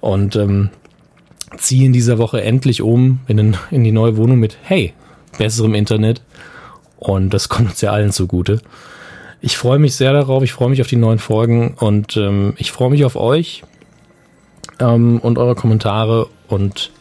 Und 0.00 0.36
ähm, 0.36 0.70
ziehe 1.56 1.86
in 1.86 1.92
dieser 1.92 2.18
Woche 2.18 2.42
endlich 2.42 2.82
um 2.82 3.20
in, 3.26 3.56
in 3.70 3.84
die 3.84 3.92
neue 3.92 4.16
Wohnung 4.16 4.38
mit, 4.38 4.58
hey, 4.62 4.92
besserem 5.38 5.74
Internet. 5.74 6.22
Und 6.98 7.32
das 7.32 7.48
kommt 7.48 7.70
uns 7.70 7.80
ja 7.80 7.90
allen 7.90 8.12
zugute. 8.12 8.60
Ich 9.44 9.56
freue 9.56 9.80
mich 9.80 9.96
sehr 9.96 10.12
darauf, 10.12 10.44
ich 10.44 10.52
freue 10.52 10.70
mich 10.70 10.80
auf 10.80 10.86
die 10.86 10.96
neuen 10.96 11.18
Folgen 11.18 11.74
und 11.74 12.16
ähm, 12.16 12.54
ich 12.58 12.70
freue 12.70 12.90
mich 12.90 13.04
auf 13.04 13.16
euch 13.16 13.64
ähm, 14.78 15.18
und 15.18 15.36
eure 15.36 15.56
Kommentare 15.56 16.28
und 16.46 16.92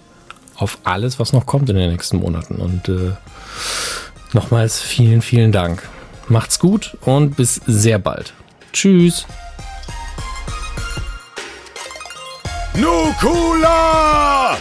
auf 0.55 0.79
alles, 0.83 1.19
was 1.19 1.33
noch 1.33 1.45
kommt 1.45 1.69
in 1.69 1.75
den 1.75 1.91
nächsten 1.91 2.17
Monaten. 2.17 2.55
Und 2.55 2.89
äh, 2.89 3.11
nochmals 4.33 4.79
vielen, 4.81 5.21
vielen 5.21 5.51
Dank. 5.51 5.87
Macht's 6.29 6.57
gut 6.57 6.97
und 7.01 7.37
bis 7.37 7.61
sehr 7.67 7.99
bald. 7.99 8.33
Tschüss. 8.73 9.27
Nukula! 12.73 14.57